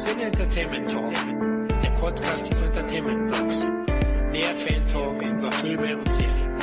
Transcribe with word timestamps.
Sin 0.00 0.18
Entertainment 0.18 0.90
Talk, 0.90 1.12
der 1.82 1.90
Podcast 1.90 2.50
des 2.50 2.62
Entertainment 2.62 3.30
Blogs. 3.30 3.66
Der 4.32 4.56
Fan 4.56 4.88
Talk 4.88 5.20
über 5.20 5.52
Filme 5.52 5.98
und 5.98 6.14
Serien. 6.14 6.56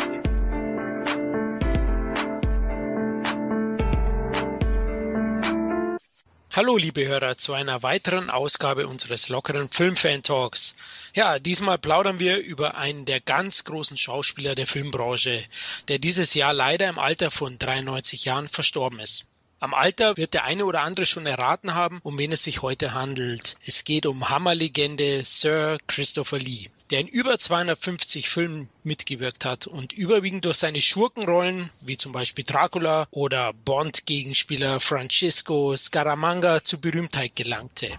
Hallo 6.52 6.78
liebe 6.78 7.08
Hörer 7.08 7.38
zu 7.38 7.54
einer 7.54 7.84
weiteren 7.84 8.32
Ausgabe 8.32 8.88
unseres 8.88 9.30
lockeren 9.30 9.70
Filmfan 9.70 10.24
Talks. 10.24 10.74
Ja, 11.14 11.38
diesmal 11.38 11.78
plaudern 11.78 12.20
wir 12.20 12.40
über 12.40 12.74
einen 12.74 13.06
der 13.06 13.20
ganz 13.20 13.66
großen 13.66 13.98
Schauspieler 13.98 14.56
der 14.56 14.66
Filmbranche, 14.66 15.46
der 15.90 16.00
dieses 16.00 16.34
Jahr 16.34 16.54
leider 16.54 16.90
im 16.90 16.98
Alter 16.98 17.30
von 17.30 17.60
93 17.60 18.26
Jahren 18.26 18.50
verstorben 18.50 19.00
ist. 19.00 19.28
Am 19.60 19.74
Alter 19.74 20.18
wird 20.18 20.34
der 20.34 20.44
eine 20.44 20.66
oder 20.66 20.82
andere 20.82 21.06
schon 21.06 21.26
erraten 21.26 21.74
haben, 21.74 22.00
um 22.04 22.18
wen 22.18 22.32
es 22.32 22.44
sich 22.44 22.62
heute 22.62 22.94
handelt. 22.94 23.58
Es 23.66 23.84
geht 23.84 24.06
um 24.06 24.30
Hammerlegende 24.30 25.24
Sir 25.26 25.78
Christopher 25.88 26.40
Lee 26.40 26.70
der 26.90 27.02
in 27.02 27.08
über 27.08 27.38
250 27.38 28.30
Filmen 28.30 28.70
mitgewirkt 28.84 29.46
hat 29.46 29.68
und 29.68 29.94
überwiegend 29.94 30.46
durch 30.46 30.58
seine 30.58 30.82
Schurkenrollen, 30.82 31.70
wie 31.82 31.98
zum 31.98 32.12
Beispiel 32.14 32.46
Dracula 32.46 33.08
oder 33.12 33.54
Bond-Gegenspieler 33.54 34.80
Francisco 34.80 35.76
Scaramanga 35.76 36.64
zur 36.64 36.80
Berühmtheit 36.80 37.36
gelangte. 37.36 37.90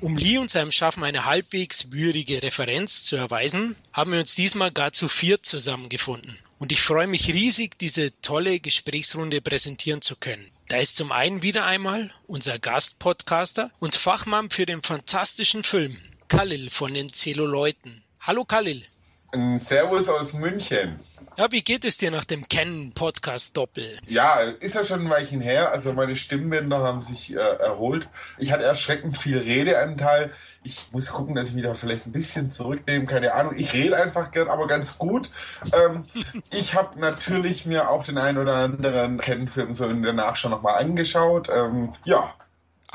Um 0.00 0.16
Lee 0.16 0.38
und 0.38 0.50
seinem 0.50 0.72
Schaffen 0.72 1.04
eine 1.04 1.24
halbwegs 1.24 1.90
würdige 1.90 2.42
Referenz 2.42 3.04
zu 3.04 3.16
erweisen, 3.16 3.74
haben 3.92 4.12
wir 4.12 4.20
uns 4.20 4.34
diesmal 4.34 4.70
gar 4.70 4.92
zu 4.92 5.08
viert 5.08 5.46
zusammengefunden. 5.46 6.38
Und 6.58 6.72
ich 6.72 6.80
freue 6.80 7.06
mich 7.06 7.28
riesig, 7.28 7.78
diese 7.78 8.18
tolle 8.22 8.60
Gesprächsrunde 8.60 9.42
präsentieren 9.42 10.00
zu 10.00 10.16
können. 10.16 10.50
Da 10.68 10.78
ist 10.78 10.96
zum 10.96 11.12
einen 11.12 11.42
wieder 11.42 11.66
einmal 11.66 12.10
unser 12.26 12.58
Gastpodcaster 12.58 13.70
und 13.78 13.94
Fachmann 13.94 14.48
für 14.48 14.64
den 14.64 14.82
fantastischen 14.82 15.64
Film, 15.64 15.96
Khalil 16.28 16.70
von 16.70 16.94
den 16.94 17.12
Zelluleuten. 17.12 18.02
Hallo 18.20 18.44
Khalil. 18.44 18.82
Servus 19.58 20.08
aus 20.08 20.32
München. 20.32 20.98
Ja, 21.38 21.52
wie 21.52 21.60
geht 21.60 21.84
es 21.84 21.98
dir 21.98 22.10
nach 22.10 22.24
dem 22.24 22.48
Kennen-Podcast-Doppel? 22.48 23.98
Ja, 24.06 24.40
ist 24.40 24.74
ja 24.74 24.86
schon 24.86 25.02
ein 25.02 25.10
Weilchen 25.10 25.42
her. 25.42 25.70
Also 25.70 25.92
meine 25.92 26.16
Stimmbänder 26.16 26.78
haben 26.78 27.02
sich 27.02 27.34
äh, 27.34 27.36
erholt. 27.36 28.08
Ich 28.38 28.52
hatte 28.52 28.64
erschreckend 28.64 29.18
viel 29.18 29.36
Redeanteil. 29.36 30.32
Ich 30.62 30.88
muss 30.92 31.12
gucken, 31.12 31.34
dass 31.34 31.48
ich 31.48 31.54
mich 31.54 31.64
da 31.64 31.74
vielleicht 31.74 32.06
ein 32.06 32.12
bisschen 32.12 32.50
zurücknehme. 32.50 33.04
Keine 33.04 33.34
Ahnung. 33.34 33.52
Ich 33.58 33.74
rede 33.74 34.02
einfach 34.02 34.30
gern, 34.30 34.48
aber 34.48 34.66
ganz 34.66 34.96
gut. 34.96 35.28
Ähm, 35.74 36.04
ich 36.50 36.74
habe 36.74 36.98
natürlich 36.98 37.66
mir 37.66 37.90
auch 37.90 38.04
den 38.04 38.16
einen 38.16 38.38
oder 38.38 38.54
anderen 38.54 39.18
Kennenfilm 39.18 39.74
so 39.74 39.84
in 39.88 40.02
der 40.02 40.14
Nachschau 40.14 40.48
nochmal 40.48 40.82
angeschaut. 40.82 41.50
Ähm, 41.50 41.92
ja, 42.04 42.32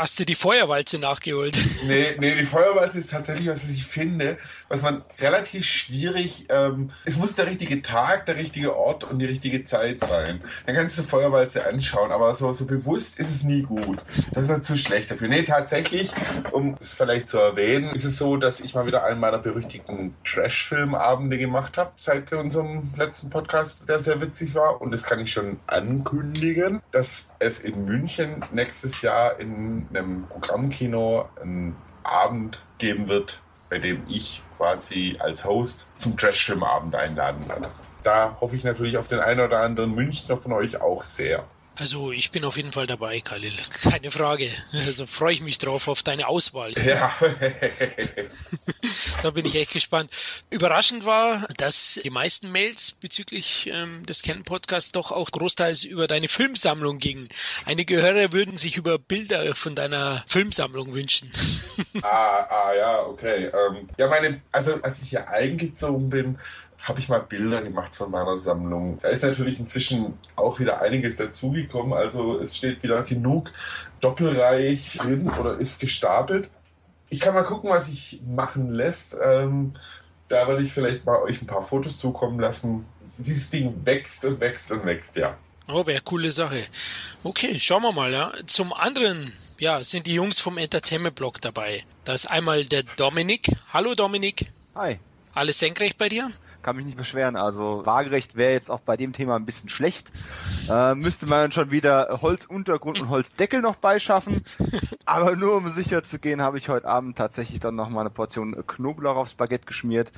Hast 0.01 0.17
du 0.17 0.25
die 0.25 0.33
Feuerwalze 0.33 0.97
nachgeholt? 0.97 1.55
Nee, 1.87 2.15
nee, 2.19 2.35
die 2.35 2.45
Feuerwalze 2.45 2.99
ist 2.99 3.11
tatsächlich, 3.11 3.47
was 3.47 3.63
ich 3.65 3.83
finde, 3.83 4.37
was 4.69 4.81
man 4.81 5.03
relativ 5.19 5.65
schwierig, 5.65 6.45
ähm, 6.49 6.91
es 7.05 7.17
muss 7.17 7.35
der 7.35 7.47
richtige 7.47 7.81
Tag, 7.81 8.27
der 8.27 8.37
richtige 8.37 8.75
Ort 8.75 9.03
und 9.03 9.19
die 9.19 9.25
richtige 9.25 9.63
Zeit 9.63 9.99
sein. 10.01 10.41
Dann 10.65 10.75
kannst 10.75 10.97
du 10.97 11.03
Feuerwalze 11.03 11.65
anschauen, 11.65 12.11
aber 12.11 12.33
so, 12.33 12.51
so 12.51 12.65
bewusst 12.65 13.19
ist 13.19 13.29
es 13.29 13.43
nie 13.43 13.63
gut. 13.63 14.03
Das 14.33 14.43
ist 14.43 14.49
halt 14.49 14.63
zu 14.63 14.77
schlecht 14.77 15.11
dafür. 15.11 15.27
Nee, 15.27 15.43
tatsächlich, 15.43 16.11
um 16.51 16.77
es 16.79 16.93
vielleicht 16.93 17.27
zu 17.27 17.37
erwähnen, 17.39 17.93
ist 17.93 18.05
es 18.05 18.17
so, 18.17 18.37
dass 18.37 18.59
ich 18.59 18.73
mal 18.73 18.85
wieder 18.85 19.03
einen 19.03 19.19
meiner 19.19 19.39
berüchtigten 19.39 20.15
Trash-Filmabende 20.23 21.37
gemacht 21.37 21.77
habe, 21.77 21.91
seit 21.95 22.31
unserem 22.31 22.93
letzten 22.95 23.29
Podcast, 23.29 23.89
der 23.89 23.99
sehr 23.99 24.21
witzig 24.21 24.55
war. 24.55 24.81
Und 24.81 24.91
das 24.91 25.03
kann 25.03 25.19
ich 25.19 25.33
schon 25.33 25.59
ankündigen, 25.67 26.79
dass 26.91 27.33
es 27.39 27.59
in 27.59 27.85
München 27.85 28.45
nächstes 28.51 29.01
Jahr 29.01 29.39
in 29.39 29.90
einem 29.95 30.27
Programmkino 30.27 31.29
einen 31.39 31.85
Abend 32.03 32.65
geben 32.77 33.07
wird, 33.07 33.43
bei 33.69 33.79
dem 33.79 34.07
ich 34.07 34.43
quasi 34.49 35.17
als 35.19 35.45
Host 35.45 35.87
zum 35.95 36.17
Trashfilmabend 36.17 36.95
einladen 36.95 37.47
werde. 37.47 37.69
Da 38.03 38.37
hoffe 38.41 38.55
ich 38.55 38.63
natürlich 38.63 38.97
auf 38.97 39.07
den 39.07 39.19
einen 39.19 39.39
oder 39.39 39.59
anderen 39.59 39.93
Münchner 39.93 40.37
von 40.37 40.51
euch 40.53 40.81
auch 40.81 41.03
sehr. 41.03 41.47
Also 41.81 42.11
ich 42.11 42.29
bin 42.29 42.45
auf 42.45 42.57
jeden 42.57 42.71
Fall 42.71 42.85
dabei, 42.85 43.21
Khalil. 43.21 43.51
Keine 43.81 44.11
Frage. 44.11 44.47
Also 44.85 45.07
freue 45.07 45.33
ich 45.33 45.41
mich 45.41 45.57
drauf 45.57 45.87
auf 45.87 46.03
deine 46.03 46.27
Auswahl. 46.27 46.73
Ja. 46.85 47.11
da 49.23 49.31
bin 49.31 49.47
ich 49.47 49.55
echt 49.55 49.73
gespannt. 49.73 50.11
Überraschend 50.51 51.05
war, 51.05 51.47
dass 51.57 51.99
die 52.03 52.11
meisten 52.11 52.51
Mails 52.51 52.91
bezüglich 52.91 53.71
ähm, 53.73 54.05
des 54.05 54.21
Canon 54.21 54.43
Podcasts 54.43 54.91
doch 54.91 55.11
auch 55.11 55.31
großteils 55.31 55.83
über 55.83 56.05
deine 56.05 56.27
Filmsammlung 56.27 56.99
gingen. 56.99 57.29
Einige 57.65 57.99
Hörer 57.99 58.31
würden 58.31 58.57
sich 58.57 58.77
über 58.77 58.99
Bilder 58.99 59.55
von 59.55 59.73
deiner 59.73 60.23
Filmsammlung 60.27 60.93
wünschen. 60.93 61.31
ah, 62.03 62.45
ah 62.47 62.73
ja, 62.77 63.01
okay. 63.07 63.45
Ähm, 63.45 63.89
ja, 63.97 64.05
meine, 64.07 64.39
also 64.51 64.79
als 64.83 65.01
ich 65.01 65.09
hier 65.09 65.27
eingezogen 65.27 66.11
bin, 66.11 66.37
habe 66.83 66.99
ich 66.99 67.09
mal 67.09 67.19
Bilder 67.19 67.61
gemacht 67.61 67.95
von 67.95 68.11
meiner 68.11 68.37
Sammlung. 68.37 68.99
Da 69.01 69.09
ist 69.09 69.23
natürlich 69.23 69.59
inzwischen 69.59 70.17
auch 70.35 70.59
wieder 70.59 70.81
einiges 70.81 71.15
dazugekommen. 71.15 71.93
Also 71.93 72.39
es 72.39 72.57
steht 72.57 72.81
wieder 72.83 73.03
genug 73.03 73.51
doppelreich 73.99 74.97
drin 74.97 75.29
oder 75.39 75.57
ist 75.57 75.79
gestapelt. 75.79 76.49
Ich 77.09 77.19
kann 77.19 77.33
mal 77.33 77.43
gucken, 77.43 77.69
was 77.69 77.87
sich 77.87 78.21
machen 78.25 78.73
lässt. 78.73 79.15
Ähm, 79.23 79.73
da 80.29 80.47
werde 80.47 80.63
ich 80.63 80.71
vielleicht 80.71 81.05
mal 81.05 81.21
euch 81.21 81.41
ein 81.41 81.47
paar 81.47 81.61
Fotos 81.61 81.99
zukommen 81.99 82.39
lassen. 82.39 82.85
Dieses 83.17 83.49
Ding 83.49 83.85
wächst 83.85 84.23
und 84.23 84.39
wächst 84.39 84.71
und 84.71 84.85
wächst, 84.85 85.17
ja. 85.17 85.37
Oh, 85.67 85.85
wäre 85.85 86.01
coole 86.01 86.31
Sache. 86.31 86.63
Okay, 87.23 87.59
schauen 87.59 87.83
wir 87.83 87.91
mal, 87.91 88.11
ja. 88.11 88.31
Zum 88.45 88.73
anderen, 88.73 89.31
ja, 89.59 89.83
sind 89.83 90.07
die 90.07 90.13
Jungs 90.13 90.39
vom 90.39 90.57
Entertainment 90.57 91.15
Blog 91.15 91.41
dabei. 91.41 91.83
Da 92.05 92.13
ist 92.13 92.31
einmal 92.31 92.65
der 92.65 92.83
Dominik. 92.97 93.51
Hallo 93.71 93.93
Dominik. 93.93 94.45
Hi. 94.75 94.97
Alles 95.33 95.59
senkrecht 95.59 95.97
bei 95.97 96.09
dir? 96.09 96.31
Kann 96.61 96.75
mich 96.75 96.85
nicht 96.85 96.97
beschweren. 96.97 97.35
Also 97.35 97.81
waagerecht 97.85 98.37
wäre 98.37 98.53
jetzt 98.53 98.69
auch 98.69 98.79
bei 98.81 98.97
dem 98.97 99.13
Thema 99.13 99.35
ein 99.35 99.45
bisschen 99.45 99.69
schlecht. 99.69 100.11
Äh, 100.69 100.95
müsste 100.95 101.25
man 101.25 101.51
schon 101.51 101.71
wieder 101.71 102.19
Holzuntergrund 102.21 102.99
und 102.99 103.09
Holzdeckel 103.09 103.61
noch 103.61 103.75
beischaffen. 103.75 104.43
Aber 105.05 105.35
nur 105.35 105.55
um 105.57 105.69
sicher 105.69 106.03
zu 106.03 106.19
gehen, 106.19 106.41
habe 106.41 106.57
ich 106.57 106.69
heute 106.69 106.87
Abend 106.87 107.17
tatsächlich 107.17 107.59
dann 107.59 107.75
noch 107.75 107.89
mal 107.89 108.01
eine 108.01 108.09
Portion 108.09 108.55
Knoblauch 108.65 109.15
aufs 109.15 109.33
Baguette 109.33 109.65
geschmiert. 109.65 110.11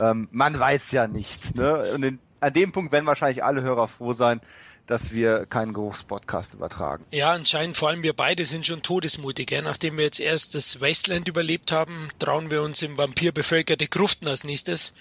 Ähm, 0.00 0.28
man 0.30 0.58
weiß 0.58 0.92
ja 0.92 1.06
nicht. 1.06 1.56
Ne? 1.56 1.92
Und 1.94 2.04
in, 2.04 2.18
an 2.40 2.52
dem 2.52 2.72
Punkt 2.72 2.92
werden 2.92 3.06
wahrscheinlich 3.06 3.44
alle 3.44 3.62
Hörer 3.62 3.86
froh 3.86 4.12
sein, 4.12 4.40
dass 4.86 5.12
wir 5.12 5.46
keinen 5.46 5.72
Geruchspodcast 5.72 6.54
übertragen. 6.54 7.04
Ja, 7.10 7.32
anscheinend 7.32 7.76
vor 7.76 7.88
allem 7.88 8.02
wir 8.02 8.12
beide 8.12 8.44
sind 8.44 8.66
schon 8.66 8.82
todesmutig. 8.82 9.50
Ja? 9.50 9.62
Nachdem 9.62 9.96
wir 9.96 10.04
jetzt 10.04 10.20
erst 10.20 10.54
das 10.54 10.80
Wasteland 10.80 11.28
überlebt 11.28 11.72
haben, 11.72 12.08
trauen 12.18 12.50
wir 12.50 12.62
uns 12.62 12.82
im 12.82 12.96
Vampir 12.96 13.32
bevölkerte 13.32 13.88
Gruften 13.88 14.28
als 14.28 14.44
nächstes. 14.44 14.94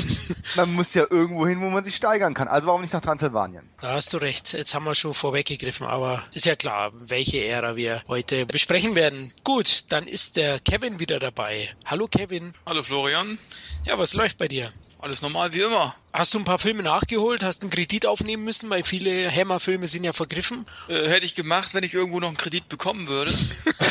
man 0.56 0.72
muss 0.72 0.94
ja 0.94 1.06
irgendwo 1.08 1.46
hin, 1.46 1.60
wo 1.60 1.70
man 1.70 1.84
sich 1.84 1.96
steigern 1.96 2.34
kann. 2.34 2.48
Also 2.48 2.68
warum 2.68 2.82
nicht 2.82 2.94
nach 2.94 3.00
Transsilvanien? 3.00 3.68
Da 3.80 3.92
hast 3.92 4.12
du 4.12 4.18
recht. 4.18 4.52
Jetzt 4.52 4.74
haben 4.74 4.84
wir 4.84 4.94
schon 4.94 5.14
vorweggegriffen, 5.14 5.86
aber 5.86 6.22
ist 6.32 6.46
ja 6.46 6.56
klar, 6.56 6.92
welche 6.94 7.44
Ära 7.44 7.76
wir 7.76 8.02
heute 8.08 8.46
besprechen 8.46 8.94
werden. 8.94 9.32
Gut, 9.42 9.84
dann 9.88 10.06
ist 10.06 10.36
der 10.36 10.60
Kevin 10.60 11.00
wieder 11.00 11.18
dabei. 11.18 11.68
Hallo 11.84 12.06
Kevin. 12.06 12.52
Hallo 12.66 12.82
Florian. 12.82 13.38
Ja, 13.84 13.98
was 13.98 14.14
läuft 14.14 14.38
bei 14.38 14.48
dir? 14.48 14.72
Alles 15.04 15.20
normal 15.20 15.52
wie 15.52 15.60
immer. 15.60 15.94
Hast 16.14 16.32
du 16.32 16.38
ein 16.38 16.46
paar 16.46 16.58
Filme 16.58 16.82
nachgeholt? 16.82 17.42
Hast 17.42 17.62
du 17.62 17.66
einen 17.66 17.70
Kredit 17.70 18.06
aufnehmen 18.06 18.42
müssen? 18.42 18.70
Weil 18.70 18.84
viele 18.84 19.23
Hammer-Filme 19.30 19.86
sind 19.86 20.04
ja 20.04 20.12
vergriffen. 20.12 20.66
Äh, 20.88 21.08
hätte 21.08 21.26
ich 21.26 21.34
gemacht, 21.34 21.74
wenn 21.74 21.84
ich 21.84 21.94
irgendwo 21.94 22.20
noch 22.20 22.28
einen 22.28 22.36
Kredit 22.36 22.68
bekommen 22.68 23.08
würde. 23.08 23.32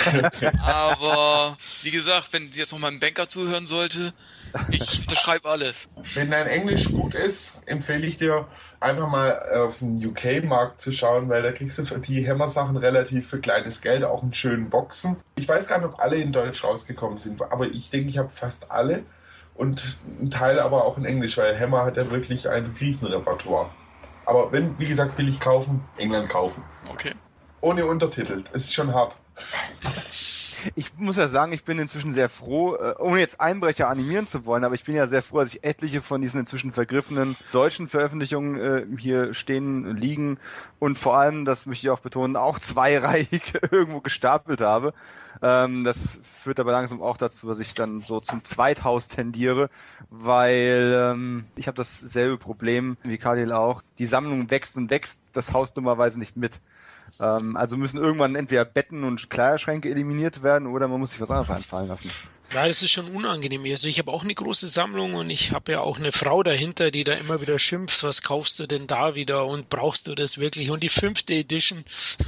Aber 0.62 1.58
wie 1.82 1.92
gesagt, 1.92 2.30
wenn 2.32 2.52
jetzt 2.52 2.72
noch 2.72 2.80
mal 2.80 2.90
ein 2.90 3.00
Banker 3.00 3.28
zuhören 3.30 3.66
sollte, 3.66 4.14
ich 4.70 5.02
unterschreibe 5.02 5.50
alles. 5.50 5.88
Wenn 6.14 6.32
dein 6.32 6.48
Englisch 6.48 6.92
gut 6.92 7.16
ist, 7.16 7.58
empfehle 7.66 8.06
ich 8.06 8.18
dir 8.18 8.48
einfach 8.80 9.08
mal 9.08 9.40
auf 9.54 9.80
den 9.80 10.04
UK-Markt 10.04 10.82
zu 10.82 10.92
schauen, 10.92 11.30
weil 11.30 11.42
da 11.42 11.52
kriegst 11.52 11.78
du 11.80 11.86
für 11.86 12.00
die 12.00 12.28
Hammer-Sachen 12.28 12.78
relativ 12.78 13.30
für 13.30 13.40
kleines 13.40 13.82
Geld 13.82 14.04
auch 14.04 14.22
einen 14.22 14.34
schönen 14.34 14.70
Boxen. 14.70 15.18
Ich 15.38 15.48
weiß 15.48 15.68
gar 15.68 15.80
nicht, 15.80 15.88
ob 15.88 16.00
alle 16.00 16.18
in 16.18 16.32
Deutsch 16.32 16.64
rausgekommen 16.64 17.18
sind, 17.18 17.42
aber 17.42 17.68
ich 17.68 17.90
denke, 17.90 18.10
ich 18.10 18.18
habe 18.18 18.30
fast 18.30 18.72
alle 18.72 19.04
und 19.56 20.00
ein 20.22 20.32
Teil 20.32 20.60
aber 20.60 20.86
auch 20.86 20.98
in 20.98 21.06
Englisch, 21.06 21.38
weil 21.38 21.60
Hammer 21.60 21.86
hat 21.86 21.98
ja 21.98 22.10
wirklich 22.12 22.50
ein 22.50 22.76
Riesenrepertoire. 22.80 23.70
Aber 24.26 24.52
wenn, 24.52 24.78
wie 24.80 24.86
gesagt, 24.88 25.16
billig 25.16 25.40
kaufen, 25.40 25.82
England 25.98 26.30
kaufen. 26.30 26.64
Okay. 26.90 27.12
Ohne 27.62 27.86
Untertitel. 27.86 28.44
Ist 28.54 28.74
schon 28.74 28.94
hart. 28.94 29.16
Ich 30.76 30.94
muss 30.98 31.18
ja 31.18 31.28
sagen, 31.28 31.52
ich 31.52 31.64
bin 31.64 31.80
inzwischen 31.80 32.14
sehr 32.14 32.30
froh, 32.30 32.76
äh, 32.76 32.96
ohne 33.00 33.20
jetzt 33.20 33.40
Einbrecher 33.42 33.88
animieren 33.90 34.28
zu 34.28 34.46
wollen, 34.46 34.64
aber 34.64 34.76
ich 34.76 34.84
bin 34.84 34.96
ja 34.96 35.08
sehr 35.08 35.24
froh, 35.24 35.40
dass 35.40 35.54
ich 35.54 35.64
etliche 35.64 36.02
von 36.02 36.22
diesen 36.22 36.40
inzwischen 36.40 36.72
vergriffenen 36.72 37.36
deutschen 37.52 37.88
Veröffentlichungen 37.88 38.60
äh, 38.60 38.86
hier 38.98 39.34
stehen, 39.34 39.96
liegen 39.98 40.38
und 40.80 40.98
vor 40.98 41.18
allem, 41.18 41.46
das 41.46 41.66
möchte 41.66 41.88
ich 41.88 41.92
auch 41.92 42.00
betonen, 42.00 42.36
auch 42.36 42.60
zweireihig 42.60 43.54
irgendwo 43.72 44.02
gestapelt 44.02 44.62
habe. 44.62 44.94
Ähm, 45.42 45.84
das 45.84 46.20
führt 46.22 46.60
aber 46.60 46.72
langsam 46.72 47.02
auch 47.02 47.18
dazu, 47.18 47.48
dass 47.48 47.60
ich 47.60 47.74
dann 47.74 48.02
so 48.02 48.20
zum 48.20 48.44
Zweithaus 48.44 49.08
tendiere, 49.08 49.70
weil 50.10 50.94
ähm, 50.96 51.46
ich 51.56 51.68
habe 51.68 51.76
dasselbe 51.76 52.38
Problem 52.38 52.98
wie 53.04 53.18
Khalil 53.18 53.52
auch. 53.52 53.82
Die 53.98 54.06
Sammlung 54.06 54.50
wächst 54.52 54.78
und 54.78 54.90
wächst, 54.90 55.36
das 55.38 55.54
Haus 55.54 55.74
dummerweise 55.74 56.20
nicht 56.20 56.38
mit. 56.38 56.62
Ähm, 57.20 57.56
also 57.56 57.78
müssen 57.78 57.98
irgendwann 57.98 58.36
entweder 58.36 58.66
Betten 58.66 59.04
und 59.04 59.30
Kleiderschränke 59.30 59.90
eliminiert 59.90 60.44
werden 60.44 60.68
oder 60.68 60.88
man 60.88 61.00
muss 61.00 61.12
sich 61.12 61.22
was 61.22 61.30
anderes 61.30 61.52
einfallen 61.52 61.88
lassen. 61.88 62.12
Ja, 62.52 62.68
das 62.68 62.84
ist 62.84 62.92
schon 62.92 63.08
unangenehm. 63.08 63.64
Also 63.66 63.88
ich 63.88 63.98
habe 63.98 64.12
auch 64.12 64.24
eine 64.24 64.36
große 64.36 64.68
Sammlung 64.68 65.16
und 65.16 65.30
ich 65.30 65.52
habe 65.52 65.72
ja 65.72 65.80
auch 65.80 65.98
eine 65.98 66.12
Frau 66.12 66.44
dahinter, 66.44 66.92
die 66.92 67.04
da 67.04 67.14
immer 67.14 67.42
wieder 67.42 67.58
schimpft, 67.58 68.04
was 68.04 68.22
kaufst 68.22 68.60
du 68.60 68.68
denn 68.68 68.86
da 68.86 69.16
wieder 69.16 69.46
und 69.46 69.70
brauchst 69.70 70.08
du 70.08 70.14
das 70.14 70.38
wirklich? 70.38 70.70
Und 70.70 70.84
die 70.84 70.90
fünfte 70.90 71.34
Edition. 71.34 71.84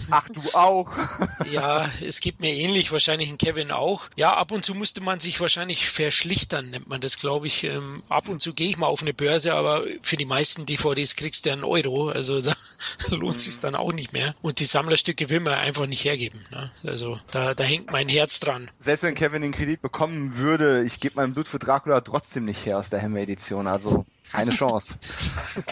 Ach, 0.09 0.27
du 0.29 0.41
auch. 0.53 0.89
ja, 1.51 1.91
es 2.01 2.21
geht 2.21 2.39
mir 2.39 2.51
ähnlich, 2.53 2.91
wahrscheinlich 2.91 3.29
in 3.29 3.38
Kevin 3.38 3.71
auch. 3.71 4.09
Ja, 4.15 4.33
ab 4.35 4.51
und 4.51 4.65
zu 4.65 4.73
musste 4.73 5.01
man 5.01 5.19
sich 5.19 5.39
wahrscheinlich 5.39 5.88
verschlichtern, 5.88 6.71
nennt 6.71 6.88
man 6.88 7.01
das, 7.01 7.17
glaube 7.17 7.45
ich. 7.45 7.63
Ähm, 7.63 8.01
ab 8.09 8.27
und 8.27 8.41
zu 8.41 8.53
gehe 8.53 8.69
ich 8.69 8.77
mal 8.77 8.88
auf 8.88 9.01
eine 9.01 9.13
Börse, 9.13 9.53
aber 9.53 9.83
für 10.01 10.17
die 10.17 10.25
meisten 10.25 10.65
DVDs 10.65 11.15
kriegst 11.15 11.45
du 11.45 11.51
einen 11.51 11.63
Euro. 11.63 12.09
Also 12.09 12.41
da 12.41 12.56
lohnt 13.09 13.35
mhm. 13.35 13.39
sich 13.39 13.59
dann 13.59 13.75
auch 13.75 13.94
nicht 13.94 14.12
mehr. 14.12 14.33
Und 14.41 14.59
die 14.59 14.65
Sammlerstücke 14.65 15.29
will 15.29 15.39
man 15.39 15.53
einfach 15.53 15.85
nicht 15.85 16.03
hergeben. 16.03 16.44
Ne? 16.50 16.71
Also 16.83 17.19
da, 17.29 17.53
da 17.53 17.63
hängt 17.63 17.91
mein 17.91 18.09
Herz 18.09 18.39
dran. 18.39 18.71
Selbst 18.79 19.03
wenn 19.03 19.13
Kevin 19.13 19.44
den 19.44 19.51
Kredit 19.51 19.81
bekommen 19.81 20.05
bekommen 20.06 20.38
würde, 20.38 20.84
ich 20.84 21.00
gebe 21.00 21.16
mein 21.16 21.34
Blut 21.34 21.48
für 21.48 21.60
Dracula 21.60 22.02
trotzdem 22.02 22.46
nicht 22.46 22.66
her 22.66 22.78
aus 22.78 22.90
der 22.90 23.02
Hammer-Edition. 23.02 23.68
Also 23.68 24.06
keine 24.31 24.52
Chance. 24.52 25.00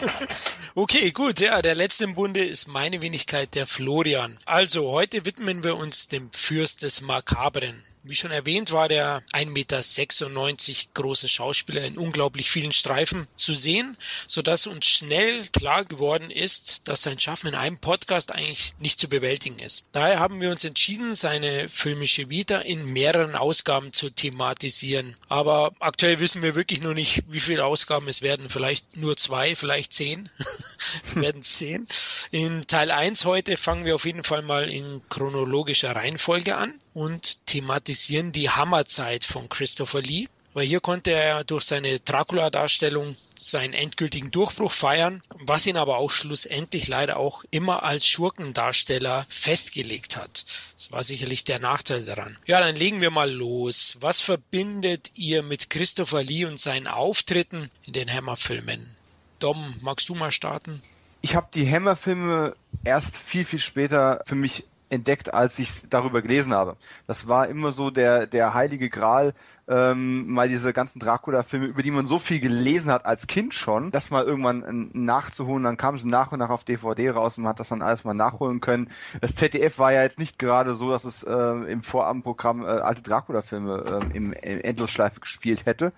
okay, 0.74 1.10
gut. 1.10 1.40
Ja, 1.40 1.60
der 1.62 1.74
letzte 1.74 2.04
im 2.04 2.14
Bunde 2.14 2.44
ist 2.44 2.66
meine 2.68 3.00
Wenigkeit, 3.00 3.54
der 3.54 3.66
Florian. 3.66 4.38
Also, 4.44 4.90
heute 4.90 5.24
widmen 5.24 5.64
wir 5.64 5.76
uns 5.76 6.08
dem 6.08 6.30
Fürst 6.32 6.82
des 6.82 7.00
Makabren. 7.00 7.82
Wie 8.06 8.14
schon 8.14 8.32
erwähnt, 8.32 8.70
war 8.70 8.86
der 8.88 9.22
1,96 9.32 9.48
Meter 9.48 10.90
große 10.92 11.26
Schauspieler 11.26 11.84
in 11.84 11.96
unglaublich 11.96 12.50
vielen 12.50 12.72
Streifen 12.72 13.26
zu 13.34 13.54
sehen, 13.54 13.96
sodass 14.26 14.66
uns 14.66 14.84
schnell 14.84 15.46
klar 15.54 15.86
geworden 15.86 16.30
ist, 16.30 16.86
dass 16.86 17.00
sein 17.00 17.18
Schaffen 17.18 17.48
in 17.48 17.54
einem 17.54 17.78
Podcast 17.78 18.30
eigentlich 18.34 18.74
nicht 18.78 19.00
zu 19.00 19.08
bewältigen 19.08 19.58
ist. 19.58 19.84
Daher 19.92 20.18
haben 20.18 20.42
wir 20.42 20.50
uns 20.50 20.64
entschieden, 20.64 21.14
seine 21.14 21.70
filmische 21.70 22.28
Vita 22.28 22.58
in 22.58 22.92
mehreren 22.92 23.36
Ausgaben 23.36 23.94
zu 23.94 24.10
thematisieren. 24.10 25.16
Aber 25.30 25.72
aktuell 25.80 26.20
wissen 26.20 26.42
wir 26.42 26.54
wirklich 26.54 26.82
nur 26.82 26.92
nicht, 26.92 27.22
wie 27.28 27.40
viele 27.40 27.64
Ausgaben 27.64 28.06
es 28.08 28.20
werden. 28.20 28.50
Vielleicht 28.50 28.98
nur 28.98 29.16
zwei, 29.16 29.56
vielleicht 29.56 29.94
zehn. 29.94 30.28
es 31.02 31.16
werden 31.16 31.40
zehn. 31.40 31.88
In 32.30 32.66
Teil 32.66 32.90
1 32.90 33.24
heute 33.24 33.56
fangen 33.56 33.86
wir 33.86 33.94
auf 33.94 34.04
jeden 34.04 34.24
Fall 34.24 34.42
mal 34.42 34.68
in 34.70 35.00
chronologischer 35.08 35.96
Reihenfolge 35.96 36.58
an 36.58 36.78
und 36.94 37.46
thematisieren 37.46 38.32
die 38.32 38.48
Hammerzeit 38.48 39.24
von 39.24 39.48
Christopher 39.48 40.00
Lee. 40.00 40.28
Weil 40.54 40.66
hier 40.66 40.80
konnte 40.80 41.10
er 41.10 41.42
durch 41.42 41.64
seine 41.64 41.98
Dracula-Darstellung 41.98 43.16
seinen 43.34 43.74
endgültigen 43.74 44.30
Durchbruch 44.30 44.70
feiern, 44.70 45.20
was 45.30 45.66
ihn 45.66 45.76
aber 45.76 45.96
auch 45.96 46.12
schlussendlich 46.12 46.86
leider 46.86 47.16
auch 47.16 47.42
immer 47.50 47.82
als 47.82 48.06
Schurkendarsteller 48.06 49.26
festgelegt 49.28 50.16
hat. 50.16 50.44
Das 50.76 50.92
war 50.92 51.02
sicherlich 51.02 51.42
der 51.42 51.58
Nachteil 51.58 52.04
daran. 52.04 52.38
Ja, 52.46 52.60
dann 52.60 52.76
legen 52.76 53.00
wir 53.00 53.10
mal 53.10 53.32
los. 53.32 53.96
Was 53.98 54.20
verbindet 54.20 55.10
ihr 55.16 55.42
mit 55.42 55.70
Christopher 55.70 56.22
Lee 56.22 56.44
und 56.44 56.60
seinen 56.60 56.86
Auftritten 56.86 57.68
in 57.84 57.92
den 57.92 58.08
Hammer-Filmen? 58.08 58.94
Dom, 59.40 59.74
magst 59.80 60.08
du 60.08 60.14
mal 60.14 60.30
starten? 60.30 60.80
Ich 61.20 61.34
habe 61.34 61.48
die 61.52 61.68
Hammer-Filme 61.68 62.54
erst 62.84 63.16
viel, 63.16 63.44
viel 63.44 63.58
später 63.58 64.22
für 64.24 64.36
mich 64.36 64.64
entdeckt, 64.94 65.34
als 65.34 65.58
ich 65.58 65.82
darüber 65.90 66.22
gelesen 66.22 66.54
habe. 66.54 66.76
Das 67.06 67.28
war 67.28 67.48
immer 67.48 67.72
so 67.72 67.90
der, 67.90 68.26
der 68.26 68.54
heilige 68.54 68.88
Gral, 68.88 69.34
ähm, 69.66 70.30
mal 70.30 70.48
diese 70.48 70.72
ganzen 70.72 70.98
Dracula-Filme, 70.98 71.66
über 71.66 71.82
die 71.82 71.90
man 71.90 72.06
so 72.06 72.18
viel 72.18 72.40
gelesen 72.40 72.90
hat 72.90 73.06
als 73.06 73.26
Kind 73.26 73.54
schon, 73.54 73.90
das 73.90 74.10
mal 74.10 74.24
irgendwann 74.24 74.90
nachzuholen. 74.92 75.64
Dann 75.64 75.76
kam 75.76 75.98
sie 75.98 76.08
nach 76.08 76.32
und 76.32 76.38
nach 76.40 76.50
auf 76.50 76.64
DVD 76.64 77.10
raus 77.10 77.38
und 77.38 77.44
man 77.44 77.50
hat 77.50 77.60
das 77.60 77.70
dann 77.70 77.82
alles 77.82 78.04
mal 78.04 78.14
nachholen 78.14 78.60
können. 78.60 78.90
Das 79.20 79.34
ZDF 79.34 79.78
war 79.78 79.92
ja 79.92 80.02
jetzt 80.02 80.18
nicht 80.18 80.38
gerade 80.38 80.74
so, 80.74 80.90
dass 80.90 81.04
es 81.04 81.22
äh, 81.22 81.32
im 81.32 81.82
Vorabendprogramm 81.82 82.64
äh, 82.64 82.66
alte 82.66 83.02
Dracula-Filme 83.02 84.02
äh, 84.12 84.16
im, 84.16 84.32
im 84.32 84.60
Endlosschleife 84.60 85.20
gespielt 85.20 85.66
hätte. 85.66 85.92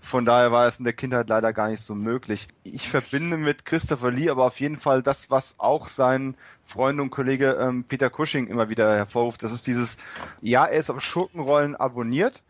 Von 0.00 0.24
daher 0.24 0.50
war 0.52 0.66
es 0.66 0.78
in 0.78 0.84
der 0.84 0.92
Kindheit 0.92 1.28
leider 1.28 1.52
gar 1.52 1.68
nicht 1.68 1.82
so 1.82 1.94
möglich. 1.94 2.48
Ich 2.64 2.88
verbinde 2.88 3.36
mit 3.36 3.64
Christopher 3.64 4.10
Lee 4.10 4.30
aber 4.30 4.44
auf 4.44 4.60
jeden 4.60 4.76
Fall 4.76 5.02
das, 5.02 5.30
was 5.30 5.54
auch 5.58 5.88
sein 5.88 6.34
Freund 6.64 7.00
und 7.00 7.10
Kollege 7.10 7.58
ähm, 7.60 7.84
Peter 7.84 8.10
Cushing 8.10 8.46
immer 8.46 8.68
wieder 8.68 8.94
hervorruft. 8.94 9.42
Das 9.42 9.52
ist 9.52 9.66
dieses, 9.66 9.98
ja, 10.40 10.64
er 10.64 10.78
ist 10.78 10.90
auf 10.90 11.00
Schurkenrollen 11.00 11.76
abonniert, 11.76 12.42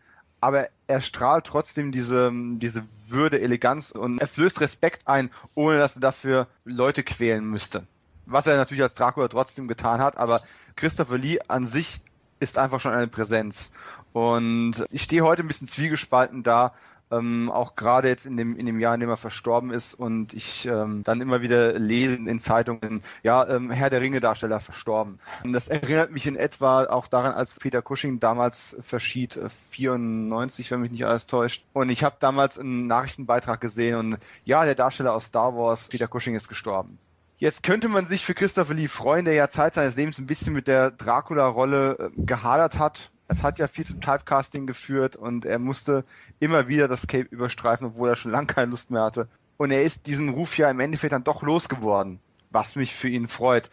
aber 0.43 0.67
er 0.87 0.99
strahlt 0.99 1.45
trotzdem 1.45 1.93
diese, 1.93 2.29
diese 2.33 2.83
Würde, 3.07 3.39
Eleganz 3.39 3.91
und 3.91 4.19
er 4.19 4.27
flößt 4.27 4.59
Respekt 4.59 5.07
ein, 5.07 5.31
ohne 5.55 5.77
dass 5.77 5.95
er 5.95 6.01
dafür 6.01 6.47
Leute 6.65 7.01
quälen 7.01 7.45
müsste. 7.45 7.87
Was 8.25 8.45
er 8.45 8.57
natürlich 8.57 8.83
als 8.83 8.93
Dracula 8.93 9.29
trotzdem 9.29 9.69
getan 9.69 10.01
hat, 10.01 10.17
aber 10.17 10.41
Christopher 10.75 11.17
Lee 11.17 11.39
an 11.47 11.65
sich 11.65 12.01
ist 12.41 12.57
einfach 12.57 12.81
schon 12.81 12.91
eine 12.91 13.07
Präsenz. 13.07 13.71
Und 14.11 14.83
ich 14.89 15.03
stehe 15.03 15.21
heute 15.21 15.43
ein 15.43 15.47
bisschen 15.47 15.67
zwiegespalten 15.67 16.43
da, 16.43 16.73
ähm, 17.17 17.51
auch 17.51 17.75
gerade 17.75 18.07
jetzt 18.07 18.25
in 18.25 18.37
dem, 18.37 18.55
in 18.55 18.65
dem 18.65 18.79
Jahr, 18.79 18.93
in 18.93 18.99
dem 18.99 19.09
er 19.09 19.17
verstorben 19.17 19.71
ist 19.71 19.93
und 19.93 20.33
ich 20.33 20.65
ähm, 20.65 21.03
dann 21.03 21.21
immer 21.21 21.41
wieder 21.41 21.77
lese 21.79 22.15
in 22.15 22.39
Zeitungen, 22.39 23.03
ja, 23.23 23.47
ähm, 23.47 23.71
Herr 23.71 23.89
der 23.89 24.01
Ringe-Darsteller 24.01 24.59
verstorben. 24.59 25.19
Und 25.43 25.53
das 25.53 25.67
erinnert 25.67 26.11
mich 26.11 26.27
in 26.27 26.35
etwa 26.35 26.83
auch 26.85 27.07
daran, 27.07 27.33
als 27.33 27.59
Peter 27.59 27.81
Cushing 27.81 28.19
damals 28.19 28.75
verschied, 28.79 29.37
äh, 29.37 29.49
94, 29.49 30.71
wenn 30.71 30.81
mich 30.81 30.91
nicht 30.91 31.05
alles 31.05 31.27
täuscht. 31.27 31.65
Und 31.73 31.89
ich 31.89 32.03
habe 32.03 32.17
damals 32.19 32.59
einen 32.59 32.87
Nachrichtenbeitrag 32.87 33.61
gesehen 33.61 33.97
und 33.97 34.17
ja, 34.45 34.65
der 34.65 34.75
Darsteller 34.75 35.13
aus 35.13 35.25
Star 35.25 35.55
Wars, 35.55 35.89
Peter 35.89 36.07
Cushing, 36.07 36.35
ist 36.35 36.49
gestorben. 36.49 36.97
Jetzt 37.37 37.63
könnte 37.63 37.89
man 37.89 38.05
sich 38.05 38.23
für 38.23 38.33
Christopher 38.33 38.73
Lee 38.73 38.87
freuen, 38.87 39.25
der 39.25 39.33
ja 39.33 39.49
Zeit 39.49 39.73
seines 39.73 39.97
Lebens 39.97 40.17
ein 40.17 40.27
bisschen 40.27 40.53
mit 40.53 40.67
der 40.67 40.91
Dracula-Rolle 40.91 42.11
äh, 42.15 42.21
gehadert 42.21 42.79
hat 42.79 43.11
es 43.27 43.43
hat 43.43 43.59
ja 43.59 43.67
viel 43.67 43.85
zum 43.85 44.01
Typecasting 44.01 44.67
geführt 44.67 45.15
und 45.15 45.45
er 45.45 45.59
musste 45.59 46.05
immer 46.39 46.67
wieder 46.67 46.87
das 46.87 47.07
Cape 47.07 47.27
überstreifen, 47.29 47.87
obwohl 47.87 48.09
er 48.09 48.15
schon 48.15 48.31
lange 48.31 48.47
keine 48.47 48.71
Lust 48.71 48.91
mehr 48.91 49.03
hatte. 49.03 49.27
Und 49.57 49.71
er 49.71 49.83
ist 49.83 50.07
diesen 50.07 50.29
Ruf 50.29 50.57
ja 50.57 50.69
im 50.69 50.79
Endeffekt 50.79 51.13
dann 51.13 51.23
doch 51.23 51.41
losgeworden, 51.41 52.19
was 52.51 52.75
mich 52.75 52.93
für 52.93 53.07
ihn 53.07 53.27
freut. 53.27 53.69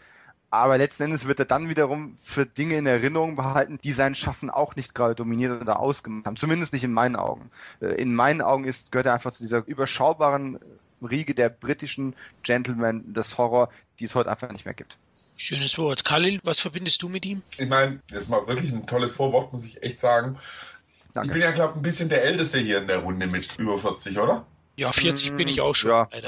Aber 0.51 0.79
letzten 0.79 1.05
Endes 1.05 1.29
wird 1.29 1.39
er 1.39 1.45
dann 1.45 1.69
wiederum 1.69 2.17
für 2.19 2.45
Dinge 2.45 2.77
in 2.77 2.87
Erinnerung 2.87 3.37
behalten, 3.37 3.79
die 3.85 3.93
sein 3.93 4.17
Schaffen 4.17 4.51
auch 4.51 4.75
nicht 4.75 4.95
gerade 4.95 5.15
dominiert 5.15 5.61
oder 5.61 5.79
ausgemacht 5.79 6.27
haben. 6.27 6.37
Zumindest 6.37 6.73
nicht 6.73 6.83
in 6.83 6.93
meinen 6.93 7.15
Augen. 7.15 7.51
Äh, 7.81 7.95
in 7.95 8.15
meinen 8.15 8.43
Augen 8.43 8.65
ist, 8.65 8.91
gehört 8.91 9.07
er 9.07 9.15
einfach 9.15 9.31
zu 9.31 9.43
dieser 9.43 9.65
überschaubaren 9.67 10.59
Riege 11.03 11.35
der 11.35 11.49
britischen 11.49 12.15
Gentlemen 12.43 13.15
des 13.15 13.39
Horror, 13.39 13.71
die 14.01 14.05
es 14.05 14.15
heute 14.15 14.31
einfach 14.31 14.51
nicht 14.51 14.65
mehr 14.65 14.75
gibt. 14.75 14.99
Schönes 15.41 15.79
Wort. 15.79 16.05
Khalil, 16.05 16.39
was 16.45 16.61
verbindest 16.61 17.01
du 17.01 17.09
mit 17.09 17.25
ihm? 17.25 17.41
Ich 17.57 17.67
meine, 17.67 18.01
das 18.11 18.21
ist 18.21 18.29
mal 18.29 18.47
wirklich 18.47 18.71
ein 18.73 18.87
tolles 18.87 19.15
Vorwort, 19.15 19.55
muss 19.55 19.65
ich 19.65 19.83
echt 19.83 19.99
sagen. 19.99 20.37
Danke. 21.15 21.29
Ich 21.29 21.33
bin 21.33 21.41
ja, 21.41 21.51
glaube 21.53 21.73
ich, 21.73 21.77
ein 21.77 21.83
bisschen 21.83 22.11
der 22.11 22.25
Älteste 22.25 22.59
hier 22.59 22.77
in 22.77 22.87
der 22.87 22.99
Runde 22.99 23.27
mit 23.27 23.59
über 23.59 23.79
40, 23.79 24.19
oder? 24.19 24.45
Ja, 24.77 24.93
40 24.93 25.37
bin 25.37 25.49
ich 25.49 25.63
auch 25.63 25.75
schon. 25.75 25.93
Ja. 25.93 26.09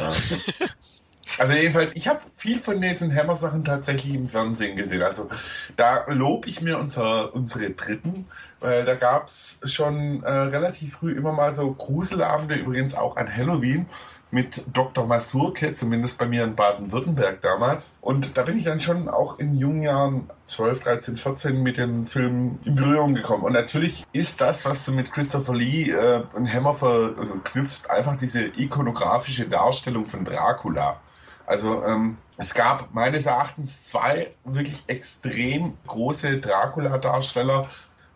Also 1.38 1.54
jedenfalls, 1.54 1.96
ich 1.96 2.08
habe 2.08 2.20
viel 2.36 2.58
von 2.58 2.78
diesen 2.78 3.14
Hammer-Sachen 3.14 3.64
tatsächlich 3.64 4.12
im 4.12 4.28
Fernsehen 4.28 4.76
gesehen. 4.76 5.02
Also 5.02 5.30
da 5.76 6.04
lobe 6.08 6.46
ich 6.46 6.60
mir 6.60 6.78
unser, 6.78 7.34
unsere 7.34 7.70
Dritten, 7.70 8.26
weil 8.60 8.84
da 8.84 8.94
gab 8.96 9.28
es 9.28 9.60
schon 9.64 10.22
äh, 10.24 10.30
relativ 10.30 10.94
früh 10.94 11.12
immer 11.12 11.32
mal 11.32 11.54
so 11.54 11.72
Gruselabende, 11.72 12.56
übrigens 12.56 12.94
auch 12.94 13.16
an 13.16 13.34
Halloween 13.34 13.86
mit 14.32 14.64
Dr. 14.72 15.06
Masurke, 15.06 15.74
zumindest 15.74 16.18
bei 16.18 16.26
mir 16.26 16.42
in 16.42 16.56
Baden-Württemberg 16.56 17.42
damals. 17.42 17.96
Und 18.00 18.36
da 18.36 18.42
bin 18.42 18.56
ich 18.56 18.64
dann 18.64 18.80
schon 18.80 19.08
auch 19.08 19.38
in 19.38 19.54
jungen 19.54 19.82
Jahren 19.82 20.28
12, 20.46 20.80
13, 20.80 21.16
14 21.16 21.62
mit 21.62 21.76
dem 21.76 22.06
Film 22.06 22.58
in 22.64 22.74
Berührung 22.74 23.14
gekommen. 23.14 23.44
Und 23.44 23.52
natürlich 23.52 24.04
ist 24.12 24.40
das, 24.40 24.64
was 24.64 24.84
du 24.86 24.92
mit 24.92 25.12
Christopher 25.12 25.54
Lee 25.54 25.90
äh, 25.90 26.22
und 26.32 26.52
Hammer 26.52 26.74
verknüpfst, 26.74 27.90
einfach 27.90 28.16
diese 28.16 28.44
ikonografische 28.44 29.46
Darstellung 29.46 30.06
von 30.06 30.24
Dracula. 30.24 30.98
Also 31.44 31.84
ähm, 31.84 32.16
es 32.38 32.54
gab 32.54 32.94
meines 32.94 33.26
Erachtens 33.26 33.84
zwei 33.84 34.32
wirklich 34.44 34.84
extrem 34.86 35.74
große 35.86 36.38
Dracula-Darsteller 36.38 37.68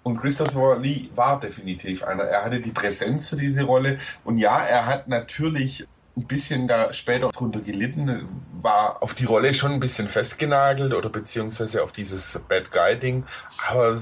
und 0.06 0.20
Christopher 0.20 0.78
Lee 0.78 1.08
war 1.16 1.40
definitiv 1.40 2.04
einer. 2.04 2.22
Er 2.22 2.44
hatte 2.44 2.60
die 2.60 2.70
Präsenz 2.70 3.28
für 3.28 3.34
diese 3.34 3.64
Rolle. 3.64 3.98
Und 4.22 4.38
ja, 4.38 4.60
er 4.60 4.86
hat 4.86 5.08
natürlich 5.08 5.84
ein 6.16 6.26
bisschen 6.26 6.66
da 6.66 6.92
später 6.94 7.28
drunter 7.28 7.60
gelitten, 7.60 8.26
war 8.62 9.02
auf 9.02 9.14
die 9.14 9.26
Rolle 9.26 9.52
schon 9.52 9.72
ein 9.72 9.80
bisschen 9.80 10.08
festgenagelt 10.08 10.94
oder 10.94 11.10
beziehungsweise 11.10 11.82
auf 11.82 11.92
dieses 11.92 12.40
Bad 12.48 12.70
Guy-Ding. 12.70 13.24
Aber 13.68 13.98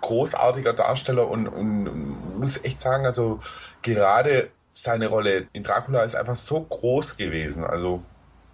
großartiger 0.00 0.72
Darsteller 0.72 1.28
und, 1.28 1.46
und 1.46 2.38
muss 2.38 2.64
echt 2.64 2.80
sagen, 2.80 3.04
also 3.04 3.40
gerade 3.82 4.50
seine 4.72 5.08
Rolle 5.08 5.48
in 5.52 5.62
Dracula 5.62 6.04
ist 6.04 6.14
einfach 6.14 6.36
so 6.36 6.60
groß 6.60 7.16
gewesen. 7.16 7.64
Also 7.64 8.02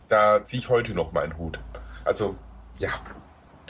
da 0.09 0.45
ziehe 0.45 0.61
ich 0.61 0.69
heute 0.69 0.95
noch 0.95 1.13
meinen 1.13 1.39
Hut. 1.39 1.61
Also 2.05 2.35
ja, 2.79 2.91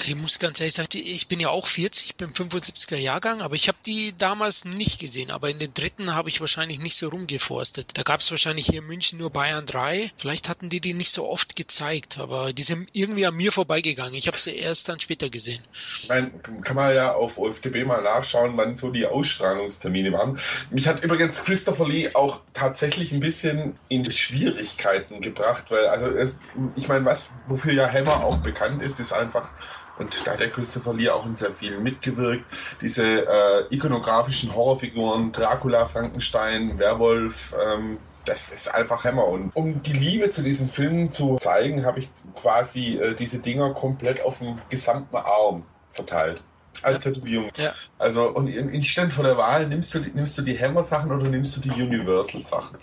Ich 0.03 0.17
muss 0.17 0.39
ganz 0.39 0.61
ehrlich 0.61 0.75
sagen, 0.75 0.89
ich 0.93 1.29
bin 1.29 1.41
ja 1.41 1.51
auch 1.51 1.67
40, 1.67 2.07
ich 2.07 2.17
bin 2.17 2.31
75er 2.31 2.97
Jahrgang, 2.97 3.41
aber 3.41 3.55
ich 3.55 3.69
habe 3.69 3.79
die 3.87 4.13
damals 4.17 4.65
nicht 4.65 4.99
gesehen. 4.99 5.31
Aber 5.31 5.51
in 5.51 5.59
den 5.59 5.73
dritten 5.73 6.15
habe 6.15 6.29
ich 6.29 6.41
wahrscheinlich 6.41 6.81
nicht 6.81 6.97
so 6.97 7.09
rumgeforstet. 7.09 7.97
Da 7.97 8.03
gab 8.03 8.21
es 8.21 8.31
wahrscheinlich 8.31 8.67
hier 8.67 8.81
in 8.81 8.87
München 8.87 9.19
nur 9.19 9.31
Bayern 9.31 9.67
3. 9.67 10.11
Vielleicht 10.17 10.49
hatten 10.49 10.69
die 10.69 10.81
die 10.81 10.95
nicht 10.95 11.13
so 11.13 11.29
oft 11.29 11.57
gezeigt, 11.57 12.19
aber 12.19 12.53
die 12.53 12.63
sind 12.63 12.89
irgendwie 12.93 13.25
an 13.25 13.35
mir 13.35 13.53
vorbeigegangen. 13.53 14.15
Ich 14.15 14.27
habe 14.27 14.39
sie 14.39 14.57
erst 14.57 14.89
dann 14.89 15.01
später 15.01 15.31
gesehen. 15.31 15.63
Ich 16.03 16.09
meine, 16.09 16.31
kann 16.63 16.77
man 16.77 16.95
ja 16.95 17.15
auf 17.15 17.39
OFDB 17.39 17.85
mal 17.85 18.03
nachschauen, 18.03 18.57
wann 18.57 18.77
so 18.77 18.91
die 18.91 19.07
Ausstrahlungstermine 19.07 20.13
waren. 20.13 20.39
Mich 20.71 20.89
hat 20.89 21.03
übrigens 21.03 21.45
Christopher 21.45 21.89
Lee 21.89 22.11
auch 22.15 22.41
tatsächlich 22.53 23.13
ein 23.13 23.21
bisschen 23.21 23.79
in 23.89 24.11
Schwierigkeiten 24.11 25.21
gebracht, 25.21 25.71
weil 25.71 25.87
also 25.87 26.07
es, 26.07 26.39
ich 26.77 26.89
meine, 26.89 27.05
was 27.05 27.35
wofür 27.47 27.73
ja 27.73 27.91
Hammer 27.91 28.25
auch 28.25 28.39
bekannt 28.39 28.83
ist, 28.83 28.99
ist 28.99 29.13
einfach 29.13 29.53
und 29.99 30.27
da 30.27 30.33
hat 30.33 30.41
der 30.41 30.51
Christopher 30.51 30.95
Lee 30.95 31.09
auch 31.09 31.25
in 31.25 31.33
sehr 31.33 31.51
vielen 31.51 31.83
mitgewirkt. 31.83 32.45
Diese 32.81 33.27
äh, 33.27 33.75
ikonografischen 33.75 34.55
Horrorfiguren, 34.55 35.33
Dracula, 35.33 35.87
Frankenstein, 35.87 36.79
Werwolf, 36.79 37.55
ähm, 37.65 37.99
das 38.25 38.53
ist 38.53 38.75
einfach 38.75 39.05
Hammer. 39.05 39.27
Und 39.27 39.55
um 39.55 39.83
die 39.83 39.93
Liebe 39.93 40.31
zu 40.31 40.43
diesen 40.43 40.69
Filmen 40.69 41.13
zu 41.13 41.37
zeigen, 41.37 41.85
habe 41.85 42.01
ich 42.01 42.09
quasi 42.35 42.97
äh, 42.97 43.15
diese 43.15 43.39
Dinger 43.39 43.75
komplett 43.75 44.25
auf 44.25 44.39
dem 44.39 44.59
gesamten 44.69 45.17
Arm 45.17 45.65
verteilt. 45.91 46.43
Als 46.83 47.05
Tätowierung. 47.05 47.51
Ja. 47.57 47.73
Also, 47.99 48.29
und 48.31 48.49
ich 48.49 48.91
stand 48.91 49.13
vor 49.13 49.25
der 49.25 49.37
Wahl, 49.37 49.69
nimmst 49.69 49.95
du, 49.95 50.01
nimmst 50.01 50.37
du 50.37 50.43
die 50.43 50.59
Hammer-Sachen 50.59 51.13
oder 51.13 51.29
nimmst 51.29 51.57
du 51.57 51.61
die 51.61 51.83
Universal-Sachen? 51.83 52.79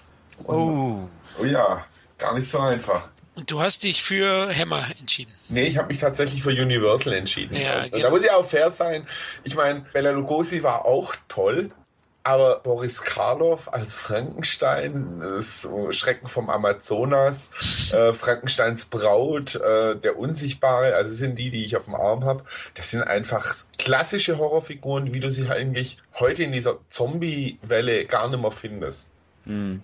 Oh. 0.47 0.99
Oh 1.39 1.43
ja, 1.43 1.83
gar 2.17 2.33
nicht 2.33 2.49
so 2.49 2.59
einfach. 2.59 3.09
Und 3.41 3.49
du 3.49 3.59
hast 3.59 3.81
dich 3.81 4.03
für 4.03 4.55
Hammer 4.55 4.85
entschieden. 4.99 5.31
Nee, 5.49 5.63
ich 5.63 5.77
habe 5.77 5.87
mich 5.87 5.97
tatsächlich 5.97 6.43
für 6.43 6.49
Universal 6.49 7.13
entschieden. 7.13 7.55
Ja, 7.55 7.87
genau. 7.87 7.97
Da 7.97 8.09
muss 8.11 8.23
ich 8.23 8.29
auch 8.29 8.45
fair 8.45 8.69
sein. 8.69 9.07
Ich 9.43 9.55
meine, 9.55 9.83
Bella 9.93 10.11
Lugosi 10.11 10.61
war 10.61 10.85
auch 10.85 11.15
toll, 11.27 11.71
aber 12.21 12.59
Boris 12.59 13.01
Karloff 13.01 13.73
als 13.73 13.97
Frankenstein, 13.97 15.21
das 15.21 15.67
Schrecken 15.89 16.27
vom 16.27 16.51
Amazonas, 16.51 17.49
äh, 17.91 18.13
Frankensteins 18.13 18.85
Braut, 18.85 19.55
äh, 19.55 19.95
der 19.95 20.19
Unsichtbare, 20.19 20.93
also 20.93 21.11
sind 21.11 21.39
die, 21.39 21.49
die 21.49 21.65
ich 21.65 21.75
auf 21.75 21.85
dem 21.85 21.95
Arm 21.95 22.23
habe. 22.25 22.43
Das 22.75 22.91
sind 22.91 23.01
einfach 23.01 23.55
klassische 23.79 24.37
Horrorfiguren, 24.37 25.15
wie 25.15 25.19
du 25.19 25.31
sie 25.31 25.49
eigentlich 25.49 25.97
heute 26.19 26.43
in 26.43 26.51
dieser 26.51 26.77
Zombie-Welle 26.89 28.05
gar 28.05 28.29
nicht 28.29 28.39
mehr 28.39 28.51
findest. 28.51 29.11
Hm. 29.45 29.81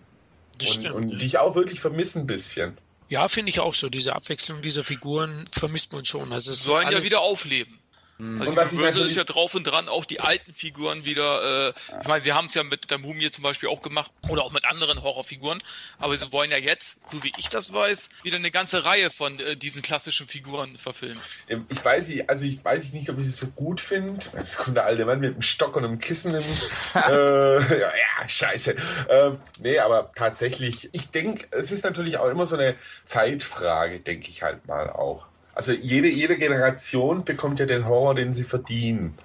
Und, 0.62 0.92
und 0.92 1.10
die 1.10 1.26
ich 1.26 1.40
auch 1.40 1.56
wirklich 1.56 1.80
vermisse 1.80 2.20
ein 2.20 2.28
bisschen. 2.28 2.78
Ja, 3.10 3.28
finde 3.28 3.50
ich 3.50 3.60
auch 3.60 3.74
so. 3.74 3.90
Diese 3.90 4.16
Abwechslung 4.16 4.62
dieser 4.62 4.84
Figuren 4.84 5.46
vermisst 5.52 5.94
man 5.94 6.06
schon. 6.06 6.32
Also 6.34 6.52
es 6.52 6.64
sollen 6.64 6.92
ja 6.92 7.04
wieder 7.04 7.22
aufleben. 7.22 7.80
Mhm. 8.18 8.42
Also 8.42 8.54
und 8.54 8.60
Universal 8.60 9.08
ist 9.08 9.16
ja 9.16 9.24
drauf 9.24 9.54
und 9.54 9.66
dran, 9.66 9.90
auch 9.90 10.06
die 10.06 10.20
alten 10.20 10.54
Figuren 10.54 11.06
wieder, 11.06 11.70
äh, 11.70 11.74
ich 12.02 12.08
meine, 12.08 12.22
sie 12.22 12.34
haben 12.34 12.48
es 12.48 12.54
ja 12.54 12.64
mit 12.64 12.90
der 12.90 12.98
Mumie 12.98 13.30
zum 13.30 13.44
Beispiel 13.44 13.70
auch 13.70 13.82
gemacht 13.82 14.12
oder 14.28 14.44
auch 14.44 14.52
mit 14.52 14.66
anderen 14.66 15.04
Horrorfiguren, 15.04 15.62
aber 16.00 16.18
sie 16.18 16.32
wollen 16.32 16.52
ja 16.52 16.58
jetzt, 16.58 16.96
so 17.12 17.24
wie 17.24 17.32
ich 17.38 17.50
das 17.50 17.74
weiß, 17.74 18.10
wieder 18.24 18.38
eine 18.38 18.52
ganze 18.52 18.86
Reihe 18.86 19.12
von 19.12 19.40
äh, 19.40 19.56
diesen 19.56 19.82
klassischen 19.82 20.28
Figuren 20.28 20.78
verfilmen. 20.78 21.20
Ähm, 21.48 21.66
ich 21.70 21.84
weiß 21.84 22.08
nicht, 22.10 22.30
also 22.30 22.46
ich 22.46 22.64
weiß 22.64 22.94
nicht, 22.94 23.10
ob 23.10 23.20
ich 23.20 23.28
es 23.28 23.38
so 23.38 23.48
gut 23.48 23.82
finde. 23.82 24.20
Es 24.36 24.58
kommt 24.58 24.78
der 24.78 24.86
alte 24.86 25.06
Mann 25.06 25.20
mit 25.20 25.34
einem 25.34 25.42
Stock 25.42 25.76
und 25.76 25.86
einem 25.86 26.00
Kissen 26.00 26.34
im, 26.34 26.42
äh, 26.96 27.80
ja, 27.80 27.92
ja, 27.92 28.28
scheiße. 28.28 28.76
Ähm, 29.10 29.40
nee, 29.60 29.80
aber 29.80 30.12
tatsächlich, 30.16 30.90
ich 30.92 31.10
denke, 31.12 31.48
es 31.52 31.72
ist 31.72 31.84
natürlich 31.84 32.18
auch 32.18 32.30
immer 32.30 32.48
so 32.48 32.56
eine 32.56 32.76
Zeitfrage, 33.04 34.00
denke 34.00 34.30
ich 34.30 34.42
halt 34.42 34.68
mal 34.68 34.90
auch 34.90 35.28
also 35.58 35.72
jede, 35.72 36.08
jede 36.08 36.38
Generation 36.38 37.26
bekommt 37.26 37.60
ja 37.60 37.66
den 37.66 37.88
Horror, 37.88 38.14
den 38.14 38.32
sie 38.32 38.44
verdienen. 38.44 39.18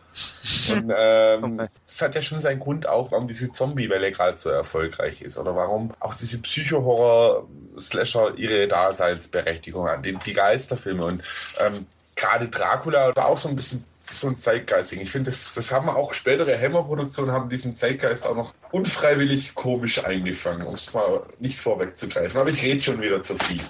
Und 0.73 0.91
ähm, 0.97 1.59
das 1.87 2.01
hat 2.01 2.15
ja 2.15 2.23
schon 2.23 2.41
seinen 2.41 2.59
Grund 2.59 2.89
auch, 2.89 3.13
warum 3.13 3.29
diese 3.29 3.53
Zombie-Welle 3.53 4.13
gerade 4.13 4.39
so 4.39 4.49
erfolgreich 4.49 5.21
ist 5.21 5.37
oder 5.37 5.55
warum 5.55 5.93
auch 6.01 6.15
diese 6.15 6.41
Psycho-Horror-Slasher 6.41 8.39
ihre 8.39 8.67
Daseinsberechtigung 8.67 9.87
haben, 9.87 10.03
die, 10.03 10.17
die 10.25 10.33
Geisterfilme 10.33 11.05
und 11.05 11.23
ähm, 11.61 11.87
gerade 12.17 12.49
Dracula 12.49 13.15
war 13.15 13.27
auch 13.27 13.39
so 13.39 13.51
ein 13.51 13.57
bisschen 13.57 13.85
so 13.99 14.29
ein 14.29 14.39
Zeitgeisting. 14.39 15.01
Ich 15.01 15.11
finde, 15.11 15.31
das, 15.31 15.55
das 15.55 15.71
haben 15.71 15.91
auch 15.91 16.15
spätere 16.15 16.59
Hammer-Produktionen 16.59 17.31
haben 17.31 17.51
diesen 17.51 17.75
Zeitgeist 17.75 18.27
auch 18.27 18.35
noch 18.35 18.55
unfreiwillig 18.71 19.55
komisch 19.55 20.03
eingefangen, 20.05 20.67
um 20.67 20.75
es 20.75 20.93
mal 20.95 21.25
nicht 21.41 21.59
vorwegzugreifen. 21.59 22.41
Aber 22.41 22.51
ich 22.51 22.63
rede 22.63 22.83
schon 22.83 23.03
wieder 23.03 23.23
zu 23.23 23.37
viel. 23.37 23.61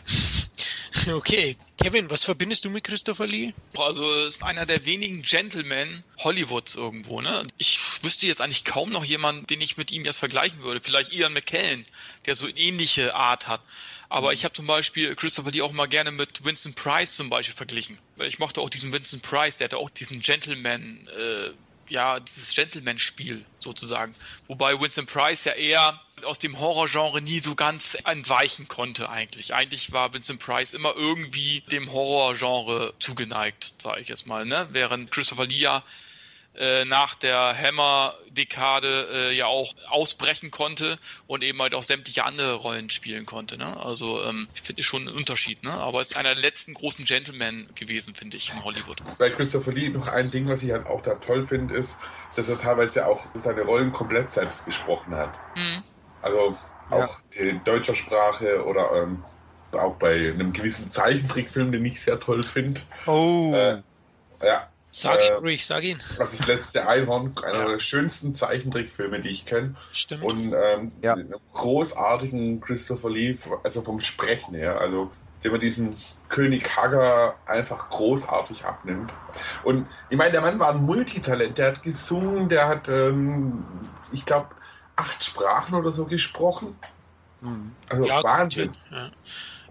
Okay, 1.08 1.56
Kevin, 1.82 2.10
was 2.10 2.24
verbindest 2.24 2.64
du 2.64 2.70
mit 2.70 2.84
Christopher 2.84 3.26
Lee? 3.26 3.54
Also 3.76 4.24
ist 4.24 4.42
einer 4.42 4.66
der 4.66 4.84
wenigen 4.84 5.22
Gentlemen 5.22 6.04
Hollywoods 6.18 6.74
irgendwo, 6.74 7.20
ne? 7.20 7.46
Ich 7.56 7.80
wüsste 8.02 8.26
jetzt 8.26 8.40
eigentlich 8.40 8.64
kaum 8.64 8.90
noch 8.90 9.04
jemanden, 9.04 9.46
den 9.46 9.60
ich 9.60 9.76
mit 9.76 9.90
ihm 9.90 10.04
jetzt 10.04 10.18
vergleichen 10.18 10.62
würde. 10.62 10.80
Vielleicht 10.82 11.12
Ian 11.12 11.32
McKellen, 11.32 11.86
der 12.26 12.34
so 12.34 12.46
eine 12.46 12.56
ähnliche 12.56 13.14
Art 13.14 13.48
hat. 13.48 13.62
Aber 14.08 14.28
mhm. 14.28 14.34
ich 14.34 14.44
habe 14.44 14.54
zum 14.54 14.66
Beispiel 14.66 15.16
Christopher 15.16 15.50
Lee 15.50 15.62
auch 15.62 15.72
mal 15.72 15.88
gerne 15.88 16.10
mit 16.10 16.44
Vincent 16.44 16.76
Price 16.76 17.16
zum 17.16 17.30
Beispiel 17.30 17.56
verglichen. 17.56 17.98
Weil 18.16 18.28
ich 18.28 18.38
mochte 18.38 18.60
auch 18.60 18.70
diesen 18.70 18.92
Vincent 18.92 19.22
Price, 19.22 19.58
der 19.58 19.66
hatte 19.66 19.78
auch 19.78 19.90
diesen 19.90 20.20
Gentleman, 20.20 21.08
äh, 21.18 21.50
ja, 21.88 22.20
dieses 22.20 22.54
Gentleman-Spiel 22.54 23.44
sozusagen. 23.58 24.14
Wobei 24.46 24.78
Vincent 24.78 25.10
Price 25.10 25.44
ja 25.44 25.52
eher 25.52 26.00
aus 26.24 26.38
dem 26.38 26.58
Horrorgenre 26.58 27.20
nie 27.20 27.40
so 27.40 27.54
ganz 27.54 27.96
entweichen 28.04 28.68
konnte 28.68 29.08
eigentlich. 29.08 29.54
Eigentlich 29.54 29.92
war 29.92 30.12
Vincent 30.12 30.40
Price 30.40 30.72
immer 30.72 30.94
irgendwie 30.94 31.60
dem 31.70 31.92
Horrorgenre 31.92 32.94
zugeneigt, 33.00 33.74
sage 33.78 34.00
ich 34.00 34.08
jetzt 34.08 34.26
mal, 34.26 34.44
ne? 34.44 34.68
Während 34.70 35.10
Christopher 35.10 35.46
Lee 35.46 35.58
ja 35.58 35.82
äh, 36.54 36.84
nach 36.84 37.14
der 37.14 37.56
Hammer-Dekade 37.56 39.08
äh, 39.10 39.36
ja 39.36 39.46
auch 39.46 39.72
ausbrechen 39.88 40.50
konnte 40.50 40.98
und 41.26 41.42
eben 41.42 41.62
halt 41.62 41.74
auch 41.74 41.82
sämtliche 41.82 42.24
andere 42.24 42.54
Rollen 42.54 42.90
spielen 42.90 43.24
konnte. 43.24 43.56
Ne? 43.56 43.74
Also 43.78 44.22
ähm, 44.22 44.48
ich 44.54 44.60
finde 44.60 44.82
schon 44.82 45.08
einen 45.08 45.16
Unterschied, 45.16 45.62
ne? 45.62 45.72
aber 45.72 46.02
es 46.02 46.10
ist 46.10 46.16
einer 46.18 46.34
der 46.34 46.42
letzten 46.42 46.74
großen 46.74 47.06
Gentlemen 47.06 47.68
gewesen, 47.74 48.14
finde 48.14 48.36
ich, 48.36 48.50
in 48.52 48.62
Hollywood. 48.62 49.02
Bei 49.18 49.30
Christopher 49.30 49.72
Lee 49.72 49.88
noch 49.88 50.08
ein 50.08 50.30
Ding, 50.30 50.46
was 50.46 50.62
ich 50.62 50.72
halt 50.72 50.86
auch 50.86 51.00
da 51.00 51.14
toll 51.14 51.42
finde, 51.42 51.74
ist, 51.74 51.98
dass 52.36 52.50
er 52.50 52.60
teilweise 52.60 53.06
auch 53.06 53.24
seine 53.32 53.62
Rollen 53.62 53.92
komplett 53.92 54.30
selbst 54.30 54.66
gesprochen 54.66 55.14
hat. 55.14 55.32
Mhm. 55.56 55.82
Also 56.22 56.56
auch 56.90 57.20
ja. 57.34 57.40
in 57.42 57.64
deutscher 57.64 57.94
Sprache 57.94 58.64
oder 58.64 58.90
ähm, 59.02 59.24
auch 59.72 59.96
bei 59.96 60.14
einem 60.14 60.52
gewissen 60.52 60.90
Zeichentrickfilm, 60.90 61.72
den 61.72 61.84
ich 61.84 62.00
sehr 62.00 62.20
toll 62.20 62.42
finde. 62.42 62.80
Oh. 63.06 63.52
Äh, 63.54 63.82
ja, 64.44 64.68
Sag 64.94 65.20
ihn 65.22 65.32
äh, 65.32 65.36
ruhig, 65.36 65.64
sag 65.64 65.84
ihn. 65.84 65.98
Das 66.18 66.34
ist 66.34 66.46
letzte 66.46 66.86
Einhorn, 66.86 67.34
einer 67.42 67.60
ja. 67.60 67.68
der 67.68 67.78
schönsten 67.78 68.34
Zeichentrickfilme, 68.34 69.20
die 69.20 69.30
ich 69.30 69.46
kenne. 69.46 69.74
Stimmt. 69.90 70.22
Und 70.22 70.52
ähm, 70.54 70.92
ja. 71.00 71.14
einem 71.14 71.34
großartigen 71.54 72.60
Christopher 72.60 73.08
Lee, 73.08 73.38
also 73.64 73.80
vom 73.80 74.00
Sprechen 74.00 74.54
her, 74.54 74.78
also 74.78 75.10
dem 75.42 75.52
man 75.52 75.60
diesen 75.62 75.96
König 76.28 76.76
Hager 76.76 77.34
einfach 77.46 77.88
großartig 77.88 78.66
abnimmt. 78.66 79.12
Und 79.64 79.86
ich 80.10 80.18
meine, 80.18 80.30
der 80.30 80.42
Mann 80.42 80.58
war 80.58 80.70
ein 80.70 80.82
Multitalent, 80.82 81.56
der 81.56 81.68
hat 81.68 81.82
gesungen, 81.82 82.50
der 82.50 82.68
hat, 82.68 82.88
ähm, 82.90 83.64
ich 84.12 84.26
glaube, 84.26 84.48
acht 85.02 85.24
Sprachen 85.24 85.74
oder 85.74 85.90
so 85.90 86.06
gesprochen. 86.06 86.76
Mhm. 87.40 87.72
Also 87.88 88.04
ja, 88.04 88.22
Wahnsinn. 88.22 88.72
Ja. 88.90 89.10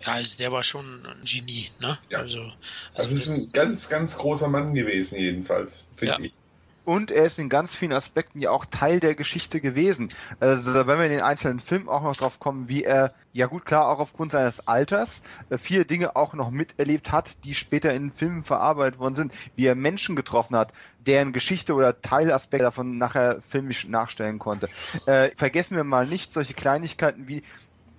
Ja, 0.03 0.13
also 0.13 0.37
der 0.37 0.51
war 0.51 0.63
schon 0.63 1.05
ein 1.05 1.23
Genie, 1.23 1.69
ne? 1.79 1.97
Ja. 2.09 2.19
Also, 2.19 2.39
also, 2.39 2.53
also 2.95 3.15
ist 3.15 3.27
ein 3.29 3.51
ganz, 3.53 3.87
ganz 3.87 4.17
großer 4.17 4.47
Mann 4.47 4.73
gewesen, 4.73 5.19
jedenfalls, 5.19 5.87
finde 5.95 6.13
ja. 6.13 6.19
ich. 6.19 6.37
Und 6.83 7.11
er 7.11 7.25
ist 7.25 7.37
in 7.37 7.49
ganz 7.49 7.75
vielen 7.75 7.93
Aspekten 7.93 8.39
ja 8.39 8.49
auch 8.49 8.65
Teil 8.65 8.99
der 8.99 9.13
Geschichte 9.13 9.61
gewesen. 9.61 10.11
Also 10.39 10.73
wenn 10.73 10.97
wir 10.97 11.05
in 11.05 11.11
den 11.11 11.21
einzelnen 11.21 11.59
Filmen 11.59 11.87
auch 11.87 12.01
noch 12.01 12.15
drauf 12.15 12.39
kommen, 12.39 12.69
wie 12.69 12.83
er, 12.83 13.13
ja 13.33 13.45
gut, 13.45 13.65
klar, 13.65 13.87
auch 13.87 13.99
aufgrund 13.99 14.31
seines 14.31 14.67
Alters, 14.67 15.21
äh, 15.49 15.57
viele 15.57 15.85
Dinge 15.85 16.15
auch 16.15 16.33
noch 16.33 16.49
miterlebt 16.49 17.11
hat, 17.11 17.43
die 17.45 17.53
später 17.53 17.93
in 17.93 18.11
Filmen 18.11 18.43
verarbeitet 18.43 18.99
worden 18.99 19.15
sind, 19.15 19.33
wie 19.55 19.67
er 19.67 19.75
Menschen 19.75 20.15
getroffen 20.15 20.55
hat, 20.55 20.73
deren 20.99 21.33
Geschichte 21.33 21.73
oder 21.75 22.01
Teilaspekte 22.01 22.65
davon 22.65 22.97
nachher 22.97 23.41
filmisch 23.41 23.87
nachstellen 23.87 24.39
konnte. 24.39 24.67
Äh, 25.05 25.29
vergessen 25.35 25.75
wir 25.75 25.83
mal 25.83 26.07
nicht 26.07 26.33
solche 26.33 26.53
Kleinigkeiten 26.53 27.27
wie 27.27 27.43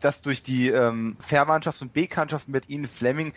dass 0.04 0.20
durch 0.20 0.42
die 0.42 0.68
ähm, 0.68 1.16
Verwandtschaft 1.20 1.80
und 1.82 1.92
Bekanntschaft 1.92 2.48
mit 2.48 2.68
Ihnen 2.68 2.88
Fleming 2.88 3.32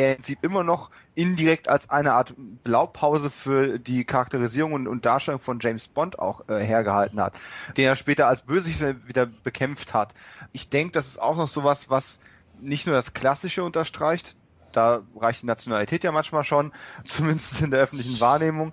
er 0.00 0.10
im 0.10 0.16
Prinzip 0.16 0.42
immer 0.42 0.64
noch 0.64 0.90
indirekt 1.14 1.68
als 1.68 1.90
eine 1.90 2.12
Art 2.12 2.34
Blaupause 2.36 3.30
für 3.30 3.78
die 3.78 4.04
Charakterisierung 4.04 4.72
und, 4.72 4.88
und 4.88 5.04
Darstellung 5.04 5.40
von 5.40 5.58
James 5.60 5.88
Bond 5.88 6.18
auch 6.18 6.48
äh, 6.48 6.58
hergehalten 6.58 7.20
hat, 7.20 7.38
den 7.76 7.86
er 7.86 7.96
später 7.96 8.26
als 8.26 8.42
Bösewicht 8.42 9.08
wieder 9.08 9.26
bekämpft 9.26 9.94
hat. 9.94 10.14
Ich 10.52 10.70
denke, 10.70 10.92
das 10.92 11.06
ist 11.06 11.20
auch 11.20 11.36
noch 11.36 11.48
sowas, 11.48 11.90
was 11.90 12.18
nicht 12.60 12.86
nur 12.86 12.94
das 12.94 13.14
Klassische 13.14 13.64
unterstreicht, 13.64 14.36
da 14.72 15.02
reicht 15.16 15.42
die 15.42 15.46
Nationalität 15.46 16.04
ja 16.04 16.12
manchmal 16.12 16.44
schon, 16.44 16.72
zumindest 17.04 17.62
in 17.62 17.70
der 17.70 17.80
öffentlichen 17.80 18.20
Wahrnehmung. 18.20 18.72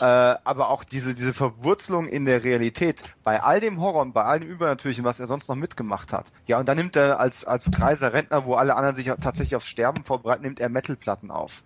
Äh, 0.00 0.04
aber 0.04 0.70
auch 0.70 0.84
diese, 0.84 1.14
diese 1.14 1.34
Verwurzelung 1.34 2.08
in 2.08 2.24
der 2.24 2.44
Realität, 2.44 3.02
bei 3.22 3.42
all 3.42 3.60
dem 3.60 3.80
Horror 3.80 4.02
und 4.02 4.12
bei 4.12 4.24
all 4.24 4.40
dem 4.40 4.48
Übernatürlichen, 4.48 5.04
was 5.04 5.20
er 5.20 5.26
sonst 5.26 5.48
noch 5.48 5.56
mitgemacht 5.56 6.12
hat. 6.12 6.26
Ja, 6.46 6.58
und 6.58 6.68
dann 6.68 6.76
nimmt 6.76 6.96
er 6.96 7.20
als, 7.20 7.44
als 7.44 7.70
Kreiser 7.70 8.12
Rentner, 8.12 8.44
wo 8.44 8.54
alle 8.54 8.74
anderen 8.76 8.96
sich 8.96 9.06
tatsächlich 9.06 9.56
aufs 9.56 9.66
Sterben 9.66 10.04
vorbereiten, 10.04 10.42
nimmt 10.42 10.60
er 10.60 10.68
Metalplatten 10.68 11.30
auf. 11.30 11.62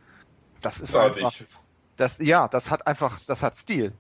Das 0.61 0.81
ist 0.81 0.93
Sag 0.93 1.17
einfach... 1.17 1.33
Das, 1.97 2.19
ja, 2.19 2.47
das 2.47 2.71
hat 2.71 2.87
einfach, 2.87 3.19
das 3.27 3.43
hat 3.43 3.57
Stil. 3.57 3.93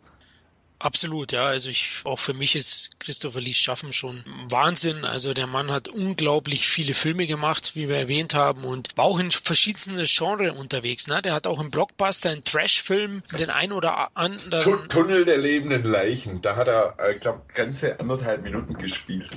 Absolut, 0.80 1.32
ja. 1.32 1.46
Also 1.46 1.70
ich, 1.70 2.02
auch 2.04 2.20
für 2.20 2.34
mich 2.34 2.54
ist 2.54 3.00
Christopher 3.00 3.40
Lees 3.40 3.56
Schaffen 3.56 3.92
schon 3.92 4.24
Wahnsinn. 4.48 5.04
Also 5.04 5.34
der 5.34 5.48
Mann 5.48 5.72
hat 5.72 5.88
unglaublich 5.88 6.68
viele 6.68 6.94
Filme 6.94 7.26
gemacht, 7.26 7.72
wie 7.74 7.88
wir 7.88 7.96
erwähnt 7.96 8.34
haben, 8.34 8.64
und 8.64 8.96
war 8.96 9.06
auch 9.06 9.18
in 9.18 9.32
verschiedensten 9.32 9.96
Genres 10.04 10.56
unterwegs. 10.56 11.08
Ne? 11.08 11.20
Der 11.22 11.32
hat 11.32 11.48
auch 11.48 11.60
im 11.60 11.70
Blockbuster, 11.70 12.30
einen 12.30 12.44
Trash-Film, 12.44 13.22
den 13.38 13.50
ein 13.50 13.72
oder 13.72 14.16
anderen. 14.16 14.88
Tunnel 14.88 15.24
der 15.24 15.38
lebenden 15.38 15.82
Leichen. 15.82 16.42
Da 16.42 16.54
hat 16.54 16.68
er, 16.68 16.96
ich 17.12 17.20
glaube, 17.20 17.42
ganze 17.54 17.98
anderthalb 17.98 18.42
Minuten 18.42 18.74
gespielt. 18.78 19.30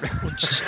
Und, 0.00 0.62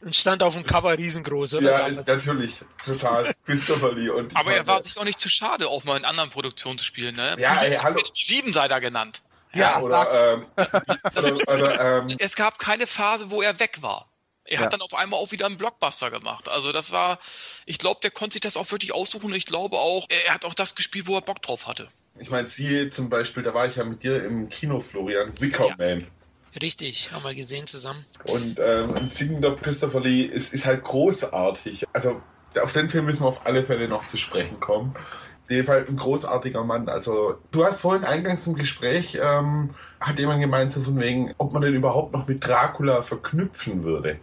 und, 0.00 0.16
stand 0.16 0.42
auf 0.42 0.54
dem 0.54 0.64
Cover 0.64 0.96
riesengroß, 0.96 1.54
oder? 1.54 1.70
Ja, 1.70 1.88
damals? 1.88 2.08
natürlich, 2.08 2.60
total. 2.84 3.30
Christopher 3.44 3.92
Lee. 3.92 4.08
Und 4.08 4.34
Aber 4.36 4.54
er 4.54 4.66
war 4.66 4.82
sich 4.82 4.96
auch 4.96 5.04
nicht 5.04 5.20
zu 5.20 5.28
schade, 5.28 5.68
auch 5.68 5.84
mal 5.84 5.96
in 5.96 6.04
anderen 6.04 6.30
Produktionen 6.30 6.78
zu 6.78 6.84
spielen, 6.84 7.16
ne? 7.16 7.36
Ja, 7.38 7.60
ey, 7.62 7.72
hallo. 7.72 8.00
Siebenseiter 8.14 8.80
genannt. 8.80 9.20
Ja, 9.54 9.60
ja 9.60 9.80
oder, 9.80 10.34
ähm, 10.34 10.44
oder, 11.16 11.52
oder 11.52 11.98
ähm, 11.98 12.16
es 12.18 12.36
gab 12.36 12.58
keine 12.58 12.86
Phase, 12.86 13.30
wo 13.30 13.42
er 13.42 13.58
weg 13.58 13.78
war. 13.82 14.10
Er 14.44 14.58
ja. 14.58 14.64
hat 14.64 14.72
dann 14.72 14.80
auf 14.80 14.94
einmal 14.94 15.20
auch 15.20 15.30
wieder 15.30 15.46
einen 15.46 15.58
Blockbuster 15.58 16.10
gemacht. 16.10 16.48
Also 16.48 16.72
das 16.72 16.90
war, 16.90 17.20
ich 17.66 17.78
glaube, 17.78 18.00
der 18.02 18.10
konnte 18.10 18.34
sich 18.34 18.40
das 18.40 18.56
auch 18.56 18.70
wirklich 18.72 18.92
aussuchen 18.92 19.26
und 19.26 19.34
ich 19.34 19.46
glaube 19.46 19.78
auch, 19.78 20.06
er 20.08 20.34
hat 20.34 20.44
auch 20.44 20.54
das 20.54 20.74
gespielt, 20.74 21.06
wo 21.06 21.14
er 21.14 21.20
Bock 21.20 21.40
drauf 21.40 21.66
hatte. 21.66 21.88
Ich 22.18 22.30
meine, 22.30 22.48
sie 22.48 22.90
zum 22.90 23.08
Beispiel, 23.08 23.42
da 23.42 23.54
war 23.54 23.66
ich 23.66 23.76
ja 23.76 23.84
mit 23.84 24.02
dir 24.02 24.24
im 24.24 24.48
Kino, 24.48 24.80
Florian, 24.80 25.32
Wicker 25.40 25.68
ja. 25.68 25.74
Man. 25.78 26.06
Richtig, 26.60 27.12
haben 27.12 27.22
wir 27.22 27.34
gesehen 27.34 27.68
zusammen. 27.68 28.04
Und 28.24 28.58
ähm, 28.58 28.94
ein 28.96 29.08
singender 29.08 29.54
Christopher 29.54 30.00
Lee 30.00 30.22
ist, 30.22 30.52
ist 30.52 30.66
halt 30.66 30.82
großartig. 30.82 31.86
Also 31.92 32.20
auf 32.60 32.72
den 32.72 32.88
Film 32.88 33.04
müssen 33.04 33.22
wir 33.22 33.28
auf 33.28 33.46
alle 33.46 33.64
Fälle 33.64 33.86
noch 33.86 34.04
zu 34.04 34.16
sprechen 34.16 34.58
kommen 34.58 34.96
jeden 35.50 35.66
Fall 35.66 35.84
ein 35.88 35.96
großartiger 35.96 36.64
Mann. 36.64 36.88
Also 36.88 37.38
du 37.50 37.64
hast 37.64 37.80
vorhin 37.80 38.04
eingangs 38.04 38.46
im 38.46 38.54
Gespräch, 38.54 39.18
ähm, 39.20 39.70
hat 40.00 40.18
jemand 40.18 40.40
gemeint, 40.40 40.72
so 40.72 40.80
von 40.80 40.98
wegen, 41.00 41.34
ob 41.38 41.52
man 41.52 41.62
den 41.62 41.74
überhaupt 41.74 42.12
noch 42.12 42.26
mit 42.26 42.46
Dracula 42.46 43.02
verknüpfen 43.02 43.82
würde. 43.84 44.18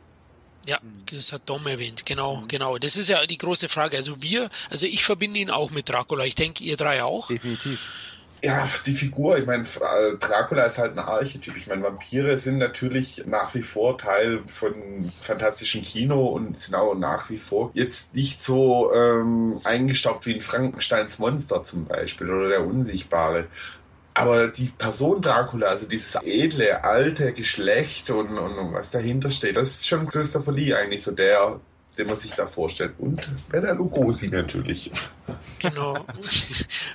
Ja, 0.67 0.79
das 1.11 1.31
hat 1.31 1.43
Dom 1.45 1.65
erwähnt, 1.65 2.05
genau, 2.05 2.37
mhm. 2.37 2.47
genau. 2.49 2.77
Das 2.77 2.97
ist 2.97 3.07
ja 3.07 3.25
die 3.25 3.37
große 3.37 3.69
Frage. 3.69 3.95
Also 3.95 4.21
wir, 4.21 4.49
also 4.69 4.85
ich 4.85 5.03
verbinde 5.03 5.39
ihn 5.39 5.49
auch 5.49 5.71
mit 5.71 5.87
Dracula. 5.87 6.25
Ich 6.25 6.35
denke, 6.35 6.63
ihr 6.63 6.75
drei 6.75 7.03
auch. 7.03 7.27
Definitiv. 7.27 7.79
Ja, 8.43 8.69
die 8.85 8.93
Figur, 8.93 9.37
ich 9.37 9.45
meine, 9.47 9.63
äh, 9.63 10.15
Dracula 10.19 10.65
ist 10.65 10.77
halt 10.77 10.93
ein 10.93 10.99
Archetyp. 10.99 11.57
Ich 11.57 11.67
meine, 11.67 11.83
Vampire 11.83 12.37
sind 12.37 12.59
natürlich 12.59 13.23
nach 13.25 13.53
wie 13.55 13.63
vor 13.63 13.97
Teil 13.97 14.41
von 14.45 15.11
fantastischen 15.19 15.81
Kino 15.81 16.27
und 16.27 16.59
sind 16.59 16.75
auch 16.75 16.93
nach 16.93 17.29
wie 17.31 17.39
vor 17.39 17.71
jetzt 17.73 18.15
nicht 18.15 18.41
so 18.41 18.93
ähm, 18.93 19.59
eingestaubt 19.63 20.27
wie 20.27 20.35
ein 20.35 20.41
Frankensteins 20.41 21.17
Monster 21.17 21.63
zum 21.63 21.85
Beispiel 21.85 22.29
oder 22.29 22.49
der 22.49 22.65
Unsichtbare. 22.65 23.47
Aber 24.13 24.47
die 24.47 24.69
Person 24.77 25.21
Dracula, 25.21 25.67
also 25.67 25.87
dieses 25.87 26.15
edle, 26.23 26.83
alte 26.83 27.33
Geschlecht 27.33 28.09
und, 28.09 28.37
und 28.37 28.73
was 28.73 28.91
dahinter 28.91 29.29
steht, 29.29 29.57
das 29.57 29.71
ist 29.71 29.87
schon 29.87 30.07
Christopher 30.07 30.51
Lee 30.51 30.73
eigentlich 30.73 31.03
so 31.03 31.11
der, 31.11 31.59
den 31.97 32.07
man 32.07 32.15
sich 32.15 32.31
da 32.31 32.45
vorstellt. 32.47 32.93
Und 32.97 33.29
Bella 33.49 33.73
Lugosi 33.73 34.29
natürlich. 34.29 34.91
Genau. 35.59 35.93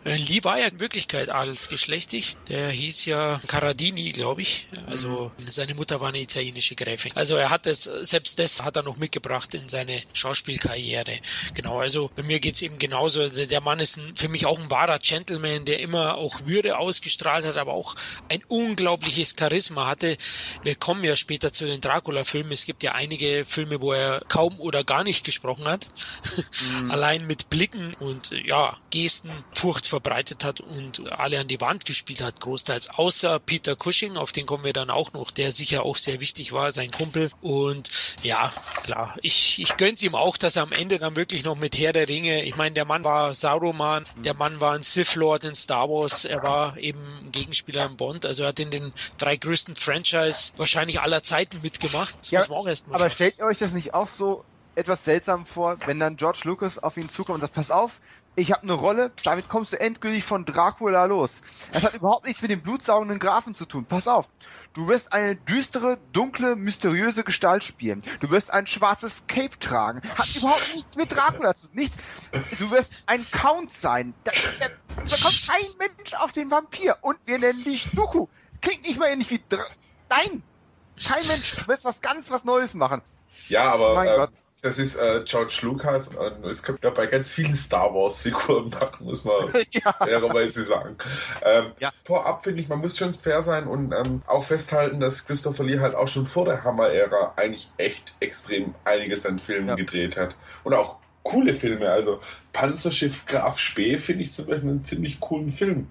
Äh, 0.05 0.17
Lee 0.17 0.43
war 0.43 0.59
ja 0.59 0.67
in 0.67 0.81
Wirklichkeit 0.81 1.29
adelsgeschlechtig. 1.29 2.37
Der 2.49 2.71
hieß 2.71 3.05
ja 3.05 3.41
Caradini, 3.47 4.11
glaube 4.11 4.43
ich. 4.43 4.67
Also 4.87 5.31
mhm. 5.39 5.51
seine 5.51 5.77
Mutter 5.77 6.01
war 6.01 6.09
eine 6.09 6.21
italienische 6.21 6.75
Gräfin. 6.75 7.13
Also 7.15 7.37
er 7.37 7.51
hat 7.51 7.69
es, 7.69 7.85
selbst 7.85 8.41
das 8.41 8.65
hat 8.65 8.75
er 8.75 8.83
noch 8.83 8.97
mitgebracht 8.97 9.55
in 9.55 9.69
seine 9.69 10.03
Schauspielkarriere. 10.13 11.21
Genau, 11.55 11.79
also 11.79 12.11
bei 12.17 12.25
mir 12.25 12.41
geht's 12.41 12.63
eben 12.63 12.81
genauso. 12.81 13.29
Der 13.29 13.61
Mann 13.61 13.79
ist 13.79 13.97
ein, 13.97 14.17
für 14.17 14.29
mich 14.29 14.45
auch 14.47 14.59
ein 14.59 14.71
wahrer 14.71 14.99
Gentleman, 14.99 15.65
der 15.67 15.79
immer 15.79 16.17
auch 16.17 16.47
Würde 16.47 16.79
ausgestrahlt 16.79 17.45
hat, 17.45 17.57
aber 17.57 17.75
auch 17.75 17.95
ein 18.29 18.43
unglaubliches 18.49 19.37
Charisma 19.39 19.87
hatte. 19.87 20.17
Wir 20.65 20.75
kommen 20.75 21.05
ja 21.05 21.15
später 21.15 21.53
zu 21.53 21.65
den 21.65 21.81
Dracula-Filmen. 21.81 22.51
Es 22.51 22.67
gibt 22.67 22.83
ja 22.83 22.93
einige 22.93 23.45
Filme, 23.45 23.81
wo 23.81 23.93
er 23.93 24.21
kaum 24.29 24.59
oder 24.59 24.83
gar 24.83 25.05
nicht 25.05 25.25
gesprochen 25.25 25.67
hat. 25.67 25.89
Mhm. 26.81 26.91
Allein 26.91 27.27
mit 27.27 27.51
Blicken 27.51 27.95
und 28.01 28.22
ja, 28.31 28.77
Gesten 28.91 29.31
Furcht 29.53 29.87
verbreitet 29.87 30.45
hat 30.45 30.61
und 30.61 31.13
alle 31.13 31.41
an 31.41 31.49
die 31.49 31.61
Wand 31.61 31.85
gespielt 31.85 32.21
hat, 32.21 32.41
großteils, 32.41 32.91
außer 32.91 33.39
Peter 33.39 33.77
Cushing, 33.77 34.17
auf 34.17 34.33
den 34.33 34.47
kommen 34.47 34.65
wir 34.65 34.73
dann 34.73 34.91
auch 34.91 35.13
noch, 35.13 35.31
der 35.31 35.53
sicher 35.53 35.85
auch 35.85 35.97
sehr 35.97 36.21
wichtig 36.21 36.53
war, 36.53 36.73
sein 36.73 36.91
Kumpel. 36.91 37.31
Und 37.41 37.91
ja, 38.23 38.53
klar, 38.83 39.17
ich, 39.23 39.61
ich 39.61 39.77
gönn's 39.77 40.03
ihm 40.03 40.15
auch, 40.15 40.37
dass 40.37 40.57
er 40.57 40.63
am 40.63 40.73
Ende 40.73 40.99
dann 40.99 41.17
wirklich 41.17 41.45
noch 41.45 41.57
mit 41.57 41.79
Herr 41.79 41.93
der 41.93 42.09
Ringe, 42.09 42.45
ich 42.45 42.57
meine, 42.57 42.75
der 42.75 42.85
Mann 42.85 43.05
war 43.05 43.35
Sauroman, 43.35 44.05
der 44.25 44.35
Mann 44.35 44.61
war 44.61 44.73
ein 44.73 44.83
Sith 44.83 45.15
Lord 45.15 45.45
in 45.45 45.55
Star 45.55 45.89
Wars, 45.89 46.25
er 46.25 46.43
war 46.43 46.77
eben 46.79 47.01
ein 47.25 47.33
Gegenspieler 47.33 47.87
in 47.87 47.97
Bond, 47.97 48.27
also 48.27 48.43
er 48.43 48.51
hat 48.51 48.61
in 48.61 48.71
den 48.71 48.93
drei 49.19 49.37
größten 49.37 49.77
Franchise 49.77 50.53
wahrscheinlich 50.57 51.01
aller 51.01 51.23
Zeiten 51.23 51.61
mitgemacht. 51.63 52.15
Das 52.21 52.31
ja, 52.31 52.39
muss 52.41 52.49
man 52.49 52.59
auch 52.59 52.67
erst 52.67 52.89
mal 52.89 52.97
Aber 52.97 53.11
stellt 53.11 53.39
ihr 53.39 53.45
euch 53.47 53.59
das 53.59 53.73
nicht 53.73 53.95
auch 53.95 54.09
so 54.09 54.45
etwas 54.75 55.05
seltsam 55.05 55.45
vor, 55.47 55.77
wenn 55.87 56.01
dann 56.01 56.17
George 56.17 56.41
Lucas 56.45 56.79
auf 56.79 56.97
ihn 56.97 57.09
zukommt 57.09 57.37
und 57.37 57.41
sagt, 57.43 57.55
pass 57.55 57.71
auf, 57.71 58.01
ich 58.35 58.51
habe 58.51 58.63
eine 58.63 58.73
Rolle, 58.73 59.13
damit 59.25 59.49
kommst 59.49 59.73
du 59.73 59.81
endgültig 59.81 60.25
von 60.25 60.45
Dracula 60.45 61.05
los. 61.05 61.43
Das 61.73 61.85
hat 61.85 61.95
überhaupt 61.95 62.25
nichts 62.25 62.41
mit 62.41 62.51
dem 62.51 62.63
blutsaugenden 62.63 63.19
Grafen 63.19 63.55
zu 63.55 63.67
tun. 63.67 63.85
Pass 63.85 64.09
auf, 64.09 64.29
du 64.73 64.89
wirst 64.89 65.13
eine 65.13 65.37
düstere, 65.37 65.99
dunkle, 66.13 66.57
mysteriöse 66.57 67.25
Gestalt 67.25 67.63
spielen. 67.63 68.03
Du 68.21 68.31
wirst 68.31 68.53
ein 68.53 68.67
schwarzes 68.67 69.25
Cape 69.27 69.59
tragen. 69.59 70.01
Hat 70.17 70.35
überhaupt 70.35 70.75
nichts 70.75 70.97
mit 70.97 71.13
Dracula 71.13 71.55
zu 71.55 71.67
tun. 71.67 71.77
Nichts. 71.77 71.97
Du 72.59 72.71
wirst 72.71 73.05
ein 73.07 73.25
Count 73.31 73.71
sein. 73.71 74.15
Da, 74.25 74.33
da, 74.61 74.67
da 74.97 75.17
kommt 75.17 75.47
kein 75.47 75.71
Mensch 75.79 76.15
auf 76.15 76.33
den 76.33 76.51
Vampir. 76.51 76.97
Und 77.03 77.19
wir 77.27 77.39
nennen 77.39 77.63
dich 77.65 77.91
Duku. 77.93 78.29
Klingt 78.63 78.87
nicht 78.87 78.99
mal 78.99 79.09
ähnlich 79.09 79.31
wie 79.31 79.43
Dr 79.49 79.67
Nein! 80.09 80.43
Kein 81.03 81.27
Mensch. 81.27 81.57
Du 81.57 81.69
wirst 81.69 81.85
was 81.85 82.01
ganz 82.01 82.31
was 82.31 82.45
Neues 82.45 82.75
machen. 82.75 83.03
Ja, 83.49 83.73
aber 83.73 83.95
mein 83.95 84.09
äh, 84.09 84.17
Gott. 84.17 84.31
Das 84.63 84.79
ist 84.79 84.95
äh, 84.95 85.23
George 85.25 85.59
Lucas 85.63 86.09
und 86.09 86.45
es 86.45 86.63
kommt 86.63 86.85
ja 86.85 86.91
bei 86.91 87.07
ganz 87.07 87.33
vielen 87.33 87.55
Star 87.55 87.93
Wars-Figuren 87.93 88.69
machen, 88.71 89.05
muss 89.05 89.25
man 89.25 89.35
ja. 89.71 89.93
fairerweise 89.93 90.65
sagen. 90.65 90.97
Ähm, 91.45 91.73
ja. 91.81 91.91
Vorab 92.05 92.45
finde 92.45 92.61
ich, 92.61 92.69
man 92.69 92.79
muss 92.79 92.97
schon 92.97 93.13
fair 93.13 93.43
sein 93.43 93.67
und 93.67 93.93
ähm, 93.93 94.23
auch 94.27 94.45
festhalten, 94.45 95.01
dass 95.01 95.27
Christopher 95.27 95.65
Lee 95.65 95.81
halt 95.81 95.97
auch 95.97 96.07
schon 96.07 96.27
vor 96.27 96.45
der 96.45 96.63
Hammer-Ära 96.63 97.35
eigentlich 97.35 97.73
echt 97.77 98.15
extrem 98.21 98.73
einiges 98.85 99.27
an 99.27 99.41
Filmen 99.41 99.67
ja. 99.67 99.75
gedreht 99.75 100.17
hat. 100.17 100.37
Und 100.63 100.75
auch 100.75 100.99
coole 101.25 101.55
Filme. 101.55 101.91
Also 101.91 102.21
Panzerschiff 102.53 103.27
Graf 103.27 103.59
Spee 103.59 103.99
finde 103.99 104.23
ich 104.23 104.33
zum 104.33 104.47
Beispiel 104.47 104.71
einen 104.71 104.85
ziemlich 104.85 105.19
coolen 105.19 105.51
Film. 105.51 105.89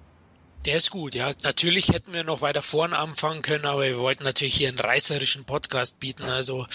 Der 0.64 0.76
ist 0.76 0.90
gut, 0.90 1.16
ja. 1.16 1.32
Natürlich 1.42 1.88
hätten 1.88 2.14
wir 2.14 2.22
noch 2.22 2.40
weiter 2.40 2.62
vorn 2.62 2.92
anfangen 2.92 3.42
können, 3.42 3.64
aber 3.64 3.82
wir 3.82 3.98
wollten 3.98 4.22
natürlich 4.22 4.54
hier 4.54 4.68
einen 4.68 4.78
reißerischen 4.78 5.44
Podcast 5.44 5.98
bieten. 5.98 6.22
Also 6.24 6.66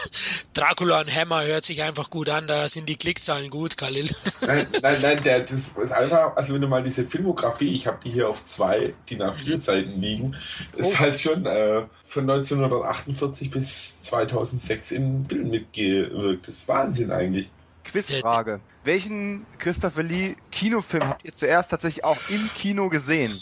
Dracula 0.54 1.00
und 1.00 1.12
Hammer 1.12 1.44
hört 1.44 1.64
sich 1.64 1.82
einfach 1.82 2.10
gut 2.10 2.28
an, 2.28 2.46
da 2.46 2.68
sind 2.68 2.88
die 2.88 2.96
Klickzahlen 2.96 3.50
gut, 3.50 3.76
Khalil. 3.76 4.08
nein, 4.46 4.66
nein, 4.82 4.96
nein, 5.02 5.22
der, 5.24 5.40
das 5.40 5.68
ist 5.68 5.92
einfach, 5.92 6.36
also 6.36 6.54
wenn 6.54 6.60
du 6.60 6.68
mal 6.68 6.84
diese 6.84 7.04
Filmografie, 7.04 7.70
ich 7.70 7.88
habe 7.88 7.98
die 8.04 8.10
hier 8.10 8.28
auf 8.28 8.46
zwei 8.46 8.94
DIN 9.10 9.22
A4 9.22 9.56
Seiten 9.56 10.00
liegen, 10.00 10.36
ist 10.76 10.94
oh. 10.94 10.98
halt 11.00 11.18
schon 11.18 11.44
äh, 11.44 11.82
von 12.04 12.30
1948 12.30 13.50
bis 13.50 14.00
2006 14.02 14.92
in 14.92 15.26
Film 15.28 15.50
mitgewirkt. 15.50 16.46
Das 16.46 16.56
ist 16.56 16.68
Wahnsinn 16.68 17.10
eigentlich. 17.10 17.48
Quizfrage. 17.84 18.60
Welchen 18.84 19.46
Christopher 19.58 20.02
Lee 20.02 20.36
Kinofilm 20.50 21.08
habt 21.08 21.24
ihr 21.24 21.32
zuerst 21.32 21.70
tatsächlich 21.70 22.04
auch 22.04 22.18
im 22.28 22.50
Kino 22.54 22.88
gesehen? 22.88 23.32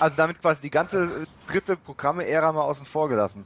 Also 0.00 0.16
damit 0.16 0.40
quasi 0.40 0.60
die 0.60 0.70
ganze 0.70 1.22
äh, 1.22 1.50
dritte 1.50 1.76
Programme-Ära 1.76 2.52
mal 2.52 2.62
außen 2.62 2.86
vor 2.86 3.08
gelassen. 3.08 3.44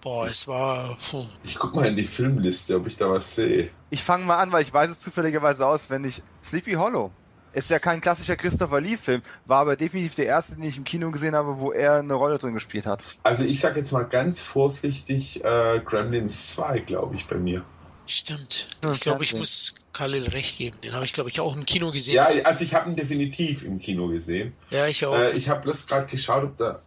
Boah, 0.00 0.26
es 0.26 0.46
war. 0.46 0.96
Puh. 1.10 1.26
Ich 1.42 1.56
guck 1.56 1.74
mal 1.74 1.86
in 1.86 1.96
die 1.96 2.04
Filmliste, 2.04 2.76
ob 2.76 2.86
ich 2.86 2.96
da 2.96 3.10
was 3.10 3.34
sehe. 3.34 3.70
Ich 3.90 4.02
fange 4.02 4.24
mal 4.24 4.38
an, 4.38 4.52
weil 4.52 4.62
ich 4.62 4.72
weiß 4.72 4.90
es 4.90 5.00
zufälligerweise 5.00 5.66
auswendig. 5.66 6.22
Sleepy 6.42 6.74
Hollow. 6.74 7.10
Ist 7.52 7.70
ja 7.70 7.78
kein 7.78 8.02
klassischer 8.02 8.36
Christopher 8.36 8.82
Lee-Film, 8.82 9.22
war 9.46 9.60
aber 9.60 9.76
definitiv 9.76 10.14
der 10.14 10.26
erste, 10.26 10.56
den 10.56 10.64
ich 10.64 10.76
im 10.76 10.84
Kino 10.84 11.10
gesehen 11.10 11.34
habe, 11.34 11.58
wo 11.58 11.72
er 11.72 11.94
eine 11.94 12.12
Rolle 12.12 12.36
drin 12.36 12.52
gespielt 12.52 12.84
hat. 12.84 13.02
Also 13.22 13.44
ich 13.44 13.60
sag 13.60 13.76
jetzt 13.76 13.92
mal 13.92 14.02
ganz 14.02 14.42
vorsichtig 14.42 15.42
äh, 15.42 15.80
Gremlins 15.82 16.54
2, 16.54 16.80
glaube 16.80 17.16
ich, 17.16 17.26
bei 17.26 17.36
mir. 17.36 17.64
Stimmt. 18.06 18.68
ich 18.92 19.00
glaube, 19.00 19.24
ich 19.24 19.34
muss 19.34 19.74
Khalil 19.92 20.28
recht 20.28 20.58
geben. 20.58 20.80
Den 20.82 20.94
habe 20.94 21.04
ich, 21.04 21.12
glaube 21.12 21.30
ich, 21.30 21.40
auch 21.40 21.56
im 21.56 21.66
Kino 21.66 21.90
gesehen. 21.90 22.14
Ja, 22.14 22.24
also 22.44 22.62
ich 22.62 22.74
habe 22.74 22.88
ihn 22.88 22.96
definitiv 22.96 23.64
im 23.64 23.78
Kino 23.78 24.08
gesehen. 24.08 24.52
Ja, 24.70 24.86
ich 24.86 25.04
auch. 25.04 25.16
Äh, 25.16 25.32
ich 25.32 25.48
habe 25.48 25.62
bloß 25.62 25.86
gerade 25.86 26.06
geschaut, 26.06 26.44
ob 26.44 26.56
da 26.56 26.80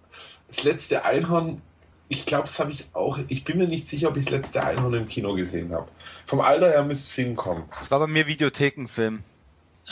das 0.48 0.64
letzte 0.64 1.06
Einhorn, 1.06 1.62
ich 2.08 2.26
glaube, 2.26 2.44
das 2.44 2.60
habe 2.60 2.72
ich 2.72 2.88
auch, 2.94 3.20
ich 3.28 3.44
bin 3.44 3.58
mir 3.58 3.68
nicht 3.68 3.88
sicher, 3.88 4.10
ob 4.10 4.18
ich 4.18 4.26
das 4.26 4.32
letzte 4.32 4.64
Einhorn 4.64 4.94
im 4.94 5.08
Kino 5.08 5.34
gesehen 5.34 5.74
habe. 5.74 5.90
Vom 6.26 6.40
Alter 6.40 6.70
her 6.70 6.84
müsste 6.84 7.06
es 7.06 7.16
hinkommen. 7.16 7.66
Das 7.78 7.92
war 7.92 8.00
bei 8.00 8.08
mir 8.08 8.26
Videothekenfilm. 8.26 9.22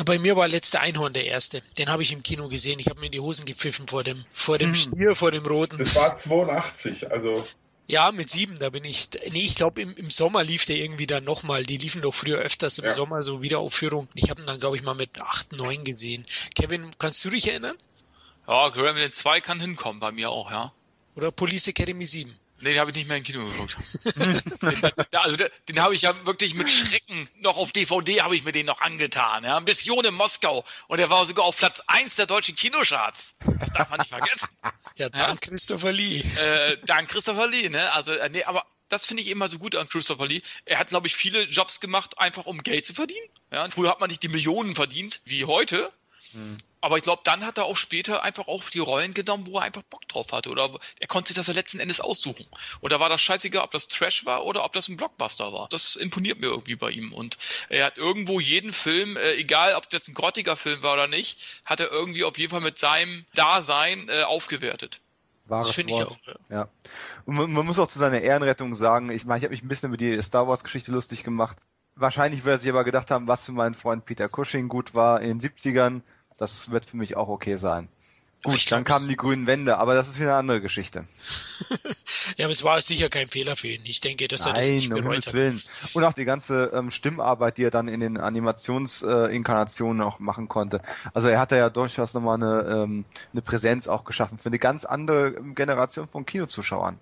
Bei 0.06 0.20
mir 0.20 0.36
war 0.36 0.48
letzte 0.48 0.80
Einhorn 0.80 1.14
der 1.14 1.26
erste. 1.26 1.62
Den 1.78 1.90
habe 1.90 2.04
ich 2.04 2.14
im 2.14 2.22
Kino 2.22 2.50
gesehen. 2.50 2.80
Ich 2.80 2.88
habe 2.88 3.00
mir 3.00 3.08
in 3.08 3.12
die 3.12 3.20
Hosen 3.20 3.46
gepfiffen 3.46 3.88
vor 3.88 4.04
dem, 4.04 4.24
vor 4.30 4.58
dem 4.58 4.70
hm. 4.70 4.76
Stier, 4.76 5.16
vor 5.16 5.32
dem 5.32 5.46
roten. 5.46 5.78
Das 5.80 5.96
war 5.96 6.16
82, 6.16 7.12
also 7.12 7.44
Ja, 7.90 8.12
mit 8.12 8.30
sieben, 8.30 8.60
da 8.60 8.70
bin 8.70 8.84
ich. 8.84 9.10
Nee, 9.32 9.40
ich 9.46 9.56
glaube, 9.56 9.82
im, 9.82 9.96
im 9.96 10.10
Sommer 10.12 10.44
lief 10.44 10.66
der 10.66 10.76
irgendwie 10.76 11.08
dann 11.08 11.24
nochmal. 11.24 11.64
Die 11.64 11.78
liefen 11.78 12.02
doch 12.02 12.14
früher 12.14 12.38
öfters 12.40 12.78
im 12.80 12.86
Ja. 12.86 12.92
Sommer 12.92 13.22
so 13.22 13.42
Wiederaufführung. 13.42 14.10
Ich 14.14 14.30
habe 14.30 14.42
ihn 14.42 14.46
dann, 14.48 14.60
glaube 14.60 14.76
ich, 14.76 14.84
mal 14.84 14.94
mit 14.94 15.22
acht, 15.22 15.54
neun 15.54 15.86
gesehen. 15.86 16.26
Kevin, 16.54 16.92
kannst 17.00 17.24
du 17.24 17.30
dich 17.30 17.48
erinnern? 17.48 17.78
Ja, 18.46 18.70
Gremlin 18.70 19.14
2 19.14 19.40
kann 19.42 19.62
hinkommen 19.62 20.02
bei 20.02 20.12
mir 20.12 20.30
auch, 20.30 20.52
ja. 20.52 20.74
Oder 21.16 21.32
Police 21.32 21.68
Academy 21.70 22.06
7? 22.06 22.34
Nee, 22.60 22.72
den 22.74 22.80
habe 22.80 22.92
ich 22.92 22.98
nicht 22.98 23.08
mehr 23.08 23.18
im 23.18 23.24
Kino 23.24 23.46
geguckt. 23.48 23.76
den, 24.16 24.82
den- 24.82 24.92
also 25.20 25.38
den, 25.68 25.80
habe 25.82 25.94
ich 25.96 26.02
ja 26.02 26.14
wirklich 26.26 26.56
mit 26.56 26.70
Schrecken 26.70 27.30
noch 27.40 27.58
auf 27.58 27.72
DVD 27.72 28.22
habe 28.22 28.36
ich 28.36 28.44
mir 28.44 28.52
den 28.52 28.66
noch 28.66 28.82
angetan. 28.82 29.44
Ja? 29.44 29.60
Mission 29.60 30.04
in 30.06 30.14
Moskau. 30.16 30.66
Und 30.88 30.98
der 30.98 31.10
war 31.10 31.26
sogar 31.26 31.46
auf 31.46 31.58
Platz 31.58 31.82
1 31.88 32.16
der 32.16 32.26
deutschen 32.26 32.56
Kinocharts. 32.56 33.34
Das 33.46 33.72
darf 33.74 33.90
man 33.90 34.00
nicht 34.00 34.10
vergessen. 34.10 34.48
Ja, 34.98 35.10
dank 35.10 35.42
Christopher 35.42 35.92
Lee. 35.92 36.18
Äh, 36.20 36.78
dank 36.86 37.10
Christopher 37.10 37.48
Lee, 37.48 37.70
ne? 37.70 37.92
Also, 37.94 38.14
äh, 38.14 38.30
nee, 38.30 38.44
aber 38.44 38.64
das 38.90 39.06
finde 39.06 39.22
ich 39.22 39.30
immer 39.30 39.50
so 39.50 39.60
gut 39.60 39.76
an 39.76 39.88
Christopher 39.90 40.26
Lee. 40.28 40.42
Er 40.66 40.80
hat, 40.80 40.88
glaube 40.88 41.08
ich, 41.08 41.16
viele 41.16 41.44
Jobs 41.44 41.80
gemacht, 41.80 42.18
einfach 42.18 42.46
um 42.46 42.64
Geld 42.64 42.86
zu 42.86 42.94
verdienen. 42.94 43.28
Ja, 43.52 43.70
früher 43.70 43.90
hat 43.92 44.00
man 44.00 44.10
nicht 44.10 44.24
die 44.24 44.30
Millionen 44.30 44.76
verdient, 44.76 45.22
wie 45.26 45.46
heute. 45.46 45.92
Aber 46.80 46.98
ich 46.98 47.04
glaube, 47.04 47.22
dann 47.26 47.46
hat 47.46 47.58
er 47.58 47.66
auch 47.66 47.76
später 47.76 48.24
einfach 48.24 48.48
auch 48.48 48.70
die 48.70 48.80
Rollen 48.80 49.14
genommen, 49.14 49.48
wo 49.48 49.58
er 49.58 49.64
einfach 49.64 49.82
Bock 49.84 50.08
drauf 50.08 50.32
hatte. 50.32 50.50
Oder 50.50 50.80
er 51.00 51.08
konnte 51.08 51.30
sich 51.30 51.36
das 51.36 51.48
ja 51.48 51.54
letzten 51.54 51.80
Endes 51.80 52.00
aussuchen. 52.00 52.46
Und 52.82 52.92
da 52.92 53.00
war 53.00 53.10
das 53.10 53.22
scheißegal, 53.22 53.64
ob 53.64 53.72
das 53.72 53.88
Trash 53.88 54.26
war 54.26 54.46
oder 54.46 54.64
ob 54.64 54.74
das 54.74 54.88
ein 54.88 54.98
Blockbuster 54.98 55.52
war. 55.52 55.68
Das 55.70 55.96
imponiert 55.96 56.40
mir 56.40 56.48
irgendwie 56.48 56.76
bei 56.76 56.92
ihm. 56.92 57.14
Und 57.14 57.38
er 57.70 57.88
hat 57.88 57.98
irgendwo 57.98 58.40
jeden 58.40 58.74
Film, 58.74 59.18
äh, 59.18 59.34
egal 59.34 59.76
ob 59.76 59.86
es 59.86 59.92
jetzt 59.92 60.08
ein 60.08 60.14
grottiger 60.14 60.56
Film 60.56 60.84
war 60.84 60.94
oder 60.94 61.08
nicht, 61.08 61.40
hat 61.66 61.80
er 61.80 61.92
irgendwie 61.92 62.24
auf 62.24 62.38
jeden 62.38 62.52
Fall 62.52 62.62
mit 62.62 62.78
seinem 62.78 63.26
Dasein 63.34 64.08
äh, 64.10 64.24
aufgewertet. 64.24 65.02
Wahres 65.48 65.68
Das 65.68 65.76
finde 65.76 65.94
ich 65.94 66.04
auch. 66.04 66.18
Ja. 66.26 66.36
Ja. 66.50 66.70
Und 67.26 67.36
man, 67.36 67.52
man 67.52 67.66
muss 67.66 67.80
auch 67.80 67.88
zu 67.88 68.00
seiner 68.00 68.22
Ehrenrettung 68.22 68.76
sagen, 68.76 69.10
ich 69.10 69.26
meine, 69.26 69.40
ich 69.40 69.44
habe 69.44 69.52
mich 69.52 69.64
ein 69.64 69.68
bisschen 69.68 69.90
über 69.90 69.98
die 69.98 70.22
Star 70.22 70.48
Wars 70.48 70.64
Geschichte 70.64 70.92
lustig 70.92 71.24
gemacht. 71.24 71.58
Wahrscheinlich 71.96 72.46
wird 72.46 72.56
er 72.56 72.58
sich 72.60 72.70
aber 72.70 72.84
gedacht 72.84 73.10
haben, 73.10 73.28
was 73.28 73.46
für 73.46 73.52
meinen 73.54 73.74
Freund 73.74 74.06
Peter 74.06 74.30
Cushing 74.30 74.68
gut 74.68 74.94
war 74.94 75.22
in 75.22 75.40
den 75.40 75.42
70ern. 75.42 76.02
Das 76.38 76.72
wird 76.72 76.86
für 76.86 76.98
mich 76.98 77.16
auch 77.16 77.28
okay 77.28 77.56
sein. 77.56 77.90
Gut, 78.44 78.72
dann 78.72 78.84
kamen 78.84 79.10
die 79.10 79.18
grünen 79.18 79.48
Wände, 79.48 79.78
aber 79.78 79.96
das 79.96 80.08
ist 80.08 80.20
wieder 80.20 80.30
eine 80.30 80.38
andere 80.38 80.62
Geschichte. 80.62 81.06
ja, 82.38 82.46
aber 82.46 82.52
es 82.52 82.64
war 82.64 82.80
sicher 82.82 83.10
kein 83.10 83.28
Fehler 83.28 83.56
für 83.56 83.68
ihn. 83.68 83.82
Ich 83.84 84.00
denke, 84.00 84.28
dass 84.28 84.46
er 84.46 84.54
das 84.54 84.70
nicht 84.70 84.90
Nein, 84.90 85.00
um 85.00 85.04
bereut 85.04 85.24
Himmels 85.24 85.28
hat. 85.28 85.34
Willen. 85.34 85.62
Und 85.94 86.04
auch 86.04 86.14
die 86.14 86.24
ganze 86.24 86.72
ähm, 86.74 86.92
Stimmarbeit, 86.92 87.58
die 87.58 87.64
er 87.64 87.72
dann 87.72 87.88
in 87.88 88.00
den 88.00 88.20
Animationsinkarnationen 88.20 90.02
äh, 90.02 90.06
auch 90.06 90.20
machen 90.20 90.48
konnte. 90.48 90.82
Also 91.14 91.28
er 91.30 91.40
hat 91.40 91.52
da 91.52 91.58
ja 91.58 91.70
durchaus 91.70 92.14
nochmal 92.14 92.36
eine, 92.36 92.84
ähm, 92.84 93.06
eine 93.34 93.42
Präsenz 93.42 93.88
auch 93.88 94.06
geschaffen 94.06 94.38
für 94.38 94.50
eine 94.50 94.60
ganz 94.60 94.86
andere 94.86 95.30
ähm, 95.30 95.56
Generation 95.56 96.08
von 96.08 96.26
Kinozuschauern. 96.26 97.00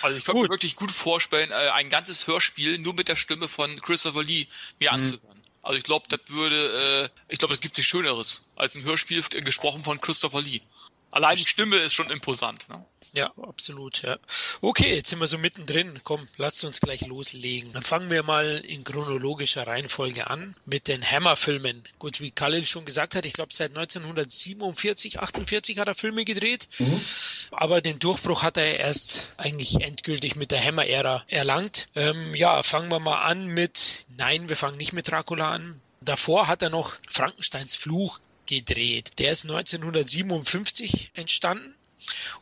Also 0.00 0.16
ich 0.16 0.24
Gut. 0.24 0.36
mir 0.36 0.48
wirklich 0.48 0.76
gut 0.76 0.90
vorstellen, 0.90 1.50
äh, 1.50 1.70
ein 1.70 1.90
ganzes 1.90 2.26
Hörspiel 2.26 2.78
nur 2.78 2.94
mit 2.94 3.08
der 3.08 3.16
Stimme 3.16 3.48
von 3.48 3.80
Christopher 3.82 4.22
Lee 4.22 4.46
mir 4.78 4.92
Mhm. 4.92 4.98
anzuhören. 4.98 5.37
Also 5.62 5.78
ich 5.78 5.84
glaube, 5.84 6.06
das 6.08 6.20
würde, 6.28 7.08
äh, 7.28 7.32
ich 7.32 7.38
glaube, 7.38 7.54
es 7.54 7.60
gibt 7.60 7.74
sich 7.74 7.86
Schöneres 7.86 8.42
als 8.56 8.74
ein 8.74 8.84
Hörspiel 8.84 9.22
äh, 9.32 9.40
gesprochen 9.40 9.84
von 9.84 10.00
Christopher 10.00 10.40
Lee. 10.40 10.60
Allein 11.10 11.36
die 11.36 11.46
Stimme 11.46 11.76
ist 11.76 11.94
schon 11.94 12.10
imposant. 12.10 12.68
Ne? 12.68 12.84
Ja, 13.14 13.32
absolut, 13.42 14.02
ja. 14.02 14.18
Okay, 14.60 14.94
jetzt 14.94 15.08
sind 15.08 15.18
wir 15.18 15.26
so 15.26 15.38
mittendrin. 15.38 16.00
Komm, 16.04 16.28
lasst 16.36 16.62
uns 16.64 16.80
gleich 16.80 17.06
loslegen. 17.06 17.72
Dann 17.72 17.82
fangen 17.82 18.10
wir 18.10 18.22
mal 18.22 18.62
in 18.66 18.84
chronologischer 18.84 19.66
Reihenfolge 19.66 20.28
an 20.28 20.54
mit 20.66 20.88
den 20.88 21.02
Hammer-Filmen. 21.02 21.84
Gut, 21.98 22.20
wie 22.20 22.30
Khalil 22.30 22.66
schon 22.66 22.84
gesagt 22.84 23.14
hat, 23.14 23.24
ich 23.24 23.32
glaube 23.32 23.54
seit 23.54 23.70
1947, 23.70 25.20
48 25.20 25.78
hat 25.78 25.88
er 25.88 25.94
Filme 25.94 26.24
gedreht. 26.24 26.68
Aber 27.50 27.80
den 27.80 27.98
Durchbruch 27.98 28.42
hat 28.42 28.58
er 28.58 28.78
erst 28.78 29.28
eigentlich 29.38 29.80
endgültig 29.80 30.36
mit 30.36 30.50
der 30.50 30.62
Hammer-Ära 30.62 31.24
erlangt. 31.28 31.88
Ähm, 31.94 32.34
ja, 32.34 32.62
fangen 32.62 32.90
wir 32.90 33.00
mal 33.00 33.22
an 33.22 33.46
mit, 33.46 34.06
nein, 34.16 34.48
wir 34.48 34.56
fangen 34.56 34.76
nicht 34.76 34.92
mit 34.92 35.08
Dracula 35.08 35.52
an. 35.52 35.80
Davor 36.00 36.46
hat 36.46 36.62
er 36.62 36.70
noch 36.70 36.94
Frankensteins 37.08 37.74
Fluch 37.74 38.20
gedreht. 38.46 39.12
Der 39.18 39.32
ist 39.32 39.44
1957 39.44 41.10
entstanden 41.14 41.74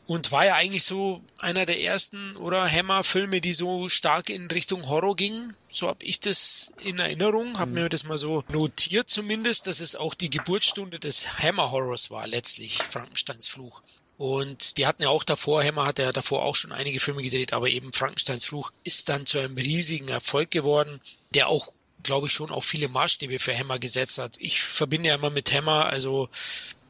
und 0.06 0.32
war 0.32 0.44
ja 0.44 0.54
eigentlich 0.54 0.84
so 0.84 1.22
einer 1.38 1.66
der 1.66 1.80
ersten 1.80 2.36
oder 2.36 2.70
Hammer-Filme, 2.70 3.40
die 3.40 3.54
so 3.54 3.88
stark 3.88 4.30
in 4.30 4.46
Richtung 4.46 4.88
Horror 4.88 5.16
gingen. 5.16 5.54
So 5.68 5.88
habe 5.88 6.04
ich 6.04 6.20
das 6.20 6.72
in 6.82 6.98
Erinnerung, 6.98 7.58
habe 7.58 7.72
mir 7.72 7.88
das 7.88 8.04
mal 8.04 8.18
so 8.18 8.44
notiert 8.48 9.10
zumindest, 9.10 9.66
dass 9.66 9.80
es 9.80 9.96
auch 9.96 10.14
die 10.14 10.30
Geburtsstunde 10.30 10.98
des 10.98 11.38
Hammer-Horrors 11.38 12.10
war 12.10 12.26
letztlich, 12.26 12.78
Frankensteins 12.78 13.48
Fluch. 13.48 13.82
Und 14.18 14.78
die 14.78 14.86
hatten 14.86 15.02
ja 15.02 15.10
auch 15.10 15.24
davor, 15.24 15.62
Hammer 15.62 15.84
hat 15.84 15.98
ja 15.98 16.10
davor 16.10 16.42
auch 16.42 16.56
schon 16.56 16.72
einige 16.72 17.00
Filme 17.00 17.22
gedreht, 17.22 17.52
aber 17.52 17.68
eben 17.68 17.92
Frankensteins 17.92 18.46
Fluch 18.46 18.72
ist 18.82 19.10
dann 19.10 19.26
zu 19.26 19.38
einem 19.38 19.56
riesigen 19.56 20.08
Erfolg 20.08 20.50
geworden, 20.50 21.00
der 21.34 21.48
auch 21.48 21.72
glaube 22.06 22.28
ich, 22.28 22.32
schon 22.32 22.50
auch 22.50 22.62
viele 22.62 22.88
Maßstäbe 22.88 23.38
für 23.38 23.56
Hammer 23.56 23.78
gesetzt 23.78 24.18
hat. 24.18 24.36
Ich 24.38 24.62
verbinde 24.62 25.08
ja 25.08 25.16
immer 25.16 25.30
mit 25.30 25.52
Hammer, 25.52 25.86
also 25.86 26.28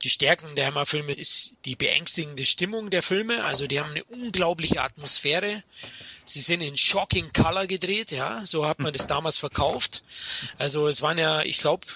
die 0.06 0.10
Stärken 0.10 0.54
der 0.54 0.66
Hammer-Filme 0.66 1.12
ist 1.12 1.56
die 1.64 1.74
beängstigende 1.74 2.46
Stimmung 2.46 2.90
der 2.90 3.02
Filme. 3.02 3.42
Also 3.42 3.66
die 3.66 3.80
haben 3.80 3.90
eine 3.90 4.04
unglaubliche 4.04 4.80
Atmosphäre. 4.80 5.64
Sie 6.24 6.40
sind 6.40 6.60
in 6.60 6.76
Shocking 6.76 7.32
Color 7.32 7.66
gedreht, 7.66 8.12
ja, 8.12 8.46
so 8.46 8.66
hat 8.66 8.78
man 8.78 8.92
das 8.92 9.08
damals 9.08 9.36
verkauft. 9.36 10.04
Also 10.58 10.86
es 10.86 11.02
waren 11.02 11.18
ja, 11.18 11.42
ich 11.42 11.58
glaube, 11.58 11.88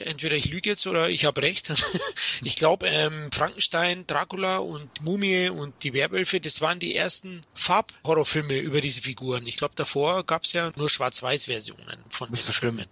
entweder 0.00 0.34
ich 0.34 0.46
lüge 0.46 0.70
jetzt 0.70 0.88
oder 0.88 1.08
ich 1.08 1.24
habe 1.24 1.40
recht. 1.40 1.72
ich 2.42 2.56
glaube, 2.56 2.88
ähm, 2.88 3.30
Frankenstein, 3.30 4.08
Dracula 4.08 4.56
und 4.56 5.00
Mumie 5.02 5.48
und 5.48 5.84
die 5.84 5.92
Werwölfe, 5.92 6.40
das 6.40 6.60
waren 6.62 6.80
die 6.80 6.96
ersten 6.96 7.42
Farb-Horrorfilme 7.54 8.58
über 8.58 8.80
diese 8.80 9.02
Figuren. 9.02 9.46
Ich 9.46 9.56
glaube, 9.56 9.76
davor 9.76 10.24
gab 10.24 10.42
es 10.42 10.52
ja 10.52 10.72
nur 10.74 10.90
Schwarz-Weiß-Versionen 10.90 12.02
von 12.08 12.28
den. 12.28 12.38
Filmen. 12.38 12.88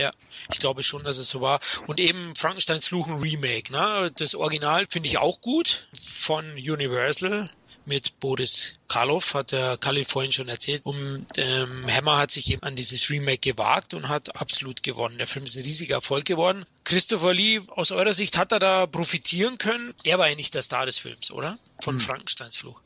Ja, 0.00 0.10
ich 0.50 0.58
glaube 0.58 0.82
schon, 0.82 1.04
dass 1.04 1.18
es 1.18 1.28
so 1.28 1.42
war. 1.42 1.60
Und 1.86 2.00
eben 2.00 2.34
Frankensteins 2.34 2.86
Fluch 2.86 3.06
ein 3.06 3.18
Remake. 3.18 3.70
Ne? 3.70 4.10
Das 4.16 4.34
Original 4.34 4.86
finde 4.88 5.10
ich 5.10 5.18
auch 5.18 5.42
gut 5.42 5.88
von 6.00 6.52
Universal 6.52 7.50
mit 7.84 8.18
Boris 8.18 8.76
Karloff, 8.88 9.34
hat 9.34 9.52
der 9.52 9.76
Khalil 9.76 10.06
vorhin 10.06 10.32
schon 10.32 10.48
erzählt. 10.48 10.80
Und 10.86 11.26
ähm, 11.36 11.86
Hammer 11.86 12.16
hat 12.16 12.30
sich 12.30 12.50
eben 12.50 12.62
an 12.62 12.76
dieses 12.76 13.10
Remake 13.10 13.40
gewagt 13.40 13.92
und 13.92 14.08
hat 14.08 14.36
absolut 14.36 14.82
gewonnen. 14.82 15.18
Der 15.18 15.26
Film 15.26 15.44
ist 15.44 15.56
ein 15.58 15.64
riesiger 15.64 15.96
Erfolg 15.96 16.24
geworden. 16.24 16.64
Christopher 16.84 17.34
Lee, 17.34 17.60
aus 17.68 17.90
eurer 17.90 18.14
Sicht, 18.14 18.38
hat 18.38 18.52
er 18.52 18.58
da 18.58 18.86
profitieren 18.86 19.58
können? 19.58 19.92
Er 20.04 20.18
war 20.18 20.30
ja 20.30 20.34
nicht 20.34 20.54
der 20.54 20.62
Star 20.62 20.86
des 20.86 20.96
Films, 20.96 21.30
oder? 21.30 21.58
Von 21.82 22.00
Frankensteins 22.00 22.56
Fluch. 22.56 22.80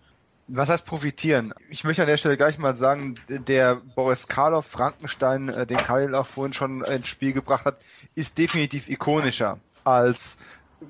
Was 0.46 0.68
heißt 0.68 0.84
profitieren? 0.84 1.54
Ich 1.70 1.84
möchte 1.84 2.02
an 2.02 2.08
der 2.08 2.18
Stelle 2.18 2.36
gleich 2.36 2.58
mal 2.58 2.74
sagen, 2.74 3.14
der 3.28 3.76
Boris 3.76 4.28
Karloff 4.28 4.66
Frankenstein, 4.66 5.48
äh, 5.48 5.66
den 5.66 5.78
Khalil 5.78 6.14
auch 6.14 6.26
vorhin 6.26 6.52
schon 6.52 6.84
ins 6.84 7.06
Spiel 7.06 7.32
gebracht 7.32 7.64
hat, 7.64 7.78
ist 8.14 8.36
definitiv 8.36 8.90
ikonischer 8.90 9.58
als 9.84 10.36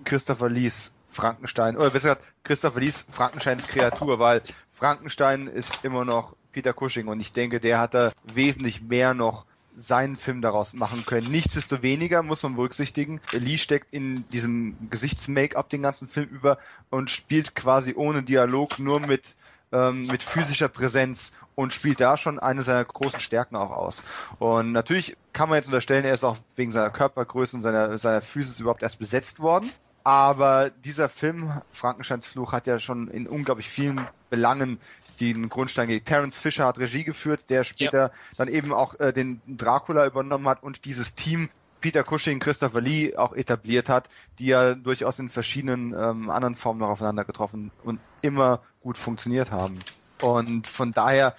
Christopher 0.04 0.48
Lees 0.48 0.92
Frankenstein, 1.06 1.76
oder 1.76 1.90
besser 1.90 2.16
gesagt, 2.16 2.34
Christopher 2.42 2.80
Lees 2.80 3.04
Frankensteins 3.08 3.68
Kreatur, 3.68 4.18
weil 4.18 4.42
Frankenstein 4.72 5.46
ist 5.46 5.84
immer 5.84 6.04
noch 6.04 6.34
Peter 6.50 6.72
Cushing 6.72 7.06
und 7.06 7.20
ich 7.20 7.32
denke, 7.32 7.60
der 7.60 7.78
hat 7.78 7.94
da 7.94 8.12
wesentlich 8.24 8.82
mehr 8.82 9.14
noch 9.14 9.46
seinen 9.76 10.16
Film 10.16 10.40
daraus 10.40 10.72
machen 10.72 11.04
können. 11.06 11.30
Nichtsdestoweniger 11.30 12.22
muss 12.22 12.42
man 12.42 12.56
berücksichtigen, 12.56 13.20
Lee 13.32 13.58
steckt 13.58 13.92
in 13.92 14.28
diesem 14.30 14.76
Gesichtsmake-up 14.90 15.68
den 15.68 15.82
ganzen 15.82 16.08
Film 16.08 16.28
über 16.28 16.58
und 16.90 17.10
spielt 17.10 17.54
quasi 17.54 17.94
ohne 17.96 18.22
Dialog 18.22 18.78
nur 18.78 19.00
mit 19.00 19.34
ähm, 19.74 20.06
mit 20.06 20.22
physischer 20.22 20.68
Präsenz 20.68 21.32
und 21.56 21.74
spielt 21.74 22.00
da 22.00 22.16
schon 22.16 22.38
eine 22.38 22.62
seiner 22.62 22.84
großen 22.84 23.20
Stärken 23.20 23.56
auch 23.56 23.70
aus. 23.70 24.04
Und 24.38 24.72
natürlich 24.72 25.16
kann 25.32 25.48
man 25.48 25.56
jetzt 25.56 25.66
unterstellen, 25.66 26.04
er 26.04 26.14
ist 26.14 26.24
auch 26.24 26.38
wegen 26.56 26.70
seiner 26.70 26.90
Körpergröße 26.90 27.56
und 27.56 27.62
seiner, 27.62 27.98
seiner 27.98 28.20
Physis 28.20 28.60
überhaupt 28.60 28.82
erst 28.82 28.98
besetzt 28.98 29.40
worden. 29.40 29.70
Aber 30.04 30.70
dieser 30.70 31.08
Film, 31.08 31.60
Frankensteins 31.72 32.26
Fluch, 32.26 32.52
hat 32.52 32.66
ja 32.66 32.78
schon 32.78 33.08
in 33.08 33.26
unglaublich 33.26 33.68
vielen 33.68 34.06
Belangen 34.30 34.78
den 35.20 35.48
Grundstein 35.48 35.88
gelegt. 35.88 36.08
Terence 36.08 36.38
Fisher 36.38 36.66
hat 36.66 36.78
Regie 36.78 37.04
geführt, 37.04 37.48
der 37.50 37.64
später 37.64 38.10
dann 38.36 38.48
eben 38.48 38.72
auch 38.72 38.98
äh, 39.00 39.12
den 39.12 39.40
Dracula 39.46 40.06
übernommen 40.06 40.48
hat 40.48 40.62
und 40.62 40.84
dieses 40.84 41.14
Team 41.14 41.48
Peter 41.84 42.02
Cushing, 42.02 42.38
Christopher 42.38 42.80
Lee 42.80 43.14
auch 43.14 43.34
etabliert 43.34 43.90
hat, 43.90 44.08
die 44.38 44.46
ja 44.46 44.74
durchaus 44.74 45.18
in 45.18 45.28
verschiedenen 45.28 45.92
ähm, 45.92 46.30
anderen 46.30 46.54
Formen 46.54 46.80
noch 46.80 46.88
aufeinander 46.88 47.26
getroffen 47.26 47.72
und 47.82 48.00
immer 48.22 48.62
gut 48.80 48.96
funktioniert 48.96 49.50
haben. 49.50 49.80
Und 50.22 50.66
von 50.66 50.92
daher, 50.92 51.34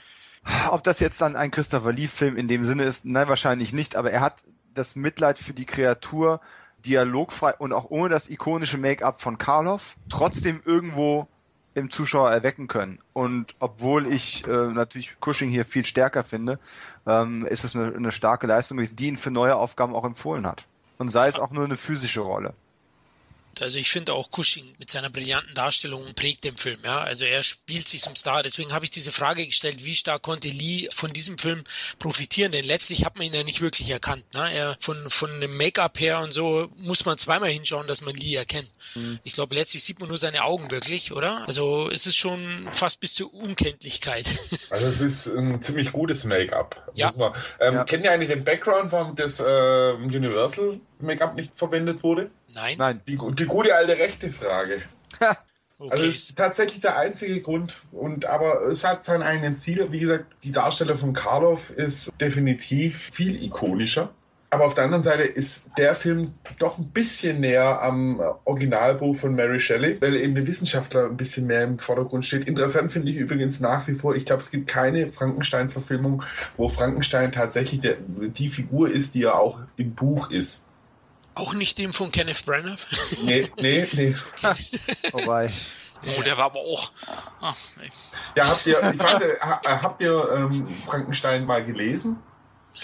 ob 0.69 0.83
das 0.83 0.99
jetzt 0.99 1.19
dann 1.19 1.35
ein 1.35 1.49
Christopher 1.49 1.91
Lee-Film 1.91 2.37
in 2.37 2.47
dem 2.47 2.63
Sinne 2.63 2.83
ist, 2.83 3.05
nein, 3.05 3.27
wahrscheinlich 3.27 3.73
nicht, 3.73 3.95
aber 3.95 4.11
er 4.11 4.21
hat 4.21 4.43
das 4.75 4.95
Mitleid 4.95 5.39
für 5.39 5.53
die 5.53 5.65
Kreatur 5.65 6.41
dialogfrei 6.85 7.55
und 7.55 7.73
auch 7.73 7.89
ohne 7.89 8.09
das 8.09 8.29
ikonische 8.29 8.77
Make-up 8.77 9.19
von 9.19 9.39
Karloff 9.39 9.95
trotzdem 10.09 10.61
irgendwo 10.63 11.27
im 11.75 11.91
Zuschauer 11.91 12.31
erwecken 12.31 12.67
können. 12.67 12.99
Und 13.13 13.55
obwohl 13.59 14.07
ich 14.07 14.47
äh, 14.47 14.49
natürlich 14.49 15.17
Cushing 15.19 15.49
hier 15.49 15.65
viel 15.65 15.85
stärker 15.85 16.23
finde, 16.23 16.57
ähm, 17.05 17.45
ist 17.45 17.63
es 17.63 17.75
eine, 17.75 17.93
eine 17.93 18.11
starke 18.11 18.47
Leistung 18.47 18.77
gewesen, 18.77 18.95
die 18.95 19.07
ihn 19.07 19.17
für 19.17 19.29
neue 19.29 19.55
Aufgaben 19.55 19.93
auch 19.93 20.05
empfohlen 20.05 20.47
hat. 20.47 20.65
Und 20.97 21.09
sei 21.09 21.27
es 21.27 21.37
auch 21.37 21.51
nur 21.51 21.65
eine 21.65 21.77
physische 21.77 22.21
Rolle. 22.21 22.53
Absolut. 23.55 23.61
Also 23.61 23.77
ich 23.77 23.89
finde 23.89 24.13
auch 24.13 24.29
Cushing 24.31 24.65
mit 24.79 24.91
seiner 24.91 25.09
brillanten 25.09 25.53
Darstellung 25.55 26.13
prägt 26.15 26.43
den 26.43 26.57
Film. 26.57 26.79
Ja, 26.83 26.99
also 27.01 27.25
er 27.25 27.43
spielt 27.43 27.87
sich 27.87 28.01
zum 28.01 28.15
Star. 28.15 28.43
Deswegen 28.43 28.73
habe 28.73 28.85
ich 28.85 28.91
diese 28.91 29.11
Frage 29.11 29.45
gestellt, 29.45 29.83
wie 29.83 29.95
stark 29.95 30.21
konnte 30.21 30.47
Lee 30.47 30.87
von 30.93 31.11
diesem 31.11 31.37
Film 31.37 31.63
profitieren? 31.99 32.51
Denn 32.51 32.65
letztlich 32.65 33.05
hat 33.05 33.15
man 33.15 33.27
ihn 33.27 33.33
ja 33.33 33.43
nicht 33.43 33.61
wirklich 33.61 33.89
erkannt. 33.89 34.25
Ne? 34.33 34.51
Er 34.53 34.77
von 34.79 35.09
von 35.09 35.41
dem 35.41 35.57
Make-up 35.57 35.99
her 35.99 36.19
und 36.19 36.33
so 36.33 36.69
muss 36.77 37.05
man 37.05 37.17
zweimal 37.17 37.49
hinschauen, 37.49 37.87
dass 37.87 38.01
man 38.01 38.15
Lee 38.15 38.35
erkennt. 38.35 38.69
Mhm. 38.95 39.19
Ich 39.23 39.33
glaube, 39.33 39.55
letztlich 39.55 39.83
sieht 39.83 39.99
man 39.99 40.09
nur 40.09 40.17
seine 40.17 40.43
Augen 40.43 40.71
wirklich, 40.71 41.11
oder? 41.11 41.47
Also 41.47 41.89
es 41.91 42.07
ist 42.07 42.15
schon 42.15 42.39
fast 42.71 42.99
bis 42.99 43.13
zur 43.13 43.33
Unkenntlichkeit. 43.33 44.25
Also 44.71 44.87
es 44.87 44.99
ist 44.99 45.27
ein 45.27 45.61
ziemlich 45.61 45.91
gutes 45.91 46.25
Make-up. 46.25 46.91
Ja. 46.95 47.11
Ähm, 47.59 47.75
ja. 47.75 47.83
Kennen 47.85 48.03
ihr 48.03 48.11
eigentlich 48.11 48.29
den 48.29 48.43
Background, 48.43 48.91
warum 48.91 49.15
das 49.15 49.39
äh, 49.39 49.43
Universal 49.43 50.79
Make-up 50.99 51.35
nicht 51.35 51.51
verwendet 51.55 52.03
wurde? 52.03 52.31
Nein. 52.53 52.75
Nein. 52.77 53.01
Die, 53.07 53.17
die 53.17 53.45
gute 53.45 53.75
alte 53.75 53.97
rechte 53.97 54.31
Frage. 54.31 54.81
Okay. 55.77 55.91
Also 55.91 56.05
es 56.05 56.15
ist 56.15 56.37
tatsächlich 56.37 56.79
der 56.79 56.97
einzige 56.97 57.41
Grund 57.41 57.75
und 57.91 58.25
aber 58.25 58.61
es 58.61 58.85
hat 58.85 59.03
seinen 59.03 59.23
eigenen 59.23 59.57
Ziel. 59.57 59.87
Wie 59.91 59.99
gesagt, 59.99 60.25
die 60.43 60.53
Darsteller 60.53 60.95
von 60.95 61.11
Karloff 61.11 61.69
ist 61.69 62.13
definitiv 62.21 62.97
viel 62.97 63.43
ikonischer. 63.43 64.13
Aber 64.51 64.67
auf 64.67 64.73
der 64.73 64.85
anderen 64.85 65.03
Seite 65.03 65.23
ist 65.23 65.67
der 65.77 65.95
Film 65.95 66.33
doch 66.59 66.77
ein 66.77 66.87
bisschen 66.91 67.41
näher 67.41 67.81
am 67.81 68.21
Originalbuch 68.45 69.13
von 69.13 69.35
Mary 69.35 69.59
Shelley, 69.59 69.99
weil 70.01 70.15
eben 70.15 70.33
der 70.33 70.47
Wissenschaftler 70.47 71.07
ein 71.07 71.17
bisschen 71.17 71.47
mehr 71.47 71.63
im 71.63 71.77
Vordergrund 71.77 72.23
steht. 72.25 72.47
Interessant 72.47 72.93
finde 72.93 73.11
ich 73.11 73.17
übrigens 73.17 73.59
nach 73.59 73.85
wie 73.89 73.95
vor, 73.95 74.15
ich 74.15 74.23
glaube, 74.23 74.41
es 74.41 74.51
gibt 74.51 74.67
keine 74.67 75.09
Frankenstein-Verfilmung, 75.09 76.23
wo 76.55 76.69
Frankenstein 76.69 77.33
tatsächlich 77.33 77.81
der, 77.81 77.97
die 77.99 78.47
Figur 78.47 78.89
ist, 78.89 79.15
die 79.15 79.23
er 79.23 79.37
auch 79.39 79.59
im 79.75 79.93
Buch 79.93 80.29
ist. 80.29 80.63
Auch 81.35 81.53
nicht 81.53 81.77
dem 81.77 81.93
von 81.93 82.11
Kenneth 82.11 82.45
Branagh? 82.45 82.77
Nee, 83.25 83.47
nee, 83.61 83.87
nee. 83.93 84.13
Vorbei. 85.11 85.51
Oh, 86.17 86.21
der 86.21 86.37
war 86.37 86.45
aber 86.45 86.59
auch. 86.59 86.91
Ah, 87.41 87.55
nee. 87.77 87.91
Ja, 88.35 88.47
habt 88.47 88.65
ihr, 88.67 88.77
ich 88.93 88.99
weiß, 88.99 89.21
habt 89.41 90.01
ihr 90.01 90.29
ähm, 90.35 90.67
Frankenstein 90.85 91.45
mal 91.45 91.63
gelesen? 91.63 92.17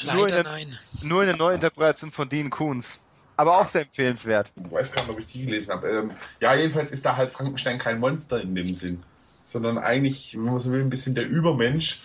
Leider 0.04 0.16
nur 0.16 0.28
in 0.30 0.44
nein. 0.44 0.80
Nur 1.02 1.22
eine 1.22 1.36
Neuinterpretation 1.36 2.12
von 2.12 2.30
Dean 2.30 2.50
Koons. 2.50 3.00
Aber 3.38 3.60
auch 3.60 3.68
sehr 3.68 3.82
empfehlenswert. 3.82 4.52
Ich 4.56 4.72
weiß 4.72 4.92
gar 4.94 5.02
nicht, 5.04 5.12
ob 5.12 5.20
ich 5.20 5.26
die 5.28 5.46
gelesen 5.46 5.72
habe. 5.72 5.88
Ähm, 5.88 6.12
ja, 6.40 6.54
jedenfalls 6.54 6.92
ist 6.92 7.06
da 7.06 7.16
halt 7.16 7.32
Frankenstein 7.32 7.78
kein 7.78 8.00
Monster 8.00 8.42
in 8.42 8.56
dem 8.56 8.74
Sinn. 8.76 9.00
Sondern 9.46 9.78
eigentlich, 9.78 10.36
wenn 10.36 10.44
man 10.44 10.60
so 10.60 10.72
will, 10.72 10.82
ein 10.82 10.90
bisschen 10.90 11.16
der 11.16 11.28
Übermensch, 11.28 12.02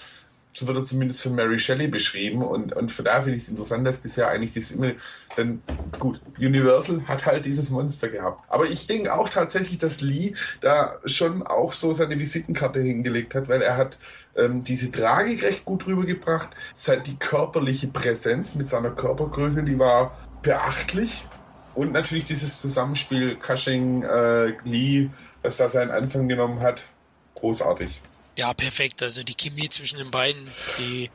wird 0.65 0.77
er 0.77 0.85
zumindest 0.85 1.23
von 1.23 1.35
Mary 1.35 1.59
Shelley 1.59 1.89
beschrieben 1.89 2.43
und, 2.43 2.75
und 2.75 2.93
von 2.93 3.05
daher 3.05 3.23
finde 3.23 3.37
ich 3.37 3.45
es 3.45 3.49
interessant, 3.49 3.87
dass 3.87 3.99
bisher 3.99 4.29
eigentlich 4.29 4.55
das 4.55 4.71
immer, 4.71 4.93
dann, 5.37 5.63
gut, 5.99 6.21
Universal 6.39 7.03
hat 7.07 7.27
halt 7.27 7.45
dieses 7.45 7.71
Monster 7.71 8.09
gehabt. 8.09 8.43
Aber 8.49 8.67
ich 8.67 8.87
denke 8.87 9.13
auch 9.15 9.29
tatsächlich, 9.29 9.79
dass 9.79 10.01
Lee 10.01 10.35
da 10.61 10.99
schon 11.05 11.43
auch 11.43 11.73
so 11.73 11.93
seine 11.93 12.19
Visitenkarte 12.19 12.81
hingelegt 12.81 13.35
hat, 13.35 13.49
weil 13.49 13.63
er 13.63 13.77
hat 13.77 13.99
ähm, 14.37 14.65
diese 14.65 14.91
Tragik 14.91 15.43
recht 15.43 15.65
gut 15.65 15.87
rübergebracht. 15.87 16.51
Halt 16.87 17.07
die 17.07 17.19
körperliche 17.19 17.89
Präsenz 17.89 18.55
mit 18.55 18.69
seiner 18.69 18.91
Körpergröße, 18.91 19.65
die 19.65 19.79
war 19.79 20.17
beachtlich. 20.43 21.27
Und 21.75 21.93
natürlich 21.93 22.25
dieses 22.25 22.61
Zusammenspiel 22.61 23.37
Cushing, 23.39 24.03
äh, 24.03 24.55
Lee, 24.65 25.11
das 25.43 25.59
da 25.59 25.69
seinen 25.69 25.91
Anfang 25.91 26.29
genommen 26.29 26.61
hat, 26.61 26.85
großartig. 27.35 28.03
Ja, 28.39 28.53
perfekt. 28.53 29.03
Also 29.03 29.23
die 29.23 29.35
Chemie 29.35 29.69
zwischen 29.71 29.99
den 29.99 30.11
beiden, 30.11 30.47
die 30.79 31.11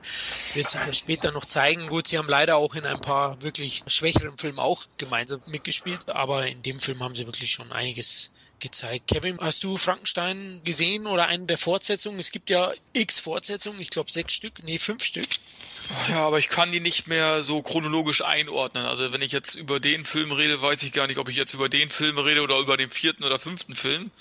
wird 0.55 0.69
sich 0.69 0.81
ja 0.81 0.93
später 0.93 1.31
noch 1.31 1.45
zeigen. 1.45 1.87
Gut, 1.87 2.07
sie 2.07 2.17
haben 2.17 2.27
leider 2.27 2.57
auch 2.57 2.73
in 2.73 2.85
ein 2.85 2.99
paar 2.99 3.41
wirklich 3.43 3.83
schwächeren 3.85 4.37
Filmen 4.37 4.57
auch 4.57 4.83
gemeinsam 4.97 5.41
mitgespielt, 5.45 6.09
aber 6.09 6.47
in 6.47 6.63
dem 6.63 6.79
Film 6.79 7.01
haben 7.03 7.15
sie 7.15 7.27
wirklich 7.27 7.51
schon 7.51 7.71
einiges 7.71 8.31
gezeigt. 8.59 9.07
Kevin, 9.07 9.37
hast 9.41 9.63
du 9.63 9.77
Frankenstein 9.77 10.61
gesehen 10.63 11.05
oder 11.05 11.27
eine 11.27 11.45
der 11.45 11.57
Fortsetzungen? 11.57 12.19
Es 12.19 12.31
gibt 12.31 12.49
ja 12.49 12.73
x 12.93 13.19
Fortsetzungen, 13.19 13.79
ich 13.81 13.89
glaube 13.89 14.11
sechs 14.11 14.33
Stück, 14.33 14.63
nee, 14.63 14.79
fünf 14.79 15.03
Stück. 15.03 15.29
Ja, 16.09 16.25
aber 16.25 16.39
ich 16.39 16.49
kann 16.49 16.71
die 16.71 16.79
nicht 16.79 17.07
mehr 17.07 17.43
so 17.43 17.61
chronologisch 17.61 18.21
einordnen. 18.23 18.85
Also 18.85 19.11
wenn 19.11 19.21
ich 19.21 19.31
jetzt 19.31 19.55
über 19.55 19.79
den 19.79 20.05
Film 20.05 20.31
rede, 20.31 20.61
weiß 20.61 20.81
ich 20.83 20.93
gar 20.93 21.07
nicht, 21.07 21.17
ob 21.17 21.27
ich 21.27 21.35
jetzt 21.35 21.53
über 21.53 21.69
den 21.69 21.89
Film 21.89 22.17
rede 22.17 22.41
oder 22.41 22.57
über 22.59 22.77
den 22.77 22.89
vierten 22.89 23.23
oder 23.23 23.39
fünften 23.39 23.75
Film. 23.75 24.11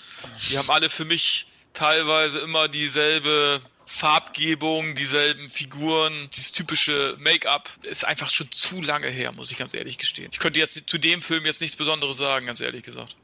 Die 0.49 0.57
haben 0.57 0.69
alle 0.69 0.89
für 0.89 1.05
mich 1.05 1.47
teilweise 1.73 2.39
immer 2.39 2.67
dieselbe 2.67 3.61
Farbgebung, 3.85 4.95
dieselben 4.95 5.49
Figuren, 5.49 6.29
dieses 6.33 6.53
typische 6.53 7.17
Make-up 7.19 7.69
ist 7.83 8.05
einfach 8.05 8.29
schon 8.29 8.51
zu 8.51 8.81
lange 8.81 9.09
her, 9.09 9.31
muss 9.33 9.51
ich 9.51 9.57
ganz 9.57 9.73
ehrlich 9.73 9.97
gestehen. 9.97 10.29
Ich 10.31 10.39
könnte 10.39 10.59
jetzt 10.59 10.81
zu 10.87 10.97
dem 10.97 11.21
Film 11.21 11.45
jetzt 11.45 11.61
nichts 11.61 11.75
Besonderes 11.75 12.17
sagen, 12.17 12.45
ganz 12.45 12.61
ehrlich 12.61 12.83
gesagt. 12.83 13.15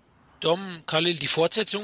Dom, 0.42 0.84
Khalil, 0.86 1.16
die 1.16 1.28
Fortsetzung, 1.28 1.84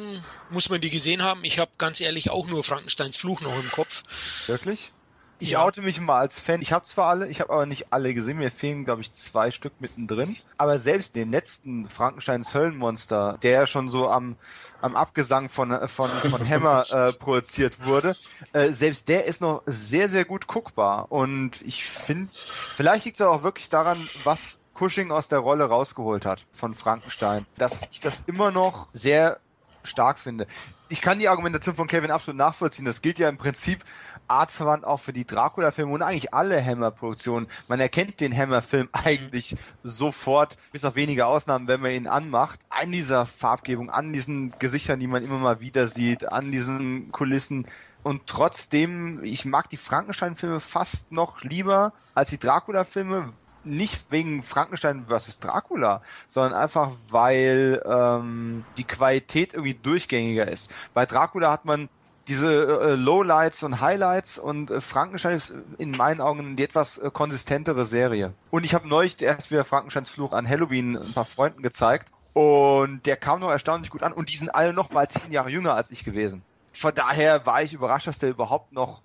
muss 0.50 0.70
man 0.70 0.80
die 0.80 0.90
gesehen 0.90 1.24
haben? 1.24 1.44
Ich 1.44 1.60
habe 1.60 1.72
ganz 1.78 2.02
ehrlich 2.02 2.30
auch 2.30 2.46
nur 2.48 2.64
Frankensteins 2.64 3.18
Fluch 3.18 3.42
noch 3.42 3.58
im 3.58 3.72
Kopf. 3.72 4.04
Wirklich? 4.48 4.92
Ich 5.40 5.52
ja. 5.52 5.64
oute 5.64 5.82
mich 5.82 6.00
mal 6.00 6.20
als 6.20 6.40
Fan. 6.40 6.62
Ich 6.62 6.72
habe 6.72 6.86
zwar 6.86 7.08
alle, 7.08 7.28
ich 7.28 7.42
habe 7.42 7.52
aber 7.52 7.66
nicht 7.66 7.92
alle 7.92 8.14
gesehen. 8.14 8.38
Mir 8.38 8.52
fehlen, 8.52 8.86
glaube 8.86 9.02
ich, 9.02 9.12
zwei 9.12 9.52
Stück 9.52 9.74
mittendrin. 9.80 10.38
Aber 10.58 10.80
selbst 10.80 11.16
den 11.16 11.32
letzten 11.32 11.90
Frankensteins 11.90 12.54
Höllenmonster, 12.54 13.38
der 13.42 13.66
schon 13.66 13.90
so 13.90 14.10
am, 14.10 14.38
am 14.82 14.96
Abgesang 14.96 15.50
von, 15.50 15.88
von, 15.88 16.10
von 16.10 16.50
Hammer 16.50 16.86
äh, 16.92 17.14
produziert 17.14 17.86
wurde, 17.86 18.16
äh, 18.54 18.70
selbst 18.70 19.10
der 19.10 19.26
ist 19.26 19.42
noch 19.42 19.64
sehr, 19.66 20.08
sehr 20.08 20.24
gut 20.24 20.48
guckbar. 20.48 21.12
Und 21.12 21.62
ich 21.62 21.84
finde, 21.84 22.32
vielleicht 22.76 23.06
liegt 23.06 23.20
es 23.20 23.26
auch 23.26 23.44
wirklich 23.44 23.70
daran, 23.70 24.08
was 24.24 24.60
Cushing 24.78 25.12
aus 25.12 25.28
der 25.28 25.40
Rolle 25.40 25.66
rausgeholt 25.66 26.26
hat 26.26 26.46
von 26.52 26.74
Frankenstein, 26.74 27.46
dass 27.58 27.84
ich 27.92 28.00
das 28.00 28.24
immer 28.28 28.52
noch 28.52 28.88
sehr 28.92 29.40
stark 29.84 30.20
finde. 30.20 30.48
Ich 30.90 31.02
kann 31.02 31.18
die 31.18 31.28
Argumentation 31.30 31.76
von 31.76 31.88
Kevin 31.88 32.12
absolut 32.12 32.38
nachvollziehen. 32.38 32.86
Das 32.86 33.02
gilt 33.02 33.18
ja 33.18 33.28
im 33.28 33.38
Prinzip 33.38 33.84
artverwandt 34.28 34.86
auch 34.86 35.00
für 35.00 35.14
die 35.14 35.26
Dracula-Filme 35.26 35.92
und 35.92 36.04
eigentlich 36.04 36.34
alle 36.34 36.64
Hammer-Produktionen. 36.64 37.48
Man 37.68 37.80
erkennt 37.80 38.20
den 38.20 38.36
Hammer-Film 38.36 38.90
eigentlich 38.92 39.56
sofort, 39.82 40.58
bis 40.72 40.86
auf 40.86 40.96
wenige 40.96 41.26
Ausnahmen, 41.26 41.68
wenn 41.68 41.82
man 41.82 41.92
ihn 41.92 42.08
anmacht, 42.08 42.60
an 42.70 42.92
dieser 42.92 43.26
Farbgebung, 43.26 43.90
an 43.90 44.14
diesen 44.14 44.58
Gesichtern, 44.60 45.00
die 45.00 45.08
man 45.08 45.24
immer 45.24 45.40
mal 45.40 45.62
wieder 45.62 45.88
sieht, 45.88 46.32
an 46.32 46.52
diesen 46.52 47.12
Kulissen. 47.12 47.66
Und 48.04 48.28
trotzdem, 48.28 49.24
ich 49.24 49.46
mag 49.46 49.70
die 49.70 49.78
Frankenstein-Filme 49.78 50.60
fast 50.60 51.12
noch 51.12 51.42
lieber 51.42 51.94
als 52.14 52.30
die 52.30 52.40
Dracula-Filme, 52.40 53.34
nicht 53.64 54.12
wegen 54.12 54.44
Frankenstein 54.44 55.06
vs. 55.08 55.40
Dracula, 55.40 56.02
sondern 56.28 56.54
einfach 56.54 56.92
weil 57.10 57.82
ähm, 57.86 58.66
die 58.78 58.84
Qualität 58.84 59.54
irgendwie 59.54 59.74
durchgängiger 59.76 60.48
ist. 60.48 60.74
Bei 60.94 61.06
Dracula 61.06 61.52
hat 61.52 61.66
man 61.66 61.90
diese 62.28 62.82
äh, 62.82 62.96
Lowlights 62.96 63.64
und 63.64 63.82
Highlights 63.82 64.38
und 64.38 64.72
äh, 64.72 64.80
Frankenstein 64.80 65.36
ist 65.36 65.54
in 65.78 65.92
meinen 65.92 66.22
Augen 66.22 66.56
die 66.56 66.64
etwas 66.64 66.98
äh, 66.98 67.10
konsistentere 67.12 67.86
Serie. 67.86 68.34
Und 68.50 68.64
ich 68.64 68.74
habe 68.74 68.88
neulich 68.88 69.22
erst 69.22 69.52
wieder 69.52 69.64
Frankensteins 69.64 70.10
Fluch 70.10 70.32
an 70.32 70.48
Halloween 70.48 70.98
ein 70.98 71.14
paar 71.14 71.26
Freunden 71.26 71.62
gezeigt 71.62 72.12
und 72.34 73.06
der 73.06 73.18
kam 73.18 73.42
noch 73.42 73.52
erstaunlich 73.52 73.90
gut 73.90 74.04
an 74.04 74.14
und 74.14 74.32
die 74.32 74.38
sind 74.38 74.56
alle 74.56 74.74
noch 74.74 74.92
mal 74.92 75.08
zehn 75.08 75.32
Jahre 75.32 75.50
jünger 75.50 75.74
als 75.74 75.92
ich 75.92 76.04
gewesen. 76.04 76.44
Von 76.72 76.96
daher 76.96 77.46
war 77.46 77.62
ich 77.62 77.74
überrascht, 77.74 78.08
dass 78.08 78.18
der 78.18 78.30
überhaupt 78.30 78.72
noch 78.72 79.02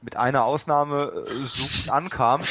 mit 0.00 0.16
einer 0.16 0.44
Ausnahme 0.44 1.12
äh, 1.28 1.44
so 1.44 1.90
ankam. 1.92 2.42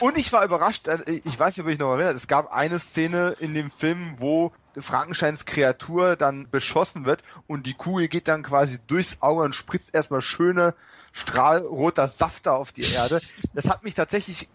Und 0.00 0.18
ich 0.18 0.32
war 0.32 0.44
überrascht, 0.44 0.88
äh, 0.88 0.98
ich 1.24 1.38
weiß 1.38 1.56
nicht, 1.56 1.64
ob 1.64 1.70
ich 1.70 1.78
noch 1.78 1.92
erinnere, 1.92 2.12
es 2.12 2.28
gab 2.28 2.52
eine 2.52 2.78
Szene 2.78 3.36
in 3.38 3.54
dem 3.54 3.70
Film, 3.70 4.14
wo 4.18 4.52
Frankensteins 4.76 5.44
Kreatur 5.44 6.16
dann 6.16 6.48
beschossen 6.50 7.04
wird 7.04 7.22
und 7.46 7.66
die 7.66 7.74
Kugel 7.74 8.08
geht 8.08 8.28
dann 8.28 8.42
quasi 8.42 8.78
durchs 8.86 9.20
Auge 9.20 9.42
und 9.42 9.54
spritzt 9.54 9.94
erstmal 9.94 10.22
schöne 10.22 10.74
strahlroter 11.12 12.06
Safter 12.06 12.54
auf 12.54 12.72
die 12.72 12.90
Erde. 12.90 13.20
Das 13.52 13.68
hat 13.68 13.82
mich 13.82 13.94
tatsächlich 13.94 14.48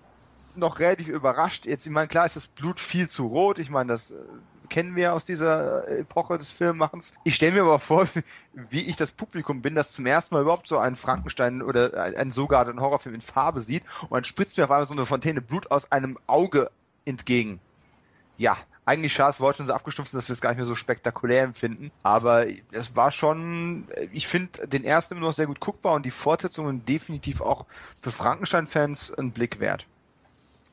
noch 0.55 0.79
relativ 0.79 1.07
überrascht. 1.07 1.65
Jetzt, 1.65 1.85
ich 1.85 1.91
meine, 1.91 2.07
klar 2.07 2.25
ist 2.25 2.35
das 2.35 2.47
Blut 2.47 2.79
viel 2.79 3.07
zu 3.07 3.27
rot. 3.27 3.59
Ich 3.59 3.69
meine, 3.69 3.89
das 3.89 4.11
äh, 4.11 4.15
kennen 4.69 4.95
wir 4.95 5.13
aus 5.13 5.25
dieser 5.25 5.87
Epoche 5.87 6.37
des 6.37 6.51
Filmmachens. 6.51 7.13
Ich 7.23 7.35
stelle 7.35 7.53
mir 7.53 7.61
aber 7.61 7.79
vor, 7.79 8.07
wie 8.53 8.81
ich 8.81 8.95
das 8.95 9.11
Publikum 9.11 9.61
bin, 9.61 9.75
das 9.75 9.91
zum 9.91 10.05
ersten 10.05 10.35
Mal 10.35 10.41
überhaupt 10.41 10.67
so 10.67 10.77
einen 10.77 10.95
Frankenstein 10.95 11.61
oder 11.61 12.03
einen 12.17 12.31
sogar 12.31 12.67
einen 12.67 12.81
Horrorfilm 12.81 13.15
in 13.15 13.21
Farbe 13.21 13.61
sieht 13.61 13.83
und 14.03 14.11
dann 14.11 14.23
spritzt 14.23 14.57
mir 14.57 14.65
auf 14.65 14.71
einmal 14.71 14.87
so 14.87 14.93
eine 14.93 15.05
Fontäne 15.05 15.41
Blut 15.41 15.71
aus 15.71 15.91
einem 15.91 16.17
Auge 16.27 16.71
entgegen. 17.05 17.59
Ja, 18.37 18.57
eigentlich 18.87 19.11
schade, 19.11 19.31
es 19.31 19.41
war 19.41 19.53
schon 19.53 19.65
so 19.65 19.73
abgestumpft, 19.73 20.13
dass 20.13 20.29
wir 20.29 20.33
es 20.33 20.39
gar 20.39 20.51
nicht 20.51 20.57
mehr 20.57 20.65
so 20.65 20.75
spektakulär 20.75 21.43
empfinden. 21.43 21.91
Aber 22.03 22.45
es 22.71 22.95
war 22.95 23.11
schon, 23.11 23.85
ich 24.13 24.27
finde 24.27 24.65
den 24.67 24.85
ersten 24.85 25.15
immer 25.15 25.25
noch 25.25 25.33
sehr 25.33 25.47
gut 25.47 25.59
guckbar 25.59 25.93
und 25.95 26.05
die 26.05 26.11
Fortsetzungen 26.11 26.85
definitiv 26.85 27.41
auch 27.41 27.65
für 28.01 28.11
Frankenstein-Fans 28.11 29.13
ein 29.15 29.31
Blick 29.31 29.59
wert. 29.59 29.87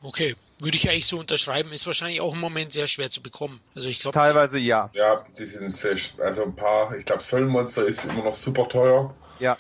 Okay, 0.05 0.37
würde 0.59 0.77
ich 0.77 0.88
eigentlich 0.90 1.07
so 1.07 1.19
unterschreiben. 1.19 1.73
Ist 1.73 1.87
wahrscheinlich 1.87 2.21
auch 2.21 2.35
im 2.35 2.40
Moment 2.40 2.73
sehr 2.73 2.87
schwer 2.87 3.09
zu 3.09 3.23
bekommen. 3.23 3.59
Also 3.75 3.88
ich 3.88 4.01
glaube. 4.01 4.14
Teilweise 4.14 4.59
ja. 4.59 4.90
Ja, 4.93 5.25
die 5.38 5.47
sind 5.47 5.75
sehr, 5.75 5.97
also 6.19 6.45
ein 6.45 6.55
paar, 6.55 6.95
ich 6.95 7.07
glaube, 7.07 7.23
Söllenmonster 7.23 7.87
ist 7.87 8.05
immer 8.05 8.25
noch 8.25 8.35
super 8.35 8.69
teuer. 8.69 9.14
Ja. 9.38 9.57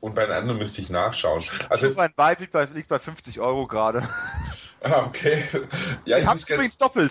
Und 0.00 0.14
bei 0.14 0.24
den 0.24 0.36
anderen 0.36 0.58
müsste 0.58 0.80
ich 0.82 0.90
nachschauen. 0.90 1.42
Also 1.68 1.88
ein 1.98 2.12
Vibe 2.16 2.40
liegt 2.40 2.52
bei, 2.52 2.64
liegt 2.66 2.88
bei 2.88 2.98
50 3.00 3.40
Euro 3.40 3.66
gerade. 3.66 4.02
Ah, 4.80 5.06
okay. 5.06 5.42
Ja, 6.04 6.18
ich 6.18 6.24
hab's 6.24 6.48
übrigens 6.48 6.76
doppelt. 6.76 7.10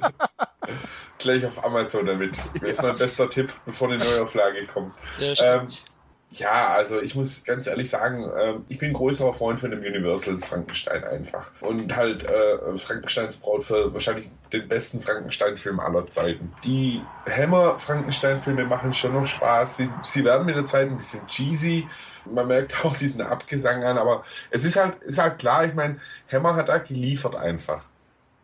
gleich 1.18 1.46
auf 1.46 1.64
Amazon 1.64 2.04
damit. 2.04 2.36
Das 2.54 2.62
ist 2.62 2.82
mein 2.82 2.98
bester 2.98 3.30
Tipp, 3.30 3.52
bevor 3.64 3.86
eine 3.86 3.98
Neuauflage 3.98 4.66
kommt. 4.66 4.92
Ja, 5.20 5.36
stimmt. 5.36 5.84
Ähm, 5.86 5.97
ja, 6.30 6.68
also 6.68 7.00
ich 7.00 7.14
muss 7.14 7.44
ganz 7.44 7.66
ehrlich 7.66 7.88
sagen, 7.88 8.30
ähm, 8.38 8.64
ich 8.68 8.78
bin 8.78 8.92
größerer 8.92 9.32
Freund 9.32 9.60
von 9.60 9.70
dem 9.70 9.80
Universal 9.80 10.36
Frankenstein 10.36 11.02
einfach. 11.04 11.50
Und 11.60 11.96
halt 11.96 12.24
äh, 12.24 12.76
Frankensteins 12.76 13.38
Braut 13.38 13.64
für 13.64 13.92
wahrscheinlich 13.94 14.30
den 14.52 14.68
besten 14.68 15.00
Frankenstein-Film 15.00 15.80
aller 15.80 16.06
Zeiten. 16.10 16.52
Die 16.64 17.02
Hammer-Frankenstein-Filme 17.28 18.66
machen 18.66 18.92
schon 18.92 19.14
noch 19.14 19.26
Spaß. 19.26 19.78
Sie, 19.78 19.90
sie 20.02 20.24
werden 20.24 20.44
mit 20.44 20.56
der 20.56 20.66
Zeit 20.66 20.88
ein 20.88 20.98
bisschen 20.98 21.26
cheesy. 21.28 21.88
Man 22.26 22.48
merkt 22.48 22.84
auch 22.84 22.96
diesen 22.96 23.22
Abgesang 23.22 23.82
an, 23.84 23.96
aber 23.96 24.22
es 24.50 24.66
ist 24.66 24.76
halt, 24.76 24.96
ist 24.96 25.18
halt 25.18 25.38
klar, 25.38 25.64
ich 25.64 25.74
meine, 25.74 25.98
Hammer 26.30 26.56
hat 26.56 26.68
da 26.68 26.76
geliefert 26.76 27.36
einfach. 27.36 27.84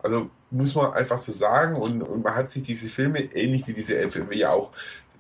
Also 0.03 0.31
muss 0.51 0.75
man 0.75 0.93
einfach 0.93 1.19
so 1.19 1.33
sagen 1.33 1.77
und, 1.77 2.03
und 2.03 2.23
man 2.23 2.35
hat 2.35 2.51
sich 2.51 2.63
diese 2.63 2.89
Filme, 2.89 3.21
ähnlich 3.21 3.67
wie 3.67 3.73
diese, 3.73 3.97
wie 4.31 4.47
auch 4.47 4.71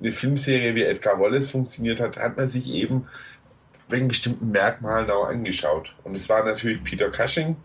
eine 0.00 0.12
Filmserie 0.12 0.74
wie 0.74 0.82
Edgar 0.82 1.20
Wallace 1.20 1.50
funktioniert 1.50 2.00
hat, 2.00 2.16
hat 2.16 2.36
man 2.36 2.48
sich 2.48 2.68
eben 2.70 3.06
wegen 3.88 4.08
bestimmten 4.08 4.50
Merkmalen 4.50 5.10
auch 5.10 5.26
angeschaut. 5.26 5.94
Und 6.04 6.16
es 6.16 6.28
war 6.28 6.44
natürlich 6.44 6.82
Peter 6.82 7.10
Cushing 7.10 7.56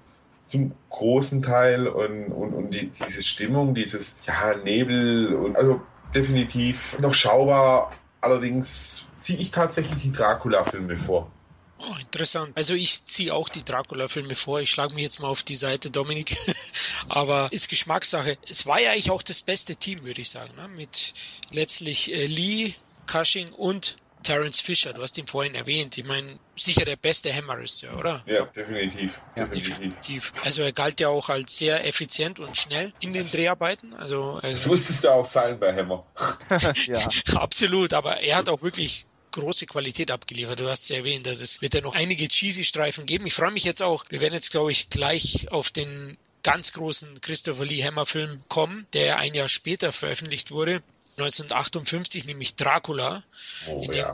zum 0.47 0.73
großen 0.89 1.41
Teil 1.41 1.87
und, 1.87 2.27
und, 2.27 2.53
und 2.53 2.71
die, 2.71 2.87
diese 2.87 3.21
Stimmung, 3.23 3.75
dieses 3.75 4.21
ja, 4.25 4.55
Nebel 4.55 5.35
und 5.35 5.55
also 5.55 5.81
definitiv 6.13 6.97
noch 6.99 7.13
schaubar. 7.13 7.91
Allerdings 8.21 9.05
ziehe 9.17 9.39
ich 9.39 9.51
tatsächlich 9.51 10.01
die 10.01 10.11
Dracula-Filme 10.11 10.97
vor. 10.97 11.31
Oh, 11.79 11.95
interessant. 12.01 12.51
Also 12.55 12.73
ich 12.73 13.05
ziehe 13.05 13.33
auch 13.33 13.47
die 13.47 13.63
Dracula-Filme 13.63 14.35
vor. 14.35 14.59
Ich 14.59 14.71
schlage 14.71 14.95
mich 14.95 15.03
jetzt 15.03 15.21
mal 15.21 15.29
auf 15.29 15.43
die 15.43 15.55
Seite, 15.55 15.89
Dominik. 15.89 16.35
Aber 17.07 17.47
ist 17.51 17.69
Geschmackssache. 17.69 18.37
Es 18.49 18.65
war 18.65 18.79
ja 18.79 18.91
eigentlich 18.91 19.11
auch 19.11 19.21
das 19.21 19.41
beste 19.41 19.75
Team, 19.75 20.03
würde 20.03 20.21
ich 20.21 20.29
sagen. 20.29 20.51
Ne? 20.57 20.67
Mit 20.69 21.13
letztlich 21.51 22.13
äh, 22.13 22.25
Lee, 22.25 22.73
Cushing 23.07 23.51
und 23.53 23.95
Terence 24.23 24.59
Fisher. 24.59 24.93
Du 24.93 25.01
hast 25.01 25.17
ihn 25.17 25.27
vorhin 25.27 25.55
erwähnt. 25.55 25.97
Ich 25.97 26.05
meine, 26.05 26.39
sicher 26.55 26.85
der 26.85 26.97
beste 26.97 27.33
Hammer-Regisseur, 27.33 27.97
oder? 27.97 28.21
Ja, 28.25 28.45
definitiv. 28.45 29.21
Ja, 29.35 29.45
definitiv. 29.45 30.33
Also 30.43 30.61
er 30.61 30.73
galt 30.73 30.99
ja 30.99 31.09
auch 31.09 31.29
als 31.29 31.57
sehr 31.57 31.85
effizient 31.87 32.39
und 32.39 32.57
schnell 32.57 32.91
in 32.99 33.13
den 33.13 33.29
Dreharbeiten. 33.29 33.93
Also, 33.93 34.39
also 34.41 34.47
das 34.47 34.65
musstest 34.67 35.03
du 35.03 35.09
auch 35.09 35.25
sein 35.25 35.59
bei 35.59 35.73
Hammer. 35.73 36.05
ja. 36.85 37.07
Absolut, 37.35 37.93
aber 37.93 38.19
er 38.19 38.37
hat 38.37 38.49
auch 38.49 38.61
wirklich 38.61 39.05
große 39.31 39.67
Qualität 39.67 40.11
abgeliefert. 40.11 40.59
Du 40.59 40.69
hast 40.69 40.83
es 40.83 40.89
ja 40.89 40.97
erwähnt, 40.97 41.25
dass 41.25 41.39
es 41.39 41.61
wird 41.61 41.73
ja 41.73 41.81
noch 41.81 41.95
einige 41.95 42.27
cheesy 42.27 42.63
Streifen 42.63 43.05
geben. 43.05 43.25
Ich 43.27 43.33
freue 43.33 43.51
mich 43.51 43.63
jetzt 43.63 43.81
auch. 43.81 44.03
Wir 44.09 44.21
werden 44.21 44.33
jetzt, 44.33 44.51
glaube 44.51 44.71
ich, 44.71 44.89
gleich 44.89 45.49
auf 45.51 45.69
den 45.69 46.17
ganz 46.43 46.73
großen 46.73 47.21
Christopher 47.21 47.65
Lee 47.65 47.83
Hammer 47.83 48.05
Film 48.05 48.41
kommen, 48.47 48.87
der 48.93 49.17
ein 49.17 49.33
Jahr 49.33 49.49
später 49.49 49.91
veröffentlicht 49.91 50.51
wurde. 50.51 50.81
1958, 51.17 52.25
nämlich 52.25 52.55
Dracula, 52.55 53.23
oh, 53.67 53.83
in 53.83 53.91
dem 53.91 54.05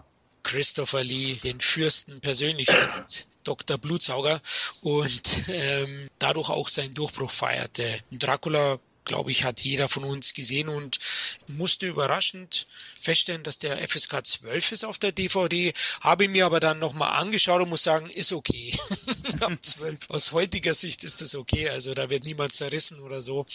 Christopher 0.44 1.04
Lee 1.04 1.36
den 1.44 1.60
Fürsten 1.60 2.20
persönlich 2.22 2.70
spielt. 2.70 3.28
Dr. 3.46 3.78
Blutsauger 3.78 4.42
und 4.82 5.50
ähm, 5.50 6.10
dadurch 6.18 6.50
auch 6.50 6.68
seinen 6.68 6.96
Durchbruch 6.96 7.30
feierte. 7.30 8.00
Dracula 8.12 8.80
glaube 9.06 9.32
ich, 9.32 9.44
hat 9.44 9.62
jeder 9.62 9.88
von 9.88 10.04
uns 10.04 10.34
gesehen 10.34 10.70
und 10.70 11.00
musste 11.48 11.88
überraschend 11.88 12.68
feststellen, 13.00 13.44
dass 13.44 13.60
der 13.60 13.78
FSK 13.88 14.26
12 14.26 14.72
ist 14.72 14.86
auf 14.86 14.98
der 14.98 15.12
DVD. 15.12 15.74
Habe 16.02 16.28
mir 16.28 16.46
aber 16.46 16.60
dann 16.60 16.80
nochmal 16.80 17.22
angeschaut 17.22 17.62
und 17.62 17.70
muss 17.70 17.84
sagen, 17.84 18.10
ist 18.10 18.34
okay. 18.34 18.78
Ab 19.40 19.54
12. 19.62 20.10
Aus 20.10 20.32
heutiger 20.32 20.74
Sicht 20.74 21.04
ist 21.04 21.22
das 21.22 21.36
okay. 21.36 21.70
Also 21.70 21.94
da 21.94 22.10
wird 22.10 22.26
niemand 22.26 22.54
zerrissen 22.54 23.00
oder 23.00 23.22
so. 23.22 23.46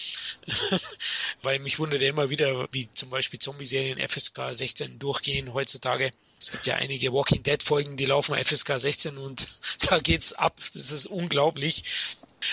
Weil 1.41 1.59
mich 1.59 1.79
wundert 1.79 2.01
immer 2.01 2.29
wieder, 2.29 2.67
wie 2.71 2.89
zum 2.93 3.09
Beispiel 3.09 3.39
Zombie-Serien 3.39 3.99
FSK 3.99 4.53
16 4.53 4.99
durchgehen 4.99 5.53
heutzutage. 5.53 6.11
Es 6.39 6.49
gibt 6.49 6.65
ja 6.65 6.75
einige 6.75 7.13
Walking 7.13 7.43
Dead 7.43 7.61
Folgen, 7.61 7.97
die 7.97 8.05
laufen 8.05 8.35
FSK 8.35 8.79
16 8.79 9.17
und 9.17 9.47
da 9.87 9.99
geht's 9.99 10.33
ab. 10.33 10.59
Das 10.73 10.89
ist 10.91 11.05
unglaublich. 11.05 11.83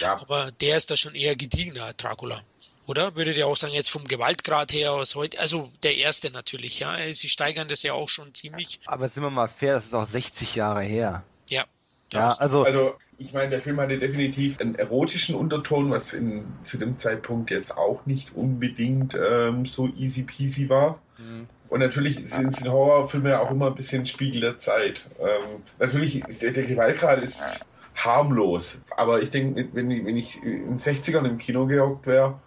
Ja. 0.00 0.20
Aber 0.20 0.52
der 0.52 0.76
ist 0.76 0.90
da 0.90 0.96
schon 0.96 1.14
eher 1.14 1.36
gediegener, 1.36 1.94
Dracula. 1.94 2.42
Oder 2.88 3.16
würdet 3.16 3.36
ihr 3.36 3.46
auch 3.46 3.56
sagen, 3.56 3.74
jetzt 3.74 3.90
vom 3.90 4.04
Gewaltgrad 4.04 4.72
her 4.72 4.92
aus 4.92 5.14
heute, 5.14 5.38
also 5.38 5.70
der 5.82 5.98
erste 5.98 6.30
natürlich, 6.30 6.80
ja. 6.80 6.96
Sie 7.12 7.28
steigern 7.28 7.68
das 7.68 7.82
ja 7.82 7.92
auch 7.92 8.08
schon 8.08 8.32
ziemlich. 8.32 8.80
Aber 8.86 9.10
sind 9.10 9.22
wir 9.22 9.30
mal 9.30 9.46
fair, 9.46 9.74
das 9.74 9.84
ist 9.84 9.94
auch 9.94 10.06
60 10.06 10.54
Jahre 10.54 10.82
her. 10.82 11.22
Ja. 11.48 11.64
Ja, 12.10 12.30
also, 12.38 12.64
also 12.64 12.94
ich 13.18 13.34
meine, 13.34 13.50
der 13.50 13.60
Film 13.60 13.78
hatte 13.78 13.98
definitiv 13.98 14.58
einen 14.60 14.74
erotischen 14.74 15.34
Unterton, 15.34 15.90
was 15.90 16.14
in, 16.14 16.46
zu 16.62 16.78
dem 16.78 16.96
Zeitpunkt 16.96 17.50
jetzt 17.50 17.76
auch 17.76 18.06
nicht 18.06 18.34
unbedingt 18.34 19.14
ähm, 19.14 19.66
so 19.66 19.90
easy 19.98 20.22
peasy 20.22 20.70
war. 20.70 20.98
Mhm. 21.18 21.46
Und 21.68 21.80
natürlich 21.80 22.26
sind, 22.26 22.56
sind 22.56 22.70
Horrorfilme 22.70 23.38
auch 23.38 23.50
immer 23.50 23.66
ein 23.66 23.74
bisschen 23.74 24.06
Spiegel 24.06 24.40
der 24.40 24.56
Zeit. 24.56 25.06
Ähm, 25.20 25.62
natürlich 25.78 26.24
ist 26.24 26.40
der, 26.42 26.52
der 26.52 26.62
Gewaltgrad 26.62 27.22
ist 27.22 27.60
harmlos, 27.94 28.80
aber 28.96 29.20
ich 29.20 29.28
denke, 29.28 29.68
wenn, 29.74 29.90
wenn 29.90 30.16
ich 30.16 30.42
in 30.42 30.64
den 30.64 30.76
60ern 30.76 31.26
im 31.26 31.36
Kino 31.36 31.66
gehockt 31.66 32.06
wäre, 32.06 32.40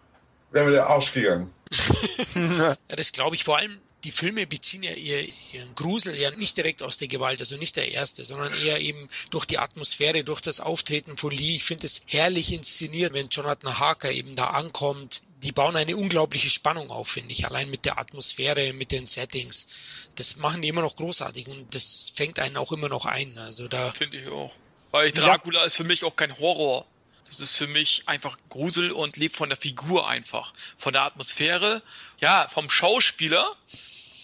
wäre 0.52 0.66
mir 0.66 0.72
der 0.72 0.88
Arsch 0.88 1.14
gegangen. 1.14 1.52
ja, 2.36 2.78
das 2.88 3.12
glaube 3.12 3.36
ich 3.36 3.44
vor 3.44 3.58
allem. 3.58 3.82
Die 4.04 4.12
Filme 4.12 4.48
beziehen 4.48 4.82
ja 4.82 4.94
ihr, 4.94 5.28
ihren 5.54 5.76
Grusel 5.76 6.16
ja 6.18 6.32
nicht 6.32 6.58
direkt 6.58 6.82
aus 6.82 6.98
der 6.98 7.08
Gewalt, 7.08 7.40
also 7.40 7.56
nicht 7.58 7.76
der 7.76 7.92
erste, 7.92 8.26
sondern 8.26 8.52
eher 8.66 8.80
eben 8.80 9.08
durch 9.30 9.46
die 9.46 9.60
Atmosphäre, 9.60 10.24
durch 10.24 10.42
das 10.42 10.60
Auftreten 10.60 11.18
von 11.18 11.30
Lee. 11.30 11.56
Ich 11.56 11.66
finde 11.66 11.86
es 11.86 12.02
herrlich 12.08 12.52
inszeniert, 12.52 13.14
wenn 13.14 13.30
Jonathan 13.30 13.78
Harker 13.78 14.12
eben 14.12 14.36
da 14.36 14.48
ankommt. 14.48 15.22
Die 15.44 15.52
bauen 15.52 15.76
eine 15.76 15.98
unglaubliche 15.98 16.50
Spannung 16.50 16.90
auf, 16.90 17.10
finde 17.10 17.32
ich. 17.32 17.46
Allein 17.46 17.70
mit 17.70 17.86
der 17.86 18.00
Atmosphäre, 18.00 18.74
mit 18.74 18.92
den 18.92 19.06
Settings. 19.06 19.68
Das 20.16 20.38
machen 20.38 20.64
die 20.64 20.70
immer 20.70 20.82
noch 20.82 20.96
großartig 20.96 21.48
und 21.48 21.76
das 21.76 22.12
fängt 22.16 22.40
einen 22.40 22.58
auch 22.58 22.72
immer 22.72 22.90
noch 22.90 23.06
ein. 23.06 23.38
Also 23.38 23.68
da. 23.68 23.92
Finde 23.92 24.18
ich 24.18 24.28
auch. 24.30 24.52
Weil 24.92 25.12
Dracula 25.12 25.64
ist 25.64 25.76
für 25.76 25.84
mich 25.84 26.04
auch 26.04 26.16
kein 26.16 26.38
Horror. 26.38 26.86
Das 27.32 27.39
ist 27.39 27.56
für 27.56 27.67
mich 27.67 28.04
einfach 28.08 28.38
Grusel 28.50 28.91
und 28.91 29.15
lebt 29.15 29.38
von 29.38 29.48
der 29.48 29.58
Figur 29.58 30.06
einfach. 30.06 30.54
Von 30.78 30.91
der 30.91 31.04
Atmosphäre, 31.04 31.82
ja, 32.20 32.50
vom 32.50 32.70
Schauspieler, 32.70 33.56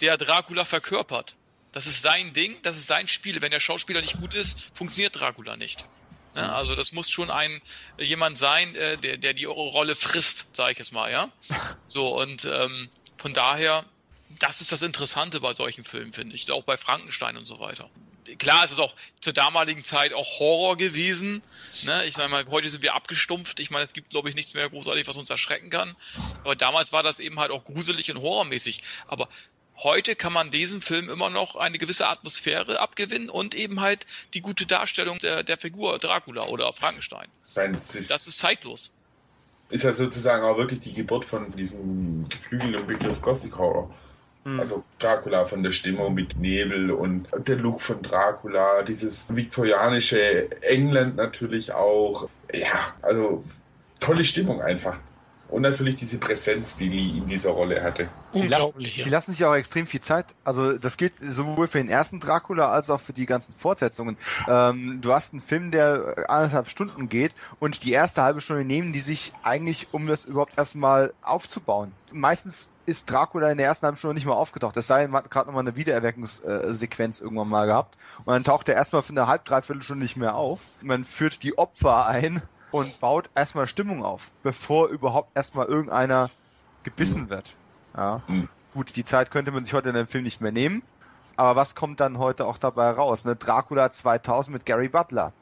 der 0.02 0.17
Dracula 0.17 0.65
verkörpert. 0.65 1.34
Das 1.72 1.86
ist 1.86 2.02
sein 2.02 2.34
Ding, 2.34 2.58
das 2.63 2.76
ist 2.76 2.88
sein 2.88 3.08
Spiel. 3.08 3.41
Wenn 3.41 3.52
der 3.52 3.62
Schauspieler 3.62 4.02
nicht 4.02 4.20
gut 4.20 4.34
ist, 4.34 4.60
funktioniert 4.74 5.15
Dracula 5.15 5.56
nicht. 5.56 5.86
Ja, 6.36 6.48
ne? 6.48 6.54
also 6.54 6.76
das 6.76 6.91
muss 6.91 7.10
schon 7.10 7.32
ein 7.32 7.62
jemand 7.98 8.38
sein, 8.38 8.76
äh, 8.76 8.98
der, 8.98 9.15
der 9.15 9.34
die 9.34 9.46
Rolle 9.46 9.96
frisst, 9.96 10.54
sage 10.54 10.74
ich 10.74 10.78
jetzt 10.78 10.91
mal, 10.91 11.10
ja. 11.10 11.32
So, 11.88 12.20
und 12.20 12.43
ähm, 12.43 12.89
von 13.15 13.34
daher, 13.34 13.86
das 14.39 14.60
ist 14.60 14.74
das 14.74 14.82
Interessante 14.82 15.39
bei 15.39 15.54
solchen 15.54 15.86
Filmen, 15.86 16.12
finde 16.12 16.36
ich. 16.36 16.52
Auch 16.52 16.63
bei 16.63 16.76
Frankenstein 16.76 17.38
und 17.38 17.46
so 17.46 17.62
weiter 17.62 17.89
klar, 18.38 18.65
es 18.65 18.71
ist 18.71 18.80
auch 18.80 18.93
zur 19.21 19.34
damaligen 19.34 19.84
Zeit 19.84 20.13
auch 20.13 20.39
Horror 20.39 20.78
gewesen. 20.78 21.41
Ne? 21.84 22.06
Ich 22.06 22.15
sage 22.15 22.30
mal, 22.30 22.45
heute 22.50 22.69
sind 22.69 22.84
wir 22.84 22.95
abgestumpft. 22.95 23.60
Ich 23.60 23.71
meine, 23.71 23.84
es 23.84 23.93
gibt, 23.93 24.10
glaube 24.10 24.30
ich, 24.30 24.36
nichts 24.36 24.54
mehr 24.54 24.69
großartig, 24.69 25.08
was 25.08 25.17
uns 25.17 25.30
erschrecken 25.30 25.69
kann. 25.69 25.95
Aber 26.43 26.56
damals 26.56 26.91
war 26.91 27.04
das 27.04 27.19
eben 27.19 27.39
halt 27.39 27.52
auch 27.52 27.63
gruselig 27.63 28.12
und 28.12 28.21
horrormäßig. 28.21 28.84
Aber 29.08 29.30
heute 29.84 30.15
kann 30.15 30.34
man 30.34 30.52
diesem 30.52 30.82
Film 30.82 31.10
immer 31.10 31.30
noch 31.30 31.56
eine 31.56 31.78
gewisse 31.78 32.08
Atmosphäre 32.08 32.80
abgewinnen 32.80 33.30
und 33.30 33.56
eben 33.56 33.82
halt 33.82 34.06
die 34.34 34.41
gute 34.41 34.65
Darstellung 34.65 35.19
der, 35.19 35.43
der 35.43 35.58
Figur 35.58 35.97
Dracula 35.97 36.43
oder 36.45 36.73
Frankenstein. 36.73 37.28
Das 37.56 37.95
ist, 37.95 38.12
das 38.12 38.28
ist 38.28 38.38
zeitlos. 38.38 38.91
Ist 39.69 39.84
ja 39.84 39.91
sozusagen 39.91 40.43
auch 40.43 40.58
wirklich 40.58 40.80
die 40.80 40.93
Geburt 40.93 41.26
von 41.26 41.52
diesem 41.52 42.28
geflügelten 42.30 42.88
Begriff 42.88 43.21
Gothic 43.21 43.58
Horror. 43.58 43.93
Mhm. 44.47 44.62
Also 44.62 44.83
Dracula 44.99 45.43
von 45.43 45.62
der 45.62 45.73
Stimmung 45.73 46.13
mit 46.13 46.39
Nebel 46.39 46.91
und 46.91 47.27
der 47.38 47.57
Look 47.57 47.81
von 47.81 48.01
Dracula, 48.01 48.81
dieses 48.83 49.36
viktorianische 49.36 50.49
England 50.62 51.17
natürlich 51.17 51.73
auch. 51.73 52.29
Ja, 52.53 52.93
also 53.01 53.43
tolle 53.99 54.23
Stimmung 54.23 54.62
einfach. 54.62 54.97
Und 55.49 55.62
natürlich 55.62 55.95
diese 55.95 56.17
Präsenz, 56.17 56.75
die 56.75 56.89
Lee 56.89 57.17
in 57.19 57.25
dieser 57.25 57.51
Rolle 57.51 57.81
hatte. 57.81 58.10
Unglaublich. 58.33 58.93
Sie, 58.93 58.99
ja. 58.99 59.03
sie 59.05 59.10
lassen 59.10 59.31
sich 59.31 59.45
auch 59.45 59.55
extrem 59.55 59.88
viel 59.88 60.01
Zeit. 60.01 60.25
Also 60.43 60.77
das 60.77 60.97
gilt 60.97 61.15
sowohl 61.15 61.67
für 61.67 61.77
den 61.77 61.88
ersten 61.88 62.19
Dracula 62.19 62.69
als 62.69 62.89
auch 62.89 62.99
für 62.99 63.13
die 63.13 63.25
ganzen 63.25 63.53
Fortsetzungen. 63.53 64.17
Ähm, 64.47 64.99
du 65.01 65.13
hast 65.13 65.31
einen 65.31 65.41
Film, 65.41 65.71
der 65.71 66.25
anderthalb 66.29 66.69
Stunden 66.69 67.07
geht 67.07 67.31
und 67.60 67.86
die 67.86 67.91
erste 67.91 68.23
halbe 68.23 68.41
Stunde 68.41 68.65
nehmen 68.65 68.91
die 68.91 68.99
sich 68.99 69.31
eigentlich, 69.43 69.88
um 69.91 70.07
das 70.07 70.25
überhaupt 70.25 70.57
erstmal 70.57 71.13
aufzubauen. 71.21 71.93
Meistens 72.12 72.69
ist 72.88 73.12
Dracula 73.12 73.52
in 73.52 73.58
der 73.58 73.67
ersten 73.67 73.86
halben 73.86 73.97
Stunde 73.97 74.15
nicht 74.15 74.26
mal 74.26 74.34
aufgetaucht. 74.34 74.76
Das 74.76 74.88
sei 74.88 75.02
denn, 75.02 75.12
man 75.12 75.23
hat 75.23 75.30
gerade 75.30 75.47
nochmal 75.47 75.62
eine 75.62 75.76
Wiedererweckungssequenz 75.76 77.19
irgendwann 77.19 77.50
mal 77.50 77.67
gehabt. 77.67 77.97
Und 78.23 78.34
dann 78.34 78.45
taucht 78.45 78.69
er 78.69 78.76
erstmal 78.76 79.04
für 79.04 79.12
eine 79.12 79.28
halb, 79.28 79.43
dreiviertel 79.43 79.84
Stunde 79.84 80.04
nicht 80.04 80.15
mehr 80.15 80.36
auf. 80.36 80.62
Man 80.82 81.04
führt 81.04 81.43
die 81.43 81.58
Opfer 81.58 82.08
ein 82.08 82.41
und 82.71 83.00
baut 83.02 83.30
erstmal 83.36 83.67
Stimmung 83.67 84.06
auf, 84.06 84.32
bevor 84.42 84.88
überhaupt 84.88 85.35
erstmal 85.35 85.65
irgendeiner 85.65 86.29
gebissen 86.83 87.29
wird. 87.29 87.56
Ja. 87.96 88.21
Mhm. 88.27 88.48
Gut, 88.73 88.96
die 88.96 89.04
Zeit 89.04 89.31
könnte 89.31 89.52
man 89.52 89.65
sich 89.65 89.73
heute 89.73 89.90
in 89.90 89.96
dem 89.96 90.08
Film 90.08 90.23
nicht 90.23 90.40
mehr 90.40 90.54
nehmen. 90.54 90.81
Aber 91.35 91.58
was 91.58 91.75
kommt 91.75 92.00
dann 92.00 92.17
heute 92.17 92.46
auch 92.46 92.58
dabei 92.58 92.90
raus? 92.92 93.25
Ne? 93.25 93.35
Dracula 93.35 93.92
2000 93.92 94.54
mit 94.54 94.65
Gary 94.65 94.88
Butler. 94.88 95.33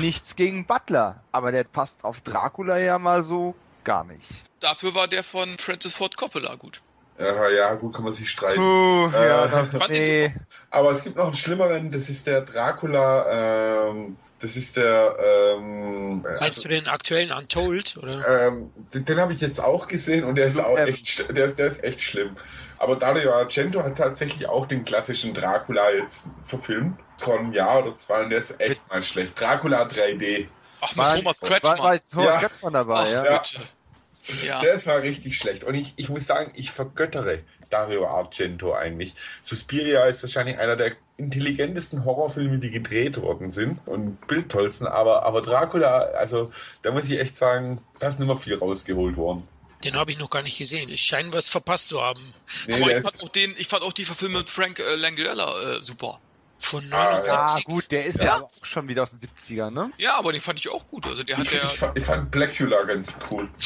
Nichts 0.00 0.36
gegen 0.36 0.66
Butler, 0.66 1.16
aber 1.32 1.50
der 1.50 1.64
passt 1.64 2.04
auf 2.04 2.20
Dracula 2.20 2.76
ja 2.76 2.98
mal 2.98 3.24
so 3.24 3.56
gar 3.84 4.04
nicht. 4.04 4.28
Dafür 4.60 4.94
war 4.94 5.08
der 5.08 5.22
von 5.22 5.48
Francis 5.58 5.94
Ford 5.94 6.16
Coppola 6.16 6.54
gut. 6.56 6.80
Ja, 7.18 7.48
ja, 7.48 7.74
gut, 7.74 7.94
kann 7.94 8.02
man 8.04 8.12
sich 8.12 8.28
streiten. 8.28 8.56
Puh, 8.60 9.10
ja, 9.12 9.44
Äh, 9.44 9.68
ich 9.72 9.88
nee. 9.88 10.34
Aber 10.70 10.90
es 10.90 11.04
gibt 11.04 11.16
noch 11.16 11.26
einen 11.26 11.36
schlimmeren, 11.36 11.90
das 11.92 12.08
ist 12.08 12.26
der 12.26 12.40
Dracula, 12.40 13.90
ähm, 13.90 14.16
das 14.40 14.56
ist 14.56 14.76
der, 14.76 15.16
ähm, 15.56 16.22
Meinst 16.22 16.42
also, 16.42 16.62
du 16.62 16.68
den 16.70 16.88
aktuellen 16.88 17.30
Untold? 17.30 17.96
Oder? 17.98 18.48
ähm, 18.48 18.72
den, 18.92 19.04
den 19.04 19.20
habe 19.20 19.32
ich 19.32 19.40
jetzt 19.40 19.60
auch 19.60 19.86
gesehen 19.86 20.24
und 20.24 20.34
der 20.34 20.46
ist 20.46 20.56
Luke 20.56 20.68
auch 20.68 20.76
Evans. 20.76 20.88
echt, 20.88 21.36
der 21.36 21.44
ist, 21.44 21.58
der 21.58 21.66
ist 21.68 21.84
echt 21.84 22.02
schlimm. 22.02 22.34
Aber 22.78 22.96
Dario 22.96 23.32
Argento 23.32 23.82
hat 23.84 23.96
tatsächlich 23.96 24.48
auch 24.48 24.66
den 24.66 24.84
klassischen 24.84 25.32
Dracula 25.34 25.92
jetzt 25.92 26.26
verfilmt, 26.42 26.98
vor 27.18 27.38
einem 27.38 27.52
Jahr 27.52 27.84
oder 27.84 27.96
zwei, 27.96 28.24
und 28.24 28.30
der 28.30 28.40
ist 28.40 28.60
echt 28.60 28.86
mal 28.88 29.02
schlecht. 29.02 29.40
Dracula 29.40 29.84
3D. 29.84 30.48
Ach, 30.84 30.90
mit 30.96 31.04
War- 31.04 31.16
Thomas 31.16 31.42
War, 31.42 31.48
Kretschmann. 31.50 31.78
war 31.78 32.04
Thomas 32.04 32.26
Ja. 32.26 32.38
Kretschmann 32.40 32.72
dabei, 32.72 33.18
Ach, 33.18 33.24
ja. 33.24 34.62
Ja. 34.62 34.62
ist 34.72 34.86
mal 34.86 35.00
richtig 35.00 35.36
schlecht. 35.36 35.64
Und 35.64 35.74
ich, 35.74 35.92
ich 35.96 36.08
muss 36.08 36.24
sagen, 36.26 36.50
ich 36.54 36.70
vergöttere 36.70 37.40
Dario 37.68 38.06
Argento 38.06 38.72
eigentlich. 38.72 39.14
Suspiria 39.42 40.04
ist 40.04 40.22
wahrscheinlich 40.22 40.58
einer 40.58 40.76
der 40.76 40.92
intelligentesten 41.18 42.04
Horrorfilme, 42.04 42.58
die 42.58 42.70
gedreht 42.70 43.20
worden 43.20 43.50
sind 43.50 43.80
und 43.86 44.26
bildtollsten. 44.26 44.86
Aber, 44.86 45.24
aber 45.24 45.42
Dracula, 45.42 45.98
also 46.16 46.50
da 46.82 46.90
muss 46.92 47.04
ich 47.04 47.18
echt 47.20 47.36
sagen, 47.36 47.84
da 47.98 48.08
ist 48.08 48.18
nicht 48.18 48.26
mehr 48.28 48.36
viel 48.38 48.56
rausgeholt 48.56 49.16
worden. 49.16 49.46
Den 49.84 49.96
habe 49.96 50.10
ich 50.10 50.18
noch 50.18 50.30
gar 50.30 50.40
nicht 50.42 50.56
gesehen. 50.56 50.88
Ich 50.88 51.02
scheine 51.02 51.30
was 51.34 51.50
verpasst 51.50 51.88
zu 51.88 52.00
haben. 52.00 52.32
Nee, 52.68 52.76
ich 52.76 53.02
fand, 53.02 53.22
auch 53.22 53.28
den, 53.28 53.54
ich 53.58 53.68
fand 53.68 53.82
auch 53.82 53.92
die 53.92 54.06
Verfilmung 54.06 54.38
mit 54.38 54.48
Frank 54.48 54.78
äh, 54.78 54.94
Langella 54.94 55.76
äh, 55.76 55.82
super. 55.82 56.18
Von 56.64 56.90
Ah, 56.94 57.20
ja. 57.20 57.20
79. 57.20 57.32
Ah, 57.34 57.60
gut, 57.70 57.90
der 57.90 58.06
ist 58.06 58.18
ja, 58.20 58.24
Ja. 58.24 58.34
aber 58.36 58.44
auch 58.46 58.64
schon 58.64 58.88
wieder 58.88 59.02
aus 59.02 59.10
den 59.10 59.20
70ern, 59.20 59.70
ne? 59.70 59.90
Ja, 59.98 60.16
aber 60.16 60.32
den 60.32 60.40
fand 60.40 60.58
ich 60.58 60.68
auch 60.70 60.86
gut. 60.86 61.06
Also 61.06 61.22
der 61.22 61.36
hat 61.36 61.44
ich, 61.44 61.52
ja. 61.52 61.60
ich, 61.62 61.72
fand- 61.78 61.98
ich 61.98 62.04
fand 62.04 62.30
Blackula 62.30 62.82
ganz 62.84 63.18
cool. 63.30 63.48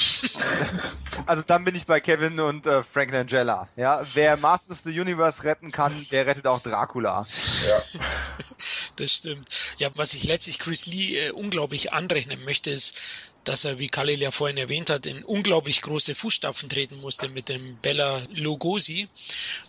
Also 1.27 1.43
dann 1.47 1.65
bin 1.65 1.75
ich 1.75 1.85
bei 1.85 2.01
Kevin 2.01 2.39
und 2.41 2.65
äh, 2.67 2.83
Frank 2.83 3.13
Langella. 3.13 3.69
Ja, 3.77 4.03
wer 4.15 4.37
Masters 4.39 4.79
of 4.79 4.83
the 4.85 4.99
Universe 5.01 5.45
retten 5.45 5.71
kann, 5.73 6.07
der 6.11 6.27
rettet 6.27 6.47
auch 6.47 6.61
Dracula. 6.61 7.27
Ja. 7.69 8.01
Das 8.97 9.13
stimmt. 9.13 9.49
Ja, 9.79 9.91
was 9.95 10.13
ich 10.15 10.25
letztlich 10.25 10.59
Chris 10.59 10.87
Lee 10.87 11.17
äh, 11.17 11.31
unglaublich 11.31 11.93
anrechnen 11.93 12.45
möchte, 12.45 12.71
ist, 12.71 12.97
dass 13.49 13.65
er, 13.65 13.79
wie 13.79 13.89
Khalil 13.89 14.21
ja 14.21 14.31
vorhin 14.31 14.59
erwähnt 14.59 14.91
hat, 14.91 15.07
in 15.07 15.25
unglaublich 15.25 15.81
große 15.81 16.15
Fußstapfen 16.15 16.69
treten 16.69 17.01
musste 17.01 17.29
mit 17.31 17.49
dem 17.49 17.79
Bella 17.79 18.21
Lugosi. 18.35 19.09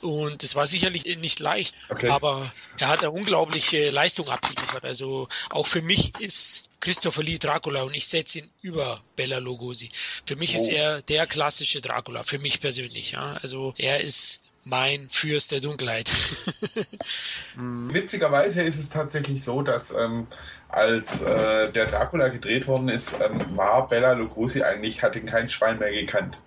Und 0.01 0.43
es 0.43 0.55
war 0.55 0.67
sicherlich 0.67 1.05
nicht 1.17 1.39
leicht, 1.39 1.75
Okay. 1.89 2.09
aber 2.09 2.51
er 2.77 2.89
hat 2.89 2.99
eine 2.99 3.11
unglaubliche 3.11 3.89
Leistung 3.89 4.29
abgeliefert. 4.29 4.83
Also 4.83 5.27
auch 5.49 5.65
für 5.67 5.81
mich 5.81 6.13
ist 6.19 6.65
Christopher 6.81 7.23
Lee 7.23 7.37
Dracula 7.39 7.83
und 7.83 7.95
ich 7.95 8.07
setze 8.07 8.39
ihn 8.39 8.49
über 8.61 9.01
Bella 9.15 9.39
Lugosi. 9.39 9.89
Für 10.25 10.35
mich 10.35 10.53
ist 10.55 10.67
Oh. 10.69 10.73
er 10.73 11.01
der 11.01 11.25
klassische 11.27 11.81
Dracula, 11.81 12.23
für 12.23 12.39
mich 12.39 12.59
persönlich. 12.59 13.11
Ja. 13.11 13.37
Also 13.41 13.73
er 13.77 14.01
ist 14.01 14.41
mein 14.65 15.09
Fürst 15.09 15.51
der 15.51 15.61
Dunkelheit. 15.61 16.09
Witzigerweise 17.55 18.61
ist 18.61 18.77
es 18.77 18.89
tatsächlich 18.89 19.43
so, 19.43 19.61
dass 19.61 19.91
ähm, 19.91 20.27
als 20.69 21.23
äh, 21.23 21.71
der 21.71 21.87
Dracula 21.87 22.29
gedreht 22.29 22.67
worden 22.67 22.89
ist, 22.89 23.19
ähm, 23.19 23.57
war 23.57 23.87
Bella 23.89 24.13
Lugosi 24.13 24.61
eigentlich, 24.63 25.03
hat 25.03 25.15
ihn 25.15 25.25
kein 25.25 25.49
Schwein 25.49 25.79
mehr 25.79 25.91
gekannt. 25.91 26.39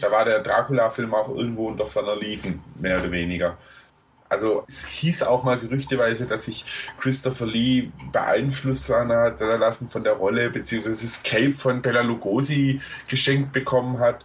Da 0.00 0.10
war 0.12 0.24
der 0.24 0.40
Dracula-Film 0.40 1.12
auch 1.12 1.28
irgendwo 1.28 1.68
unter 1.68 1.86
ferner 1.88 2.16
Liefen, 2.16 2.62
mehr 2.76 3.00
oder 3.00 3.10
weniger. 3.10 3.58
Also 4.30 4.62
es 4.68 4.86
hieß 4.86 5.22
auch 5.22 5.42
mal 5.42 5.58
gerüchteweise, 5.58 6.26
dass 6.26 6.44
sich 6.44 6.92
Christopher 7.00 7.46
Lee 7.46 7.90
beeinflusst 8.12 8.90
hat 8.90 9.40
lassen 9.40 9.88
von 9.88 10.04
der 10.04 10.12
Rolle, 10.12 10.50
beziehungsweise 10.50 11.06
das 11.06 11.22
Cape 11.22 11.54
von 11.54 11.80
Bella 11.80 12.02
Lugosi 12.02 12.80
geschenkt 13.08 13.52
bekommen 13.52 13.98
hat. 13.98 14.24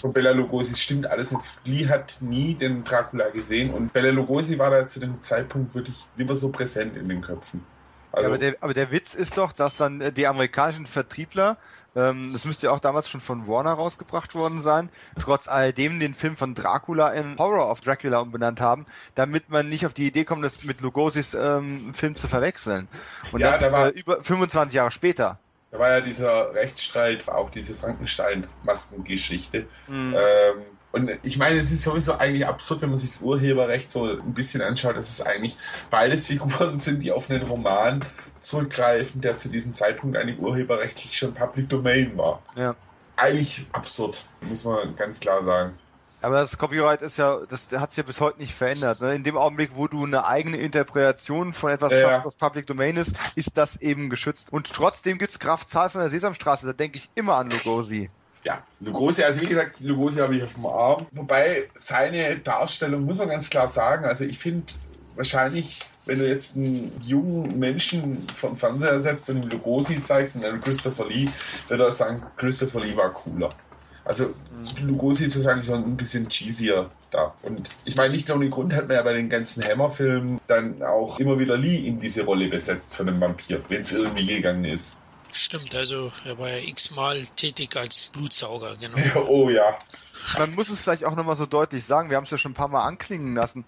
Von 0.00 0.12
Bella 0.12 0.30
Lugosi 0.30 0.76
stimmt 0.76 1.06
alles 1.06 1.32
nicht. 1.32 1.44
Lee 1.64 1.88
hat 1.88 2.18
nie 2.20 2.54
den 2.54 2.84
Dracula 2.84 3.28
gesehen 3.30 3.74
und 3.74 3.92
Bella 3.92 4.10
Lugosi 4.10 4.56
war 4.58 4.70
da 4.70 4.86
zu 4.86 5.00
dem 5.00 5.20
Zeitpunkt 5.20 5.74
wirklich 5.74 5.96
mehr 6.16 6.36
so 6.36 6.50
präsent 6.50 6.96
in 6.96 7.08
den 7.08 7.20
Köpfen. 7.20 7.64
Also, 8.12 8.22
ja, 8.22 8.28
aber, 8.28 8.38
der, 8.38 8.56
aber 8.60 8.74
der 8.74 8.92
Witz 8.92 9.14
ist 9.14 9.38
doch, 9.38 9.52
dass 9.52 9.76
dann 9.76 10.00
äh, 10.00 10.12
die 10.12 10.26
amerikanischen 10.26 10.86
Vertriebler, 10.86 11.58
ähm, 11.94 12.30
das 12.32 12.44
müsste 12.44 12.66
ja 12.66 12.72
auch 12.72 12.80
damals 12.80 13.08
schon 13.08 13.20
von 13.20 13.46
Warner 13.46 13.72
rausgebracht 13.72 14.34
worden 14.34 14.60
sein, 14.60 14.90
trotz 15.18 15.46
alledem 15.48 16.00
den 16.00 16.14
Film 16.14 16.36
von 16.36 16.54
Dracula 16.54 17.10
in 17.10 17.38
Horror 17.38 17.70
of 17.70 17.80
Dracula 17.80 18.18
umbenannt 18.18 18.60
haben, 18.60 18.86
damit 19.14 19.48
man 19.48 19.68
nicht 19.68 19.86
auf 19.86 19.94
die 19.94 20.06
Idee 20.08 20.24
kommt, 20.24 20.44
das 20.44 20.64
mit 20.64 20.80
Lugosis 20.80 21.34
ähm, 21.34 21.94
Film 21.94 22.16
zu 22.16 22.26
verwechseln. 22.28 22.88
Und 23.32 23.40
Ja, 23.40 23.52
das 23.52 23.60
da 23.60 23.72
war- 23.72 23.86
äh, 23.88 23.90
über 23.90 24.22
25 24.22 24.74
Jahre 24.74 24.90
später. 24.90 25.40
da 25.70 25.78
war 25.78 25.90
ja 25.90 26.00
dieser 26.00 26.52
Rechtsstreit, 26.52 27.28
auch 27.28 27.50
diese 27.50 27.74
Frankenstein-Maskengeschichte. 27.74 29.68
Mhm. 29.88 30.14
Ähm, 30.16 30.79
und 30.92 31.10
ich 31.22 31.38
meine, 31.38 31.58
es 31.58 31.70
ist 31.70 31.84
sowieso 31.84 32.18
eigentlich 32.18 32.46
absurd, 32.46 32.82
wenn 32.82 32.90
man 32.90 32.98
sich 32.98 33.12
das 33.12 33.22
Urheberrecht 33.22 33.90
so 33.90 34.06
ein 34.06 34.34
bisschen 34.34 34.60
anschaut, 34.60 34.96
dass 34.96 35.08
es 35.08 35.20
eigentlich 35.20 35.56
beides 35.88 36.26
Figuren 36.26 36.78
sind, 36.78 37.02
die 37.02 37.12
auf 37.12 37.30
einen 37.30 37.42
Roman 37.42 38.04
zurückgreifen, 38.40 39.20
der 39.20 39.36
zu 39.36 39.48
diesem 39.48 39.74
Zeitpunkt 39.74 40.16
eigentlich 40.16 40.40
urheberrechtlich 40.40 41.16
schon 41.16 41.32
Public 41.32 41.68
Domain 41.68 42.16
war. 42.16 42.42
Ja. 42.56 42.74
Eigentlich 43.16 43.66
absurd, 43.72 44.26
muss 44.40 44.64
man 44.64 44.96
ganz 44.96 45.20
klar 45.20 45.44
sagen. 45.44 45.78
Aber 46.22 46.40
das 46.40 46.58
Copyright 46.58 47.00
ist 47.02 47.16
ja, 47.16 47.38
das 47.48 47.72
hat 47.72 47.92
sich 47.92 47.98
ja 47.98 48.02
bis 48.02 48.20
heute 48.20 48.40
nicht 48.40 48.54
verändert. 48.54 49.00
Ne? 49.00 49.14
In 49.14 49.22
dem 49.22 49.36
Augenblick, 49.38 49.70
wo 49.74 49.88
du 49.88 50.04
eine 50.04 50.26
eigene 50.26 50.58
Interpretation 50.58 51.52
von 51.52 51.70
etwas 51.70 51.92
Ja, 51.92 52.00
schaffst, 52.00 52.26
was 52.26 52.34
Public 52.34 52.66
Domain 52.66 52.96
ist, 52.96 53.16
ist 53.36 53.56
das 53.56 53.76
eben 53.80 54.10
geschützt. 54.10 54.52
Und 54.52 54.70
trotzdem 54.70 55.18
gibt's 55.18 55.38
Kraftzahl 55.38 55.88
von 55.88 56.00
der 56.02 56.10
Sesamstraße. 56.10 56.66
Da 56.66 56.72
denke 56.74 56.98
ich 56.98 57.08
immer 57.14 57.36
an 57.36 57.50
Lugosi. 57.50 58.10
Ja, 58.42 58.66
Lugosi, 58.78 59.22
also 59.22 59.40
wie 59.42 59.46
gesagt, 59.46 59.80
Lugosi 59.80 60.18
habe 60.18 60.34
ich 60.36 60.42
auf 60.42 60.54
dem 60.54 60.66
Arm. 60.66 61.06
Wobei 61.12 61.70
seine 61.74 62.38
Darstellung, 62.38 63.04
muss 63.04 63.18
man 63.18 63.28
ganz 63.28 63.50
klar 63.50 63.68
sagen, 63.68 64.06
also 64.06 64.24
ich 64.24 64.38
finde 64.38 64.72
wahrscheinlich, 65.14 65.78
wenn 66.06 66.18
du 66.18 66.26
jetzt 66.28 66.56
einen 66.56 67.00
jungen 67.02 67.58
Menschen 67.58 68.26
vom 68.34 68.56
Fernseher 68.56 69.00
setzt 69.00 69.28
und 69.28 69.44
ihm 69.44 69.50
Lugosi 69.50 70.02
zeigst 70.02 70.36
und 70.36 70.42
dann 70.42 70.60
Christopher 70.60 71.06
Lee, 71.06 71.28
würde 71.68 71.84
er 71.84 71.92
sagen, 71.92 72.22
Christopher 72.36 72.80
Lee 72.80 72.96
war 72.96 73.12
cooler. 73.12 73.54
Also 74.04 74.34
Lugosi 74.80 75.24
ist 75.24 75.36
wahrscheinlich 75.36 75.66
schon 75.66 75.84
ein 75.84 75.96
bisschen 75.96 76.28
cheesier 76.30 76.90
da. 77.10 77.36
Und 77.42 77.70
ich 77.84 77.96
meine, 77.96 78.14
nicht 78.14 78.28
nur 78.28 78.38
ohne 78.38 78.48
Grund 78.48 78.72
hat 78.72 78.88
man 78.88 78.96
ja 78.96 79.02
bei 79.02 79.12
den 79.12 79.28
ganzen 79.28 79.62
Hammer-Filmen 79.62 80.38
dann 80.46 80.82
auch 80.82 81.18
immer 81.18 81.38
wieder 81.38 81.58
Lee 81.58 81.86
in 81.86 82.00
diese 82.00 82.24
Rolle 82.24 82.48
besetzt 82.48 82.96
von 82.96 83.08
einem 83.08 83.20
Vampir, 83.20 83.62
wenn 83.68 83.82
es 83.82 83.92
irgendwie 83.92 84.26
gegangen 84.26 84.64
ist. 84.64 84.99
Stimmt, 85.32 85.74
also 85.74 86.12
er 86.24 86.38
war 86.38 86.48
ja 86.48 86.58
x-mal 86.58 87.24
tätig 87.36 87.76
als 87.76 88.10
Blutsauger, 88.12 88.76
genau. 88.76 88.98
oh 89.28 89.48
ja. 89.48 89.78
Man 90.38 90.54
muss 90.54 90.68
es 90.68 90.80
vielleicht 90.80 91.04
auch 91.04 91.14
nochmal 91.14 91.36
so 91.36 91.46
deutlich 91.46 91.84
sagen, 91.84 92.10
wir 92.10 92.16
haben 92.16 92.24
es 92.24 92.30
ja 92.30 92.38
schon 92.38 92.52
ein 92.52 92.54
paar 92.54 92.68
Mal 92.68 92.84
anklingen 92.84 93.34
lassen. 93.34 93.64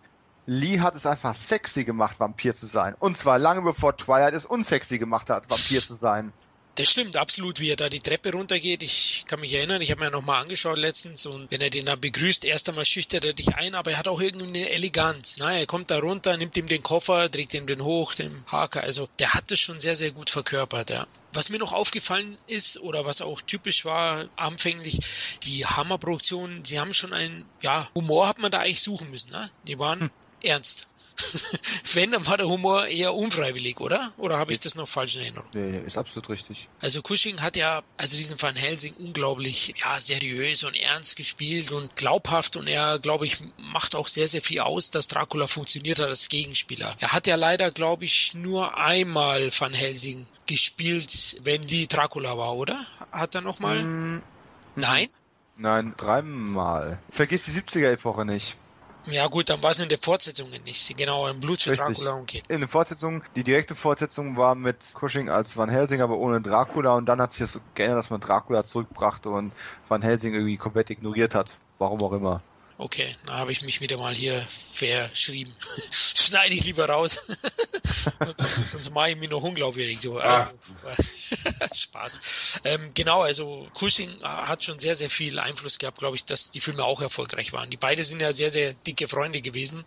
Lee 0.47 0.81
hat 0.81 0.97
es 0.97 1.07
einfach 1.07 1.35
sexy 1.35 1.85
gemacht, 1.85 2.19
Vampir 2.19 2.55
zu 2.55 2.67
sein. 2.67 2.95
Und 2.99 3.17
zwar 3.17 3.39
lange 3.39 3.63
bevor 3.63 3.97
Twilight 3.97 4.35
es 4.35 4.45
unsexy 4.45 4.99
gemacht 4.99 5.31
hat, 5.31 5.49
Vampir 5.49 5.81
zu 5.81 5.95
sein. 5.95 6.33
Das 6.77 6.89
stimmt 6.89 7.19
absolut, 7.19 7.61
wie 7.61 7.69
er 7.69 7.77
da 7.77 7.91
die 7.91 8.01
Treppe 8.01 8.33
runtergeht. 8.33 8.83
Ich 8.83 9.25
kann 9.27 9.41
mich 9.41 9.53
erinnern, 9.53 9.83
ich 9.83 9.91
habe 9.91 10.01
mir 10.01 10.11
nochmal 10.11 10.41
angeschaut 10.41 10.79
letztens 10.79 11.27
und 11.27 11.51
wenn 11.51 11.61
er 11.61 11.69
den 11.69 11.85
da 11.85 11.97
begrüßt, 11.97 12.47
erst 12.47 12.67
einmal 12.71 12.87
schüchtert 12.87 13.27
er 13.27 13.35
dich 13.35 13.55
ein, 13.57 13.75
aber 13.75 13.91
er 13.91 13.99
hat 13.99 14.09
auch 14.09 14.23
irgendeine 14.23 14.71
Eleganz. 14.71 15.37
Ne? 15.37 15.61
Er 15.61 15.67
kommt 15.67 15.91
da 15.91 15.99
runter, 15.99 16.35
nimmt 16.39 16.57
ihm 16.57 16.69
den 16.69 16.83
Koffer, 16.83 17.31
trägt 17.31 17.53
ihm 17.53 17.67
den 17.67 17.85
hoch, 17.85 18.15
den 18.15 18.43
Haker. 18.47 18.83
Also 18.83 19.07
der 19.19 19.35
hat 19.35 19.51
das 19.51 19.61
schon 19.61 19.81
sehr, 19.81 19.97
sehr 19.97 20.13
gut 20.13 20.31
verkörpert, 20.31 20.89
ja. 20.89 21.07
Was 21.35 21.51
mir 21.51 21.59
noch 21.59 21.73
aufgefallen 21.73 22.39
ist 22.47 22.81
oder 22.81 23.05
was 23.05 23.21
auch 23.21 23.43
typisch 23.43 23.85
war 23.85 24.27
anfänglich, 24.37 24.99
die 25.43 25.67
Hammerproduktionen, 25.67 26.65
sie 26.65 26.81
haben 26.81 26.95
schon 26.95 27.13
einen, 27.13 27.45
ja, 27.61 27.91
Humor 27.95 28.29
hat 28.29 28.39
man 28.39 28.51
da 28.51 28.61
eigentlich 28.61 28.81
suchen 28.81 29.11
müssen. 29.11 29.33
Ne? 29.33 29.51
Die 29.67 29.79
waren 29.79 30.11
ernst. 30.43 30.87
Wenn, 31.93 32.11
dann 32.11 32.27
war 32.27 32.37
der 32.37 32.49
Humor 32.49 32.87
eher 32.87 33.15
unfreiwillig, 33.15 33.81
oder? 33.81 34.13
Oder 34.17 34.39
habe 34.39 34.53
ich 34.53 34.61
das 34.61 34.75
noch 34.75 34.89
falsch 34.89 35.17
in 35.17 35.23
Erinnerung? 35.23 35.49
Nee, 35.53 35.79
ist 35.79 35.99
absolut 35.99 36.29
richtig. 36.29 36.69
Also 36.81 37.03
Cushing 37.03 37.41
hat 37.41 37.57
ja, 37.57 37.83
also 37.97 38.17
diesen 38.17 38.41
Van 38.41 38.57
Helsing 38.57 38.95
unglaublich, 38.95 39.75
ja, 39.83 40.01
seriös 40.01 40.65
und 40.65 40.75
ernst 40.77 41.17
gespielt 41.17 41.73
und 41.73 41.95
glaubhaft 41.97 42.57
und 42.57 42.67
er, 42.67 42.99
glaube 42.99 43.27
ich, 43.27 43.39
macht 43.57 43.95
auch 43.95 44.09
sehr, 44.09 44.29
sehr 44.29 44.43
viel 44.43 44.61
aus, 44.61 44.91
dass 44.91 45.09
Dracula 45.09 45.47
funktioniert 45.47 45.99
hat 45.99 46.09
als 46.09 46.29
Gegenspieler. 46.29 46.95
Er 47.01 47.13
hat 47.13 47.27
ja 47.27 47.37
leider, 47.37 47.71
glaube 47.71 48.05
ich, 48.05 48.35
nur 48.35 48.77
einmal 48.77 49.51
Van 49.57 49.75
Helsing 49.75 50.27
gespielt, 50.47 51.39
wenn 51.43 51.63
Lee 51.69 51.87
Dracula 51.87 52.37
war, 52.37 52.55
oder? 52.55 52.79
Hat 53.11 53.35
er 53.35 53.41
nochmal? 53.41 53.83
Mm, 53.83 54.23
Nein? 54.77 55.09
Nein, 55.57 55.95
dreimal. 55.97 56.99
Vergiss 57.11 57.45
die 57.45 57.51
70er-Epoche 57.53 58.25
nicht. 58.25 58.57
Ja 59.07 59.27
gut, 59.27 59.49
dann 59.49 59.63
war 59.63 59.73
es 59.73 59.81
in 59.81 59.89
der 59.89 59.99
Fortsetzung 59.99 60.51
nicht. 60.51 60.97
Genau, 60.97 61.27
ein 61.27 61.41
Blut 61.41 61.61
für. 61.61 61.77
Dracula, 61.77 62.15
okay. 62.15 62.43
In 62.49 62.61
der 62.61 62.69
Fortsetzung, 62.69 63.25
die 63.35 63.43
direkte 63.43 63.75
Fortsetzung 63.75 64.37
war 64.37 64.55
mit 64.55 64.77
Cushing 64.95 65.29
als 65.29 65.57
Van 65.57 65.69
Helsing, 65.69 66.01
aber 66.01 66.17
ohne 66.19 66.41
Dracula 66.41 66.95
und 66.95 67.07
dann 67.07 67.21
hat 67.21 67.33
sich 67.33 67.41
das 67.41 67.53
so 67.53 67.61
geändert, 67.75 67.99
dass 67.99 68.11
man 68.11 68.21
Dracula 68.21 68.65
zurückbrachte 68.65 69.29
und 69.29 69.55
Van 69.87 70.03
Helsing 70.03 70.35
irgendwie 70.35 70.57
komplett 70.57 70.91
ignoriert 70.91 71.35
hat. 71.35 71.57
Warum 71.79 72.03
auch 72.03 72.13
immer. 72.13 72.43
Okay, 72.83 73.15
da 73.27 73.35
habe 73.35 73.53
ich 73.53 73.63
mich 73.63 73.81
wieder 73.81 73.97
mal 73.97 74.13
hier 74.13 74.45
verschrieben. 74.75 75.55
Schneide 75.93 76.53
ich 76.53 76.65
lieber 76.65 76.89
raus. 76.89 77.23
Sonst 78.67 78.91
mache 78.91 79.11
ich 79.11 79.17
mich 79.17 79.31
noch 79.31 79.41
unglaubwürdig. 79.41 80.01
So. 80.01 80.19
Also, 80.19 80.49
Spaß. 81.73 82.61
Ähm, 82.65 82.91
genau, 82.93 83.23
also 83.23 83.69
Cushing 83.79 84.11
hat 84.25 84.65
schon 84.65 84.81
sehr, 84.81 84.97
sehr 84.97 85.11
viel 85.11 85.39
Einfluss 85.39 85.79
gehabt, 85.79 85.99
glaube 86.01 86.17
ich, 86.17 86.25
dass 86.25 86.51
die 86.51 86.61
Filme 86.61 86.83
auch 86.83 87.01
erfolgreich 87.01 87.53
waren. 87.53 87.71
Die 87.71 87.77
beiden 87.77 88.05
sind 88.05 88.19
ja 88.19 88.33
sehr, 88.33 88.51
sehr 88.51 88.75
dicke 88.75 89.07
Freunde 89.07 89.43
gewesen, 89.43 89.85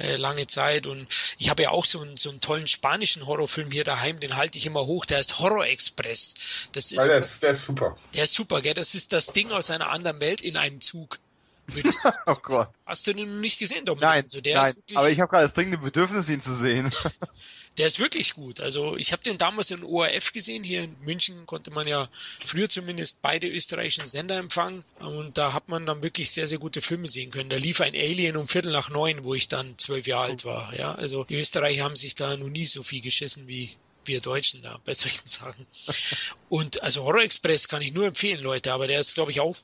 äh, 0.00 0.16
lange 0.16 0.48
Zeit. 0.48 0.88
Und 0.88 1.06
ich 1.38 1.50
habe 1.50 1.62
ja 1.62 1.70
auch 1.70 1.84
so 1.84 2.00
einen, 2.00 2.16
so 2.16 2.30
einen 2.30 2.40
tollen 2.40 2.66
spanischen 2.66 3.26
Horrorfilm 3.26 3.70
hier 3.70 3.84
daheim, 3.84 4.18
den 4.18 4.34
halte 4.34 4.58
ich 4.58 4.66
immer 4.66 4.86
hoch, 4.86 5.04
der 5.04 5.18
heißt 5.18 5.38
Horror 5.38 5.66
Express. 5.66 6.34
Das 6.72 6.86
ist, 6.86 6.98
ja, 6.98 7.06
der, 7.06 7.16
ist, 7.18 7.42
der 7.44 7.50
ist 7.50 7.64
super. 7.64 7.96
Der 8.12 8.24
ist 8.24 8.34
super, 8.34 8.60
gell? 8.60 8.74
Das 8.74 8.96
ist 8.96 9.12
das 9.12 9.28
Ding 9.28 9.52
aus 9.52 9.70
einer 9.70 9.90
anderen 9.90 10.18
Welt 10.18 10.40
in 10.40 10.56
einem 10.56 10.80
Zug. 10.80 11.20
oh 12.26 12.36
Gott. 12.42 12.70
Hast 12.86 13.06
du 13.06 13.12
den 13.12 13.40
nicht 13.40 13.58
gesehen, 13.58 13.86
Dominik? 13.86 14.02
Nein, 14.02 14.22
also 14.22 14.40
nein 14.44 14.74
aber 14.94 15.10
ich 15.10 15.20
habe 15.20 15.30
gerade 15.30 15.44
das 15.44 15.54
dringende 15.54 15.78
Bedürfnis, 15.78 16.28
ihn 16.28 16.40
zu 16.40 16.54
sehen. 16.54 16.90
der 17.78 17.86
ist 17.86 17.98
wirklich 17.98 18.34
gut. 18.34 18.60
Also 18.60 18.96
ich 18.96 19.12
habe 19.12 19.22
den 19.22 19.38
damals 19.38 19.70
in 19.70 19.82
ORF 19.82 20.32
gesehen. 20.32 20.62
Hier 20.62 20.84
in 20.84 20.96
München 21.00 21.46
konnte 21.46 21.70
man 21.70 21.86
ja 21.86 22.08
früher 22.38 22.68
zumindest 22.68 23.22
beide 23.22 23.48
österreichischen 23.48 24.06
Sender 24.06 24.36
empfangen. 24.36 24.84
Und 25.00 25.38
da 25.38 25.52
hat 25.52 25.68
man 25.68 25.86
dann 25.86 26.02
wirklich 26.02 26.30
sehr, 26.30 26.46
sehr 26.46 26.58
gute 26.58 26.80
Filme 26.80 27.08
sehen 27.08 27.30
können. 27.30 27.50
Da 27.50 27.56
lief 27.56 27.80
ein 27.80 27.94
Alien 27.94 28.36
um 28.36 28.46
Viertel 28.46 28.72
nach 28.72 28.90
neun, 28.90 29.24
wo 29.24 29.34
ich 29.34 29.48
dann 29.48 29.76
zwölf 29.78 30.06
Jahre 30.06 30.30
alt 30.30 30.44
war. 30.44 30.72
Ja, 30.76 30.94
also 30.94 31.24
die 31.24 31.40
Österreicher 31.40 31.84
haben 31.84 31.96
sich 31.96 32.14
da 32.14 32.36
noch 32.36 32.48
nie 32.48 32.66
so 32.66 32.82
viel 32.82 33.00
geschissen 33.00 33.48
wie 33.48 33.70
wir 34.06 34.20
Deutschen 34.20 34.62
da 34.62 34.78
bei 34.84 34.94
solchen 34.94 35.26
Sachen. 35.26 35.66
Und 36.48 36.82
also 36.82 37.04
Horror 37.04 37.22
Express 37.22 37.68
kann 37.68 37.82
ich 37.82 37.92
nur 37.92 38.06
empfehlen, 38.06 38.42
Leute, 38.42 38.72
aber 38.72 38.86
der 38.86 39.00
ist, 39.00 39.14
glaube 39.14 39.30
ich, 39.30 39.40
auch 39.40 39.56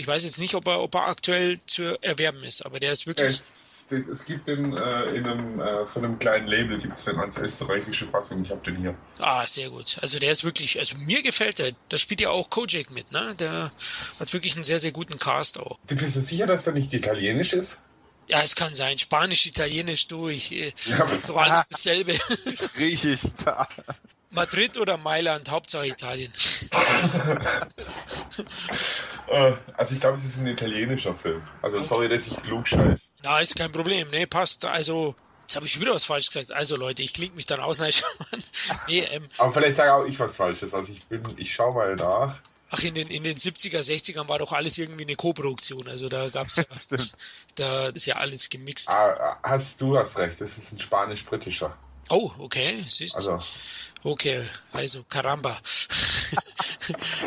ich 0.00 0.06
weiß 0.06 0.24
jetzt 0.24 0.40
nicht, 0.40 0.54
ob 0.54 0.66
er, 0.66 0.80
ob 0.80 0.94
er 0.94 1.08
aktuell 1.08 1.60
zu 1.66 1.82
erwerben 2.02 2.42
ist, 2.42 2.64
aber 2.64 2.80
der 2.80 2.92
ist 2.92 3.06
wirklich. 3.06 3.30
Es, 3.30 3.92
es 3.92 4.24
gibt 4.24 4.48
den 4.48 4.72
äh, 4.72 5.04
in 5.16 5.26
einem, 5.26 5.60
äh, 5.60 5.84
von 5.84 6.04
einem 6.04 6.18
kleinen 6.18 6.46
Label 6.46 6.78
gibt 6.78 6.96
es 6.96 7.04
den 7.04 7.16
als 7.16 7.38
österreichische 7.38 8.06
Fassung. 8.06 8.42
Ich 8.42 8.50
habe 8.50 8.62
den 8.62 8.76
hier. 8.76 8.94
Ah, 9.18 9.46
sehr 9.46 9.68
gut. 9.68 9.98
Also 10.00 10.18
der 10.18 10.32
ist 10.32 10.44
wirklich, 10.44 10.78
also 10.78 10.96
mir 10.98 11.22
gefällt 11.22 11.58
der. 11.58 11.72
Da 11.88 11.98
spielt 11.98 12.20
ja 12.20 12.30
auch 12.30 12.50
Kojak 12.50 12.90
mit, 12.90 13.12
ne? 13.12 13.34
Der 13.38 13.72
hat 14.18 14.32
wirklich 14.32 14.54
einen 14.54 14.64
sehr, 14.64 14.78
sehr 14.78 14.92
guten 14.92 15.18
Cast 15.18 15.58
auch. 15.58 15.78
Du 15.88 15.96
bist 15.96 16.16
du 16.16 16.20
sicher, 16.20 16.46
dass 16.46 16.64
der 16.64 16.72
nicht 16.72 16.92
italienisch 16.92 17.52
ist? 17.52 17.82
Ja, 18.28 18.42
es 18.42 18.54
kann 18.54 18.72
sein. 18.74 18.98
Spanisch, 18.98 19.44
Italienisch, 19.46 20.06
durch. 20.06 20.52
Äh, 20.52 20.72
ja, 20.86 21.04
ist 21.06 21.28
doch 21.28 21.36
alles 21.36 21.68
dasselbe. 21.68 22.14
Griechisch. 22.74 23.22
Madrid 24.30 24.78
oder 24.78 24.96
Mailand, 24.96 25.50
Hauptsache 25.50 25.86
Italien. 25.86 26.32
Äh, 29.30 29.52
also 29.76 29.94
ich 29.94 30.00
glaube, 30.00 30.18
es 30.18 30.24
ist 30.24 30.40
ein 30.40 30.46
italienischer 30.48 31.14
Film. 31.14 31.40
Also 31.62 31.76
okay. 31.76 31.86
sorry, 31.86 32.08
dass 32.08 32.26
ich 32.26 32.36
klug 32.42 32.66
scheiß. 32.66 33.12
Na, 33.22 33.38
ist 33.38 33.54
kein 33.54 33.70
Problem. 33.70 34.08
Nee, 34.10 34.26
passt. 34.26 34.64
Also, 34.64 35.14
jetzt 35.42 35.54
habe 35.54 35.66
ich 35.66 35.72
schon 35.72 35.82
wieder 35.82 35.94
was 35.94 36.04
falsch 36.04 36.28
gesagt. 36.28 36.50
Also 36.50 36.76
Leute, 36.76 37.02
ich 37.02 37.14
klinge 37.14 37.36
mich 37.36 37.46
dann 37.46 37.60
aus. 37.60 37.78
Nein, 37.80 37.92
nee, 38.88 39.04
ähm, 39.12 39.28
Aber 39.38 39.52
vielleicht 39.52 39.76
sage 39.76 39.94
auch 39.94 40.04
ich 40.04 40.18
was 40.18 40.34
Falsches. 40.34 40.74
Also 40.74 40.92
ich 40.92 41.06
bin, 41.06 41.22
ich 41.36 41.54
schaue 41.54 41.74
mal 41.74 41.94
nach. 41.94 42.40
Ach, 42.70 42.82
in 42.82 42.94
den, 42.94 43.08
in 43.08 43.22
den 43.22 43.36
70er, 43.36 43.78
60ern 43.78 44.28
war 44.28 44.38
doch 44.38 44.52
alles 44.52 44.78
irgendwie 44.78 45.04
eine 45.04 45.16
Co-Produktion. 45.16 45.86
Also 45.88 46.08
da 46.08 46.28
gab's 46.28 46.56
ja, 46.56 46.64
da 47.54 47.88
ist 47.88 48.06
ja 48.06 48.16
alles 48.16 48.48
gemixt. 48.48 48.90
Ah, 48.90 49.38
hast 49.44 49.80
du 49.80 49.96
hast 49.96 50.18
recht, 50.18 50.40
das 50.40 50.58
ist 50.58 50.72
ein 50.72 50.80
spanisch-britischer. 50.80 51.76
Oh, 52.08 52.32
okay, 52.38 52.84
siehst 52.88 53.14
du. 53.14 53.30
Also. 53.30 53.44
Okay, 54.02 54.42
also 54.72 55.04
Karamba. 55.04 55.50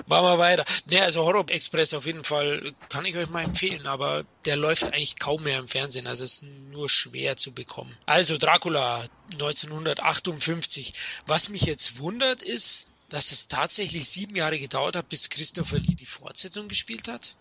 Machen 0.07 0.25
wir 0.25 0.39
weiter. 0.39 0.65
Ne, 0.89 1.01
also 1.03 1.23
Horror 1.23 1.45
Express 1.49 1.93
auf 1.93 2.07
jeden 2.07 2.23
Fall 2.23 2.73
kann 2.89 3.05
ich 3.05 3.15
euch 3.15 3.29
mal 3.29 3.43
empfehlen, 3.43 3.85
aber 3.85 4.25
der 4.45 4.55
läuft 4.55 4.85
eigentlich 4.85 5.19
kaum 5.19 5.43
mehr 5.43 5.59
im 5.59 5.67
Fernsehen, 5.67 6.07
also 6.07 6.23
ist 6.23 6.43
nur 6.71 6.89
schwer 6.89 7.37
zu 7.37 7.51
bekommen. 7.51 7.95
Also 8.07 8.39
Dracula 8.39 9.05
1958. 9.33 10.93
Was 11.27 11.49
mich 11.49 11.61
jetzt 11.63 11.99
wundert 11.99 12.41
ist, 12.41 12.87
dass 13.09 13.31
es 13.31 13.47
tatsächlich 13.47 14.09
sieben 14.09 14.35
Jahre 14.35 14.57
gedauert 14.57 14.95
hat, 14.95 15.09
bis 15.09 15.29
Christopher 15.29 15.77
Lee 15.77 15.93
die 15.93 16.07
Fortsetzung 16.07 16.67
gespielt 16.67 17.07
hat. 17.07 17.35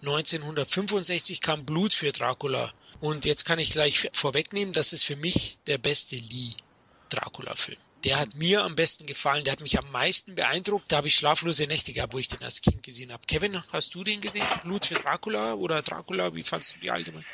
1965 0.00 1.40
kam 1.40 1.64
Blut 1.64 1.92
für 1.92 2.10
Dracula. 2.10 2.72
Und 2.98 3.24
jetzt 3.24 3.44
kann 3.44 3.60
ich 3.60 3.70
gleich 3.70 4.08
vorwegnehmen, 4.12 4.74
das 4.74 4.92
ist 4.92 5.04
für 5.04 5.16
mich 5.16 5.58
der 5.68 5.78
beste 5.78 6.16
Lee 6.16 6.54
Dracula-Film 7.10 7.78
der 8.04 8.18
hat 8.18 8.34
mir 8.34 8.62
am 8.62 8.76
besten 8.76 9.06
gefallen, 9.06 9.44
der 9.44 9.52
hat 9.52 9.60
mich 9.60 9.78
am 9.78 9.90
meisten 9.90 10.34
beeindruckt. 10.34 10.92
Da 10.92 10.98
habe 10.98 11.08
ich 11.08 11.14
schlaflose 11.14 11.66
Nächte 11.66 11.92
gehabt, 11.92 12.14
wo 12.14 12.18
ich 12.18 12.28
den 12.28 12.42
als 12.42 12.60
Kind 12.60 12.82
gesehen 12.82 13.12
habe. 13.12 13.22
Kevin, 13.26 13.62
hast 13.72 13.94
du 13.94 14.04
den 14.04 14.20
gesehen? 14.20 14.46
Blut 14.62 14.86
für 14.86 14.94
Dracula 14.94 15.54
oder 15.54 15.82
Dracula? 15.82 16.34
Wie 16.34 16.42
fandest 16.42 16.76
du 16.76 16.80
die 16.80 16.90
allgemein? 16.90 17.24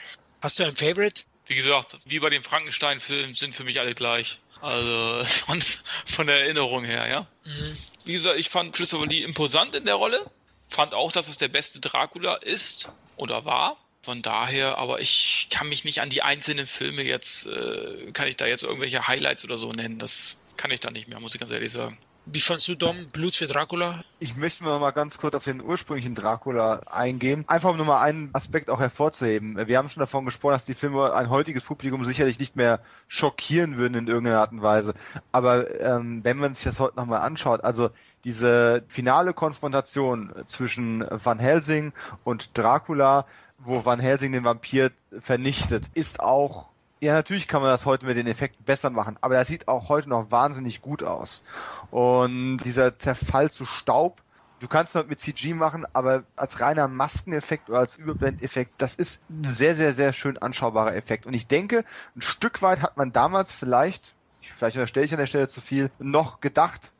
Hast 0.40 0.58
du 0.58 0.64
ein 0.64 0.74
Favorite? 0.74 1.24
Wie 1.46 1.54
gesagt, 1.54 1.98
wie 2.04 2.20
bei 2.20 2.30
den 2.30 2.42
Frankenstein-Filmen 2.42 3.34
sind 3.34 3.54
für 3.54 3.64
mich 3.64 3.80
alle 3.80 3.94
gleich. 3.94 4.38
Also 4.60 5.24
von, 5.46 5.62
von 6.06 6.26
der 6.26 6.40
Erinnerung 6.42 6.84
her, 6.84 7.08
ja. 7.08 7.26
Mhm. 7.44 7.76
Wie 8.04 8.12
gesagt, 8.12 8.38
ich 8.38 8.48
fand 8.48 8.74
Christopher 8.74 9.06
Lee 9.06 9.22
imposant 9.22 9.74
in 9.74 9.84
der 9.84 9.96
Rolle. 9.96 10.30
Fand 10.68 10.94
auch, 10.94 11.12
dass 11.12 11.28
es 11.28 11.38
der 11.38 11.48
beste 11.48 11.80
Dracula 11.80 12.36
ist 12.36 12.88
oder 13.16 13.44
war. 13.44 13.76
Von 14.02 14.22
daher, 14.22 14.78
aber 14.78 15.00
ich 15.00 15.46
kann 15.50 15.68
mich 15.68 15.84
nicht 15.84 16.00
an 16.00 16.10
die 16.10 16.22
einzelnen 16.22 16.66
Filme 16.66 17.02
jetzt, 17.02 17.46
äh, 17.46 18.10
kann 18.12 18.26
ich 18.26 18.36
da 18.36 18.46
jetzt 18.46 18.64
irgendwelche 18.64 19.06
Highlights 19.06 19.44
oder 19.44 19.58
so 19.58 19.70
nennen. 19.70 19.98
Das 19.98 20.36
kann 20.56 20.70
ich 20.70 20.80
da 20.80 20.90
nicht 20.90 21.08
mehr, 21.08 21.20
muss 21.20 21.34
ich 21.34 21.40
ganz 21.40 21.52
ehrlich 21.52 21.72
sagen. 21.72 21.98
Wie 22.24 22.40
fandst 22.40 22.68
du 22.68 22.76
Dom 22.76 23.08
Blut 23.12 23.34
für 23.34 23.48
Dracula? 23.48 24.00
Ich 24.20 24.36
möchte 24.36 24.62
mal 24.62 24.92
ganz 24.92 25.18
kurz 25.18 25.34
auf 25.34 25.42
den 25.42 25.60
ursprünglichen 25.60 26.14
Dracula 26.14 26.80
eingehen. 26.86 27.44
Einfach 27.48 27.70
um 27.70 27.76
nur 27.76 27.86
mal 27.86 28.00
einen 28.00 28.30
Aspekt 28.32 28.70
auch 28.70 28.78
hervorzuheben. 28.78 29.66
Wir 29.66 29.76
haben 29.76 29.88
schon 29.88 30.00
davon 30.00 30.24
gesprochen, 30.24 30.52
dass 30.52 30.64
die 30.64 30.74
Filme 30.74 31.12
ein 31.14 31.30
heutiges 31.30 31.64
Publikum 31.64 32.04
sicherlich 32.04 32.38
nicht 32.38 32.54
mehr 32.54 32.78
schockieren 33.08 33.76
würden 33.76 33.94
in 33.94 34.06
irgendeiner 34.06 34.38
Art 34.38 34.52
und 34.52 34.62
Weise. 34.62 34.94
Aber 35.32 35.80
ähm, 35.80 36.22
wenn 36.22 36.36
man 36.36 36.54
sich 36.54 36.62
das 36.62 36.78
heute 36.78 36.96
nochmal 36.96 37.22
anschaut, 37.22 37.64
also 37.64 37.90
diese 38.22 38.84
finale 38.86 39.34
Konfrontation 39.34 40.32
zwischen 40.46 41.04
Van 41.10 41.40
Helsing 41.40 41.92
und 42.22 42.56
Dracula, 42.56 43.26
wo 43.58 43.84
Van 43.84 43.98
Helsing 43.98 44.30
den 44.30 44.44
Vampir 44.44 44.92
vernichtet, 45.18 45.90
ist 45.94 46.20
auch 46.20 46.71
ja, 47.02 47.14
natürlich 47.14 47.48
kann 47.48 47.62
man 47.62 47.70
das 47.70 47.84
heute 47.84 48.06
mit 48.06 48.16
den 48.16 48.28
Effekten 48.28 48.64
besser 48.64 48.88
machen, 48.88 49.18
aber 49.22 49.34
das 49.34 49.48
sieht 49.48 49.66
auch 49.66 49.88
heute 49.88 50.08
noch 50.08 50.30
wahnsinnig 50.30 50.82
gut 50.82 51.02
aus. 51.02 51.42
Und 51.90 52.58
dieser 52.58 52.96
Zerfall 52.96 53.50
zu 53.50 53.66
Staub, 53.66 54.22
du 54.60 54.68
kannst 54.68 54.94
das 54.94 55.08
mit 55.08 55.18
CG 55.18 55.52
machen, 55.52 55.84
aber 55.94 56.22
als 56.36 56.60
reiner 56.60 56.86
Maskeneffekt 56.86 57.68
oder 57.68 57.80
als 57.80 57.98
Überblendeffekt, 57.98 58.80
das 58.80 58.94
ist 58.94 59.20
ein 59.28 59.48
sehr, 59.48 59.74
sehr, 59.74 59.90
sehr 59.90 60.12
schön 60.12 60.38
anschaubarer 60.38 60.94
Effekt. 60.94 61.26
Und 61.26 61.34
ich 61.34 61.48
denke, 61.48 61.84
ein 62.14 62.22
Stück 62.22 62.62
weit 62.62 62.82
hat 62.82 62.96
man 62.96 63.10
damals 63.10 63.50
vielleicht, 63.50 64.14
vielleicht 64.40 64.76
unterstelle 64.76 65.06
ich 65.06 65.12
an 65.12 65.18
der 65.18 65.26
Stelle 65.26 65.48
zu 65.48 65.60
viel, 65.60 65.90
noch 65.98 66.40
gedacht, 66.40 66.92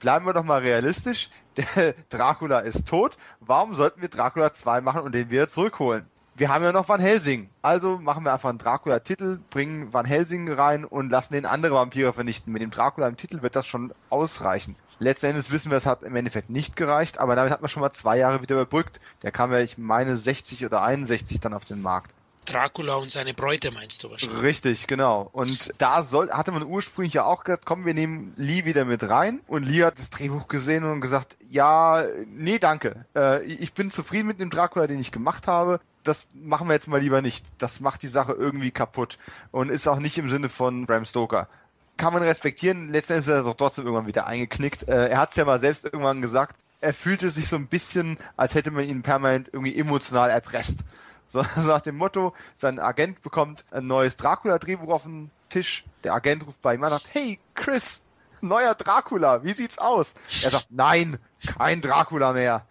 bleiben 0.00 0.26
wir 0.26 0.32
doch 0.32 0.42
mal 0.42 0.62
realistisch, 0.62 1.30
der 1.56 1.94
Dracula 2.08 2.58
ist 2.58 2.88
tot, 2.88 3.16
warum 3.38 3.76
sollten 3.76 4.02
wir 4.02 4.08
Dracula 4.08 4.52
2 4.52 4.80
machen 4.80 5.02
und 5.02 5.14
den 5.14 5.30
wieder 5.30 5.48
zurückholen? 5.48 6.10
Wir 6.36 6.48
haben 6.48 6.64
ja 6.64 6.72
noch 6.72 6.88
Van 6.88 7.00
Helsing. 7.00 7.48
Also 7.62 7.98
machen 7.98 8.24
wir 8.24 8.32
einfach 8.32 8.48
einen 8.48 8.58
Dracula-Titel, 8.58 9.38
bringen 9.50 9.92
Van 9.92 10.04
Helsing 10.04 10.50
rein 10.50 10.84
und 10.84 11.10
lassen 11.10 11.34
den 11.34 11.46
andere 11.46 11.74
Vampire 11.74 12.12
vernichten. 12.12 12.52
Mit 12.52 12.62
dem 12.62 12.70
Dracula 12.70 13.06
im 13.06 13.16
Titel 13.16 13.42
wird 13.42 13.54
das 13.56 13.66
schon 13.66 13.92
ausreichen. 14.10 14.76
Letzten 14.98 15.26
Endes 15.26 15.52
wissen 15.52 15.70
wir, 15.70 15.78
es 15.78 15.86
hat 15.86 16.02
im 16.02 16.16
Endeffekt 16.16 16.50
nicht 16.50 16.76
gereicht, 16.76 17.18
aber 17.18 17.36
damit 17.36 17.52
hat 17.52 17.60
man 17.60 17.68
schon 17.68 17.80
mal 17.80 17.90
zwei 17.90 18.16
Jahre 18.16 18.42
wieder 18.42 18.54
überbrückt. 18.54 19.00
Der 19.22 19.32
kam 19.32 19.52
ja, 19.52 19.58
ich 19.58 19.78
meine, 19.78 20.16
60 20.16 20.64
oder 20.66 20.82
61 20.82 21.40
dann 21.40 21.54
auf 21.54 21.64
den 21.64 21.82
Markt. 21.82 22.12
Dracula 22.44 22.94
und 22.94 23.10
seine 23.10 23.34
Bräute 23.34 23.70
meinst 23.70 24.02
du 24.02 24.10
wahrscheinlich. 24.10 24.42
Richtig, 24.42 24.86
genau. 24.86 25.28
Und 25.32 25.72
da 25.78 26.02
soll, 26.02 26.30
hatte 26.30 26.52
man 26.52 26.62
ursprünglich 26.62 27.14
ja 27.14 27.24
auch 27.24 27.44
gesagt, 27.44 27.64
komm, 27.66 27.84
wir 27.84 27.94
nehmen 27.94 28.32
Lee 28.36 28.64
wieder 28.64 28.84
mit 28.84 29.08
rein. 29.08 29.40
Und 29.46 29.64
Lee 29.64 29.84
hat 29.84 29.98
das 29.98 30.10
Drehbuch 30.10 30.48
gesehen 30.48 30.84
und 30.84 31.00
gesagt, 31.00 31.36
ja, 31.50 32.04
nee, 32.26 32.58
danke. 32.58 33.06
Äh, 33.16 33.42
ich 33.44 33.72
bin 33.72 33.90
zufrieden 33.90 34.28
mit 34.28 34.40
dem 34.40 34.50
Dracula, 34.50 34.86
den 34.86 35.00
ich 35.00 35.12
gemacht 35.12 35.46
habe. 35.46 35.80
Das 36.02 36.26
machen 36.34 36.68
wir 36.68 36.74
jetzt 36.74 36.88
mal 36.88 37.00
lieber 37.00 37.22
nicht. 37.22 37.46
Das 37.58 37.80
macht 37.80 38.02
die 38.02 38.08
Sache 38.08 38.32
irgendwie 38.32 38.70
kaputt. 38.70 39.18
Und 39.50 39.70
ist 39.70 39.88
auch 39.88 39.98
nicht 39.98 40.18
im 40.18 40.28
Sinne 40.28 40.48
von 40.48 40.86
Bram 40.86 41.04
Stoker 41.04 41.48
kann 41.96 42.12
man 42.12 42.22
respektieren. 42.22 42.88
Letztendlich 42.88 43.26
ist 43.26 43.32
er 43.32 43.42
doch 43.42 43.54
trotzdem 43.54 43.84
irgendwann 43.84 44.06
wieder 44.06 44.26
eingeknickt. 44.26 44.88
Äh, 44.88 45.08
er 45.08 45.18
hat 45.18 45.30
es 45.30 45.36
ja 45.36 45.44
mal 45.44 45.60
selbst 45.60 45.84
irgendwann 45.84 46.22
gesagt. 46.22 46.56
Er 46.80 46.92
fühlte 46.92 47.30
sich 47.30 47.48
so 47.48 47.56
ein 47.56 47.66
bisschen, 47.66 48.18
als 48.36 48.54
hätte 48.54 48.70
man 48.70 48.84
ihn 48.84 49.02
permanent 49.02 49.48
irgendwie 49.52 49.78
emotional 49.78 50.30
erpresst. 50.30 50.80
So, 51.26 51.42
nach 51.66 51.80
dem 51.80 51.96
Motto, 51.96 52.32
sein 52.54 52.78
Agent 52.78 53.22
bekommt 53.22 53.64
ein 53.72 53.86
neues 53.86 54.16
Dracula-Drehbuch 54.16 54.92
auf 54.92 55.02
den 55.04 55.30
Tisch. 55.48 55.84
Der 56.04 56.14
Agent 56.14 56.46
ruft 56.46 56.60
bei 56.62 56.74
ihm 56.74 56.84
an 56.84 56.92
und 56.92 57.00
sagt, 57.00 57.14
hey, 57.14 57.38
Chris, 57.54 58.02
neuer 58.40 58.74
Dracula, 58.74 59.42
wie 59.42 59.52
sieht's 59.52 59.78
aus? 59.78 60.14
Er 60.42 60.50
sagt, 60.50 60.68
nein, 60.70 61.18
kein 61.56 61.80
Dracula 61.80 62.32
mehr. 62.32 62.66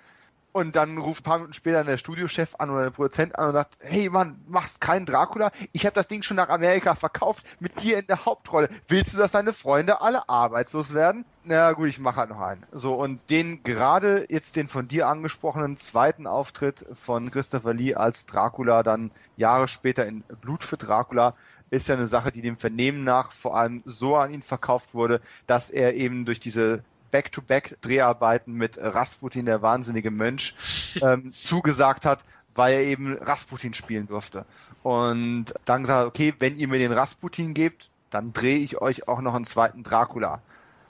Und 0.53 0.75
dann 0.75 0.99
ruft 0.99 1.21
ein 1.21 1.23
paar 1.23 1.37
Minuten 1.39 1.55
später 1.55 1.83
der 1.83 1.97
Studiochef 1.97 2.55
an 2.59 2.69
oder 2.69 2.83
der 2.83 2.89
Produzent 2.91 3.37
an 3.37 3.47
und 3.47 3.53
sagt, 3.53 3.77
hey 3.81 4.07
Mann, 4.09 4.39
machst 4.47 4.79
keinen 4.79 5.07
Dracula? 5.07 5.51
Ich 5.71 5.85
habe 5.85 5.95
das 5.95 6.07
Ding 6.07 6.21
schon 6.21 6.37
nach 6.37 6.49
Amerika 6.49 6.93
verkauft, 6.93 7.45
mit 7.59 7.81
dir 7.81 7.97
in 7.97 8.05
der 8.05 8.25
Hauptrolle. 8.25 8.69
Willst 8.87 9.13
du, 9.13 9.17
dass 9.17 9.31
deine 9.31 9.51
Freunde 9.51 10.01
alle 10.01 10.29
arbeitslos 10.29 10.93
werden? 10.93 11.25
Na 11.43 11.71
gut, 11.71 11.87
ich 11.87 11.99
mache 11.99 12.17
halt 12.17 12.29
noch 12.29 12.39
einen. 12.39 12.63
So, 12.71 12.93
und 12.93 13.19
den 13.31 13.63
gerade 13.63 14.25
jetzt 14.29 14.55
den 14.55 14.67
von 14.67 14.87
dir 14.87 15.07
angesprochenen 15.07 15.77
zweiten 15.77 16.27
Auftritt 16.27 16.85
von 16.93 17.31
Christopher 17.31 17.73
Lee 17.73 17.95
als 17.95 18.27
Dracula 18.27 18.83
dann 18.83 19.09
Jahre 19.35 19.67
später 19.67 20.05
in 20.05 20.21
Blut 20.41 20.63
für 20.63 20.77
Dracula 20.77 21.33
ist 21.71 21.87
ja 21.87 21.95
eine 21.95 22.05
Sache, 22.05 22.31
die 22.31 22.43
dem 22.43 22.57
Vernehmen 22.57 23.03
nach 23.03 23.31
vor 23.31 23.57
allem 23.57 23.81
so 23.85 24.15
an 24.15 24.31
ihn 24.31 24.43
verkauft 24.43 24.93
wurde, 24.93 25.19
dass 25.47 25.71
er 25.71 25.95
eben 25.95 26.23
durch 26.23 26.39
diese 26.39 26.83
Back-to-Back-Dreharbeiten 27.13 28.53
mit 28.53 28.75
Rasputin, 28.79 29.45
der 29.45 29.61
wahnsinnige 29.61 30.09
Mönch, 30.09 30.55
ähm, 31.03 31.31
zugesagt 31.39 32.05
hat, 32.05 32.25
weil 32.55 32.73
er 32.73 32.81
eben 32.81 33.15
Rasputin 33.19 33.75
spielen 33.75 34.07
durfte. 34.07 34.45
Und 34.81 35.53
dann 35.65 35.83
gesagt, 35.83 36.07
okay, 36.07 36.33
wenn 36.39 36.57
ihr 36.57 36.67
mir 36.67 36.79
den 36.79 36.91
Rasputin 36.91 37.53
gebt, 37.53 37.91
dann 38.09 38.33
drehe 38.33 38.57
ich 38.57 38.81
euch 38.81 39.07
auch 39.07 39.21
noch 39.21 39.35
einen 39.35 39.45
zweiten 39.45 39.83
Dracula. 39.83 40.41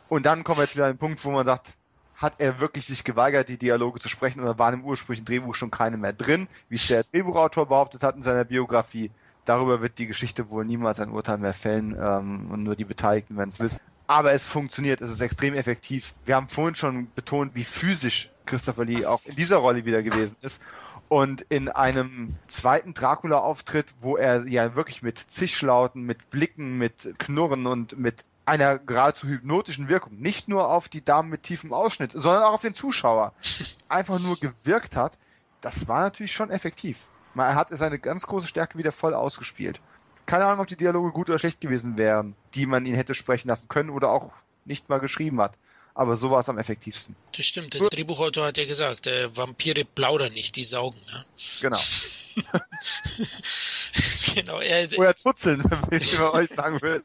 Und 0.08 0.26
dann 0.26 0.46
kommen 0.46 0.60
wir 0.60 0.64
jetzt 0.64 0.76
wieder 0.76 0.86
an 0.86 0.94
den 0.94 0.98
Punkt, 0.98 1.24
wo 1.26 1.32
man 1.32 1.46
sagt, 1.46 1.76
hat 2.16 2.36
er 2.40 2.62
wirklich 2.62 2.86
sich 2.86 3.04
geweigert, 3.04 3.50
die 3.50 3.58
Dialoge 3.58 4.00
zu 4.00 4.08
sprechen 4.08 4.40
oder 4.40 4.58
waren 4.58 4.76
im 4.76 4.86
ursprünglichen 4.86 5.26
Drehbuch 5.26 5.56
schon 5.56 5.72
keine 5.72 5.98
mehr 5.98 6.14
drin, 6.14 6.48
wie 6.70 6.76
es 6.76 6.88
der 6.88 7.04
Drehbuchautor 7.04 7.66
behauptet 7.66 8.02
hat 8.02 8.16
in 8.16 8.24
seiner 8.24 8.46
Biografie. 8.46 9.12
Darüber 9.44 9.82
wird 9.82 9.98
die 9.98 10.08
Geschichte 10.08 10.50
wohl 10.50 10.64
niemals 10.64 11.02
ein 11.02 11.10
Urteil 11.10 11.38
mehr 11.38 11.54
fällen 11.54 11.98
ähm, 12.00 12.50
und 12.50 12.64
nur 12.64 12.78
die 12.78 12.86
Beteiligten 12.86 13.36
werden 13.36 13.50
es 13.50 13.60
wissen 13.60 13.82
aber 14.08 14.34
es 14.34 14.44
funktioniert, 14.44 15.02
es 15.02 15.12
ist 15.12 15.22
extrem 15.22 15.54
effektiv. 15.54 16.14
Wir 16.26 16.36
haben 16.36 16.50
vorhin 16.50 16.76
schon 16.76 17.12
betont, 17.14 17.56
wie 17.56 17.64
physisch 17.64 18.30
Christopher 18.46 18.86
Lee 18.86 19.06
auch 19.06 19.24
in 19.26 19.36
dieser 19.36 19.58
Rolle 19.58 19.86
wieder 19.86 20.04
gewesen 20.04 20.36
ist. 20.42 20.62
Und 21.10 21.42
in 21.50 21.70
einem 21.70 22.36
zweiten 22.48 22.94
Dracula-Auftritt, 22.94 23.94
wo 24.02 24.18
er 24.18 24.48
ja 24.48 24.76
wirklich 24.76 25.04
mit 25.04 25.20
Zischlauten, 25.20 26.04
mit 26.04 26.30
Blicken, 26.30 26.78
mit 26.78 27.20
Knurren 27.20 27.68
und 27.68 27.98
mit 27.98 28.26
einer 28.46 28.80
geradezu 28.80 29.28
hypnotischen 29.28 29.90
Wirkung, 29.90 30.18
nicht 30.18 30.48
nur 30.48 30.70
auf 30.70 30.90
die 30.90 31.04
Damen 31.04 31.30
mit 31.30 31.44
tiefem 31.44 31.72
Ausschnitt, 31.72 32.12
sondern 32.14 32.44
auch 32.44 32.54
auf 32.54 32.62
den 32.62 32.74
Zuschauer, 32.74 33.34
einfach 33.90 34.20
nur 34.20 34.38
gewirkt 34.38 34.96
hat, 34.96 35.18
das 35.62 35.88
war 35.88 36.02
natürlich 36.02 36.34
schon 36.34 36.50
effektiv. 36.50 37.08
Er 37.36 37.56
hat 37.56 37.70
seine 37.72 38.00
ganz 38.00 38.28
große 38.28 38.48
Stärke 38.48 38.78
wieder 38.78 38.92
voll 38.92 39.14
ausgespielt 39.14 39.82
keine 40.26 40.46
Ahnung, 40.46 40.62
ob 40.62 40.68
die 40.68 40.76
Dialoge 40.76 41.12
gut 41.12 41.30
oder 41.30 41.40
schlecht 41.40 41.62
gewesen 41.62 41.98
wären, 41.98 42.36
die 42.56 42.66
man 42.66 42.86
ihn 42.86 42.96
hätte 42.96 43.16
sprechen 43.16 43.48
lassen 43.48 43.68
können 43.68 43.90
oder 43.90 44.10
auch 44.10 44.32
nicht 44.66 44.90
mal 44.90 45.00
geschrieben 45.00 45.42
hat. 45.42 45.58
Aber 45.96 46.18
so 46.18 46.32
war 46.32 46.40
es 46.40 46.50
am 46.50 46.58
effektivsten. 46.58 47.16
Das 47.36 47.46
stimmt. 47.46 47.76
Der 47.76 47.82
Drehbuchautor 47.82 48.48
hat 48.48 48.58
ja 48.58 48.66
gesagt, 48.66 49.06
äh, 49.06 49.36
Vampire 49.36 49.86
plaudern 49.86 50.34
nicht, 50.34 50.56
die 50.56 50.66
saugen. 50.66 51.00
Ja? 51.12 51.26
Genau. 51.62 51.80
genau. 54.36 54.60
Er, 54.60 54.88
Oder 54.98 55.16
zuzeln, 55.16 55.64
wie 55.92 55.98
ich 55.98 56.18
bei 56.18 56.32
euch 56.32 56.50
sagen 56.50 56.82
will. 56.82 57.02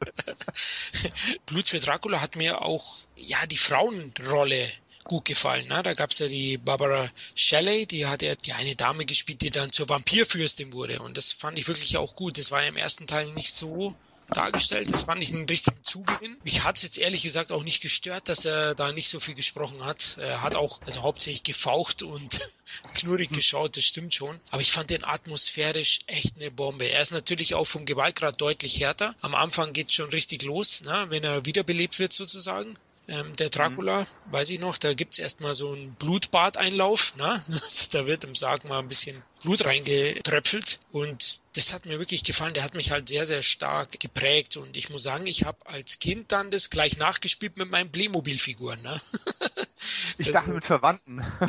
Blut 1.45 1.67
für 1.67 1.79
Dracula 1.79 2.19
hat 2.19 2.35
mir 2.35 2.63
auch, 2.63 2.95
ja, 3.15 3.45
die 3.45 3.57
Frauenrolle 3.57 4.67
gut 5.05 5.25
gefallen. 5.25 5.67
Ne? 5.67 5.81
Da 5.83 5.93
gab's 5.93 6.19
ja 6.19 6.27
die 6.27 6.57
Barbara 6.57 7.09
Shelley, 7.35 7.85
die 7.85 8.05
hat 8.05 8.21
ja 8.21 8.35
die 8.35 8.53
eine 8.53 8.75
Dame 8.75 9.05
gespielt, 9.05 9.41
die 9.41 9.49
dann 9.49 9.71
zur 9.71 9.89
Vampirfürstin 9.89 10.73
wurde. 10.73 10.99
Und 10.99 11.17
das 11.17 11.31
fand 11.31 11.57
ich 11.57 11.67
wirklich 11.67 11.97
auch 11.97 12.15
gut. 12.15 12.37
Das 12.37 12.51
war 12.51 12.61
ja 12.61 12.69
im 12.69 12.77
ersten 12.77 13.07
Teil 13.07 13.27
nicht 13.33 13.53
so 13.53 13.95
dargestellt. 14.29 14.89
Das 14.91 15.03
fand 15.03 15.21
ich 15.23 15.33
einen 15.33 15.45
richtigen 15.45 15.83
Zugewinn. 15.83 16.37
Mich 16.43 16.63
hat's 16.63 16.83
jetzt 16.83 16.97
ehrlich 16.97 17.23
gesagt 17.23 17.51
auch 17.51 17.63
nicht 17.63 17.81
gestört, 17.81 18.29
dass 18.29 18.45
er 18.45 18.75
da 18.75 18.91
nicht 18.91 19.09
so 19.09 19.19
viel 19.19 19.35
gesprochen 19.35 19.83
hat. 19.83 20.17
Er 20.19 20.41
hat 20.41 20.55
auch 20.55 20.81
also 20.83 21.01
hauptsächlich 21.01 21.43
gefaucht 21.43 22.03
und 22.03 22.39
knurrig 22.95 23.29
geschaut, 23.29 23.77
das 23.77 23.85
stimmt 23.85 24.13
schon. 24.13 24.39
Aber 24.51 24.61
ich 24.61 24.71
fand 24.71 24.89
den 24.89 25.03
atmosphärisch 25.03 25.99
echt 26.07 26.37
eine 26.37 26.51
Bombe. 26.51 26.85
Er 26.85 27.01
ist 27.01 27.11
natürlich 27.11 27.55
auch 27.55 27.65
vom 27.65 27.85
Gewaltgrad 27.85 28.39
deutlich 28.39 28.79
härter. 28.79 29.15
Am 29.21 29.35
Anfang 29.35 29.73
geht's 29.73 29.93
schon 29.93 30.09
richtig 30.09 30.43
los, 30.43 30.81
ne? 30.81 31.05
wenn 31.09 31.23
er 31.23 31.45
wiederbelebt 31.45 31.99
wird 31.99 32.13
sozusagen. 32.13 32.77
Ähm, 33.09 33.35
der 33.37 33.49
Dracula, 33.49 34.01
mhm. 34.01 34.31
weiß 34.31 34.51
ich 34.51 34.59
noch, 34.59 34.77
da 34.77 34.93
gibt's 34.93 35.17
erstmal 35.17 35.55
so 35.55 35.71
einen 35.71 35.95
Blutbadeinlauf. 35.95 37.15
Ne? 37.17 37.43
da 37.91 38.05
wird 38.05 38.23
im 38.23 38.35
Sarg 38.35 38.65
mal 38.65 38.77
ein 38.77 38.87
bisschen 38.87 39.23
Blut 39.41 39.65
reingetröpfelt. 39.65 40.79
Und 40.91 41.41
das 41.55 41.73
hat 41.73 41.87
mir 41.87 41.97
wirklich 41.97 42.23
gefallen. 42.23 42.53
Der 42.53 42.63
hat 42.63 42.75
mich 42.75 42.91
halt 42.91 43.09
sehr, 43.09 43.25
sehr 43.25 43.41
stark 43.41 43.99
geprägt. 43.99 44.57
Und 44.57 44.77
ich 44.77 44.91
muss 44.91 45.01
sagen, 45.01 45.25
ich 45.25 45.43
habe 45.43 45.65
als 45.65 45.97
Kind 45.97 46.31
dann 46.31 46.51
das 46.51 46.69
gleich 46.69 46.97
nachgespielt 46.97 47.57
mit 47.57 47.71
meinen 47.71 47.91
Playmobil-Figuren. 47.91 48.79
Ne? 48.83 49.01
Ich 50.17 50.27
das 50.27 50.33
dachte 50.33 50.51
mit 50.51 50.65
Verwandten. 50.65 51.15
nein, 51.39 51.47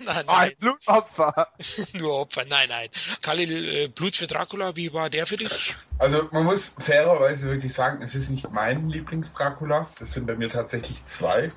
nein, 0.00 0.24
oh, 0.26 0.32
ein 0.32 0.56
Blutopfer. 0.58 1.48
Nur 1.94 2.20
Opfer, 2.20 2.44
nein, 2.48 2.68
nein. 2.68 2.88
Khalil, 3.22 3.68
äh, 3.68 3.88
Blut 3.88 4.16
für 4.16 4.26
Dracula, 4.26 4.76
wie 4.76 4.92
war 4.92 5.10
der 5.10 5.26
für 5.26 5.36
dich? 5.36 5.74
Also 5.98 6.28
man 6.32 6.44
muss 6.44 6.74
fairerweise 6.78 7.48
wirklich 7.48 7.72
sagen, 7.72 8.02
es 8.02 8.14
ist 8.14 8.30
nicht 8.30 8.50
mein 8.50 8.88
Lieblings-Dracula. 8.88 9.88
Das 9.98 10.12
sind 10.12 10.26
bei 10.26 10.36
mir 10.36 10.48
tatsächlich 10.48 11.04
zwei. 11.04 11.52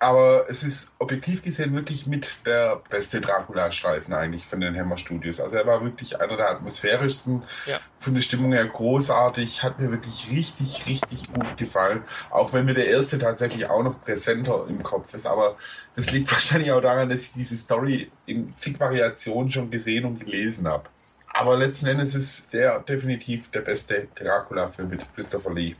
Aber 0.00 0.44
es 0.48 0.62
ist 0.62 0.92
objektiv 0.98 1.42
gesehen 1.42 1.72
wirklich 1.72 2.06
mit 2.06 2.44
der 2.44 2.82
beste 2.90 3.20
Dracula-Streifen 3.20 4.12
eigentlich 4.12 4.44
von 4.44 4.60
den 4.60 4.76
Hammer 4.78 4.98
Studios. 4.98 5.40
Also 5.40 5.56
er 5.56 5.66
war 5.66 5.82
wirklich 5.82 6.20
einer 6.20 6.36
der 6.36 6.50
atmosphärischsten, 6.50 7.42
ja. 7.66 7.78
von 7.98 8.14
der 8.14 8.20
Stimmung 8.20 8.52
her 8.52 8.66
großartig, 8.66 9.62
hat 9.62 9.80
mir 9.80 9.90
wirklich 9.90 10.28
richtig, 10.30 10.86
richtig 10.86 11.32
gut 11.32 11.56
gefallen. 11.56 12.02
Auch 12.30 12.52
wenn 12.52 12.66
mir 12.66 12.74
der 12.74 12.88
erste 12.88 13.18
tatsächlich 13.18 13.70
auch 13.70 13.82
noch 13.82 14.00
präsenter 14.02 14.66
im 14.68 14.82
Kopf 14.82 15.14
ist. 15.14 15.26
Aber 15.26 15.56
das 15.94 16.10
liegt 16.10 16.30
wahrscheinlich 16.32 16.72
auch 16.72 16.82
daran, 16.82 17.08
dass 17.08 17.22
ich 17.22 17.32
diese 17.32 17.56
Story 17.56 18.10
in 18.26 18.52
zig 18.52 18.78
Variationen 18.78 19.50
schon 19.50 19.70
gesehen 19.70 20.04
und 20.04 20.18
gelesen 20.18 20.68
habe. 20.68 20.90
Aber 21.36 21.56
letzten 21.56 21.86
Endes 21.86 22.14
ist 22.14 22.52
der 22.52 22.78
definitiv 22.80 23.50
der 23.50 23.62
beste 23.62 24.06
Dracula-Film 24.14 24.88
mit 24.88 25.06
Christopher 25.14 25.52
Lee. 25.52 25.74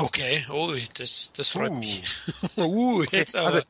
Okay, 0.00 0.46
oh, 0.50 0.72
das, 0.94 1.32
das 1.32 1.50
freut 1.50 1.72
uh. 1.72 1.78
mich. 1.78 2.04
uh, 2.56 3.02
jetzt 3.10 3.34
aber. 3.34 3.56
Also, 3.56 3.64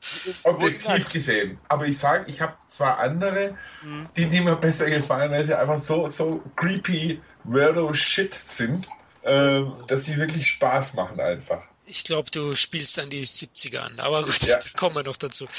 objektiv 0.44 1.08
gesehen. 1.08 1.58
Aber 1.68 1.86
ich 1.86 1.98
sage, 1.98 2.26
ich 2.28 2.40
habe 2.40 2.54
zwar 2.68 2.98
andere, 2.98 3.56
mhm. 3.82 4.08
die, 4.14 4.28
die 4.28 4.40
mir 4.40 4.56
besser 4.56 4.90
gefallen, 4.90 5.30
weil 5.30 5.44
sie 5.44 5.58
einfach 5.58 5.78
so, 5.78 6.06
so 6.08 6.42
creepy, 6.56 7.20
weirdo 7.44 7.94
Shit 7.94 8.34
sind, 8.34 8.88
äh, 9.22 9.62
dass 9.86 10.04
sie 10.04 10.18
wirklich 10.18 10.46
Spaß 10.48 10.94
machen 10.94 11.18
einfach. 11.18 11.62
Ich 11.86 12.04
glaube, 12.04 12.30
du 12.30 12.54
spielst 12.54 12.98
an 12.98 13.08
die 13.08 13.26
70er 13.26 13.78
an, 13.78 13.98
aber 14.00 14.22
gut, 14.22 14.42
ja. 14.42 14.58
da 14.72 14.78
kommen 14.78 14.96
wir 14.96 15.04
noch 15.04 15.16
dazu. 15.16 15.48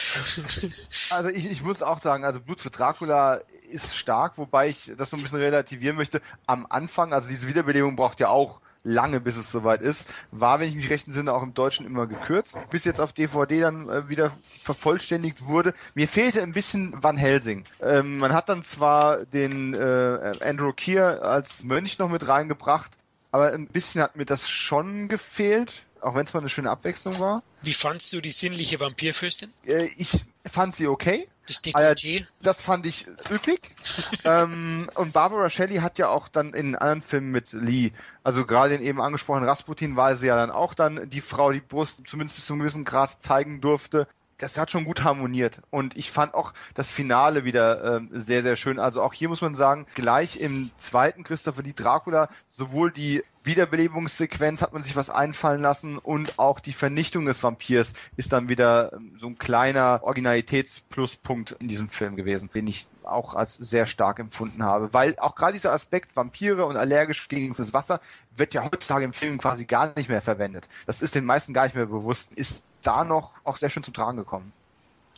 Also 1.10 1.30
ich, 1.30 1.50
ich 1.50 1.64
muss 1.64 1.82
auch 1.82 2.00
sagen, 2.00 2.24
also 2.24 2.40
Blut 2.40 2.60
für 2.60 2.70
Dracula 2.70 3.40
ist 3.72 3.98
stark, 3.98 4.38
wobei 4.38 4.70
ich 4.70 4.92
das 4.96 5.10
so 5.10 5.18
ein 5.18 5.24
bisschen 5.24 5.40
relativieren 5.40 5.98
möchte. 5.98 6.22
Am 6.46 6.68
Anfang, 6.70 7.14
also 7.14 7.28
diese 7.28 7.50
Wiederbelebung 7.50 7.96
braucht 7.96 8.20
ja 8.20 8.30
auch 8.30 8.62
lange, 8.84 9.20
bis 9.20 9.38
es 9.38 9.52
soweit 9.52 9.82
ist. 9.82 10.08
War, 10.32 10.60
wenn 10.60 10.70
ich 10.70 10.76
mich 10.76 10.90
recht 10.90 11.08
entsinne, 11.08 11.34
auch 11.34 11.44
im 11.44 11.54
Deutschen 11.54 11.86
immer 11.86 12.08
gekürzt, 12.08 12.58
bis 12.70 12.86
jetzt 12.86 13.02
auf 13.02 13.14
DVD 13.14 13.62
dann 13.62 13.90
äh, 13.90 14.10
wieder 14.10 14.32
vervollständigt 14.62 15.46
wurde. 15.46 15.74
Mir 15.96 16.08
fehlte 16.08 16.42
ein 16.42 16.54
bisschen 16.54 16.94
Van 17.02 17.18
Helsing. 17.18 17.66
Ähm, 17.82 18.18
man 18.18 18.34
hat 18.34 18.50
dann 18.50 18.64
zwar 18.64 19.26
den 19.26 19.74
äh, 19.74 20.34
Andrew 20.42 20.72
Keir 20.76 21.24
als 21.24 21.64
Mönch 21.64 22.00
noch 22.00 22.10
mit 22.10 22.28
reingebracht, 22.28 22.92
aber 23.32 23.52
ein 23.54 23.68
bisschen 23.68 24.02
hat 24.02 24.16
mir 24.16 24.26
das 24.26 24.50
schon 24.50 25.08
gefehlt, 25.08 25.84
auch 26.02 26.16
wenn 26.16 26.24
es 26.24 26.34
mal 26.34 26.40
eine 26.40 26.50
schöne 26.50 26.72
Abwechslung 26.72 27.20
war. 27.20 27.44
Wie 27.62 27.74
fandst 27.74 28.14
du 28.14 28.22
die 28.22 28.32
sinnliche 28.32 28.80
Vampirfürstin? 28.80 29.52
Äh, 29.66 29.90
ich 29.98 30.26
fand 30.50 30.76
sie 30.76 30.88
okay. 30.88 31.28
Das 31.50 31.64
Dekolleté? 31.64 32.26
Das 32.42 32.62
fand 32.62 32.86
ich 32.86 33.08
üppig. 33.32 33.60
ähm, 34.26 34.88
und 34.94 35.14
Barbara 35.14 35.50
Shelley 35.50 35.78
hat 35.78 35.98
ja 35.98 36.10
auch 36.10 36.28
dann 36.28 36.54
in 36.54 36.76
anderen 36.76 37.02
Filmen 37.02 37.32
mit 37.32 37.54
Lee, 37.54 37.92
also 38.24 38.46
gerade 38.46 38.76
in 38.76 38.82
eben 38.82 39.02
angesprochenen 39.02 39.50
Rasputin 39.50 39.96
war 39.96 40.16
sie 40.16 40.28
ja 40.28 40.36
dann 40.36 40.52
auch 40.52 40.76
dann 40.76 41.10
die 41.10 41.22
Frau, 41.22 41.52
die 41.52 41.60
Brust 41.60 42.04
zumindest 42.06 42.36
bis 42.36 42.46
zu 42.46 42.54
einem 42.54 42.62
gewissen 42.62 42.86
Grad 42.86 43.20
zeigen 43.20 43.62
durfte 43.62 44.08
das 44.40 44.58
hat 44.58 44.72
schon 44.72 44.86
gut 44.86 45.04
harmoniert. 45.04 45.62
Und 45.70 45.98
ich 45.98 46.12
fand 46.12 46.34
auch 46.34 46.54
das 46.74 46.90
Finale 46.90 47.46
wieder 47.46 47.98
ähm, 47.98 48.10
sehr, 48.12 48.42
sehr 48.42 48.56
schön. 48.56 48.80
Also 48.80 49.02
auch 49.04 49.14
hier 49.14 49.30
muss 49.30 49.42
man 49.42 49.54
sagen, 49.54 49.86
gleich 49.94 50.40
im 50.40 50.72
zweiten 50.78 51.24
Christopher 51.24 51.62
Lee 51.62 51.74
Dracula, 51.74 52.30
sowohl 52.50 52.92
die 52.92 53.22
Wiederbelebungssequenz 53.44 54.62
hat 54.62 54.74
man 54.74 54.84
sich 54.84 54.96
was 54.96 55.10
einfallen 55.10 55.62
lassen 55.62 55.98
und 55.98 56.38
auch 56.38 56.60
die 56.60 56.74
Vernichtung 56.74 57.26
des 57.26 57.42
Vampirs 57.42 57.94
ist 58.18 58.34
dann 58.34 58.50
wieder 58.50 58.92
ähm, 58.94 59.14
so 59.18 59.28
ein 59.28 59.38
kleiner 59.38 60.02
Originalitätspluspunkt 60.04 61.56
in 61.60 61.68
diesem 61.68 61.90
Film 61.90 62.16
gewesen, 62.16 62.50
den 62.54 62.68
ich 62.68 62.88
auch 63.04 63.34
als 63.34 63.56
sehr 63.56 63.88
stark 63.88 64.20
empfunden 64.20 64.64
habe. 64.64 64.94
Weil 64.94 65.16
auch 65.20 65.36
gerade 65.36 65.54
dieser 65.54 65.74
Aspekt 65.74 66.16
Vampire 66.16 66.66
und 66.66 66.78
allergisch 66.78 67.28
gegen 67.28 67.54
das 67.54 67.74
Wasser 67.74 68.00
wird 68.36 68.54
ja 68.54 68.64
heutzutage 68.64 69.06
im 69.06 69.14
Film 69.14 69.38
quasi 69.38 69.66
gar 69.66 69.94
nicht 69.96 70.10
mehr 70.10 70.22
verwendet. 70.22 70.68
Das 70.86 71.02
ist 71.02 71.16
den 71.16 71.26
meisten 71.26 71.54
gar 71.54 71.64
nicht 71.64 71.76
mehr 71.76 71.88
bewusst. 71.88 72.32
Ist 72.34 72.64
da 72.84 73.04
noch 73.04 73.32
auch 73.44 73.58
sehr 73.58 73.70
schön 73.70 73.84
zum 73.84 73.94
Tragen 73.94 74.18
gekommen. 74.18 74.54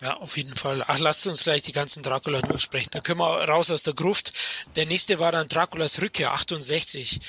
Ja, 0.02 0.18
auf 0.18 0.36
jeden 0.36 0.56
Fall. 0.56 0.84
Ach, 0.88 0.98
lasst 0.98 1.28
uns 1.28 1.44
gleich 1.44 1.62
die 1.62 1.74
ganzen 1.74 2.02
Dracula 2.02 2.42
durchsprechen. 2.42 2.90
Da 2.92 3.02
können 3.02 3.20
wir 3.20 3.48
raus 3.48 3.70
aus 3.70 3.84
der 3.84 3.94
Gruft. 3.94 4.34
Der 4.76 4.88
nächste 4.88 5.20
war 5.20 5.32
dann 5.32 5.48
Draculas 5.48 6.02
Rückkehr, 6.02 6.34
68. 6.34 7.20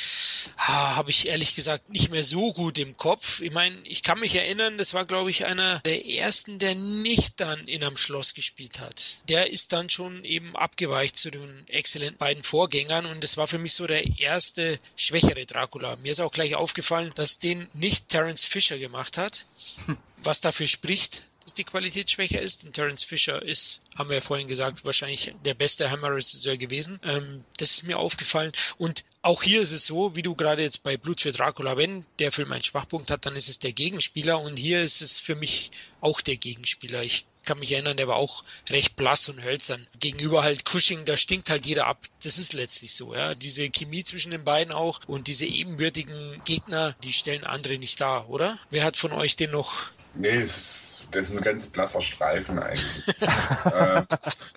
Ah, 0.57 0.97
Habe 0.97 1.11
ich 1.11 1.29
ehrlich 1.29 1.55
gesagt 1.55 1.91
nicht 1.91 2.11
mehr 2.11 2.25
so 2.25 2.55
gut 2.55 2.79
im 2.79 2.97
Kopf. 2.97 3.43
Ich 3.43 3.53
meine, 3.53 3.77
ich 3.85 4.03
kann 4.03 4.21
mich 4.21 4.35
erinnern, 4.35 4.79
das 4.79 4.95
war, 4.95 5.05
glaube 5.05 5.29
ich, 5.29 5.45
einer 5.45 5.81
der 5.81 6.07
ersten, 6.09 6.59
der 6.59 6.75
nicht 6.75 7.41
dann 7.41 7.61
in 7.69 7.85
einem 7.85 7.99
Schloss 7.99 8.33
gespielt 8.33 8.81
hat. 8.81 9.29
Der 9.29 9.53
ist 9.53 9.75
dann 9.75 9.91
schon 9.91 10.25
eben 10.25 10.57
abgeweicht 10.57 11.19
zu 11.19 11.31
den 11.31 11.69
exzellenten 11.69 12.17
beiden 12.17 12.43
Vorgängern 12.43 13.05
und 13.05 13.23
das 13.23 13.37
war 13.37 13.49
für 13.49 13.59
mich 13.59 13.75
so 13.75 13.87
der 13.87 14.19
erste 14.19 14.79
schwächere 14.97 15.45
Dracula. 15.45 15.97
Mir 15.97 16.13
ist 16.13 16.21
auch 16.21 16.33
gleich 16.33 16.55
aufgefallen, 16.55 17.13
dass 17.17 17.39
den 17.39 17.69
nicht 17.75 18.09
Terence 18.09 18.47
Fisher 18.47 18.79
gemacht 18.79 19.19
hat. 19.19 19.45
Was 20.25 20.41
dafür 20.41 20.69
spricht, 20.69 21.25
dass 21.45 21.55
die 21.55 21.65
Qualität 21.65 22.11
schwächer 22.11 22.41
ist. 22.41 22.65
Und 22.65 22.75
Terence 22.75 23.05
Fisher 23.05 23.43
ist, 23.43 23.81
haben 23.97 24.09
wir 24.09 24.17
ja 24.17 24.23
vorhin 24.23 24.49
gesagt, 24.49 24.85
wahrscheinlich 24.85 25.35
der 25.45 25.55
beste 25.55 25.91
Hammer-Regisseur 25.91 26.57
gewesen. 26.57 27.01
Ähm, 27.05 27.45
das 27.57 27.73
ist 27.73 27.83
mir 27.85 27.99
aufgefallen. 27.99 28.53
Und 28.79 29.05
auch 29.23 29.43
hier 29.43 29.63
ist 29.63 29.73
es 29.73 29.87
so, 29.87 30.15
wie 30.17 30.23
du 30.23 30.35
gerade 30.35 30.63
jetzt 30.63 30.83
bei 30.83 30.97
Blut 30.97 31.21
für 31.21 31.33
Dracula, 31.33 31.77
wenn 31.77 32.05
der 32.19 32.33
Film 32.33 32.53
einen 32.53 32.63
Schwachpunkt 32.63 33.11
hat, 33.11 33.27
dann 33.27 33.37
ist 33.37 33.49
es 33.49 33.59
der 33.59 33.73
Gegenspieler. 33.73 34.41
Und 34.41 34.57
hier 34.57 34.83
ist 34.83 35.03
es 35.03 35.19
für 35.19 35.35
mich 35.35 35.71
auch 36.01 36.21
der 36.21 36.37
Gegenspieler. 36.37 37.03
Ich 37.03 37.27
kann 37.45 37.59
mich 37.59 37.73
erinnern, 37.73 37.97
der 37.97 38.07
war 38.07 38.17
auch 38.17 38.45
recht 38.71 38.95
blass 38.95 39.29
und 39.29 39.43
hölzern. 39.43 39.87
Gegenüber 39.99 40.45
halt 40.45 40.65
Cushing, 40.65 41.05
da 41.05 41.17
stinkt 41.17 41.51
halt 41.51 41.67
jeder 41.67 41.87
ab. 41.87 42.07
Das 42.23 42.39
ist 42.39 42.53
letztlich 42.53 42.95
so, 42.95 43.15
ja. 43.15 43.35
Diese 43.35 43.69
Chemie 43.71 44.05
zwischen 44.05 44.31
den 44.31 44.45
beiden 44.45 44.73
auch 44.73 45.01
und 45.09 45.27
diese 45.27 45.47
ebenbürtigen 45.47 46.41
Gegner, 46.45 46.95
die 47.03 47.13
stellen 47.13 47.45
andere 47.45 47.79
nicht 47.79 48.01
dar, 48.01 48.29
oder? 48.29 48.57
Wer 48.71 48.85
hat 48.85 48.97
von 48.97 49.11
euch 49.13 49.35
den 49.35 49.51
noch 49.51 49.91
Nee, 50.15 50.41
das 50.41 50.51
ist, 50.51 51.09
das 51.13 51.29
ist 51.29 51.37
ein 51.37 51.43
ganz 51.43 51.67
blasser 51.67 52.03
Streifen 52.03 52.59
eigentlich. 52.59 53.09
äh, 53.65 54.03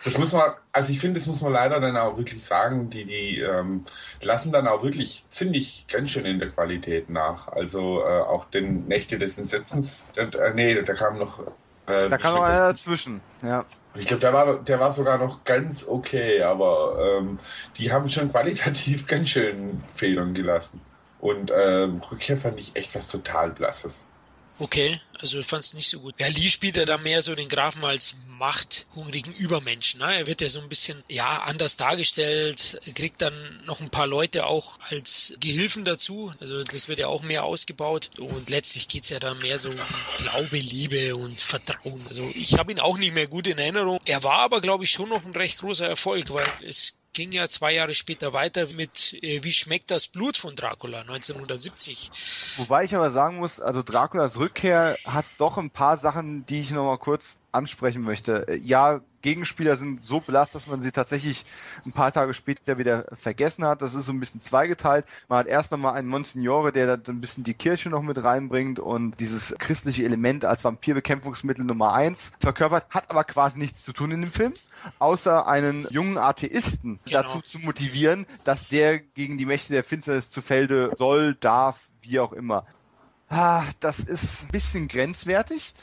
das 0.03 0.17
muss 0.17 0.33
man, 0.33 0.53
also 0.71 0.91
ich 0.91 0.99
finde, 0.99 1.19
das 1.19 1.27
muss 1.27 1.41
man 1.41 1.53
leider 1.53 1.79
dann 1.79 1.97
auch 1.97 2.17
wirklich 2.17 2.43
sagen, 2.43 2.89
die, 2.89 3.05
die 3.05 3.39
ähm, 3.39 3.85
lassen 4.21 4.51
dann 4.51 4.67
auch 4.67 4.83
wirklich 4.83 5.25
ziemlich 5.29 5.85
ganz 5.91 6.11
schön 6.11 6.25
in 6.25 6.39
der 6.39 6.49
Qualität 6.49 7.09
nach. 7.09 7.47
Also 7.47 8.01
äh, 8.01 8.21
auch 8.21 8.45
den 8.45 8.87
Nächte 8.87 9.17
des 9.17 9.37
Entsetzens, 9.37 10.07
äh, 10.15 10.27
nee, 10.53 10.81
da 10.81 10.93
kam 10.93 11.19
noch. 11.19 11.39
Äh, 11.87 12.09
da 12.09 12.17
kam 12.17 12.35
noch 12.35 12.43
einer 12.43 12.71
dazwischen, 12.71 13.21
ja. 13.41 13.65
Ich 13.93 14.07
glaube, 14.07 14.21
der 14.21 14.33
war, 14.33 14.57
der 14.57 14.79
war 14.79 14.91
sogar 14.91 15.17
noch 15.17 15.45
ganz 15.45 15.87
okay, 15.87 16.41
aber 16.41 17.19
ähm, 17.19 17.39
die 17.77 17.93
haben 17.93 18.09
schon 18.09 18.29
qualitativ 18.31 19.07
ganz 19.07 19.29
schön 19.29 19.83
Federn 19.93 20.33
gelassen. 20.33 20.81
Und 21.19 21.51
ähm, 21.55 22.01
Rückkehr 22.11 22.35
fand 22.35 22.59
ich 22.59 22.75
echt 22.75 22.93
was 22.93 23.07
total 23.07 23.51
Blasses. 23.51 24.05
Okay, 24.57 25.01
also 25.19 25.39
ich 25.39 25.45
fand 25.45 25.63
es 25.63 25.73
nicht 25.73 25.89
so 25.89 25.99
gut. 25.99 26.15
Ja, 26.17 26.27
Lee 26.27 26.49
spielt 26.49 26.77
ja 26.77 26.85
da 26.85 26.97
mehr 26.97 27.21
so 27.21 27.35
den 27.35 27.49
Grafen 27.49 27.83
als 27.83 28.15
machthungrigen 28.37 29.33
Übermenschen. 29.33 29.99
Ne? 29.99 30.15
Er 30.15 30.27
wird 30.27 30.39
ja 30.39 30.47
so 30.47 30.61
ein 30.61 30.69
bisschen, 30.69 31.03
ja, 31.09 31.43
anders 31.43 31.75
dargestellt, 31.75 32.79
kriegt 32.95 33.21
dann 33.21 33.33
noch 33.65 33.81
ein 33.81 33.89
paar 33.89 34.07
Leute 34.07 34.45
auch 34.45 34.79
als 34.89 35.33
Gehilfen 35.41 35.83
dazu. 35.83 36.31
Also 36.39 36.63
das 36.63 36.87
wird 36.87 36.99
ja 36.99 37.07
auch 37.07 37.23
mehr 37.23 37.43
ausgebaut. 37.43 38.11
Und 38.17 38.49
letztlich 38.49 38.87
geht's 38.87 39.09
ja 39.09 39.19
da 39.19 39.33
mehr 39.33 39.57
so 39.57 39.71
um 39.71 39.79
Glaube, 40.19 40.57
Liebe 40.57 41.17
und 41.17 41.39
Vertrauen. 41.39 42.05
Also 42.07 42.29
ich 42.33 42.57
habe 42.57 42.71
ihn 42.71 42.79
auch 42.79 42.97
nicht 42.97 43.13
mehr 43.13 43.27
gut 43.27 43.47
in 43.47 43.57
Erinnerung. 43.57 43.99
Er 44.05 44.23
war 44.23 44.39
aber, 44.39 44.61
glaube 44.61 44.85
ich, 44.85 44.91
schon 44.91 45.09
noch 45.09 45.25
ein 45.25 45.35
recht 45.35 45.59
großer 45.59 45.87
Erfolg, 45.87 46.29
weil 46.29 46.47
es 46.65 46.93
ging 47.15 47.31
ja 47.31 47.49
zwei 47.49 47.73
Jahre 47.73 47.95
später 47.95 48.33
weiter 48.33 48.67
mit 48.67 49.17
äh, 49.23 49.43
Wie 49.43 49.53
schmeckt 49.53 49.89
das 49.89 50.05
Blut 50.05 50.37
von 50.37 50.55
Dracula 50.55 50.99
1970. 50.99 52.11
Wobei 52.57 52.83
ich 52.83 52.93
aber 52.93 53.09
sagen 53.09 53.37
muss, 53.37 53.59
also 53.59 53.81
Draculas 53.81 54.37
Rückkehr 54.37 54.95
hat 55.05 55.25
doch 55.39 55.57
ein 55.57 55.71
paar 55.71 55.97
Sachen, 55.97 56.45
die 56.45 56.59
ich 56.59 56.71
nochmal 56.71 56.99
kurz 56.99 57.37
ansprechen 57.55 58.01
möchte. 58.01 58.45
Ja, 58.63 59.01
Gegenspieler 59.25 59.75
sind 59.75 60.03
so 60.03 60.19
blass, 60.19 60.51
dass 60.51 60.67
man 60.67 60.83
sie 60.83 60.91
tatsächlich 60.91 61.45
ein 61.83 61.91
paar 61.91 62.11
Tage 62.11 62.35
später 62.35 62.77
wieder 62.77 63.05
vergessen 63.11 63.65
hat. 63.65 63.81
Das 63.81 63.95
ist 63.95 64.05
so 64.05 64.13
ein 64.13 64.19
bisschen 64.19 64.39
zweigeteilt. 64.39 65.05
Man 65.29 65.39
hat 65.39 65.47
erst 65.47 65.71
nochmal 65.71 65.95
einen 65.95 66.07
Monsignore, 66.07 66.71
der 66.71 66.95
da 66.95 67.11
ein 67.11 67.21
bisschen 67.21 67.43
die 67.43 67.55
Kirche 67.55 67.89
noch 67.89 68.03
mit 68.03 68.23
reinbringt 68.23 68.79
und 68.79 69.19
dieses 69.19 69.55
christliche 69.57 70.05
Element 70.05 70.45
als 70.45 70.63
Vampirbekämpfungsmittel 70.63 71.65
Nummer 71.65 71.93
eins 71.93 72.33
verkörpert, 72.39 72.85
hat 72.91 73.09
aber 73.09 73.23
quasi 73.23 73.57
nichts 73.57 73.83
zu 73.83 73.93
tun 73.93 74.11
in 74.11 74.21
dem 74.21 74.31
Film, 74.31 74.53
außer 74.99 75.47
einen 75.47 75.87
jungen 75.89 76.19
Atheisten 76.19 76.99
genau. 77.05 77.23
dazu 77.23 77.41
zu 77.41 77.57
motivieren, 77.57 78.27
dass 78.43 78.67
der 78.67 78.99
gegen 78.99 79.39
die 79.39 79.47
Mächte 79.47 79.73
der 79.73 79.83
Finsternis 79.83 80.29
zu 80.29 80.43
Felde 80.43 80.91
soll, 80.95 81.33
darf, 81.33 81.87
wie 82.01 82.19
auch 82.19 82.31
immer. 82.31 82.67
Ah, 83.27 83.63
das 83.79 83.99
ist 83.99 84.43
ein 84.43 84.49
bisschen 84.49 84.87
grenzwertig. 84.87 85.73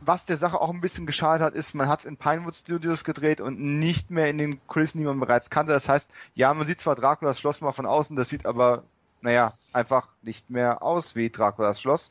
Was 0.00 0.26
der 0.26 0.36
Sache 0.36 0.60
auch 0.60 0.70
ein 0.70 0.80
bisschen 0.80 1.06
geschadet 1.06 1.44
hat, 1.44 1.54
ist, 1.54 1.74
man 1.74 1.88
hat 1.88 2.00
es 2.00 2.04
in 2.04 2.16
Pinewood 2.16 2.54
Studios 2.54 3.02
gedreht 3.02 3.40
und 3.40 3.58
nicht 3.60 4.10
mehr 4.10 4.28
in 4.30 4.38
den 4.38 4.64
Kulissen, 4.68 4.98
die 4.98 5.04
man 5.04 5.18
bereits 5.18 5.50
kannte. 5.50 5.72
Das 5.72 5.88
heißt, 5.88 6.08
ja, 6.34 6.54
man 6.54 6.66
sieht 6.66 6.78
zwar 6.80 6.94
Draculas 6.94 7.40
Schloss 7.40 7.60
mal 7.60 7.72
von 7.72 7.86
außen, 7.86 8.14
das 8.14 8.28
sieht 8.28 8.46
aber, 8.46 8.84
naja, 9.22 9.52
einfach 9.72 10.06
nicht 10.22 10.50
mehr 10.50 10.82
aus 10.82 11.16
wie 11.16 11.30
Draculas 11.30 11.80
Schloss. 11.80 12.10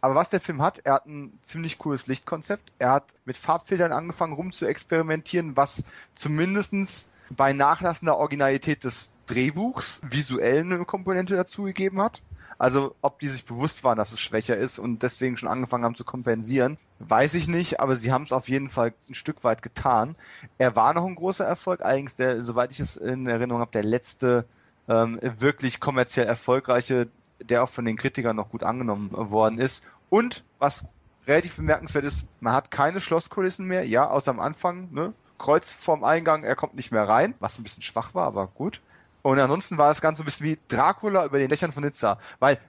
Aber 0.00 0.16
was 0.16 0.28
der 0.28 0.40
Film 0.40 0.60
hat, 0.60 0.80
er 0.84 0.94
hat 0.94 1.06
ein 1.06 1.38
ziemlich 1.44 1.78
cooles 1.78 2.08
Lichtkonzept. 2.08 2.72
Er 2.80 2.90
hat 2.90 3.14
mit 3.26 3.36
Farbfiltern 3.36 3.92
angefangen 3.92 4.32
rum 4.32 4.50
zu 4.50 4.66
experimentieren, 4.66 5.56
was 5.56 5.84
zumindestens 6.16 7.08
bei 7.30 7.52
nachlassender 7.52 8.16
Originalität 8.16 8.82
des 8.82 9.12
Drehbuchs 9.26 10.00
visuell 10.04 10.60
eine 10.60 10.84
Komponente 10.84 11.36
dazugegeben 11.36 12.00
hat. 12.00 12.22
Also 12.58 12.94
ob 13.02 13.18
die 13.18 13.28
sich 13.28 13.44
bewusst 13.44 13.84
waren, 13.84 13.98
dass 13.98 14.12
es 14.12 14.20
schwächer 14.20 14.56
ist 14.56 14.78
und 14.78 15.02
deswegen 15.02 15.36
schon 15.36 15.48
angefangen 15.48 15.84
haben 15.84 15.94
zu 15.94 16.04
kompensieren, 16.04 16.78
weiß 17.00 17.34
ich 17.34 17.48
nicht, 17.48 17.80
aber 17.80 17.96
sie 17.96 18.12
haben 18.12 18.24
es 18.24 18.32
auf 18.32 18.48
jeden 18.48 18.70
Fall 18.70 18.94
ein 19.08 19.14
Stück 19.14 19.44
weit 19.44 19.62
getan. 19.62 20.16
Er 20.56 20.74
war 20.74 20.94
noch 20.94 21.04
ein 21.04 21.14
großer 21.14 21.44
Erfolg, 21.44 21.82
allerdings 21.82 22.16
der, 22.16 22.42
soweit 22.42 22.70
ich 22.70 22.80
es 22.80 22.96
in 22.96 23.26
Erinnerung 23.26 23.60
habe, 23.60 23.72
der 23.72 23.84
letzte 23.84 24.46
ähm, 24.88 25.18
wirklich 25.38 25.80
kommerziell 25.80 26.26
erfolgreiche, 26.26 27.08
der 27.40 27.62
auch 27.62 27.68
von 27.68 27.84
den 27.84 27.96
Kritikern 27.96 28.36
noch 28.36 28.50
gut 28.50 28.62
angenommen 28.62 29.10
worden 29.12 29.58
ist. 29.58 29.86
Und 30.08 30.44
was 30.58 30.86
relativ 31.26 31.56
bemerkenswert 31.56 32.04
ist, 32.04 32.24
man 32.40 32.54
hat 32.54 32.70
keine 32.70 33.00
Schlosskulissen 33.00 33.66
mehr, 33.66 33.86
ja, 33.86 34.08
außer 34.08 34.30
am 34.30 34.40
Anfang, 34.40 34.88
ne? 34.92 35.12
Kreuz 35.38 35.70
vorm 35.70 36.02
Eingang, 36.02 36.44
er 36.44 36.56
kommt 36.56 36.76
nicht 36.76 36.92
mehr 36.92 37.06
rein, 37.06 37.34
was 37.40 37.58
ein 37.58 37.62
bisschen 37.62 37.82
schwach 37.82 38.14
war, 38.14 38.26
aber 38.26 38.46
gut. 38.46 38.80
Und 39.26 39.40
ansonsten 39.40 39.76
war 39.76 39.88
das 39.88 40.00
Ganze 40.00 40.22
ein 40.22 40.24
bisschen 40.24 40.46
wie 40.46 40.56
Dracula 40.68 41.24
über 41.24 41.40
den 41.40 41.48
Dächern 41.48 41.72
von 41.72 41.82
Nizza, 41.82 42.20
weil 42.38 42.60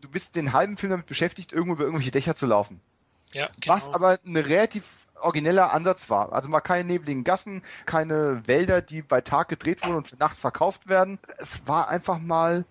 du 0.00 0.08
bist 0.08 0.36
den 0.36 0.54
halben 0.54 0.78
Film 0.78 0.88
damit 0.88 1.04
beschäftigt, 1.04 1.52
irgendwo 1.52 1.74
über 1.74 1.84
irgendwelche 1.84 2.10
Dächer 2.10 2.34
zu 2.34 2.46
laufen. 2.46 2.80
Ja, 3.34 3.46
genau. 3.60 3.76
Was 3.76 3.92
aber 3.92 4.18
eine 4.24 4.46
relativ 4.48 5.06
origineller 5.20 5.74
Ansatz 5.74 6.08
war. 6.08 6.32
Also 6.32 6.48
mal 6.48 6.62
keine 6.62 6.84
nebligen 6.84 7.24
Gassen, 7.24 7.60
keine 7.84 8.40
Wälder, 8.48 8.80
die 8.80 9.02
bei 9.02 9.20
Tag 9.20 9.50
gedreht 9.50 9.84
wurden 9.84 9.96
und 9.96 10.08
für 10.08 10.16
Nacht 10.16 10.38
verkauft 10.38 10.88
werden. 10.88 11.18
Es 11.36 11.68
war 11.68 11.90
einfach 11.90 12.18
mal 12.18 12.64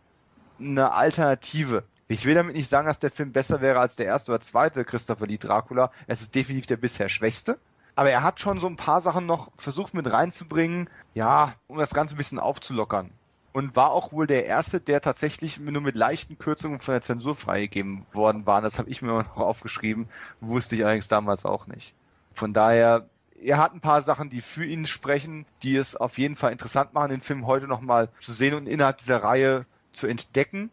eine 0.60 0.94
Alternative. 0.94 1.84
Ich 2.08 2.26
will 2.26 2.34
damit 2.34 2.56
nicht 2.56 2.72
sagen, 2.72 2.88
dass 2.88 2.98
der 2.98 3.12
Film 3.12 3.34
besser 3.34 3.62
wäre 3.62 3.80
als 3.80 3.96
der 3.96 4.08
erste 4.08 4.32
oder 4.32 4.42
zweite 4.42 4.84
Christopher 4.84 5.28
Lee 5.28 5.38
Dracula. 5.38 5.92
Es 6.08 6.22
ist 6.22 6.34
definitiv 6.34 6.66
der 6.66 6.78
bisher 6.78 7.08
schwächste. 7.08 7.60
Aber 7.94 8.10
er 8.10 8.24
hat 8.24 8.40
schon 8.40 8.60
so 8.60 8.66
ein 8.66 8.78
paar 8.78 9.00
Sachen 9.00 9.28
noch 9.28 9.52
versucht 9.58 9.94
mit 9.94 10.12
reinzubringen, 10.12 10.90
ja, 11.14 11.54
um 11.68 11.78
das 11.78 11.94
Ganze 11.94 12.16
ein 12.16 12.18
bisschen 12.18 12.40
aufzulockern 12.40 13.12
und 13.54 13.76
war 13.76 13.92
auch 13.92 14.12
wohl 14.12 14.28
der 14.28 14.46
erste, 14.46 14.80
der 14.80 15.02
tatsächlich 15.02 15.60
nur 15.60 15.82
mit 15.82 15.96
leichten 15.96 16.38
Kürzungen 16.38 16.80
von 16.80 16.94
der 16.94 17.02
Zensur 17.02 17.36
freigegeben 17.36 18.06
worden 18.14 18.46
war. 18.46 18.62
Das 18.62 18.78
habe 18.78 18.90
ich 18.90 19.02
mir 19.02 19.08
noch 19.14 19.38
aufgeschrieben, 19.38 20.08
wusste 20.42 20.76
ich 20.76 20.84
allerdings 20.84 21.08
damals 21.08 21.46
auch 21.46 21.68
nicht. 21.68 21.94
Von 22.34 22.54
daher, 22.54 23.10
er 23.42 23.58
hat 23.58 23.74
ein 23.74 23.82
paar 23.82 24.02
Sachen, 24.02 24.30
die 24.30 24.42
für 24.42 24.66
ihn 24.66 24.86
sprechen, 24.86 25.46
die 25.64 25.76
es 25.76 25.96
auf 25.96 26.18
jeden 26.18 26.36
Fall 26.36 26.52
interessant 26.52 26.94
machen, 26.94 27.10
den 27.10 27.22
Film 27.22 27.48
heute 27.48 27.68
nochmal 27.68 28.10
zu 28.20 28.32
sehen 28.32 28.54
und 28.54 28.68
innerhalb 28.68 29.00
dieser 29.00 29.24
Reihe 29.24 29.66
zu 29.92 30.08
entdecken. 30.08 30.70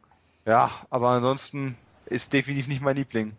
Ja, 0.47 0.71
aber 0.91 1.11
ansonsten 1.11 1.77
ist 2.07 2.33
definitiv 2.33 2.69
nicht 2.69 2.83
mein 2.83 2.97
Liebling. 2.97 3.35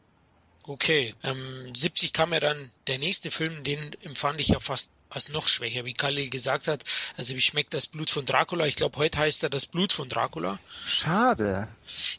Okay, 0.68 1.14
ähm, 1.24 1.76
70 1.76 2.12
kam 2.12 2.34
ja 2.34 2.40
dann 2.40 2.72
der 2.88 2.98
nächste 2.98 3.30
Film, 3.30 3.64
den 3.64 3.96
empfand 4.02 4.40
ich 4.40 4.48
ja 4.48 4.60
fast 4.60 4.90
als 5.16 5.30
noch 5.30 5.48
schwächer, 5.48 5.86
wie 5.86 5.94
Khalil 5.94 6.30
gesagt 6.30 6.68
hat. 6.68 6.84
Also 7.16 7.36
wie 7.36 7.42
schmeckt 7.42 7.74
das 7.74 7.88
Blut 7.88 8.10
von 8.10 8.26
Dracula? 8.26 8.66
Ich 8.66 8.76
glaube, 8.76 8.98
heute 8.98 9.20
heißt 9.20 9.44
er 9.44 9.50
das 9.50 9.66
Blut 9.66 9.92
von 9.94 10.10
Dracula. 10.10 10.60
Schade. 10.88 11.68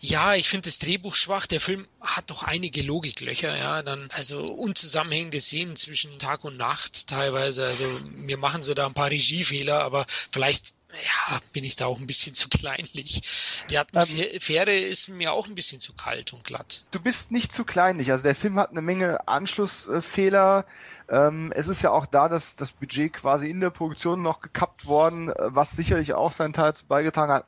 Ja, 0.01 0.35
ich 0.35 0.49
finde 0.49 0.69
das 0.69 0.79
Drehbuch 0.79 1.15
schwach. 1.15 1.47
Der 1.47 1.61
Film 1.61 1.87
hat 2.01 2.31
doch 2.31 2.43
einige 2.43 2.83
Logiklöcher, 2.83 3.57
ja. 3.57 3.83
Dann 3.83 4.11
also 4.13 4.45
unzusammenhängende 4.45 5.41
Szenen 5.41 5.77
zwischen 5.77 6.19
Tag 6.19 6.45
und 6.45 6.57
Nacht 6.57 7.07
teilweise. 7.07 7.67
Also 7.67 7.85
mir 8.17 8.39
machen 8.39 8.63
sie 8.63 8.75
da 8.75 8.87
ein 8.87 8.95
paar 8.95 9.11
Regiefehler, 9.11 9.83
aber 9.83 10.07
vielleicht 10.31 10.73
ja, 10.93 11.39
bin 11.53 11.65
ich 11.65 11.77
da 11.77 11.87
auch 11.87 11.99
ein 11.99 12.07
bisschen 12.07 12.35
zu 12.35 12.49
kleinlich. 12.49 13.23
Die 13.71 13.79
Atmosphäre 13.79 14.73
ähm, 14.73 14.91
ist 14.91 15.09
mir 15.09 15.33
auch 15.33 15.47
ein 15.47 15.55
bisschen 15.55 15.81
zu 15.81 15.93
kalt 15.95 16.33
und 16.33 16.45
glatt. 16.45 16.85
Du 16.91 17.01
bist 17.01 17.31
nicht 17.31 17.55
zu 17.55 17.65
kleinlich. 17.65 18.11
Also 18.13 18.23
der 18.23 18.35
Film 18.35 18.59
hat 18.59 18.71
eine 18.71 18.83
Menge 18.83 19.27
Anschlussfehler. 19.29 20.65
Ähm, 21.09 21.53
es 21.55 21.69
ist 21.69 21.83
ja 21.83 21.91
auch 21.91 22.07
da, 22.07 22.29
dass 22.29 22.57
das 22.57 22.73
Budget 22.73 23.13
quasi 23.13 23.51
in 23.51 23.61
der 23.61 23.71
Produktion 23.71 24.23
noch 24.23 24.41
gekappt 24.41 24.87
worden, 24.87 25.33
was 25.37 25.73
sicherlich 25.73 26.15
auch 26.15 26.33
seinen 26.33 26.53
Teil 26.53 26.67
dazu 26.67 26.87
beigetragen 26.87 27.33
hat. 27.33 27.47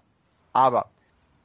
Aber 0.53 0.91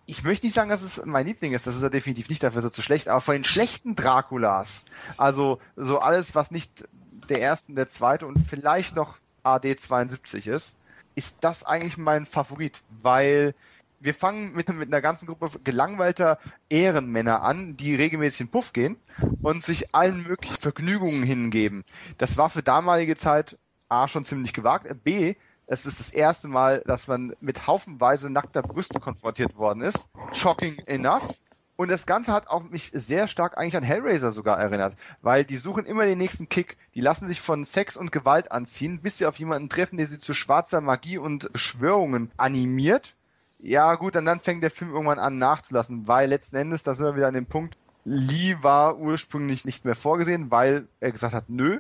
ich 0.06 0.24
möchte 0.24 0.46
nicht 0.46 0.56
sagen, 0.56 0.70
dass 0.70 0.82
es 0.82 1.04
mein 1.06 1.26
Liebling 1.26 1.54
ist, 1.54 1.66
das 1.66 1.76
ist 1.76 1.84
ja 1.84 1.90
definitiv 1.90 2.30
nicht 2.30 2.44
dafür 2.44 2.62
so 2.62 2.70
zu 2.70 2.82
schlecht, 2.82 3.08
aber 3.08 3.22
von 3.22 3.36
den 3.36 3.44
schlechten 3.46 3.96
Draculas, 3.96 4.84
also 5.18 5.60
so 5.76 6.00
alles, 6.00 6.36
was 6.36 6.52
nicht 6.52 6.84
der 7.30 7.40
erste 7.40 7.70
und 7.70 7.78
der 7.78 7.88
zweite 7.88 8.28
und 8.28 8.38
vielleicht 8.48 8.96
noch 8.96 9.16
AD 9.44 9.76
72 9.76 10.48
ist, 10.48 10.78
ist 11.16 11.38
das 11.42 11.64
eigentlich 11.64 11.98
mein 11.98 12.26
Favorit, 12.26 12.82
weil 13.02 13.54
wir 14.00 14.14
fangen 14.14 14.54
mit, 14.54 14.68
mit 14.74 14.90
einer 14.90 15.02
ganzen 15.02 15.28
Gruppe 15.28 15.50
gelangweilter 15.64 16.38
Ehrenmänner 16.70 17.42
an, 17.42 17.78
die 17.78 17.96
regelmäßig 17.96 18.42
in 18.42 18.48
Puff 18.50 18.74
gehen 18.74 18.98
und 19.42 19.64
sich 19.64 19.96
allen 19.96 20.24
möglichen 20.24 20.58
Vergnügungen 20.58 21.24
hingeben. 21.24 21.86
Das 22.18 22.38
war 22.38 22.50
für 22.50 22.64
damalige 22.64 23.16
Zeit 23.16 23.58
A 23.88 24.08
schon 24.08 24.26
ziemlich 24.26 24.54
gewagt, 24.54 24.88
B 25.04 25.36
es 25.66 25.86
ist 25.86 26.00
das 26.00 26.10
erste 26.10 26.48
Mal, 26.48 26.84
dass 26.86 27.08
man 27.08 27.36
mit 27.40 27.68
haufenweise 27.68 28.30
nackter 28.30 28.62
Brüste 28.62 29.00
konfrontiert 29.00 29.56
worden 29.56 29.82
ist. 29.82 30.10
Shocking 30.34 30.78
enough. 30.86 31.40
Und 31.76 31.90
das 31.90 32.06
Ganze 32.06 32.32
hat 32.32 32.48
auch 32.48 32.64
mich 32.70 32.92
sehr 32.94 33.28
stark 33.28 33.58
eigentlich 33.58 33.78
an 33.78 33.84
Hellraiser 33.84 34.32
sogar 34.32 34.60
erinnert, 34.60 34.96
weil 35.22 35.44
die 35.44 35.58
suchen 35.58 35.86
immer 35.86 36.06
den 36.06 36.20
nächsten 36.20 36.48
Kick. 36.48 36.78
Die 36.94 37.02
lassen 37.02 37.28
sich 37.28 37.42
von 37.42 37.66
Sex 37.66 37.98
und 37.98 38.12
Gewalt 38.12 38.52
anziehen, 38.52 39.02
bis 39.02 39.18
sie 39.18 39.26
auf 39.26 39.40
jemanden 39.40 39.70
treffen, 39.70 39.98
der 39.98 40.06
sie 40.06 40.20
zu 40.20 40.34
schwarzer 40.34 40.82
Magie 40.82 41.18
und 41.18 41.52
Beschwörungen 41.52 42.32
animiert. 42.38 43.16
Ja 43.60 43.96
gut, 43.96 44.16
und 44.16 44.26
dann 44.26 44.40
fängt 44.40 44.62
der 44.62 44.72
Film 44.72 44.92
irgendwann 44.92 45.20
an 45.20 45.38
nachzulassen, 45.38 46.08
weil 46.08 46.30
letzten 46.30 46.58
Endes, 46.58 46.84
da 46.84 46.94
sind 46.94 47.06
wir 47.06 47.16
wieder 47.16 47.28
an 47.28 47.34
dem 47.34 47.46
Punkt, 47.46 47.78
Lee 48.06 48.58
war 48.62 48.98
ursprünglich 48.98 49.66
nicht 49.66 49.86
mehr 49.86 49.96
vorgesehen, 49.96 50.52
weil 50.52 50.88
er 51.00 51.12
gesagt 51.12 51.34
hat, 51.34 51.46
nö. 51.48 51.80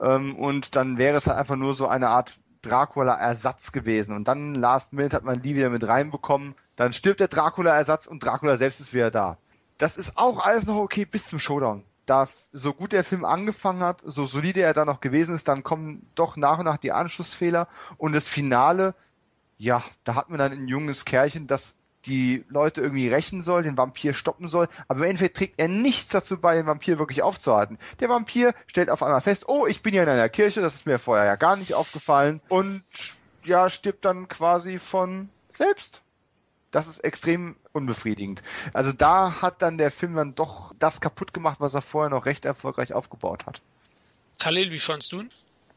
Ähm, 0.00 0.36
und 0.36 0.74
dann 0.76 0.98
wäre 0.98 1.16
es 1.16 1.26
halt 1.26 1.38
einfach 1.38 1.56
nur 1.56 1.74
so 1.74 1.86
eine 1.86 2.08
Art 2.08 2.40
Dracula-Ersatz 2.62 3.72
gewesen. 3.72 4.14
Und 4.14 4.28
dann 4.28 4.54
Last 4.54 4.92
Minute 4.92 5.16
hat 5.16 5.24
man 5.24 5.42
die 5.42 5.54
wieder 5.54 5.70
mit 5.70 5.86
reinbekommen. 5.86 6.54
Dann 6.76 6.92
stirbt 6.92 7.20
der 7.20 7.28
Dracula-Ersatz 7.28 8.06
und 8.06 8.24
Dracula 8.24 8.56
selbst 8.56 8.80
ist 8.80 8.94
wieder 8.94 9.10
da. 9.10 9.38
Das 9.78 9.96
ist 9.96 10.16
auch 10.16 10.44
alles 10.44 10.66
noch 10.66 10.76
okay 10.76 11.04
bis 11.04 11.28
zum 11.28 11.38
Showdown. 11.38 11.84
Da 12.06 12.28
so 12.52 12.74
gut 12.74 12.92
der 12.92 13.04
Film 13.04 13.24
angefangen 13.24 13.82
hat, 13.82 14.02
so 14.04 14.26
solide 14.26 14.62
er 14.62 14.74
da 14.74 14.84
noch 14.84 15.00
gewesen 15.00 15.34
ist, 15.34 15.48
dann 15.48 15.62
kommen 15.62 16.06
doch 16.14 16.36
nach 16.36 16.58
und 16.58 16.64
nach 16.64 16.76
die 16.76 16.92
Anschlussfehler 16.92 17.68
und 17.98 18.12
das 18.12 18.26
Finale, 18.26 18.94
ja, 19.58 19.82
da 20.04 20.16
hat 20.16 20.28
man 20.28 20.38
dann 20.38 20.52
ein 20.52 20.68
junges 20.68 21.04
Kerlchen, 21.04 21.46
das 21.46 21.76
die 22.06 22.44
Leute 22.48 22.80
irgendwie 22.80 23.08
rächen 23.08 23.42
soll, 23.42 23.62
den 23.62 23.76
Vampir 23.76 24.14
stoppen 24.14 24.48
soll, 24.48 24.68
aber 24.88 25.00
im 25.00 25.04
Endeffekt 25.06 25.36
trägt 25.36 25.60
er 25.60 25.68
nichts 25.68 26.10
dazu 26.10 26.40
bei, 26.40 26.54
den 26.54 26.66
Vampir 26.66 26.98
wirklich 26.98 27.22
aufzuhalten. 27.22 27.78
Der 28.00 28.08
Vampir 28.08 28.54
stellt 28.66 28.90
auf 28.90 29.02
einmal 29.02 29.20
fest, 29.20 29.48
oh, 29.48 29.66
ich 29.66 29.82
bin 29.82 29.92
hier 29.92 30.02
in 30.02 30.08
einer 30.08 30.28
Kirche, 30.28 30.60
das 30.60 30.74
ist 30.74 30.86
mir 30.86 30.98
vorher 30.98 31.26
ja 31.26 31.36
gar 31.36 31.56
nicht 31.56 31.74
aufgefallen 31.74 32.40
und 32.48 32.82
ja, 33.44 33.70
stirbt 33.70 34.04
dann 34.04 34.28
quasi 34.28 34.78
von 34.78 35.28
selbst. 35.48 36.02
Das 36.70 36.86
ist 36.86 37.00
extrem 37.00 37.56
unbefriedigend. 37.72 38.42
Also 38.72 38.92
da 38.92 39.42
hat 39.42 39.60
dann 39.60 39.76
der 39.76 39.90
Film 39.90 40.14
dann 40.14 40.34
doch 40.34 40.72
das 40.78 41.00
kaputt 41.00 41.32
gemacht, 41.32 41.60
was 41.60 41.74
er 41.74 41.82
vorher 41.82 42.10
noch 42.10 42.26
recht 42.26 42.44
erfolgreich 42.44 42.92
aufgebaut 42.92 43.46
hat. 43.46 43.60
Khalil, 44.38 44.70
wie 44.70 44.78
fandst 44.78 45.12
du 45.12 45.20
ihn? 45.20 45.30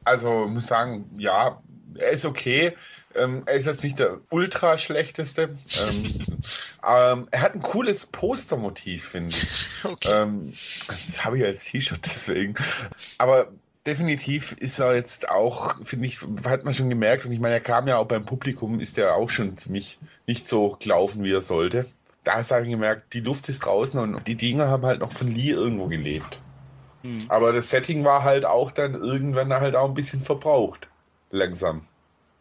Also 0.03 0.47
muss 0.47 0.67
sagen, 0.67 1.09
ja, 1.17 1.61
er 1.95 2.09
ist 2.09 2.25
okay. 2.25 2.73
Ähm, 3.15 3.43
er 3.45 3.53
ist 3.53 3.67
jetzt 3.67 3.83
nicht 3.83 3.99
der 3.99 4.19
ultra 4.29 4.77
schlechteste. 4.77 5.43
ähm, 5.43 6.25
ähm, 6.87 7.27
er 7.31 7.41
hat 7.41 7.55
ein 7.55 7.61
cooles 7.61 8.05
Postermotiv, 8.05 9.09
finde 9.09 9.29
ich. 9.29 9.59
Okay. 9.83 10.23
Ähm, 10.23 10.53
das 10.87 11.25
habe 11.25 11.37
ich 11.37 11.43
als 11.43 11.65
T-Shirt 11.65 11.99
deswegen. 12.05 12.53
Aber 13.17 13.49
definitiv 13.85 14.53
ist 14.53 14.79
er 14.79 14.95
jetzt 14.95 15.29
auch, 15.29 15.75
finde 15.83 16.07
ich, 16.07 16.21
hat 16.45 16.63
man 16.63 16.73
schon 16.73 16.89
gemerkt. 16.89 17.25
Und 17.25 17.33
ich 17.33 17.41
meine, 17.41 17.55
er 17.55 17.59
kam 17.59 17.85
ja 17.89 17.97
auch 17.97 18.07
beim 18.07 18.25
Publikum, 18.25 18.79
ist 18.79 18.95
ja 18.95 19.13
auch 19.13 19.29
schon 19.29 19.57
ziemlich 19.57 19.99
nicht 20.25 20.47
so 20.47 20.77
gelaufen, 20.79 21.25
wie 21.25 21.33
er 21.33 21.41
sollte. 21.41 21.85
Da 22.23 22.35
habe 22.49 22.63
ich 22.63 22.69
gemerkt, 22.69 23.13
die 23.13 23.19
Luft 23.19 23.49
ist 23.49 23.65
draußen 23.65 23.99
und 23.99 24.25
die 24.25 24.35
Dinger 24.35 24.69
haben 24.69 24.85
halt 24.85 25.01
noch 25.01 25.11
von 25.11 25.29
Lee 25.29 25.49
irgendwo 25.49 25.87
gelebt. 25.87 26.39
Hm. 27.03 27.25
Aber 27.29 27.53
das 27.53 27.69
Setting 27.69 28.03
war 28.03 28.23
halt 28.23 28.45
auch 28.45 28.71
dann 28.71 28.95
irgendwann 28.95 29.53
halt 29.53 29.75
auch 29.75 29.87
ein 29.87 29.93
bisschen 29.93 30.21
verbraucht. 30.21 30.87
Langsam. 31.29 31.87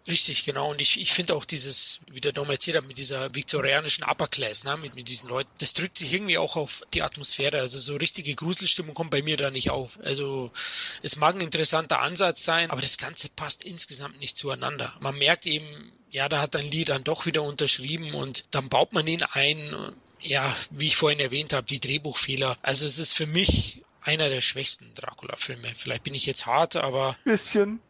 Richtig, 0.09 0.45
genau. 0.45 0.73
Und 0.73 0.81
ich, 0.81 1.01
ich 1.01 1.13
finde 1.13 1.35
auch 1.35 1.45
dieses, 1.45 2.01
wie 2.11 2.21
der 2.21 2.33
Dom 2.33 2.51
erzählt 2.51 2.77
hat, 2.77 2.87
mit 2.87 2.99
dieser 2.99 3.33
viktorianischen 3.35 4.03
Upper 4.03 4.27
Class, 4.27 4.65
ne, 4.65 4.77
mit, 4.77 4.97
mit 4.97 5.09
diesen 5.09 5.29
Leuten, 5.29 5.51
das 5.61 5.75
drückt 5.75 5.97
sich 5.97 6.13
irgendwie 6.13 6.39
auch 6.39 6.57
auf 6.57 6.83
die 6.93 7.03
Atmosphäre. 7.03 7.61
Also 7.61 7.79
so 7.79 7.95
richtige 7.95 8.35
Gruselstimmung 8.35 8.95
kommt 8.95 9.13
bei 9.13 9.23
mir 9.23 9.37
da 9.37 9.51
nicht 9.51 9.71
auf. 9.71 10.01
Also 10.03 10.51
es 11.03 11.17
mag 11.17 11.37
ein 11.37 11.41
interessanter 11.41 12.01
Ansatz 12.01 12.45
sein, 12.45 12.71
aber 12.71 12.81
das 12.81 12.99
Ganze 12.99 13.29
passt 13.29 13.63
insgesamt 13.63 14.19
nicht 14.19 14.37
zueinander. 14.37 14.93
Man 15.01 15.17
merkt 15.19 15.47
eben, 15.47 15.67
ja, 16.11 16.29
da 16.29 16.41
hat 16.41 16.57
ein 16.57 16.69
Lied 16.69 16.89
dann 16.89 17.05
doch 17.05 17.27
wieder 17.27 17.43
unterschrieben 17.43 18.13
und 18.15 18.45
dann 18.51 18.69
baut 18.69 18.93
man 18.93 19.07
ihn 19.07 19.23
ein. 19.23 19.75
Ja, 20.25 20.55
wie 20.71 20.87
ich 20.87 20.97
vorhin 20.97 21.19
erwähnt 21.19 21.53
habe, 21.53 21.67
die 21.67 21.81
Drehbuchfehler. 21.81 22.57
Also 22.63 22.87
es 22.87 22.99
ist 22.99 23.13
für 23.13 23.27
mich 23.27 23.83
einer 24.03 24.29
der 24.29 24.41
schwächsten 24.41 24.93
Dracula-Filme. 24.95 25.73
Vielleicht 25.75 26.05
bin 26.05 26.15
ich 26.15 26.27
jetzt 26.27 26.47
hart, 26.47 26.77
aber. 26.77 27.17
Bisschen. 27.25 27.81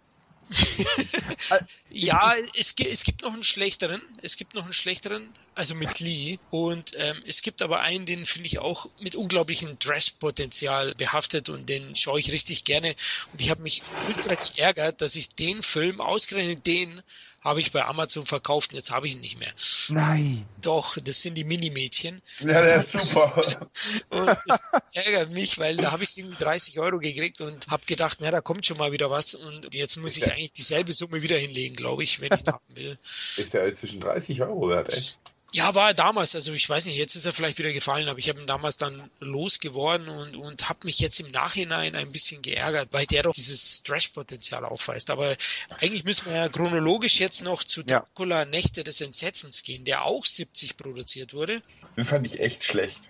ja, 1.91 2.35
es, 2.55 2.75
es 2.79 3.05
gibt 3.05 3.23
noch 3.23 3.33
einen 3.33 3.45
schlechteren. 3.45 4.03
Es 4.21 4.37
gibt 4.37 4.55
noch 4.55 4.65
einen 4.65 4.73
schlechteren, 4.73 5.27
also 5.55 5.75
mit 5.75 6.01
Lee. 6.01 6.39
Und 6.51 6.93
ähm, 6.97 7.23
es 7.27 7.43
gibt 7.43 7.63
aber 7.63 7.81
einen, 7.81 8.07
den 8.07 8.25
finde 8.25 8.47
ich 8.47 8.59
auch 8.59 8.87
mit 9.01 9.15
unglaublichem 9.15 9.79
Trash-Potenzial 9.79 10.95
behaftet 10.95 11.49
und 11.49 11.69
den 11.69 11.95
schaue 11.95 12.21
ich 12.21 12.33
richtig 12.33 12.65
gerne. 12.65 12.95
Und 13.33 13.41
ich 13.41 13.51
habe 13.51 13.63
mich 13.63 13.83
ultra 14.09 14.35
geärgert, 14.35 15.01
dass 15.01 15.17
ich 15.17 15.31
den 15.31 15.63
Film, 15.63 16.01
ausgerechnet 16.01 16.67
den, 16.67 17.03
habe 17.43 17.61
ich 17.61 17.73
bei 17.73 17.85
Amazon 17.85 18.25
verkauft 18.25 18.71
und 18.71 18.77
jetzt 18.77 18.93
habe 18.93 19.09
ich 19.09 19.15
ihn 19.15 19.21
nicht 19.21 19.39
mehr. 19.39 19.53
Nein. 19.89 20.47
Doch, 20.61 20.97
das 21.03 21.23
sind 21.23 21.35
die 21.35 21.45
Minimädchen. 21.45 22.23
Ja, 22.41 22.63
der 22.63 22.77
ist 22.77 22.93
super. 22.93 23.35
und 24.11 24.37
das 24.47 24.65
ärgert 24.93 25.31
mich, 25.31 25.59
weil 25.59 25.77
da 25.77 25.91
habe 25.91 26.05
ich 26.05 26.17
irgendwie 26.17 26.37
30 26.37 26.79
Euro 26.79 26.99
gekriegt 26.99 27.41
und 27.41 27.67
habe 27.69 27.85
gedacht, 27.85 28.19
na, 28.21 28.31
da 28.31 28.41
kommt 28.41 28.65
schon 28.65 28.79
mal 28.79 28.93
wieder 28.93 29.11
was 29.11 29.35
und 29.35 29.75
jetzt 29.75 29.97
muss 29.97 30.17
ich 30.17 30.31
eigentlich 30.31 30.53
dieselbe 30.53 30.93
Summe 30.93 31.23
wieder 31.23 31.37
hinlegen, 31.37 31.75
glaube 31.75 32.05
ich, 32.05 32.21
wenn 32.21 32.33
ich 32.33 32.47
haben 32.47 32.65
will. 32.69 32.97
Ist 33.37 33.55
der 33.55 33.75
zwischen 33.75 34.01
30 34.01 34.41
Euro 34.43 34.69
wert, 34.69 34.93
echt? 34.93 35.19
Ja, 35.55 35.75
war 35.75 35.89
er 35.89 35.95
damals. 35.95 36.35
Also 36.35 36.53
ich 36.53 36.67
weiß 36.69 36.87
nicht, 36.87 36.97
jetzt 36.97 37.15
ist 37.15 37.27
er 37.27 37.33
vielleicht 37.33 37.59
wieder 37.59 37.73
gefallen, 37.73 38.09
aber 38.09 38.19
ich 38.19 38.29
habe 38.31 38.41
ihn 38.41 38.47
damals 38.47 38.79
dann 38.79 39.11
losgeworden 39.21 40.09
und, 40.09 40.35
und 40.37 40.69
habe 40.71 40.81
mich 40.85 40.99
jetzt 40.99 41.21
im 41.21 41.31
Nachhinein 41.31 41.95
ein 41.95 42.11
bisschen 42.11 42.41
geärgert, 42.41 42.89
weil 42.93 43.05
der 43.05 43.25
doch 43.25 43.35
dieses 43.35 43.83
Trash-Potenzial 43.83 44.65
aufweist. 44.65 45.11
Aber 45.11 45.37
eigentlich 45.81 46.05
müssen 46.05 46.27
wir 46.27 46.37
ja 46.37 46.49
chronologisch 46.49 47.21
jetzt 47.21 47.43
noch 47.43 47.65
zu 47.65 47.81
ja. 47.83 48.01
Dracula 48.01 48.47
Nächte 48.47 48.83
des 48.83 49.03
Entsetzens 49.03 49.63
gehen, 49.63 49.85
der 49.85 50.05
auch 50.05 50.25
70 50.25 50.79
produziert 50.79 51.35
wurde. 51.35 51.61
Den 51.99 52.07
fand 52.07 52.27
ich 52.27 52.41
echt 52.41 52.65
schlecht. 52.65 53.01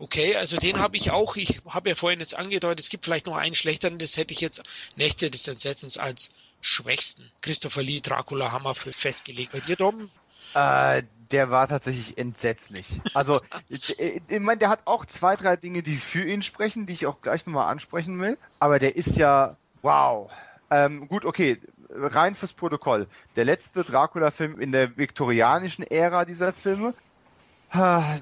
Okay, 0.00 0.36
also 0.36 0.56
den 0.56 0.78
habe 0.78 0.96
ich 0.96 1.10
auch. 1.10 1.36
Ich 1.36 1.60
habe 1.68 1.90
ja 1.90 1.94
vorhin 1.94 2.20
jetzt 2.20 2.34
angedeutet, 2.34 2.80
es 2.80 2.88
gibt 2.88 3.04
vielleicht 3.04 3.26
noch 3.26 3.36
einen 3.36 3.54
schlechteren, 3.54 3.98
das 3.98 4.16
hätte 4.16 4.32
ich 4.32 4.40
jetzt 4.40 4.62
Nächte 4.96 5.30
des 5.30 5.46
Entsetzens 5.46 5.98
als 5.98 6.30
schwächsten 6.60 7.30
Christopher 7.40 7.82
Lee 7.82 8.00
Dracula 8.00 8.50
Hammer 8.50 8.74
festgelegt. 8.74 9.52
Bei 9.52 9.60
dir, 9.60 9.76
Dom? 9.76 10.10
Äh, 10.54 11.02
der 11.30 11.50
war 11.50 11.68
tatsächlich 11.68 12.18
entsetzlich. 12.18 13.00
Also, 13.14 13.40
ich, 13.68 13.98
ich 13.98 14.40
meine, 14.40 14.58
der 14.58 14.70
hat 14.70 14.80
auch 14.86 15.04
zwei, 15.04 15.36
drei 15.36 15.56
Dinge, 15.56 15.82
die 15.82 15.96
für 15.96 16.24
ihn 16.24 16.42
sprechen, 16.42 16.86
die 16.86 16.94
ich 16.94 17.06
auch 17.06 17.20
gleich 17.20 17.46
nochmal 17.46 17.70
ansprechen 17.70 18.20
will. 18.20 18.38
Aber 18.60 18.78
der 18.78 18.96
ist 18.96 19.16
ja, 19.16 19.56
wow. 19.82 20.30
Ähm, 20.70 21.08
gut, 21.08 21.24
okay, 21.24 21.60
rein 21.90 22.34
fürs 22.34 22.52
Protokoll. 22.52 23.06
Der 23.36 23.44
letzte 23.44 23.84
Dracula-Film 23.84 24.60
in 24.60 24.72
der 24.72 24.96
viktorianischen 24.96 25.84
Ära 25.84 26.24
dieser 26.24 26.52
Filme. 26.52 26.94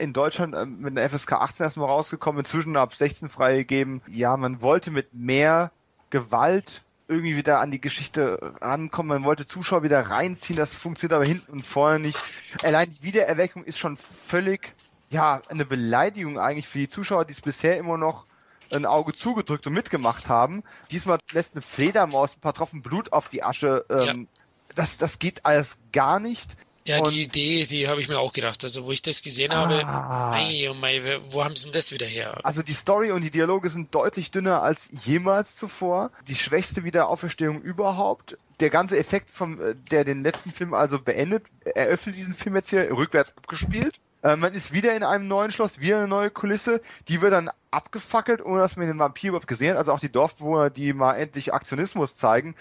In 0.00 0.12
Deutschland 0.12 0.54
äh, 0.54 0.66
mit 0.66 0.98
einer 0.98 1.08
FSK 1.08 1.34
18 1.34 1.64
erstmal 1.64 1.88
rausgekommen, 1.88 2.40
inzwischen 2.40 2.76
ab 2.76 2.94
16 2.94 3.28
freigegeben. 3.28 4.02
Ja, 4.08 4.36
man 4.36 4.60
wollte 4.60 4.90
mit 4.90 5.14
mehr 5.14 5.70
Gewalt 6.10 6.82
irgendwie 7.08 7.36
wieder 7.36 7.60
an 7.60 7.70
die 7.70 7.80
Geschichte 7.80 8.54
rankommen. 8.60 9.08
Man 9.08 9.24
wollte 9.24 9.46
Zuschauer 9.46 9.82
wieder 9.82 10.00
reinziehen, 10.00 10.56
das 10.56 10.74
funktioniert 10.74 11.14
aber 11.14 11.24
hinten 11.24 11.52
und 11.52 11.66
vorne 11.66 12.00
nicht. 12.00 12.18
Allein 12.62 12.90
die 12.90 13.02
Wiedererweckung 13.02 13.64
ist 13.64 13.78
schon 13.78 13.96
völlig, 13.96 14.74
ja, 15.10 15.40
eine 15.48 15.64
Beleidigung 15.64 16.38
eigentlich 16.38 16.68
für 16.68 16.78
die 16.78 16.88
Zuschauer, 16.88 17.24
die 17.24 17.32
es 17.32 17.40
bisher 17.40 17.78
immer 17.78 17.96
noch 17.96 18.26
ein 18.72 18.86
Auge 18.86 19.12
zugedrückt 19.12 19.66
und 19.66 19.72
mitgemacht 19.72 20.28
haben. 20.28 20.64
Diesmal 20.90 21.18
lässt 21.32 21.54
eine 21.54 21.62
Fledermaus 21.62 22.36
ein 22.36 22.40
paar 22.40 22.54
Tropfen 22.54 22.82
Blut 22.82 23.12
auf 23.12 23.28
die 23.28 23.44
Asche. 23.44 23.84
Ähm, 23.88 24.28
ja. 24.34 24.42
das, 24.74 24.98
das 24.98 25.20
geht 25.20 25.46
alles 25.46 25.78
gar 25.92 26.18
nicht. 26.18 26.56
Ja, 26.86 26.98
und 27.00 27.12
die 27.12 27.24
Idee, 27.24 27.64
die 27.64 27.88
habe 27.88 28.00
ich 28.00 28.08
mir 28.08 28.18
auch 28.18 28.32
gedacht. 28.32 28.62
Also, 28.62 28.84
wo 28.84 28.92
ich 28.92 29.02
das 29.02 29.22
gesehen 29.22 29.52
ah, 29.52 29.56
habe, 29.56 30.36
ei, 30.36 30.68
oh 30.70 30.74
mein, 30.74 31.02
wo 31.30 31.44
haben 31.44 31.56
sie 31.56 31.64
denn 31.64 31.72
das 31.72 31.90
wieder 31.90 32.06
her? 32.06 32.38
Also, 32.44 32.62
die 32.62 32.74
Story 32.74 33.10
und 33.10 33.22
die 33.22 33.30
Dialoge 33.30 33.70
sind 33.70 33.94
deutlich 33.94 34.30
dünner 34.30 34.62
als 34.62 34.88
jemals 35.04 35.56
zuvor. 35.56 36.12
Die 36.28 36.36
schwächste 36.36 36.84
Wiederauferstehung 36.84 37.60
überhaupt. 37.60 38.38
Der 38.60 38.70
ganze 38.70 38.96
Effekt 38.98 39.30
vom, 39.30 39.60
äh, 39.60 39.74
der 39.90 40.04
den 40.04 40.22
letzten 40.22 40.52
Film 40.52 40.74
also 40.74 41.00
beendet, 41.00 41.44
eröffnet 41.74 42.16
diesen 42.16 42.34
Film 42.34 42.54
jetzt 42.54 42.70
hier 42.70 42.90
rückwärts 42.90 43.36
abgespielt. 43.36 43.96
Äh, 44.22 44.36
man 44.36 44.54
ist 44.54 44.72
wieder 44.72 44.94
in 44.96 45.02
einem 45.02 45.28
neuen 45.28 45.50
Schloss, 45.50 45.80
wieder 45.80 45.98
eine 45.98 46.08
neue 46.08 46.30
Kulisse, 46.30 46.80
die 47.08 47.20
wird 47.20 47.32
dann 47.32 47.50
abgefackelt, 47.70 48.44
ohne 48.44 48.60
dass 48.60 48.76
man 48.76 48.86
den 48.86 48.98
Vampir 48.98 49.28
überhaupt 49.28 49.46
gesehen 49.46 49.72
hat. 49.72 49.78
Also 49.78 49.92
auch 49.92 50.00
die 50.00 50.10
Dorfbewohner, 50.10 50.70
die 50.70 50.92
mal 50.92 51.14
endlich 51.14 51.52
Aktionismus 51.52 52.16
zeigen, 52.16 52.54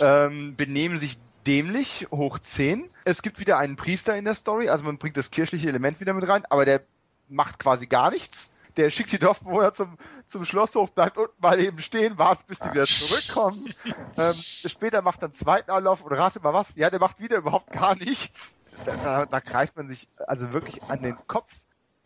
ähm, 0.00 0.54
benehmen 0.56 0.98
sich 0.98 1.18
dämlich, 1.46 2.06
hoch 2.10 2.38
10. 2.38 2.88
Es 3.04 3.22
gibt 3.22 3.38
wieder 3.38 3.58
einen 3.58 3.76
Priester 3.76 4.16
in 4.16 4.24
der 4.24 4.34
Story, 4.34 4.68
also 4.68 4.84
man 4.84 4.98
bringt 4.98 5.16
das 5.16 5.30
kirchliche 5.30 5.68
Element 5.68 6.00
wieder 6.00 6.14
mit 6.14 6.26
rein, 6.28 6.44
aber 6.50 6.64
der 6.64 6.82
macht 7.28 7.58
quasi 7.58 7.86
gar 7.86 8.10
nichts. 8.10 8.50
der 8.76 8.90
schickt 8.90 9.12
die 9.12 9.18
Dorfbewohner 9.18 9.72
zum, 9.72 9.98
zum 10.26 10.44
Schlosshof, 10.44 10.92
bleibt 10.92 11.18
unten 11.18 11.34
mal 11.40 11.60
eben 11.60 11.78
stehen, 11.78 12.16
wartet, 12.16 12.46
bis 12.46 12.58
die 12.58 12.72
wieder 12.72 12.86
zurückkommen. 12.86 13.72
ähm, 14.16 14.34
später 14.66 15.02
macht 15.02 15.22
er 15.22 15.26
einen 15.26 15.34
zweiten 15.34 15.70
Anlauf 15.70 16.02
und 16.02 16.12
rate 16.12 16.40
mal 16.40 16.54
was, 16.54 16.74
ja, 16.76 16.88
der 16.88 17.00
macht 17.00 17.20
wieder 17.20 17.36
überhaupt 17.38 17.70
gar 17.72 17.96
nichts. 17.96 18.56
Da, 18.84 18.96
da, 18.96 19.26
da 19.26 19.40
greift 19.40 19.76
man 19.76 19.88
sich 19.88 20.08
also 20.26 20.52
wirklich 20.52 20.82
an 20.84 21.02
den 21.02 21.16
Kopf 21.26 21.54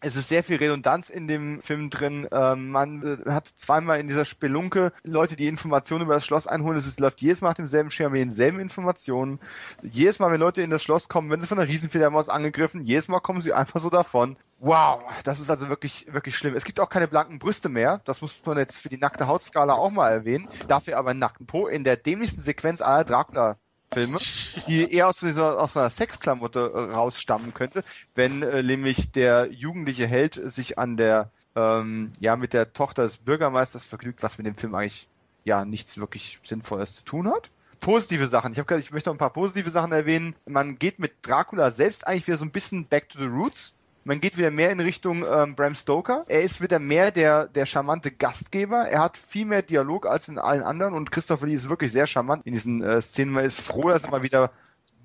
es 0.07 0.15
ist 0.15 0.29
sehr 0.29 0.45
viel 0.45 0.57
Redundanz 0.57 1.11
in 1.11 1.27
dem 1.27 1.61
Film 1.61 1.91
drin. 1.91 2.29
Ähm, 2.31 2.71
man 2.71 3.03
äh, 3.27 3.31
hat 3.31 3.49
zweimal 3.49 3.99
in 3.99 4.07
dieser 4.07 4.25
Spelunke 4.25 4.93
Leute, 5.03 5.35
die 5.35 5.49
Informationen 5.49 6.05
über 6.05 6.15
das 6.15 6.25
Schloss 6.25 6.47
einholen. 6.47 6.79
Es 6.79 6.87
ist, 6.87 7.01
läuft 7.01 7.21
jedes 7.21 7.41
Mal 7.41 7.49
nach 7.49 7.55
demselben 7.55 7.91
Schema 7.91 8.11
mit 8.11 8.21
denselben 8.21 8.61
Informationen. 8.61 9.41
Jedes 9.83 10.19
Mal, 10.19 10.31
wenn 10.31 10.41
Leute 10.41 10.63
in 10.63 10.71
das 10.71 10.83
Schloss 10.83 11.09
kommen, 11.09 11.31
wenn 11.31 11.41
sie 11.41 11.49
von 11.49 11.59
einer 11.59 11.69
Riesenfledermaus 11.69 12.29
angegriffen, 12.29 12.83
jedes 12.83 13.09
Mal 13.09 13.21
kommen 13.21 13.41
sie 13.41 13.53
einfach 13.53 13.81
so 13.81 13.91
davon. 13.91 14.37
Wow, 14.59 15.03
das 15.25 15.41
ist 15.41 15.51
also 15.51 15.69
wirklich, 15.69 16.07
wirklich 16.11 16.37
schlimm. 16.37 16.55
Es 16.55 16.65
gibt 16.65 16.81
auch 16.81 16.89
keine 16.89 17.09
blanken 17.09 17.39
Brüste 17.39 17.69
mehr. 17.69 18.01
Das 18.05 18.23
muss 18.23 18.35
man 18.45 18.59
jetzt 18.59 18.79
für 18.79 18.89
die 18.89 18.99
nackte 18.99 19.27
Hautskala 19.27 19.75
auch 19.75 19.91
mal 19.91 20.11
erwähnen. 20.11 20.49
Dafür 20.69 20.99
aber 20.99 21.11
einen 21.11 21.19
nackten 21.19 21.47
Po 21.47 21.67
in 21.67 21.85
der 21.85 21.97
dämlichsten 21.97 22.41
Sequenz 22.41 22.81
aller 22.81 23.05
Dracula 23.05 23.59
Filme, 23.93 24.18
die 24.66 24.93
eher 24.93 25.09
aus, 25.09 25.20
dieser, 25.20 25.61
aus 25.61 25.76
einer 25.76 25.91
Sexklamotte 25.91 26.72
äh, 26.74 26.95
rausstammen 26.95 27.55
könnte, 27.55 27.84
wenn 28.14 28.43
äh, 28.43 28.62
nämlich 28.62 29.12
der 29.12 29.51
jugendliche 29.51 30.07
Held 30.07 30.34
sich 30.34 30.78
an 30.78 30.97
der, 30.97 31.30
ähm, 31.55 32.12
ja, 32.18 32.37
mit 32.37 32.53
der 32.53 32.72
Tochter 32.72 33.03
des 33.03 33.18
Bürgermeisters 33.18 33.84
vergnügt, 33.84 34.22
was 34.22 34.39
mit 34.39 34.47
dem 34.47 34.57
Film 34.57 34.74
eigentlich 34.74 35.09
ja 35.45 35.64
nichts 35.64 35.99
wirklich 35.99 36.39
Sinnvolles 36.43 36.97
zu 36.97 37.05
tun 37.05 37.28
hat. 37.28 37.51
Positive 37.80 38.26
Sachen. 38.26 38.53
Ich, 38.53 38.59
hab, 38.59 38.70
ich 38.72 38.91
möchte 38.91 39.11
noch 39.11 39.14
ein 39.14 39.18
paar 39.18 39.32
positive 39.32 39.70
Sachen 39.70 39.93
erwähnen. 39.93 40.34
Man 40.47 40.78
geht 40.78 40.99
mit 40.99 41.12
Dracula 41.22 41.70
selbst 41.70 42.07
eigentlich 42.07 42.26
wieder 42.26 42.39
so 42.39 42.45
ein 42.45 42.51
bisschen 42.51 42.87
back 42.87 43.09
to 43.09 43.18
the 43.18 43.26
roots. 43.26 43.74
Man 44.07 44.21
geht 44.21 44.39
wieder 44.39 44.53
mehr 44.53 44.71
in 44.71 44.79
Richtung 44.79 45.25
ähm, 45.29 45.57
Bram 45.57 45.75
Stoker. 45.75 46.25
Er 46.29 46.43
ist 46.43 46.63
wieder 46.63 46.79
mehr 46.79 47.11
der, 47.11 47.49
der 47.49 47.67
charmante 47.67 48.13
Gastgeber. 48.13 48.89
Er 48.89 49.01
hat 49.01 49.19
viel 49.19 49.47
mehr 49.47 49.63
Dialog 49.63 50.07
als 50.07 50.29
in 50.29 50.39
allen 50.39 50.63
anderen 50.63 50.95
und 50.95 51.11
Christopher 51.11 51.45
Lee 51.47 51.55
ist 51.55 51.69
wirklich 51.69 51.91
sehr 51.91 52.07
charmant 52.07 52.47
in 52.47 52.55
diesen 52.55 52.85
äh, 52.85 53.03
Szenen. 53.03 53.33
Man 53.33 53.45
ist 53.45 53.61
froh, 53.61 53.89
dass 53.89 54.05
er 54.05 54.13
mal 54.13 54.23
wieder 54.23 54.53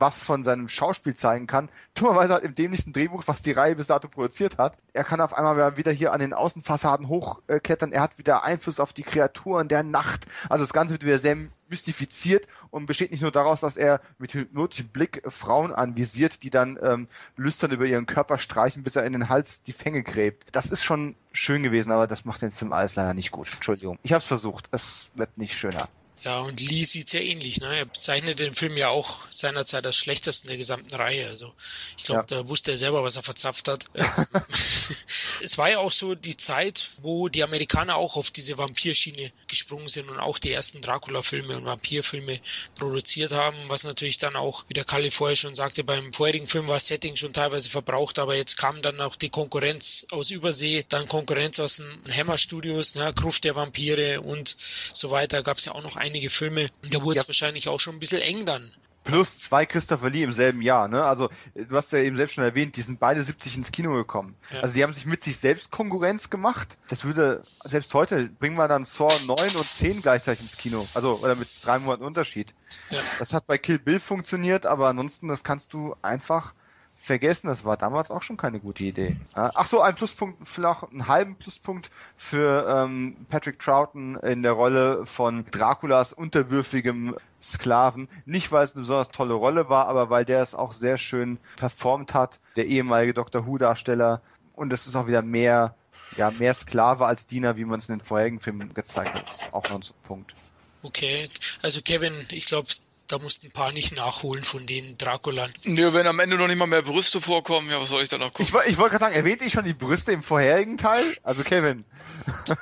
was 0.02 0.20
von 0.20 0.44
seinem 0.44 0.68
Schauspiel 0.68 1.16
zeigen 1.16 1.48
kann. 1.48 1.70
Dummerweise 1.94 2.34
hat 2.34 2.44
im 2.44 2.56
dämlichsten 2.56 2.92
Drehbuch, 2.92 3.24
was 3.28 3.44
die 3.44 3.52
Reihe 3.52 3.76
bis 3.76 3.88
dato 3.88 4.08
produziert 4.08 4.58
hat, 4.58 4.78
er 4.94 5.04
kann 5.04 5.22
auf 5.22 5.34
einmal 5.34 5.78
wieder 5.78 5.92
hier 5.92 6.12
an 6.12 6.20
den 6.20 6.34
Außenfassaden 6.34 7.08
hochklettern. 7.08 7.92
Er 7.92 8.02
hat 8.02 8.18
wieder 8.18 8.44
Einfluss 8.44 8.80
auf 8.80 8.92
die 8.92 9.04
Kreaturen 9.04 9.68
der 9.68 9.84
Nacht. 9.84 10.26
Also 10.50 10.66
das 10.66 10.74
Ganze 10.74 10.94
wird 10.94 11.06
wieder 11.06 11.20
sehr 11.20 11.38
mystifiziert 11.70 12.48
und 12.70 12.86
besteht 12.86 13.12
nicht 13.12 13.22
nur 13.22 13.32
daraus, 13.32 13.62
dass 13.62 13.78
er 13.78 14.02
mit 14.18 14.34
hypnotischem 14.34 14.90
Blick 14.90 15.24
Frauen 15.28 15.74
anvisiert, 15.74 16.44
die 16.44 16.50
dann 16.50 16.78
ähm, 16.82 17.08
lüstern 17.38 17.72
über 17.72 17.86
ihren 17.86 18.08
Körper 18.08 18.38
streichen, 18.38 18.84
bis 18.84 18.96
er 18.96 19.06
in 19.06 19.14
den 19.14 19.30
Hals 19.30 19.62
die 19.64 19.72
Fänge 19.72 20.04
gräbt. 20.04 20.50
Das 20.52 20.70
ist 20.70 20.84
schon 20.84 21.16
schön 21.32 21.64
gewesen, 21.64 21.92
aber 21.92 22.08
das 22.08 22.26
macht 22.26 22.42
den 22.42 22.52
Film 22.52 22.74
alles 22.74 22.96
leider 22.96 23.14
nicht 23.14 23.32
gut. 23.32 23.50
Entschuldigung. 23.54 23.98
Ich 24.04 24.12
habe 24.12 24.22
es 24.22 24.28
versucht. 24.28 24.68
Es 24.72 25.12
wird 25.16 25.38
nicht 25.38 25.58
schöner. 25.58 25.88
Ja, 26.24 26.42
und 26.42 26.60
Lee 26.62 26.86
sieht's 26.86 27.14
ja 27.14 27.20
ähnlich. 27.20 27.60
Ne? 27.62 27.78
Er 27.78 27.86
bezeichnete 27.86 28.44
den 28.44 28.54
Film 28.54 28.78
ja 28.78 28.90
auch 28.90 29.22
seinerzeit 29.32 29.86
als 29.86 29.98
schlechtesten 29.98 30.48
der 30.48 30.58
gesamten 30.58 30.94
Reihe. 30.94 31.28
Also 31.28 31.54
ich 31.98 32.04
glaube, 32.04 32.28
ja. 32.30 32.42
da 32.42 32.48
wusste 32.48 32.72
er 32.72 32.78
selber, 32.78 33.04
was 33.04 33.16
er 33.16 33.24
verzapft 33.24 33.68
hat. 33.68 33.86
es 35.42 35.58
war 35.58 35.70
ja 35.70 35.80
auch 35.80 35.92
so 35.92 36.16
die 36.16 36.38
Zeit, 36.38 36.90
wo 37.02 37.30
die 37.30 37.44
Amerikaner 37.44 37.96
auch 37.96 38.16
auf 38.16 38.32
diese 38.32 38.58
Vampirschiene 38.58 39.32
gesprungen 39.48 39.88
sind 39.88 40.10
und 40.10 40.20
auch 40.20 40.38
die 40.38 40.52
ersten 40.52 40.82
Dracula-Filme 40.82 41.58
und 41.58 41.66
Vampirfilme 41.66 42.40
produziert 42.76 43.32
haben, 43.32 43.58
was 43.68 43.84
natürlich 43.84 44.18
dann 44.18 44.36
auch, 44.36 44.64
wie 44.68 44.74
der 44.74 44.86
Kalle 44.86 45.12
vorher 45.12 45.36
schon 45.36 45.56
sagte, 45.56 45.84
beim 45.84 46.14
vorherigen 46.14 46.48
Film 46.48 46.68
war 46.68 46.80
Setting 46.80 47.16
schon 47.16 47.34
teilweise 47.34 47.70
verbraucht, 47.70 48.20
aber 48.20 48.36
jetzt 48.36 48.58
kam 48.58 48.82
dann 48.82 49.00
auch 49.02 49.16
die 49.16 49.30
Konkurrenz 49.30 50.06
aus 50.12 50.30
Übersee, 50.30 50.86
dann 50.90 51.08
Konkurrenz 51.08 51.60
aus 51.60 51.78
den 51.78 52.16
Hammer 52.16 52.38
Studios, 52.38 52.96
ne, 52.96 53.12
Gruft 53.14 53.44
der 53.44 53.56
Vampire 53.56 54.22
und 54.22 54.56
so 54.94 55.12
weiter, 55.12 55.44
gab 55.44 55.58
es 55.58 55.66
ja 55.66 55.74
auch 55.74 55.84
noch 55.84 55.96
einige 56.12 56.30
Filme. 56.30 56.68
Da 56.84 57.02
wurde 57.04 57.20
es 57.20 57.24
ja. 57.24 57.28
wahrscheinlich 57.28 57.68
auch 57.70 57.80
schon 57.80 57.96
ein 57.96 58.00
bisschen 58.00 58.22
eng 58.22 58.46
dann. 58.46 58.72
Plus 59.04 59.40
zwei 59.40 59.66
Christopher 59.66 60.12
Lee 60.12 60.22
im 60.22 60.32
selben 60.32 60.62
Jahr, 60.62 60.88
ne? 60.88 61.04
Also, 61.04 61.30
du 61.56 61.76
hast 61.76 61.92
ja 61.92 62.00
eben 62.00 62.16
selbst 62.18 62.34
schon 62.34 62.44
erwähnt, 62.44 62.76
die 62.76 62.84
sind 62.84 63.00
beide 63.00 63.24
70 63.24 63.58
ins 63.58 63.72
Kino 63.72 63.94
gekommen. 63.96 64.36
Ja. 64.52 64.60
Also, 64.60 64.76
die 64.76 64.84
haben 64.84 64.94
sich 64.94 65.08
mit 65.08 65.24
sich 65.24 65.38
selbst 65.38 65.72
Konkurrenz 65.72 66.30
gemacht. 66.30 66.78
Das 66.88 67.04
würde, 67.04 67.42
selbst 67.64 67.92
heute, 67.96 68.30
bringen 68.30 68.58
wir 68.58 68.68
dann 68.68 68.86
Saw 68.86 69.12
9 69.26 69.56
und 69.56 69.66
10 69.66 70.02
gleichzeitig 70.04 70.42
ins 70.42 70.58
Kino. 70.58 70.88
Also, 70.94 71.18
oder 71.18 71.36
mit 71.36 71.48
drei 71.64 71.80
Monaten 71.80 72.04
Unterschied. 72.04 72.54
Ja. 72.92 73.00
Das 73.18 73.34
hat 73.34 73.48
bei 73.48 73.58
Kill 73.58 73.80
Bill 73.80 74.00
funktioniert, 74.00 74.68
aber 74.68 74.90
ansonsten, 74.90 75.28
das 75.28 75.44
kannst 75.44 75.74
du 75.74 75.96
einfach 76.04 76.54
vergessen, 77.02 77.48
das 77.48 77.66
war 77.66 77.78
damals 77.78 78.12
auch 78.12 78.22
schon 78.22 78.38
keine 78.38 78.60
gute 78.60 78.84
Idee. 78.84 79.18
Ach 79.34 79.66
so, 79.66 79.82
ein 79.82 79.96
Pluspunkt, 79.96 80.48
vielleicht 80.48 80.84
einen 80.84 81.08
halben 81.08 81.36
Pluspunkt 81.36 81.90
für 82.16 82.68
ähm, 82.70 83.18
Patrick 83.28 83.58
Troughton 83.58 84.18
in 84.18 84.44
der 84.44 84.52
Rolle 84.52 85.06
von 85.08 85.44
Draculas 85.46 86.14
unterwürfigem 86.14 87.16
Sklaven. 87.42 88.08
Nicht, 88.26 88.52
weil 88.52 88.64
es 88.64 88.76
eine 88.76 88.82
besonders 88.82 89.10
tolle 89.10 89.34
Rolle 89.34 89.68
war, 89.68 89.88
aber 89.88 90.12
weil 90.12 90.26
der 90.26 90.42
es 90.42 90.54
auch 90.54 90.74
sehr 90.74 91.00
schön 91.00 91.40
performt 91.56 92.14
hat, 92.14 92.40
der 92.56 92.68
ehemalige 92.68 93.16
Doctor 93.16 93.48
Who-Darsteller. 93.48 94.22
Und 94.54 94.72
es 94.72 94.86
ist 94.86 94.96
auch 94.96 95.08
wieder 95.08 95.24
mehr, 95.24 95.74
ja, 96.18 96.30
mehr 96.30 96.54
Sklave 96.54 97.08
als 97.08 97.26
Diener, 97.26 97.58
wie 97.58 97.66
man 97.66 97.80
es 97.80 97.90
in 97.90 97.98
den 97.98 98.06
vorherigen 98.06 98.40
Filmen 98.40 98.76
gezeigt 98.76 99.16
hat. 99.16 99.28
Das 99.28 99.42
ist 99.42 99.54
auch 99.54 99.68
noch 99.72 99.82
ein 99.82 100.04
Punkt. 100.04 100.36
Okay, 100.84 101.28
also 101.64 101.82
Kevin, 101.82 102.14
ich 102.30 102.46
glaube, 102.46 102.68
da 103.12 103.20
mussten 103.20 103.48
ein 103.48 103.52
paar 103.52 103.72
nicht 103.72 103.96
nachholen 103.98 104.44
von 104.44 104.66
den 104.66 104.98
Draculern. 104.98 105.54
Ja, 105.64 105.94
wenn 105.94 106.08
am 106.08 106.20
Ende 106.20 106.38
noch 106.38 106.48
nicht 106.48 106.58
mal 106.58 106.68
mehr 106.68 106.82
Brüste 106.82 107.20
vorkommen, 107.20 107.70
ja, 107.70 107.82
was 107.82 107.90
soll 107.90 108.04
ich 108.04 108.10
da 108.10 108.18
noch 108.18 108.34
gucken? 108.34 108.46
Ich, 108.46 108.72
ich 108.72 108.78
wollte 108.78 108.98
gerade 108.98 109.06
sagen, 109.06 109.16
erwähnte 109.16 109.46
ich 109.46 109.54
schon 109.54 109.66
die 109.66 109.74
Brüste 109.74 110.12
im 110.12 110.24
vorherigen 110.24 110.78
Teil? 110.78 111.18
Also 111.24 111.44
Kevin. 111.44 111.86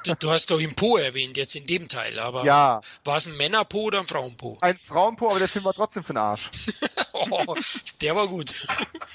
Du, 0.03 0.15
du 0.15 0.31
hast 0.31 0.49
doch 0.51 0.59
im 0.59 0.73
Po 0.75 0.97
erwähnt, 0.97 1.37
jetzt 1.37 1.55
in 1.55 1.65
dem 1.65 1.87
Teil, 1.87 2.17
aber 2.19 2.43
ja. 2.45 2.81
war 3.03 3.17
es 3.17 3.27
ein 3.27 3.37
Männerpo 3.37 3.79
oder 3.79 3.99
ein 3.99 4.07
Frauenpo? 4.07 4.57
Ein 4.61 4.77
Frauenpo, 4.77 5.29
aber 5.29 5.39
der 5.39 5.47
Film 5.47 5.65
war 5.65 5.73
trotzdem 5.73 6.03
für 6.03 6.13
den 6.13 6.17
Arsch. 6.17 6.49
oh, 7.13 7.55
der 8.01 8.15
war 8.15 8.27
gut. 8.27 8.53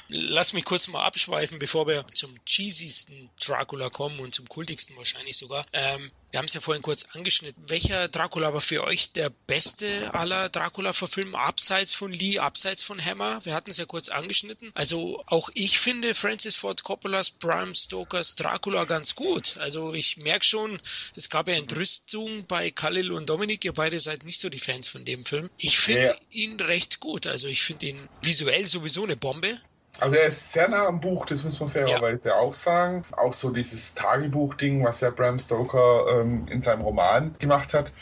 Lass 0.09 0.53
mich 0.53 0.65
kurz 0.65 0.89
mal 0.89 1.05
abschweifen, 1.05 1.59
bevor 1.59 1.87
wir 1.87 2.07
zum 2.15 2.33
cheesiesten 2.45 3.31
Dracula 3.41 3.91
kommen 3.91 4.21
und 4.21 4.35
zum 4.35 4.49
kultigsten 4.49 4.97
wahrscheinlich 4.97 5.37
sogar. 5.37 5.65
Ähm, 5.73 6.11
wir 6.31 6.39
haben 6.39 6.47
es 6.47 6.55
ja 6.55 6.61
vorhin 6.61 6.83
kurz 6.83 7.07
angeschnitten. 7.13 7.63
Welcher 7.69 8.09
Dracula 8.09 8.53
war 8.53 8.61
für 8.61 8.83
euch 8.83 9.13
der 9.13 9.31
beste 9.31 10.13
aller 10.15 10.49
Dracula-Verfilmungen, 10.49 11.24
abseits 11.35 11.95
von 11.95 12.13
Lee, 12.13 12.39
abseits 12.39 12.83
von 12.83 13.03
Hammer? 13.03 13.41
Wir 13.45 13.55
hatten 13.55 13.71
es 13.71 13.77
ja 13.77 13.85
kurz 13.87 14.09
angeschnitten. 14.09 14.71
Also 14.75 15.23
auch 15.27 15.49
ich 15.55 15.79
finde 15.79 16.15
Francis 16.15 16.57
Ford 16.57 16.83
Coppolas 16.83 17.31
Bram 17.31 17.75
Stokers 17.75 18.35
Dracula 18.35 18.85
ganz 18.85 19.15
gut. 19.15 19.57
Also 19.59 19.95
ich 19.95 20.17
merke 20.19 20.45
schon, 20.45 20.79
es 21.17 21.31
gab 21.31 21.49
ja 21.49 21.55
Entrüstung 21.55 22.47
bei 22.47 22.71
Khalil 22.71 23.13
und 23.13 23.29
Dominik. 23.29 23.65
Ihr 23.65 23.73
beide 23.73 24.01
seid 24.01 24.25
nicht 24.25 24.41
so 24.41 24.49
die 24.49 24.59
Fans 24.59 24.89
von 24.89 25.05
dem 25.05 25.25
Film. 25.25 25.49
Ich 25.59 25.79
finde 25.79 26.07
ja. 26.07 26.15
ihn 26.31 26.61
recht 26.61 27.01
gut. 27.01 27.27
Also 27.27 27.47
ich 27.47 27.63
finde 27.63 27.87
ihn 27.87 28.09
visuell 28.23 28.67
sowieso 28.67 29.05
eine 29.05 29.17
Bombe. 29.17 29.57
Also 30.01 30.17
er 30.17 30.27
ist 30.27 30.53
sehr 30.53 30.69
nah 30.69 30.87
am 30.87 31.01
Buch, 31.01 31.25
das 31.27 31.45
muss 31.45 31.61
man 31.61 31.69
fairerweise 31.69 32.31
ja. 32.31 32.35
auch 32.35 32.55
sagen. 32.55 33.05
Auch 33.13 33.33
so 33.33 33.51
dieses 33.51 33.95
Tagebuch-Ding, 33.95 34.85
was 34.85 35.01
ja 35.01 35.11
Bram 35.11 35.39
Stoker 35.39 36.21
ähm, 36.21 36.49
in 36.49 36.63
seinem 36.63 36.83
Roman 36.83 37.37
gemacht 37.39 37.75
hat. 37.75 37.93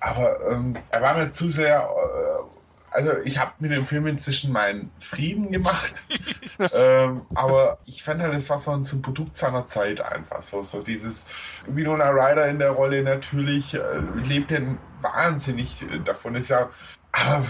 Aber 0.00 0.40
ähm, 0.50 0.78
er 0.90 1.02
war 1.02 1.14
mir 1.14 1.30
zu 1.30 1.50
sehr... 1.50 1.88
Äh, 1.90 2.61
also 2.92 3.18
ich 3.24 3.38
habe 3.38 3.54
mit 3.58 3.70
dem 3.70 3.84
Film 3.86 4.06
inzwischen 4.06 4.52
meinen 4.52 4.92
Frieden 4.98 5.52
gemacht, 5.52 6.06
ähm, 6.72 7.26
aber 7.34 7.78
ich 7.86 8.02
fand 8.02 8.22
halt, 8.22 8.34
es 8.34 8.50
war 8.50 8.58
so 8.58 8.72
ein, 8.72 8.84
so 8.84 8.96
ein 8.96 9.02
Produkt 9.02 9.36
seiner 9.36 9.66
Zeit 9.66 10.00
einfach 10.00 10.42
so. 10.42 10.62
So 10.62 10.82
dieses 10.82 11.62
Winona 11.66 12.10
Ryder 12.10 12.48
in 12.48 12.58
der 12.58 12.70
Rolle 12.72 13.02
natürlich 13.02 13.74
äh, 13.74 13.98
lebt 13.98 14.50
denn 14.50 14.84
wahnsinnig 15.00 15.84
davon. 16.04 16.34
Ist 16.36 16.48
ja, 16.50 16.70
aber 17.12 17.44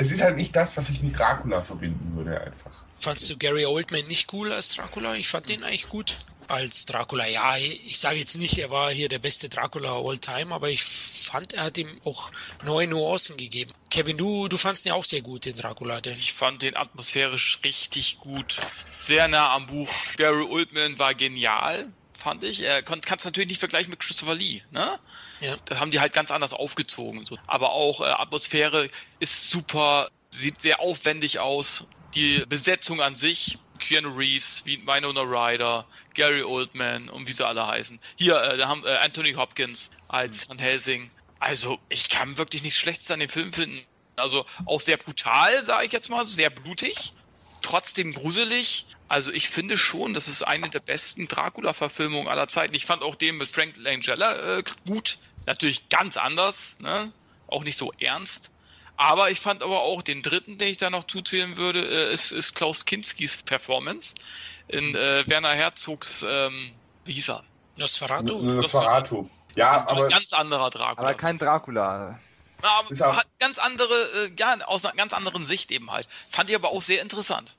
es 0.00 0.10
ist 0.10 0.22
halt 0.22 0.36
nicht 0.36 0.56
das, 0.56 0.76
was 0.76 0.88
ich 0.88 1.02
mit 1.02 1.18
Dracula 1.18 1.62
verbinden 1.62 2.16
würde 2.16 2.40
einfach. 2.40 2.84
Fandst 2.96 3.28
du 3.28 3.36
Gary 3.36 3.66
Oldman 3.66 4.06
nicht 4.06 4.32
cool 4.32 4.50
als 4.50 4.74
Dracula? 4.74 5.14
Ich 5.14 5.28
fand 5.28 5.48
den 5.48 5.62
eigentlich 5.62 5.88
gut 5.88 6.16
als 6.48 6.86
Dracula. 6.86 7.26
Ja, 7.26 7.56
ich 7.58 7.98
sage 7.98 8.16
jetzt 8.16 8.38
nicht, 8.38 8.58
er 8.58 8.70
war 8.70 8.90
hier 8.90 9.08
der 9.08 9.18
beste 9.18 9.48
Dracula 9.48 9.98
all 9.98 10.18
time, 10.18 10.54
aber 10.54 10.70
ich 10.70 10.82
fand, 10.82 11.52
er 11.52 11.64
hat 11.64 11.78
ihm 11.78 11.88
auch 12.04 12.32
neue 12.64 12.88
Nuancen 12.88 13.36
gegeben. 13.36 13.72
Kevin, 13.90 14.16
du, 14.16 14.48
du 14.48 14.56
fandst 14.56 14.86
ihn 14.86 14.88
ja 14.88 14.94
auch 14.94 15.04
sehr 15.04 15.22
gut, 15.22 15.44
den 15.44 15.56
Dracula. 15.56 16.00
Den. 16.00 16.18
Ich 16.18 16.32
fand 16.32 16.62
den 16.62 16.76
atmosphärisch 16.76 17.60
richtig 17.62 18.18
gut. 18.20 18.58
Sehr 18.98 19.28
nah 19.28 19.54
am 19.54 19.66
Buch. 19.66 19.88
Gary 20.16 20.44
Oldman 20.44 20.98
war 20.98 21.14
genial, 21.14 21.88
fand 22.18 22.42
ich. 22.42 22.60
Er 22.62 22.82
kann 22.82 23.00
es 23.00 23.24
natürlich 23.24 23.50
nicht 23.50 23.60
vergleichen 23.60 23.90
mit 23.90 24.00
Christopher 24.00 24.34
Lee, 24.34 24.62
ne? 24.70 24.98
Ja. 25.40 25.56
Da 25.64 25.80
haben 25.80 25.90
die 25.90 26.00
halt 26.00 26.12
ganz 26.12 26.30
anders 26.30 26.52
aufgezogen. 26.52 27.24
So. 27.24 27.38
Aber 27.46 27.72
auch 27.72 28.00
äh, 28.00 28.04
Atmosphäre 28.04 28.88
ist 29.18 29.50
super, 29.50 30.10
sieht 30.30 30.60
sehr 30.60 30.80
aufwendig 30.80 31.38
aus. 31.38 31.86
Die 32.14 32.44
Besetzung 32.48 33.00
an 33.00 33.14
sich, 33.14 33.58
Keanu 33.78 34.10
Reeves, 34.10 34.64
Winona 34.66 35.22
Ryder, 35.22 35.86
Gary 36.14 36.42
Oldman 36.42 37.08
und 37.08 37.26
wie 37.26 37.32
sie 37.32 37.46
alle 37.46 37.66
heißen. 37.66 37.98
Hier, 38.16 38.36
äh, 38.36 38.58
da 38.58 38.68
haben 38.68 38.84
äh, 38.84 38.96
Anthony 38.96 39.32
Hopkins 39.32 39.90
als 40.08 40.48
Van 40.48 40.58
Helsing. 40.58 41.10
Also, 41.38 41.78
ich 41.88 42.08
kann 42.08 42.36
wirklich 42.36 42.62
nichts 42.62 42.78
Schlechtes 42.78 43.10
an 43.10 43.20
dem 43.20 43.30
Film 43.30 43.52
finden. 43.52 43.80
Also 44.16 44.44
auch 44.66 44.82
sehr 44.82 44.98
brutal, 44.98 45.64
sage 45.64 45.86
ich 45.86 45.92
jetzt 45.92 46.10
mal, 46.10 46.26
sehr 46.26 46.50
blutig, 46.50 47.14
trotzdem 47.62 48.12
gruselig, 48.12 48.84
Also 49.08 49.32
ich 49.32 49.48
finde 49.48 49.76
schon, 49.76 50.14
das 50.14 50.28
ist 50.28 50.42
eine 50.42 50.70
der 50.70 50.78
besten 50.78 51.26
Dracula-Verfilmungen 51.26 52.28
aller 52.28 52.46
Zeiten. 52.46 52.74
Ich 52.76 52.86
fand 52.86 53.02
auch 53.02 53.16
den 53.16 53.38
mit 53.38 53.48
Frank 53.48 53.76
Langella 53.76 54.58
äh, 54.58 54.62
gut. 54.86 55.18
Natürlich 55.46 55.88
ganz 55.88 56.16
anders, 56.16 56.76
ne? 56.78 57.12
auch 57.46 57.64
nicht 57.64 57.76
so 57.76 57.92
ernst. 57.98 58.50
Aber 58.96 59.30
ich 59.30 59.40
fand 59.40 59.62
aber 59.62 59.80
auch 59.80 60.02
den 60.02 60.22
dritten, 60.22 60.58
den 60.58 60.68
ich 60.68 60.76
da 60.76 60.90
noch 60.90 61.04
zuzählen 61.04 61.56
würde, 61.56 61.80
äh, 61.80 62.12
ist, 62.12 62.32
ist 62.32 62.54
Klaus 62.54 62.84
Kinskis 62.84 63.38
Performance 63.38 64.14
in 64.68 64.94
äh, 64.94 65.24
Werner 65.26 65.54
Herzogs, 65.54 66.24
ähm, 66.26 66.72
wie 67.04 67.14
hieß 67.14 67.30
er? 67.30 67.44
Nosferatu. 67.76 68.42
Nosferatu. 68.42 69.28
Ja, 69.54 69.86
aber 69.88 70.04
ein 70.04 70.10
ganz 70.10 70.32
anderer 70.32 70.70
Dracula. 70.70 71.08
Aber 71.08 71.14
kein 71.14 71.38
Dracula. 71.38 72.18
Ja, 72.62 72.82
aber 73.00 73.16
hat 73.16 73.26
ganz 73.38 73.58
andere, 73.58 73.94
äh, 74.26 74.32
ja, 74.38 74.58
aus 74.66 74.84
einer 74.84 74.94
ganz 74.94 75.12
anderen 75.12 75.44
Sicht 75.44 75.70
eben 75.70 75.90
halt. 75.90 76.06
Fand 76.30 76.50
ich 76.50 76.56
aber 76.56 76.68
auch 76.68 76.82
sehr 76.82 77.02
interessant. 77.02 77.54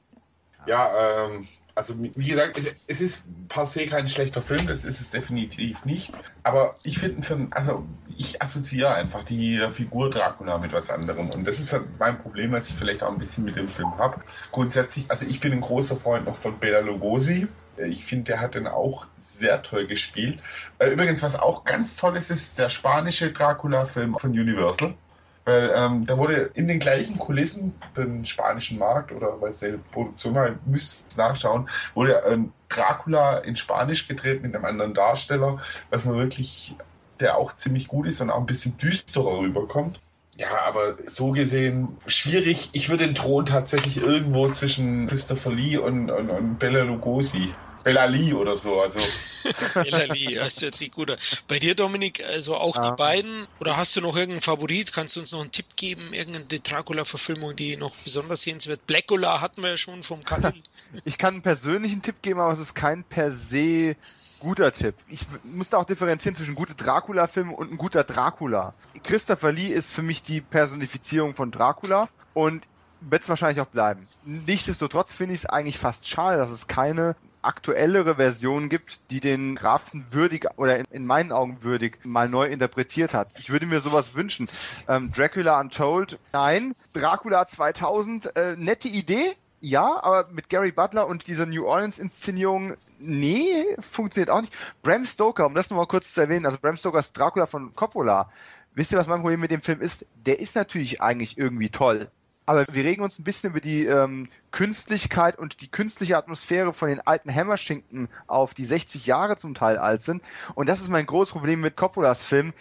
Ja, 0.67 1.25
ähm, 1.25 1.47
also 1.82 1.95
wie 1.99 2.27
gesagt, 2.29 2.57
es, 2.59 2.67
es 2.88 3.01
ist 3.01 3.23
per 3.49 3.65
se 3.65 3.88
kein 3.88 4.07
schlechter 4.07 4.43
Film, 4.43 4.67
das 4.67 4.86
ist 4.86 5.01
es 5.01 5.09
definitiv 5.09 5.84
nicht. 5.84 6.13
Aber 6.43 6.75
ich 6.84 6.99
finde 6.99 7.15
einen 7.15 7.23
Film, 7.23 7.47
also 7.51 7.88
ich 8.17 8.41
assoziiere 8.41 8.93
einfach 8.93 9.23
die 9.23 9.59
Figur 9.71 10.09
Dracula 10.11 10.59
mit 10.59 10.73
was 10.73 10.91
anderem. 10.91 11.29
Und 11.32 11.47
das 11.47 11.59
ist 11.59 11.73
halt 11.73 11.86
mein 11.97 12.21
Problem, 12.21 12.51
was 12.51 12.69
ich 12.69 12.75
vielleicht 12.75 13.01
auch 13.03 13.11
ein 13.11 13.17
bisschen 13.17 13.43
mit 13.45 13.55
dem 13.55 13.67
Film 13.67 13.97
habe. 13.97 14.21
Grundsätzlich, 14.51 15.09
also 15.09 15.25
ich 15.25 15.39
bin 15.39 15.53
ein 15.53 15.61
großer 15.61 15.95
Freund 15.95 16.25
noch 16.25 16.38
von 16.38 16.59
Bela 16.59 16.79
Lugosi. 16.79 17.47
Ich 17.77 18.05
finde, 18.05 18.25
der 18.25 18.41
hat 18.41 18.53
den 18.55 18.67
auch 18.67 19.07
sehr 19.17 19.61
toll 19.63 19.88
gespielt. 19.88 20.39
Äh, 20.77 20.89
Übrigens, 20.91 21.23
was 21.23 21.39
auch 21.39 21.63
ganz 21.63 21.95
toll 21.95 22.15
ist, 22.15 22.29
ist 22.29 22.59
der 22.59 22.69
spanische 22.69 23.32
Dracula-Film 23.32 24.17
von 24.19 24.32
Universal. 24.32 24.93
Weil 25.46 25.72
ähm, 25.76 26.06
da 26.06 26.18
wurde 26.18 26.52
in 26.54 26.68
den 26.68 26.80
gleichen 26.80 27.18
Kulissen 27.18 27.80
den 27.98 28.26
spanischen 28.26 28.78
Markt 28.78 29.12
oder 29.12 29.42
weil 29.42 29.52
die 29.54 29.78
Produktion 29.89 30.36
war, 30.36 30.60
müsst 30.66 31.18
nachschauen, 31.18 31.68
wurde 31.96 32.22
ähm, 32.28 32.54
Dracula 32.70 33.39
in 33.39 33.56
Spanisch 33.56 34.08
gedreht 34.08 34.44
mit 34.44 34.56
einem 34.56 34.66
anderen 34.66 34.94
Darsteller, 34.94 35.60
was 35.89 36.06
man 36.06 36.18
wirklich, 36.18 36.78
der 37.20 37.38
auch 37.38 37.54
ziemlich 37.56 37.88
gut 37.88 38.08
ist 38.08 38.22
und 38.22 38.30
auch 38.30 38.39
ein 38.39 38.46
bisschen 38.46 38.78
düsterer 38.78 39.39
rüberkommt. 39.39 40.00
Ja, 40.36 40.62
aber 40.66 40.98
so 41.08 41.32
gesehen 41.32 42.00
schwierig. 42.06 42.70
Ich 42.74 42.89
würde 42.89 43.06
den 43.06 43.16
Thron 43.16 43.46
tatsächlich 43.46 43.98
irgendwo 43.98 44.50
zwischen 44.50 45.08
Christopher 45.08 45.52
Lee 45.52 45.78
und, 45.78 46.10
und, 46.10 46.30
und 46.30 46.58
Bela 46.58 46.84
Lugosi. 46.84 47.60
Bella 47.84 48.06
Lee 48.06 48.34
oder 48.34 48.56
so. 48.56 48.80
Also 48.82 49.00
Elali, 49.76 50.36
das 50.36 50.62
hört 50.62 50.76
sich 50.76 50.92
gut 50.92 51.12
an. 51.12 51.18
Bei 51.48 51.60
dir, 51.60 51.76
Dominik, 51.76 52.24
also 52.24 52.56
auch 52.58 52.76
Ja. 52.76 52.89
die 52.92 52.96
beiden? 52.96 53.48
Oder 53.60 53.78
hast 53.78 53.96
du 53.96 54.02
noch 54.02 54.16
irgendeinen 54.16 54.42
Favorit? 54.42 54.94
Kannst 54.94 55.16
du 55.16 55.20
uns 55.20 55.32
noch 55.32 55.42
einen 55.42 55.52
Tipp 55.52 55.66
geben? 55.76 56.14
Irgendeine 56.14 56.46
Dracula-Verfilmung, 56.46 57.56
die 57.56 57.78
noch 57.78 57.96
besonders 58.04 58.42
sehenswert? 58.44 58.86
Blackula 58.88 59.42
hatten 59.42 59.62
wir 59.64 59.72
ja 59.72 59.78
schon 59.78 60.04
vom 60.04 60.24
Khalil. 60.24 60.54
Ich 61.06 61.18
kann 61.18 61.36
einen 61.36 61.42
persönlichen 61.42 62.02
Tipp 62.02 62.22
geben, 62.22 62.42
aber 62.42 62.52
es 62.52 62.60
ist 62.60 62.74
kein 62.76 63.06
per 63.06 63.32
se 63.32 63.96
guter 64.39 64.74
Tipp. 64.74 64.96
Ich 65.08 65.22
muss 65.46 65.70
da 65.70 65.78
auch 65.78 65.86
differenzieren 65.86 66.36
zwischen 66.36 66.54
gute 66.54 66.76
Dracula-Filme 66.76 67.54
und 67.56 67.72
ein 67.72 67.78
guter 67.78 68.04
Dracula. 68.04 68.74
Christopher 69.04 69.54
Lee 69.54 69.68
ist 69.68 69.92
für 69.92 70.02
mich 70.02 70.22
die 70.22 70.42
Personifizierung 70.42 71.34
von 71.34 71.50
Dracula 71.50 72.10
und 72.34 72.66
wird 73.00 73.24
es 73.24 73.30
wahrscheinlich 73.30 73.62
auch 73.62 73.68
bleiben. 73.68 74.06
Nichtsdestotrotz 74.26 75.14
finde 75.14 75.34
ich 75.34 75.42
es 75.42 75.46
eigentlich 75.46 75.78
fast 75.78 76.08
schade, 76.10 76.38
dass 76.38 76.52
es 76.52 76.68
keine 76.68 77.16
aktuellere 77.42 78.16
Version 78.16 78.70
gibt, 78.70 79.02
die 79.10 79.20
den 79.20 79.56
Grafen 79.56 80.06
würdig 80.10 80.48
oder 80.58 80.78
in, 80.78 80.86
in 80.92 81.06
meinen 81.06 81.32
Augen 81.32 81.64
würdig 81.64 82.00
mal 82.04 82.30
neu 82.30 82.46
interpretiert 82.46 83.14
hat. 83.14 83.30
Ich 83.38 83.50
würde 83.50 83.66
mir 83.66 83.80
sowas 83.80 84.14
wünschen. 84.14 84.48
Ähm, 84.88 85.12
Dracula 85.12 85.60
Untold, 85.60 86.20
nein. 86.34 86.76
Dracula 86.94 87.46
2000, 87.46 88.36
äh, 88.36 88.56
nette 88.58 88.88
Idee, 88.88 89.36
ja, 89.62 90.04
aber 90.04 90.28
mit 90.32 90.50
Gary 90.50 90.72
Butler 90.72 91.08
und 91.08 91.28
dieser 91.28 91.46
New 91.46 91.66
Orleans-Inszenierung, 91.66 92.76
nee, 93.00 93.64
funktioniert 93.80 94.32
auch 94.32 94.42
nicht. 94.42 94.54
Bram 94.82 95.06
Stoker, 95.06 95.46
um 95.46 95.54
das 95.54 95.70
nochmal 95.70 95.88
kurz 95.88 96.14
zu 96.14 96.22
erwähnen, 96.22 96.46
also 96.46 96.58
Bram 96.60 96.78
Stokers 96.78 97.14
Dracula 97.14 97.46
von 97.46 97.74
Coppola, 97.76 98.32
wisst 98.74 98.92
ihr, 98.92 98.98
was 98.98 99.08
mein 99.08 99.22
Problem 99.22 99.39
mit 99.39 99.52
dem 99.52 99.62
Film 99.62 99.80
ist? 99.82 100.08
Der 100.26 100.39
ist 100.39 100.56
natürlich 100.56 101.02
eigentlich 101.02 101.38
irgendwie 101.38 101.70
toll. 101.70 102.10
Aber 102.52 102.66
wir 102.70 102.84
regen 102.84 103.02
uns 103.02 103.18
ein 103.18 103.24
bisschen 103.24 103.52
über 103.52 103.62
die 103.62 103.86
ähm, 103.86 104.28
Künstlichkeit 104.52 105.39
und 105.39 105.62
die 105.62 105.72
künstliche 105.72 106.18
Atmosphäre 106.18 106.74
von 106.74 106.89
den 106.89 106.99
alten 106.99 107.34
Hammerschinken 107.34 108.10
auf, 108.28 108.54
die 108.54 108.66
60 108.66 109.06
Jahre 109.06 109.38
zum 109.38 109.56
Teil 109.56 109.78
alt 109.78 110.02
sind. 110.02 110.22
Und 110.54 110.68
das 110.68 110.82
ist 110.82 110.89
mein 110.89 111.06
großes 111.06 111.32
Problem 111.32 111.62
mit 111.62 111.78
Coppolas 111.78 112.26
Film. 112.26 112.52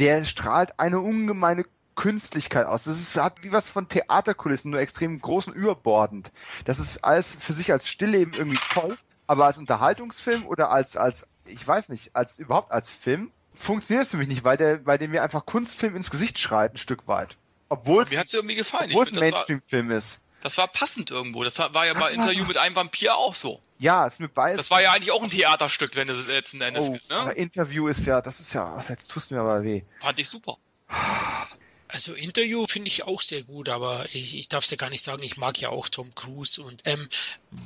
Der 0.00 0.24
strahlt 0.24 0.80
eine 0.80 0.98
ungemeine 0.98 1.64
Künstlichkeit 1.94 2.66
aus. 2.66 2.82
Das 2.82 2.98
ist, 2.98 3.16
hat 3.22 3.44
wie 3.44 3.52
was 3.52 3.68
von 3.68 3.86
Theaterkulissen, 3.86 4.72
nur 4.72 4.80
extrem 4.80 5.16
groß 5.16 5.46
und 5.46 5.54
überbordend. 5.54 6.32
Das 6.64 6.80
ist 6.80 7.04
alles 7.04 7.30
für 7.38 7.52
sich 7.52 7.70
als 7.70 7.86
Stillleben 7.86 8.34
irgendwie 8.34 8.58
toll, 8.72 8.98
aber 9.28 9.44
als 9.44 9.58
Unterhaltungsfilm 9.58 10.44
oder 10.44 10.72
als, 10.72 10.96
als, 10.96 11.24
ich 11.44 11.64
weiß 11.64 11.90
nicht, 11.90 12.16
als 12.16 12.40
überhaupt 12.40 12.72
als 12.72 12.90
Film 12.90 13.30
funktioniert 13.54 14.06
es 14.06 14.10
für 14.10 14.16
mich 14.16 14.26
nicht, 14.26 14.42
weil 14.42 14.56
der, 14.56 14.84
weil 14.86 14.98
der 14.98 15.06
mir 15.06 15.22
einfach 15.22 15.46
Kunstfilm 15.46 15.94
ins 15.94 16.10
Gesicht 16.10 16.40
schreit, 16.40 16.74
ein 16.74 16.78
Stück 16.78 17.06
weit. 17.06 17.36
Obwohl 17.68 18.04
es 18.04 18.12
irgendwie 18.32 18.54
gefallen. 18.54 18.90
Obwohl 18.90 19.04
es 19.04 19.12
ein 19.12 19.18
Mainstream-Film 19.18 19.90
ist. 19.90 20.20
das 20.42 20.56
war 20.56 20.68
passend 20.68 21.10
irgendwo. 21.10 21.42
Das 21.44 21.58
war, 21.58 21.86
ja 21.86 21.94
bei 21.94 22.12
Interview 22.12 22.44
mit 22.44 22.56
einem 22.56 22.76
Vampir 22.76 23.16
auch 23.16 23.34
so. 23.34 23.60
Ja, 23.78 24.06
ist 24.06 24.20
mir 24.20 24.28
beides. 24.28 24.58
Das 24.58 24.70
war 24.70 24.80
ja 24.82 24.92
eigentlich 24.92 25.10
auch 25.10 25.22
ein 25.22 25.30
Theaterstück, 25.30 25.94
wenn 25.96 26.06
du 26.06 26.14
es 26.14 26.28
letzten 26.28 26.60
Endes 26.60 26.82
Oh, 26.82 26.92
willst, 26.94 27.10
ne? 27.10 27.16
aber 27.16 27.36
Interview 27.36 27.88
ist 27.88 28.06
ja, 28.06 28.20
das 28.22 28.40
ist 28.40 28.52
ja, 28.54 28.82
jetzt 28.88 29.08
tust 29.10 29.30
du 29.30 29.34
mir 29.34 29.40
aber 29.42 29.62
weh. 29.62 29.82
Fand 30.00 30.18
ich 30.18 30.28
super. 30.28 30.56
Also 31.88 32.14
Interview 32.14 32.66
finde 32.66 32.88
ich 32.88 33.04
auch 33.04 33.22
sehr 33.22 33.44
gut, 33.44 33.68
aber 33.68 34.06
ich, 34.06 34.36
ich 34.36 34.48
darf 34.48 34.64
es 34.64 34.70
ja 34.70 34.76
gar 34.76 34.90
nicht 34.90 35.04
sagen, 35.04 35.22
ich 35.22 35.36
mag 35.36 35.60
ja 35.60 35.68
auch 35.68 35.88
Tom 35.88 36.12
Cruise 36.14 36.60
und 36.60 36.82
ähm, 36.84 37.08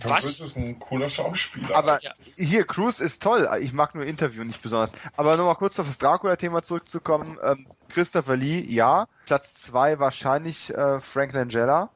Tom 0.03 0.11
was 0.11 0.25
Cruise 0.25 0.45
ist 0.45 0.57
ein 0.57 0.79
cooler 0.79 1.09
Schauspieler. 1.09 1.75
Aber 1.75 2.01
Ja. 2.03 2.13
hier, 2.37 2.67
Cruise 2.67 3.03
ist 3.03 3.23
toll. 3.23 3.49
Ich 3.63 3.73
mag 3.73 3.95
nur 3.95 4.05
Interview 4.05 4.45
nicht 4.45 4.61
besonders. 4.63 4.93
Aber 5.17 5.37
nochmal 5.37 5.57
kurz 5.57 5.79
auf 5.79 5.87
das 5.87 5.97
Dracula-Thema 5.99 6.63
zurückzukommen. 6.63 7.39
Ähm, 7.43 7.67
Christopher 7.89 8.37
Lee, 8.37 8.61
ja. 8.69 9.07
Platz 9.25 9.55
zwei 9.55 9.99
wahrscheinlich 9.99 10.71
äh, 10.75 11.01
Frank 11.01 11.33
Langella. 11.33 11.91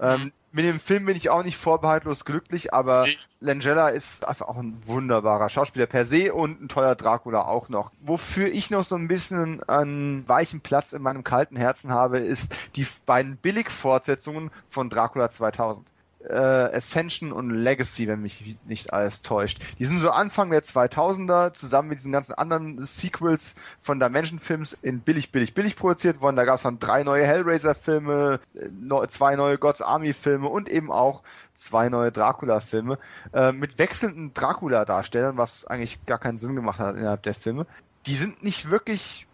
Ähm, 0.00 0.24
Mhm. 0.24 0.32
Mit 0.56 0.64
dem 0.64 0.80
Film 0.80 1.04
bin 1.04 1.18
ich 1.18 1.28
auch 1.28 1.42
nicht 1.42 1.58
vorbehaltlos 1.58 2.24
glücklich, 2.24 2.72
aber 2.72 3.04
Nee. 3.04 3.18
Langella 3.40 3.88
ist 3.88 4.26
einfach 4.26 4.48
auch 4.48 4.56
ein 4.56 4.78
wunderbarer 4.86 5.50
Schauspieler 5.50 5.84
per 5.84 6.06
se 6.06 6.32
und 6.32 6.62
ein 6.62 6.68
toller 6.70 6.94
Dracula 6.94 7.42
auch 7.42 7.68
noch. 7.68 7.90
Wofür 8.00 8.48
ich 8.48 8.70
noch 8.70 8.82
so 8.82 8.96
ein 8.96 9.06
bisschen 9.06 9.62
einen 9.64 10.26
weichen 10.26 10.62
Platz 10.62 10.94
in 10.94 11.02
meinem 11.02 11.24
kalten 11.24 11.56
Herzen 11.56 11.92
habe, 11.92 12.20
ist 12.20 12.70
die 12.76 12.86
beiden 13.04 13.36
Billig-Fortsetzungen 13.36 14.50
von 14.70 14.88
Dracula 14.88 15.28
2000 15.28 15.86
äh, 16.28 16.76
Ascension 16.76 17.32
und 17.32 17.50
Legacy, 17.50 18.08
wenn 18.08 18.22
mich 18.22 18.56
nicht 18.66 18.92
alles 18.92 19.22
täuscht. 19.22 19.62
Die 19.78 19.84
sind 19.84 20.00
so 20.00 20.10
Anfang 20.10 20.50
der 20.50 20.62
2000er 20.62 21.52
zusammen 21.52 21.88
mit 21.88 21.98
diesen 21.98 22.12
ganzen 22.12 22.34
anderen 22.34 22.82
Sequels 22.84 23.54
von 23.80 24.00
Dimension-Films 24.00 24.78
in 24.82 25.00
billig, 25.00 25.32
billig, 25.32 25.54
billig 25.54 25.76
produziert 25.76 26.20
worden. 26.22 26.36
Da 26.36 26.44
gab 26.44 26.56
es 26.56 26.62
dann 26.62 26.78
drei 26.78 27.02
neue 27.02 27.26
Hellraiser-Filme, 27.26 28.40
äh, 28.54 29.08
zwei 29.08 29.36
neue 29.36 29.58
God's 29.58 29.82
Army-Filme 29.82 30.48
und 30.48 30.68
eben 30.68 30.90
auch 30.90 31.22
zwei 31.54 31.88
neue 31.88 32.12
Dracula-Filme 32.12 32.98
äh, 33.32 33.52
mit 33.52 33.78
wechselnden 33.78 34.34
Dracula-Darstellern, 34.34 35.36
was 35.36 35.66
eigentlich 35.66 36.04
gar 36.06 36.18
keinen 36.18 36.38
Sinn 36.38 36.56
gemacht 36.56 36.78
hat 36.78 36.96
innerhalb 36.96 37.22
der 37.22 37.34
Filme. 37.34 37.66
Die 38.06 38.14
sind 38.14 38.42
nicht 38.42 38.70
wirklich 38.70 39.26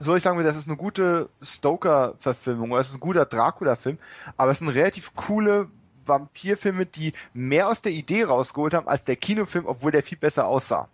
soll 0.00 0.18
ich 0.18 0.22
sagen, 0.22 0.42
das 0.42 0.56
ist 0.56 0.68
eine 0.68 0.76
gute 0.76 1.28
Stoker-Verfilmung 1.42 2.70
oder 2.70 2.80
es 2.80 2.88
ist 2.88 2.94
ein 2.94 3.00
guter 3.00 3.24
Dracula-Film, 3.26 3.98
aber 4.36 4.52
es 4.52 4.60
sind 4.60 4.68
relativ 4.68 5.14
coole 5.16 5.68
Vampirfilme, 6.08 6.86
die 6.86 7.12
mehr 7.34 7.68
aus 7.68 7.82
der 7.82 7.92
Idee 7.92 8.24
rausgeholt 8.24 8.74
haben 8.74 8.88
als 8.88 9.04
der 9.04 9.16
Kinofilm, 9.16 9.66
obwohl 9.66 9.92
der 9.92 10.02
viel 10.02 10.18
besser 10.18 10.46
aussah. 10.46 10.88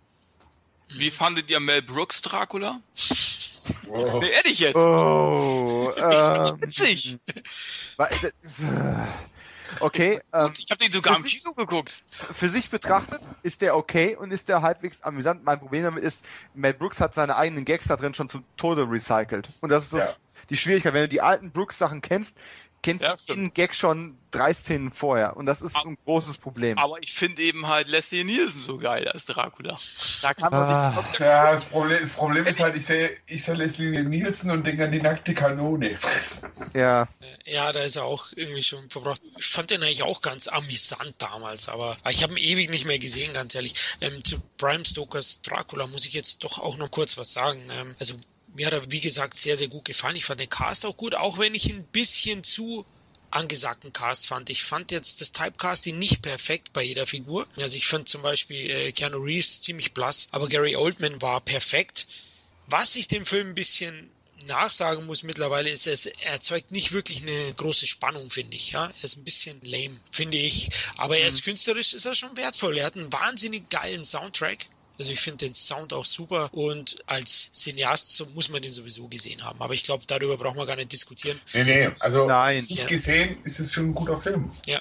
Wie 0.89 1.09
fandet 1.09 1.49
ihr 1.49 1.59
Mel 1.59 1.81
Brooks 1.81 2.21
Dracula? 2.21 2.79
Oh. 3.89 4.19
Nee, 4.21 4.29
ehrlich 4.29 4.59
jetzt. 4.59 4.75
Oh, 4.75 5.89
ähm, 5.97 6.61
Witzig. 6.61 7.17
äh, 7.97 8.05
Okay, 9.79 10.21
ähm, 10.31 10.53
Ich 10.57 10.69
habe 10.69 10.83
den 10.83 10.91
sogar 10.93 11.17
im 11.17 11.23
Kino 11.23 11.53
geguckt. 11.53 12.03
für 12.09 12.47
sich 12.47 12.69
betrachtet 12.69 13.19
ist 13.41 13.61
der 13.61 13.75
okay 13.75 14.15
und 14.15 14.31
ist 14.31 14.47
der 14.47 14.61
halbwegs 14.61 15.01
amüsant. 15.01 15.43
Mein 15.43 15.59
Problem 15.59 15.83
damit 15.83 16.03
ist, 16.03 16.23
Mel 16.53 16.73
Brooks 16.73 17.01
hat 17.01 17.13
seine 17.13 17.35
eigenen 17.35 17.65
Gags 17.65 17.87
da 17.87 17.95
drin 17.97 18.13
schon 18.13 18.29
zum 18.29 18.43
Tode 18.57 18.83
recycelt. 18.89 19.49
Und 19.61 19.69
das 19.69 19.85
ist 19.85 19.93
das, 19.93 20.09
Ja. 20.09 20.15
die 20.51 20.57
Schwierigkeit. 20.57 20.93
Wenn 20.93 21.01
du 21.01 21.09
die 21.09 21.21
alten 21.21 21.51
Brooks-Sachen 21.51 22.01
kennst, 22.01 22.39
kennst 22.81 23.03
Ja, 23.03 23.15
jeden 23.27 23.53
Gag 23.53 23.73
schon 23.73 24.17
drei 24.31 24.53
Szenen 24.53 24.91
vorher. 24.91 25.37
Und 25.37 25.45
das 25.45 25.61
ist 25.61 25.75
Aber- 25.75 25.89
ein 25.89 25.97
großes 26.05 26.37
Problem. 26.37 26.77
Aber 26.77 27.01
ich 27.01 27.13
finde 27.13 27.41
eben 27.41 27.67
halt 27.67 27.87
Leslie 27.87 28.23
Nielsen 28.23 28.61
so 28.61 28.77
geil 28.77 29.07
als 29.07 29.25
Dracula. 29.25 29.79
Da 30.21 30.33
kann 30.33 30.51
man 30.51 30.61
Ah. 30.63 31.03
sich 31.11 31.19
Ja, 31.19 31.51
das 31.53 31.65
Problem, 31.67 31.99
das 32.01 32.13
Problem 32.13 32.45
ist 32.45 32.59
halt, 32.59 32.75
ich 32.75 32.85
sehe 32.85 33.17
ich 33.27 33.43
sehe 33.43 33.55
Leslie 33.55 34.03
Nielsen 34.03 34.51
und 34.51 34.65
denke 34.67 34.83
an 34.85 34.91
die 34.91 35.01
nackte 35.01 35.33
Kanone. 35.33 35.95
Ja, 36.73 37.07
Ja, 37.45 37.71
da 37.71 37.81
ist 37.83 37.95
er 37.95 38.03
auch 38.05 38.27
irgendwie 38.35 38.63
schon 38.63 38.89
verbraucht. 38.89 39.21
Ich 39.37 39.45
fand 39.47 39.69
den 39.71 39.81
eigentlich 39.83 40.03
auch 40.03 40.21
ganz 40.21 40.47
amüsant 40.47 41.15
damals, 41.19 41.69
aber 41.69 41.97
ich 42.09 42.23
habe 42.23 42.33
ihn 42.33 42.57
ewig 42.57 42.69
nicht 42.69 42.85
mehr 42.85 42.99
gesehen, 42.99 43.33
ganz 43.33 43.55
ehrlich. 43.55 43.73
Ähm, 44.01 44.23
zu 44.23 44.39
Bram 44.57 44.83
Stokers 44.83 45.41
Dracula 45.41 45.87
muss 45.87 46.05
ich 46.05 46.13
jetzt 46.13 46.43
doch 46.43 46.59
auch 46.59 46.77
noch 46.77 46.91
kurz 46.91 47.17
was 47.17 47.33
sagen. 47.33 47.61
Ähm, 47.79 47.95
also 47.99 48.15
mir 48.55 48.67
hat 48.67 48.73
er, 48.73 48.91
wie 48.91 49.01
gesagt, 49.01 49.37
sehr, 49.37 49.57
sehr 49.57 49.67
gut 49.67 49.85
gefallen. 49.85 50.15
Ich 50.15 50.25
fand 50.25 50.39
den 50.39 50.49
Cast 50.49 50.85
auch 50.85 50.97
gut, 50.97 51.15
auch 51.15 51.37
wenn 51.37 51.53
ich 51.53 51.69
ein 51.69 51.83
bisschen 51.85 52.43
zu 52.43 52.85
angesagten 53.31 53.91
Cast 53.91 54.27
fand. 54.27 54.49
Ich 54.49 54.63
fand 54.63 54.91
jetzt 54.91 55.19
das 55.19 55.33
Typecasting 55.33 55.99
nicht 55.99 56.21
perfekt 56.21 56.71
bei 56.73 56.81
jeder 56.81 57.05
Figur. 57.05 57.47
Also 57.57 57.75
ich 57.75 57.87
fand 57.87 58.07
zum 58.07 58.21
Beispiel 58.21 58.69
äh, 58.69 58.91
Keanu 58.93 59.17
Reeves 59.17 59.61
ziemlich 59.61 59.93
blass, 59.93 60.27
aber 60.31 60.47
Gary 60.47 60.75
Oldman 60.75 61.21
war 61.21 61.41
perfekt. 61.41 62.07
Was 62.67 62.95
ich 62.95 63.07
dem 63.07 63.25
Film 63.25 63.49
ein 63.49 63.55
bisschen 63.55 64.09
nachsagen 64.47 65.05
muss 65.05 65.23
mittlerweile 65.23 65.69
ist, 65.69 65.87
es 65.87 66.05
erzeugt 66.05 66.71
nicht 66.71 66.91
wirklich 66.91 67.23
eine 67.23 67.53
große 67.55 67.87
Spannung, 67.87 68.29
finde 68.29 68.55
ich. 68.55 68.71
Ja, 68.71 68.85
er 68.85 69.03
ist 69.03 69.17
ein 69.17 69.23
bisschen 69.23 69.59
lame, 69.63 69.97
finde 70.11 70.37
ich. 70.37 70.69
Aber 70.97 71.17
er 71.17 71.27
ist 71.27 71.41
mhm. 71.41 71.45
künstlerisch, 71.45 71.93
ist 71.93 72.05
er 72.05 72.15
schon 72.15 72.37
wertvoll. 72.37 72.77
Er 72.77 72.85
hat 72.85 72.95
einen 72.95 73.11
wahnsinnig 73.11 73.69
geilen 73.69 74.03
Soundtrack. 74.03 74.65
Also 74.97 75.11
ich 75.11 75.19
finde 75.19 75.45
den 75.45 75.53
Sound 75.53 75.93
auch 75.93 76.05
super 76.05 76.49
und 76.53 76.97
als 77.05 77.51
Cineast 77.53 78.15
so 78.15 78.25
muss 78.33 78.49
man 78.49 78.61
den 78.61 78.71
sowieso 78.71 79.07
gesehen 79.07 79.43
haben. 79.43 79.61
Aber 79.61 79.73
ich 79.73 79.83
glaube, 79.83 80.03
darüber 80.07 80.37
brauchen 80.37 80.57
wir 80.57 80.65
gar 80.65 80.75
nicht 80.75 80.91
diskutieren. 80.91 81.39
Nee, 81.53 81.63
nee, 81.63 81.89
also 81.99 82.25
Nein. 82.25 82.57
nicht 82.57 82.79
ja. 82.79 82.85
gesehen 82.85 83.37
ist 83.43 83.59
es 83.59 83.73
schon 83.73 83.89
ein 83.89 83.93
guter 83.93 84.17
Film. 84.17 84.49
Ja. 84.65 84.79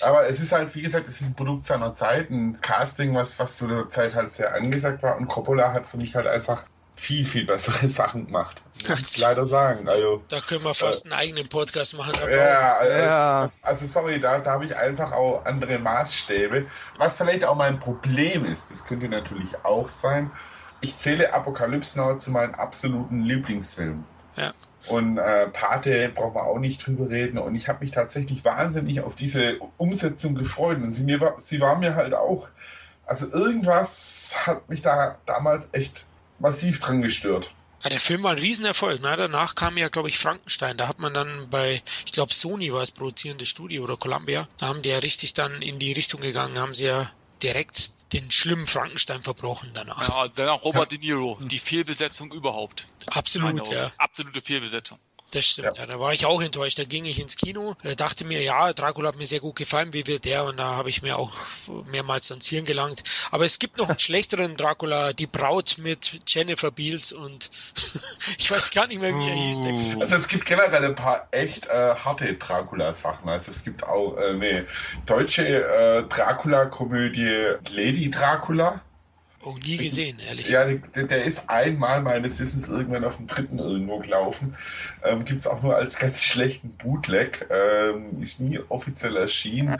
Aber 0.00 0.28
es 0.28 0.40
ist 0.40 0.52
halt, 0.52 0.74
wie 0.74 0.82
gesagt, 0.82 1.08
es 1.08 1.20
ist 1.20 1.28
ein 1.28 1.34
Produkt 1.34 1.66
seiner 1.66 1.94
Zeit, 1.94 2.30
ein 2.30 2.60
Casting, 2.60 3.14
was, 3.14 3.38
was 3.38 3.56
zu 3.56 3.66
der 3.66 3.88
Zeit 3.88 4.14
halt 4.14 4.30
sehr 4.30 4.54
angesagt 4.54 5.02
war. 5.02 5.16
Und 5.16 5.26
Coppola 5.26 5.72
hat 5.72 5.86
für 5.86 5.96
mich 5.96 6.14
halt 6.14 6.26
einfach 6.26 6.64
viel, 6.96 7.24
viel 7.24 7.44
bessere 7.44 7.88
Sachen 7.88 8.26
gemacht. 8.26 8.60
Muss 8.88 9.00
ich 9.12 9.18
leider 9.18 9.46
sagen. 9.46 9.88
Also, 9.88 10.22
da 10.28 10.40
können 10.40 10.64
wir 10.64 10.74
fast 10.74 11.06
äh, 11.06 11.10
einen 11.10 11.20
eigenen 11.20 11.48
Podcast 11.48 11.96
machen. 11.96 12.14
Ja, 12.28 12.78
äh, 12.78 13.04
ja, 13.04 13.50
also 13.62 13.86
sorry, 13.86 14.18
da, 14.18 14.38
da 14.38 14.52
habe 14.52 14.64
ich 14.64 14.76
einfach 14.76 15.12
auch 15.12 15.44
andere 15.44 15.78
Maßstäbe. 15.78 16.66
Was 16.98 17.18
vielleicht 17.18 17.44
auch 17.44 17.54
mein 17.54 17.78
Problem 17.78 18.44
ist, 18.44 18.70
das 18.70 18.84
könnte 18.84 19.08
natürlich 19.08 19.64
auch 19.64 19.88
sein. 19.88 20.30
Ich 20.80 20.96
zähle 20.96 21.32
Apokalypse 21.32 21.98
Now 21.98 22.16
zu 22.16 22.30
meinen 22.30 22.54
absoluten 22.54 23.22
Lieblingsfilmen. 23.22 24.04
Ja. 24.36 24.52
Und 24.88 25.18
äh, 25.18 25.48
Pate 25.48 26.10
brauchen 26.10 26.34
wir 26.34 26.44
auch 26.44 26.58
nicht 26.58 26.86
drüber 26.86 27.10
reden. 27.10 27.38
Und 27.38 27.54
ich 27.54 27.68
habe 27.68 27.80
mich 27.80 27.90
tatsächlich 27.90 28.44
wahnsinnig 28.44 29.00
auf 29.00 29.14
diese 29.14 29.58
Umsetzung 29.78 30.34
gefreut. 30.34 30.78
Und 30.78 30.92
sie, 30.92 31.04
mir 31.04 31.20
war, 31.20 31.40
sie 31.40 31.60
war 31.60 31.76
mir 31.76 31.94
halt 31.94 32.14
auch. 32.14 32.48
Also 33.04 33.30
irgendwas 33.32 34.34
hat 34.46 34.68
mich 34.68 34.82
da 34.82 35.16
damals 35.26 35.70
echt 35.72 36.04
massiv 36.38 36.80
dran 36.80 37.02
gestört. 37.02 37.52
Ja, 37.84 37.90
der 37.90 38.00
Film 38.00 38.22
war 38.22 38.32
ein 38.32 38.38
Riesenerfolg. 38.38 39.00
Ne? 39.00 39.14
Danach 39.16 39.54
kam 39.54 39.76
ja, 39.76 39.88
glaube 39.88 40.08
ich, 40.08 40.18
Frankenstein. 40.18 40.76
Da 40.76 40.88
hat 40.88 40.98
man 40.98 41.14
dann 41.14 41.48
bei, 41.50 41.82
ich 42.04 42.12
glaube, 42.12 42.32
Sony 42.32 42.72
war 42.72 42.82
es 42.82 42.90
produzierende 42.90 43.46
Studio 43.46 43.84
oder 43.84 43.96
Columbia. 43.96 44.48
Da 44.58 44.68
haben 44.68 44.82
die 44.82 44.88
ja 44.88 44.98
richtig 44.98 45.34
dann 45.34 45.62
in 45.62 45.78
die 45.78 45.92
Richtung 45.92 46.20
gegangen, 46.20 46.58
haben 46.58 46.74
sie 46.74 46.86
ja 46.86 47.10
direkt 47.42 47.92
den 48.12 48.30
schlimmen 48.30 48.66
Frankenstein 48.66 49.22
verbrochen 49.22 49.70
danach. 49.74 50.08
Ja, 50.08 50.26
danach 50.36 50.62
Robert 50.64 50.92
De 50.92 50.98
Niro. 50.98 51.38
Die 51.42 51.58
Fehlbesetzung 51.58 52.32
überhaupt. 52.32 52.86
Absolut, 53.08 53.68
ja. 53.68 53.92
Absolute 53.98 54.40
Fehlbesetzung. 54.40 54.98
Das 55.32 55.44
stimmt, 55.44 55.76
ja. 55.76 55.82
ja. 55.82 55.86
Da 55.86 56.00
war 56.00 56.12
ich 56.12 56.24
auch 56.24 56.40
enttäuscht. 56.40 56.78
Da 56.78 56.84
ging 56.84 57.04
ich 57.04 57.20
ins 57.20 57.36
Kino, 57.36 57.74
äh, 57.82 57.96
dachte 57.96 58.24
mir, 58.24 58.42
ja, 58.42 58.72
Dracula 58.72 59.08
hat 59.08 59.16
mir 59.16 59.26
sehr 59.26 59.40
gut 59.40 59.56
gefallen, 59.56 59.92
wie 59.92 60.06
wird 60.06 60.24
der? 60.24 60.44
Und 60.44 60.56
da 60.58 60.76
habe 60.76 60.88
ich 60.88 61.02
mir 61.02 61.18
auch 61.18 61.32
mehrmals 61.90 62.30
ans 62.30 62.46
Hirn 62.46 62.64
gelangt. 62.64 63.02
Aber 63.32 63.44
es 63.44 63.58
gibt 63.58 63.76
noch 63.78 63.88
einen 63.88 63.98
schlechteren 64.06 64.56
Dracula, 64.56 65.12
die 65.12 65.26
Braut 65.26 65.76
mit 65.78 66.20
Jennifer 66.26 66.70
Beals 66.70 67.12
und 67.12 67.50
ich 68.38 68.50
weiß 68.50 68.70
gar 68.70 68.86
nicht 68.86 69.00
mehr, 69.00 69.14
wie 69.14 69.28
er 69.28 69.34
hieß. 69.34 69.62
Der 69.62 70.00
also 70.00 70.14
es 70.14 70.28
gibt 70.28 70.46
generell 70.46 70.84
ein 70.84 70.94
paar 70.94 71.28
echt 71.32 71.66
äh, 71.66 71.94
harte 71.94 72.32
Dracula-Sachen. 72.34 73.28
Also 73.28 73.50
es 73.50 73.64
gibt 73.64 73.84
auch 73.84 74.16
äh, 74.16 74.30
eine 74.30 74.66
deutsche 75.06 75.44
äh, 75.46 76.02
Dracula-Komödie 76.04 77.56
Lady 77.70 78.10
Dracula. 78.10 78.80
Oh, 79.46 79.54
nie 79.64 79.76
gesehen, 79.76 80.18
ehrlich. 80.26 80.48
Ja, 80.48 80.64
der, 80.64 81.04
der, 81.04 81.22
ist 81.22 81.48
einmal 81.48 82.02
meines 82.02 82.40
Wissens 82.40 82.66
irgendwann 82.66 83.04
auf 83.04 83.18
dem 83.18 83.28
dritten 83.28 83.60
irgendwo 83.60 84.00
gelaufen. 84.00 84.56
Ähm, 85.04 85.24
Gibt 85.24 85.38
es 85.38 85.46
auch 85.46 85.62
nur 85.62 85.76
als 85.76 86.00
ganz 86.00 86.20
schlechten 86.20 86.70
Bootleg. 86.70 87.46
Ähm, 87.48 88.20
ist 88.20 88.40
nie 88.40 88.58
offiziell 88.70 89.16
erschienen. 89.16 89.76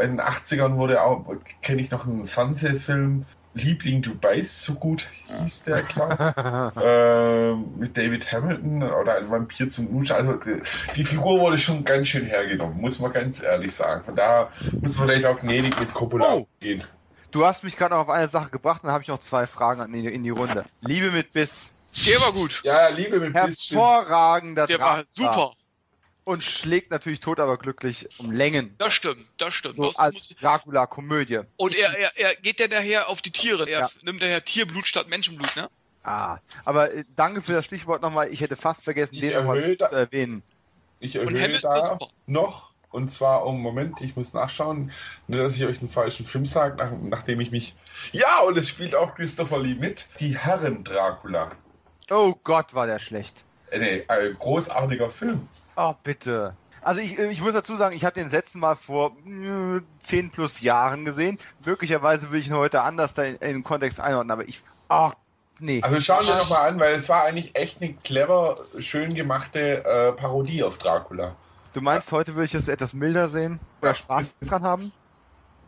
In 0.00 0.18
den 0.18 0.20
80ern 0.20 0.76
wurde 0.76 1.02
auch, 1.02 1.26
kenne 1.62 1.82
ich 1.82 1.90
noch 1.90 2.06
einen 2.06 2.26
Fernsehfilm, 2.26 3.26
Liebling, 3.54 4.02
du 4.02 4.14
beißt 4.14 4.62
so 4.62 4.74
gut, 4.74 5.08
hieß 5.40 5.64
der, 5.64 5.82
klar. 5.82 6.72
ähm, 6.80 7.64
mit 7.76 7.96
David 7.96 8.30
Hamilton 8.30 8.84
oder 8.84 9.16
ein 9.16 9.28
Vampir 9.28 9.68
zum 9.68 9.90
Duschen. 9.90 10.14
Also 10.14 10.34
die, 10.34 10.62
die, 10.94 11.02
Figur 11.02 11.40
wurde 11.40 11.58
schon 11.58 11.84
ganz 11.84 12.06
schön 12.06 12.24
hergenommen, 12.24 12.80
muss 12.80 13.00
man 13.00 13.10
ganz 13.10 13.42
ehrlich 13.42 13.72
sagen. 13.72 14.04
Von 14.04 14.14
daher 14.14 14.50
muss 14.80 14.96
man 14.96 15.08
vielleicht 15.08 15.26
auch 15.26 15.40
gnädig 15.40 15.76
mit 15.80 15.92
Coppola 15.92 16.34
oh. 16.34 16.46
gehen. 16.60 16.84
Du 17.30 17.44
hast 17.44 17.62
mich 17.62 17.76
gerade 17.76 17.94
noch 17.94 18.02
auf 18.02 18.08
eine 18.08 18.28
Sache 18.28 18.50
gebracht, 18.50 18.82
dann 18.84 18.92
habe 18.92 19.02
ich 19.02 19.08
noch 19.08 19.18
zwei 19.18 19.46
Fragen 19.46 19.82
in 19.94 20.02
die, 20.02 20.08
in 20.08 20.22
die 20.22 20.30
Runde. 20.30 20.64
Liebe 20.80 21.10
mit 21.10 21.32
Biss. 21.32 21.72
Der 22.06 22.20
war 22.20 22.32
gut. 22.32 22.60
Ja, 22.64 22.88
Liebe 22.88 23.20
mit 23.20 23.32
Biss. 23.32 23.70
Hervorragender 23.70 24.66
Der 24.66 24.80
war 24.80 25.04
super. 25.06 25.54
Und 26.24 26.44
schlägt 26.44 26.90
natürlich 26.90 27.20
tot, 27.20 27.40
aber 27.40 27.56
glücklich 27.56 28.06
um 28.18 28.30
Längen. 28.30 28.74
Das 28.76 28.92
stimmt, 28.92 29.26
das 29.38 29.54
stimmt. 29.54 29.76
So 29.76 29.86
das 29.86 29.96
als 29.96 30.28
Dracula-Komödie. 30.28 31.40
Und 31.56 31.78
er, 31.78 31.98
er, 31.98 32.18
er 32.18 32.34
geht 32.36 32.60
ja 32.60 32.68
nachher 32.68 33.08
auf 33.08 33.22
die 33.22 33.30
Tiere. 33.30 33.68
Er 33.68 33.80
ja. 33.80 33.90
nimmt 34.02 34.20
daher 34.20 34.44
Tierblut 34.44 34.86
statt 34.86 35.08
Menschenblut, 35.08 35.56
ne? 35.56 35.70
Ah, 36.02 36.38
aber 36.64 36.92
äh, 36.92 37.04
danke 37.16 37.40
für 37.40 37.52
das 37.52 37.64
Stichwort 37.64 38.02
nochmal. 38.02 38.28
Ich 38.28 38.42
hätte 38.42 38.56
fast 38.56 38.84
vergessen, 38.84 39.14
ich 39.14 39.20
den 39.20 39.32
nochmal 39.34 39.76
zu 39.76 39.84
erwähnen. 39.84 40.42
Ich 41.00 41.16
erhöhe 41.16 41.58
da 41.60 41.98
noch 42.26 42.67
und 42.90 43.10
zwar, 43.10 43.44
um 43.44 43.60
Moment, 43.60 44.00
ich 44.00 44.16
muss 44.16 44.32
nachschauen, 44.32 44.90
nicht, 45.26 45.40
dass 45.40 45.56
ich 45.56 45.64
euch 45.66 45.80
einen 45.80 45.90
falschen 45.90 46.24
Film 46.24 46.46
sage, 46.46 46.76
nach, 46.76 46.90
nachdem 47.02 47.40
ich 47.40 47.50
mich. 47.50 47.74
Ja, 48.12 48.40
und 48.46 48.56
es 48.56 48.68
spielt 48.68 48.94
auch 48.94 49.14
Christopher 49.14 49.58
Lee 49.58 49.74
mit. 49.74 50.08
Die 50.20 50.36
Herren 50.38 50.84
Dracula. 50.84 51.52
Oh 52.10 52.34
Gott, 52.42 52.74
war 52.74 52.86
der 52.86 52.98
schlecht. 52.98 53.44
Äh, 53.70 53.78
nee, 53.78 54.04
ein 54.08 54.36
großartiger 54.38 55.10
Film. 55.10 55.46
Oh, 55.76 55.94
bitte. 56.02 56.54
Also 56.80 57.00
ich, 57.00 57.18
ich 57.18 57.42
muss 57.42 57.52
dazu 57.52 57.76
sagen, 57.76 57.94
ich 57.94 58.04
habe 58.04 58.18
den 58.18 58.30
letzten 58.30 58.60
Mal 58.60 58.74
vor 58.74 59.16
äh, 59.26 59.80
10 59.98 60.30
plus 60.30 60.62
Jahren 60.62 61.04
gesehen. 61.04 61.38
Möglicherweise 61.64 62.30
will 62.30 62.40
ich 62.40 62.48
ihn 62.48 62.56
heute 62.56 62.82
anders 62.82 63.14
da 63.14 63.24
in, 63.24 63.36
in 63.36 63.52
den 63.52 63.62
Kontext 63.62 64.00
einordnen, 64.00 64.30
aber 64.30 64.48
ich. 64.48 64.62
Oh, 64.88 65.10
nee. 65.58 65.82
Also 65.82 66.00
schauen 66.00 66.26
wir 66.26 66.36
nochmal 66.36 66.68
an, 66.68 66.80
weil 66.80 66.94
es 66.94 67.10
war 67.10 67.24
eigentlich 67.24 67.54
echt 67.56 67.82
eine 67.82 67.92
clever, 67.92 68.56
schön 68.78 69.12
gemachte 69.12 69.84
äh, 69.84 70.12
Parodie 70.12 70.62
auf 70.62 70.78
Dracula. 70.78 71.36
Du 71.74 71.80
meinst, 71.80 72.12
heute 72.12 72.34
würde 72.34 72.46
ich 72.46 72.54
es 72.54 72.68
etwas 72.68 72.92
milder 72.94 73.28
sehen? 73.28 73.60
Oder 73.82 73.94
Spaß 73.94 74.38
dran 74.40 74.62
haben? 74.62 74.92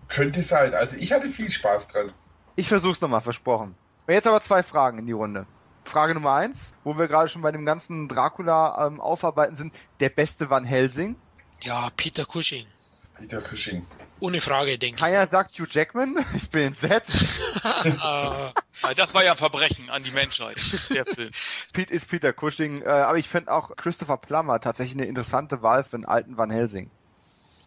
Könnte 0.09 0.43
sein. 0.43 0.75
Also 0.75 0.97
ich 0.97 1.13
hatte 1.13 1.29
viel 1.29 1.51
Spaß 1.51 1.89
dran. 1.89 2.13
Ich 2.57 2.69
versuch's 2.69 3.01
nochmal, 3.01 3.21
versprochen. 3.21 3.75
Jetzt 4.09 4.27
aber 4.27 4.41
zwei 4.41 4.63
Fragen 4.63 4.99
in 4.99 5.07
die 5.07 5.13
Runde. 5.13 5.47
Frage 5.83 6.15
Nummer 6.15 6.35
eins, 6.35 6.75
wo 6.85 6.99
wir 6.99 7.09
gerade 7.09 7.29
schon 7.29 7.43
bei 7.43 7.53
dem 7.53 7.65
ganzen 7.65 8.09
Dracula 8.09 8.87
ähm, 8.87 9.01
aufarbeiten 9.01 9.55
sind. 9.55 9.79
Der 10.01 10.11
beste 10.11 10.51
Van 10.51 10.65
Helsing? 10.65 11.17
Ja, 11.63 11.89
Peter 11.97 12.25
Cushing. 12.25 12.67
Peter 13.21 13.41
Cushing. 13.43 13.87
Ohne 14.19 14.41
Frage, 14.41 14.79
denke 14.79 14.97
ich. 14.97 15.01
Keiner 15.01 15.27
sagt 15.27 15.59
Hugh 15.59 15.69
Jackman. 15.71 16.17
Ich 16.35 16.49
bin 16.51 16.69
entsetzt. 16.69 17.23
das 18.97 19.15
war 19.15 19.25
ja 19.25 19.33
ein 19.33 19.39
Verbrechen 19.39 19.91
an 19.91 20.03
die 20.03 20.11
Menschheit, 20.11 20.57
der 20.95 21.05
Film. 21.05 21.31
Pete 21.73 21.93
ist 21.93 22.09
Peter 22.09 22.33
Cushing, 22.33 22.83
äh, 22.83 22.87
aber 22.87 23.19
ich 23.19 23.29
finde 23.29 23.53
auch 23.53 23.77
Christopher 23.77 24.17
Plummer 24.17 24.61
tatsächlich 24.61 24.97
eine 24.97 25.07
interessante 25.07 25.63
Wahl 25.63 25.85
für 25.85 25.97
einen 25.97 26.07
alten 26.07 26.39
Van 26.39 26.51
Helsing. 26.51 26.91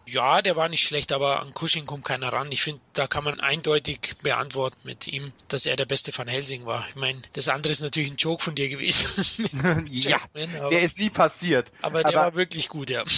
Ja, 0.05 0.41
der 0.41 0.55
war 0.55 0.67
nicht 0.69 0.83
schlecht, 0.83 1.11
aber 1.11 1.41
an 1.41 1.53
Cushing 1.53 1.85
kommt 1.85 2.03
keiner 2.03 2.33
ran. 2.33 2.51
Ich 2.51 2.61
finde, 2.61 2.81
da 2.93 3.07
kann 3.07 3.23
man 3.23 3.39
eindeutig 3.39 4.15
beantworten 4.21 4.77
mit 4.83 5.07
ihm, 5.07 5.31
dass 5.47 5.65
er 5.65 5.75
der 5.75 5.85
beste 5.85 6.15
Van 6.17 6.27
Helsing 6.27 6.65
war. 6.65 6.85
Ich 6.89 6.95
meine, 6.95 7.21
das 7.33 7.47
andere 7.47 7.71
ist 7.71 7.81
natürlich 7.81 8.11
ein 8.11 8.17
Joke 8.17 8.43
von 8.43 8.55
dir 8.55 8.69
gewesen. 8.69 9.07
ja, 9.91 10.17
aber, 10.17 10.69
der 10.69 10.81
ist 10.81 10.99
nie 10.99 11.09
passiert. 11.09 11.71
Aber 11.81 12.03
der 12.03 12.07
aber, 12.07 12.17
war 12.17 12.35
wirklich 12.35 12.69
gut, 12.69 12.89
ja. 12.89 13.03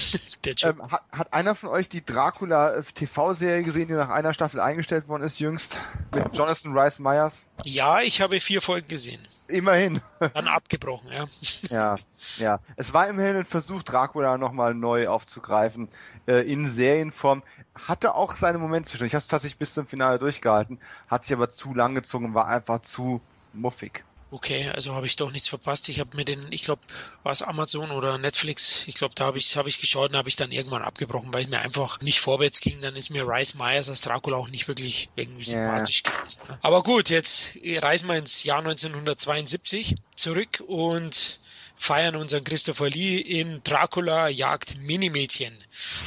Ähm, 0.62 0.91
hat, 0.91 1.02
hat, 1.12 1.34
einer 1.34 1.56
von 1.56 1.70
euch 1.70 1.90
die 1.90 2.06
Dracula 2.06 2.80
TV-Serie 2.94 3.64
gesehen, 3.64 3.88
die 3.88 3.95
nach 3.95 4.10
einer 4.10 4.32
Staffel 4.32 4.60
eingestellt 4.60 5.07
worden 5.07 5.24
ist, 5.24 5.40
jüngst? 5.40 5.80
Mit 6.14 6.36
Jonathan 6.36 6.78
Rice 6.78 6.99
Myers? 6.99 7.48
Ja, 7.64 7.99
ich 8.02 8.22
habe 8.22 8.40
vier 8.40 8.62
Folgen 8.62 8.88
gesehen. 8.88 9.28
Immerhin. 9.48 10.02
Dann 10.34 10.48
abgebrochen, 10.48 11.12
ja. 11.12 11.26
Ja, 11.70 11.96
ja. 12.38 12.60
Es 12.78 12.94
war 12.94 13.08
immerhin 13.08 13.36
ein 13.36 13.46
Versuch, 13.46 13.84
Dracula 13.84 14.38
nochmal 14.38 14.74
neu 14.74 15.08
aufzugreifen, 15.08 15.90
äh, 16.28 16.42
in 16.52 16.68
Serienform. 16.68 17.44
Hatte 17.88 18.16
auch 18.16 18.36
seine 18.36 18.58
Momente 18.58 18.90
zwischen. 18.90 19.06
Ich 19.06 19.14
habe 19.14 19.20
es 19.20 19.28
tatsächlich 19.28 19.60
bis 19.60 19.74
zum 19.74 19.86
Finale 19.86 20.18
durchgehalten, 20.18 20.80
hat 21.08 21.24
sich 21.24 21.34
aber 21.34 21.50
zu 21.50 21.74
lang 21.76 21.94
gezogen, 21.94 22.34
war 22.34 22.48
einfach 22.48 22.80
zu 22.82 23.22
muffig. 23.54 24.04
Okay, 24.31 24.69
also 24.69 24.93
habe 24.95 25.06
ich 25.06 25.15
doch 25.15 25.31
nichts 25.31 25.47
verpasst. 25.47 25.88
Ich 25.88 25.99
habe 25.99 26.15
mir 26.18 26.26
den, 26.26 26.47
ich 26.49 26.64
glaube, 26.64 26.81
war 27.23 27.31
es 27.31 27.41
Amazon 27.41 27.91
oder 27.91 28.18
Netflix, 28.18 28.88
ich 28.88 28.95
glaube, 28.95 29.14
da 29.15 29.26
habe 29.26 29.38
ich, 29.38 29.56
hab 29.56 29.68
ich 29.68 29.80
geschaut 29.80 30.11
und 30.11 30.18
habe 30.18 30.30
ich 30.30 30.35
dann 30.35 30.52
irgendwann 30.52 30.81
abgebrochen, 30.81 31.34
weil 31.34 31.43
es 31.43 31.49
mir 31.49 31.60
einfach 31.60 32.02
nicht 32.02 32.19
vorwärts 32.19 32.60
ging. 32.60 32.81
Dann 32.81 32.95
ist 32.95 33.11
mir 33.11 33.27
Rice 33.27 33.53
Myers 33.53 33.88
als 33.88 34.02
Dracula 34.02 34.38
auch 34.38 34.49
nicht 34.49 34.68
wirklich 34.68 35.10
irgendwie 35.15 35.49
yeah. 35.52 35.64
sympathisch 35.64 36.03
gewesen. 36.03 36.41
Ne? 36.49 36.60
Aber 36.64 36.84
gut, 36.84 37.10
jetzt 37.10 37.52
reisen 37.64 38.07
wir 38.07 38.18
ins 38.18 38.43
Jahr 38.43 38.60
1972 38.60 39.95
zurück 40.15 40.64
und 40.68 41.39
feiern 41.76 42.15
unseren 42.15 42.43
Christopher 42.43 42.89
Lee 42.89 43.18
in 43.18 43.61
Dracula 43.64 44.30
jagt 44.30 44.77
Minimädchen. 44.77 45.53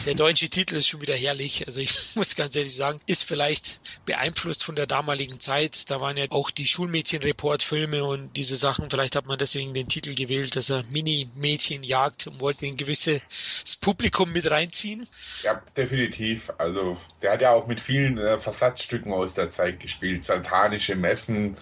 Der 0.06 0.14
deutsche 0.14 0.48
Titel 0.48 0.76
ist 0.76 0.88
schon 0.88 1.02
wieder 1.02 1.14
herrlich. 1.14 1.66
Also 1.66 1.80
ich 1.80 1.94
muss 2.14 2.34
ganz 2.34 2.56
ehrlich 2.56 2.74
sagen, 2.74 2.98
ist 3.06 3.24
vielleicht 3.24 3.80
beeinflusst 4.04 4.64
von 4.64 4.76
der 4.76 4.86
damaligen 4.86 5.40
Zeit. 5.40 5.90
Da 5.90 6.00
waren 6.00 6.16
ja 6.16 6.26
auch 6.30 6.50
die 6.50 6.66
Schulmädchen-Report-Filme 6.66 8.04
und 8.04 8.36
diese 8.36 8.56
Sachen. 8.56 8.90
Vielleicht 8.90 9.16
hat 9.16 9.26
man 9.26 9.38
deswegen 9.38 9.74
den 9.74 9.88
Titel 9.88 10.14
gewählt, 10.14 10.56
dass 10.56 10.70
er 10.70 10.84
Mini-Mädchen 10.90 11.82
jagt 11.82 12.26
und 12.26 12.40
wollte 12.40 12.66
ein 12.66 12.76
gewisses 12.76 13.20
Publikum 13.80 14.32
mit 14.32 14.50
reinziehen. 14.50 15.06
Ja, 15.42 15.62
definitiv. 15.76 16.50
Also 16.58 16.96
der 17.22 17.32
hat 17.32 17.42
ja 17.42 17.52
auch 17.52 17.66
mit 17.66 17.80
vielen 17.80 18.18
äh, 18.18 18.38
Versatzstücken 18.38 19.12
aus 19.12 19.34
der 19.34 19.50
Zeit 19.50 19.80
gespielt. 19.80 20.24
Satanische 20.24 20.96
Messen, 20.96 21.56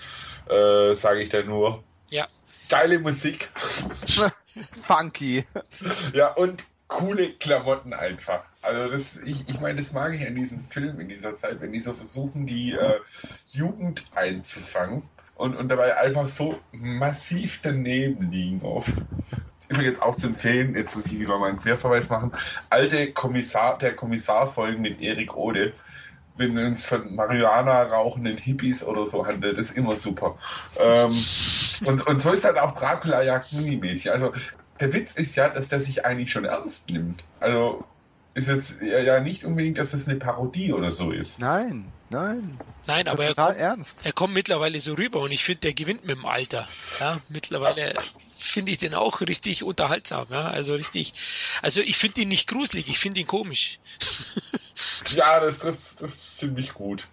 äh, 0.48 0.94
sage 0.94 1.22
ich 1.22 1.28
da 1.28 1.42
nur. 1.42 1.82
Ja. 2.10 2.26
Geile 2.68 2.98
Musik. 2.98 3.50
Funky. 4.82 5.44
Ja, 6.12 6.32
und 6.34 6.64
coole 6.88 7.32
Klamotten 7.34 7.92
einfach. 7.92 8.44
Also 8.62 8.90
das, 8.90 9.16
ich, 9.16 9.48
ich 9.48 9.60
meine, 9.60 9.76
das 9.76 9.92
mag 9.92 10.14
ich 10.14 10.26
an 10.26 10.34
diesem 10.34 10.60
Film 10.60 11.00
in 11.00 11.08
dieser 11.08 11.36
Zeit, 11.36 11.60
wenn 11.60 11.72
die 11.72 11.80
so 11.80 11.92
versuchen, 11.92 12.46
die 12.46 12.72
äh, 12.72 13.00
Jugend 13.50 14.10
einzufangen 14.14 15.02
und, 15.36 15.56
und 15.56 15.68
dabei 15.68 15.96
einfach 15.96 16.28
so 16.28 16.58
massiv 16.72 17.60
daneben 17.62 18.30
liegen 18.30 18.62
auf. 18.62 18.90
Übrigens 19.68 20.00
auch 20.00 20.14
zu 20.14 20.28
empfehlen, 20.28 20.76
jetzt 20.76 20.94
muss 20.94 21.06
ich 21.06 21.18
wieder 21.18 21.38
mal 21.38 21.48
einen 21.48 21.58
Querverweis 21.58 22.08
machen, 22.08 22.30
alte 22.70 23.12
Kommissar, 23.12 23.78
der 23.78 23.96
Kommissarfolgen 23.96 24.80
mit 24.80 25.00
Erik 25.00 25.36
Ode, 25.36 25.72
wenn 26.36 26.56
es 26.58 26.86
von 26.86 27.14
Marihuana 27.14 27.82
rauchenden 27.84 28.36
Hippies 28.36 28.84
oder 28.84 29.06
so 29.06 29.26
handelt, 29.26 29.58
ist 29.58 29.76
immer 29.76 29.96
super. 29.96 30.36
Ähm, 30.78 31.12
und, 31.84 32.06
und 32.06 32.22
so 32.22 32.32
ist 32.32 32.44
halt 32.44 32.58
auch 32.58 32.72
Dracula 32.72 33.22
jagt 33.22 33.52
Minimädchen. 33.52 34.12
Also 34.12 34.32
der 34.80 34.92
Witz 34.92 35.14
ist 35.14 35.36
ja, 35.36 35.48
dass 35.48 35.68
der 35.68 35.80
sich 35.80 36.04
eigentlich 36.04 36.30
schon 36.30 36.44
ernst 36.44 36.90
nimmt. 36.90 37.24
Also 37.40 37.84
ist 38.34 38.48
jetzt 38.48 38.82
ja, 38.82 38.98
ja 38.98 39.20
nicht 39.20 39.44
unbedingt, 39.44 39.78
dass 39.78 39.92
das 39.92 40.06
eine 40.06 40.18
Parodie 40.18 40.72
oder 40.72 40.90
so 40.90 41.10
ist. 41.10 41.38
Nein, 41.38 41.94
nein. 42.10 42.62
Nein, 42.86 43.08
aber 43.08 43.24
er 43.24 43.30
Total 43.30 43.46
kommt, 43.46 43.58
ernst. 43.58 44.04
er 44.04 44.12
kommt 44.12 44.34
mittlerweile 44.34 44.80
so 44.80 44.92
rüber 44.94 45.20
und 45.20 45.32
ich 45.32 45.42
finde, 45.42 45.60
der 45.60 45.74
gewinnt 45.74 46.02
mit 46.04 46.16
dem 46.16 46.26
Alter. 46.26 46.68
Ja, 47.00 47.20
mittlerweile 47.28 47.94
finde 48.36 48.72
ich 48.72 48.78
den 48.78 48.94
auch 48.94 49.22
richtig 49.22 49.64
unterhaltsam. 49.64 50.26
Ja, 50.30 50.48
also 50.48 50.74
richtig. 50.74 51.14
Also 51.62 51.80
ich 51.80 51.96
finde 51.96 52.20
ihn 52.20 52.28
nicht 52.28 52.48
gruselig, 52.48 52.88
ich 52.88 52.98
finde 52.98 53.20
ihn 53.20 53.26
komisch. 53.26 53.80
Ja, 55.08 55.40
das 55.40 55.60
trifft 55.60 56.02
es 56.02 56.36
ziemlich 56.36 56.74
gut. 56.74 57.08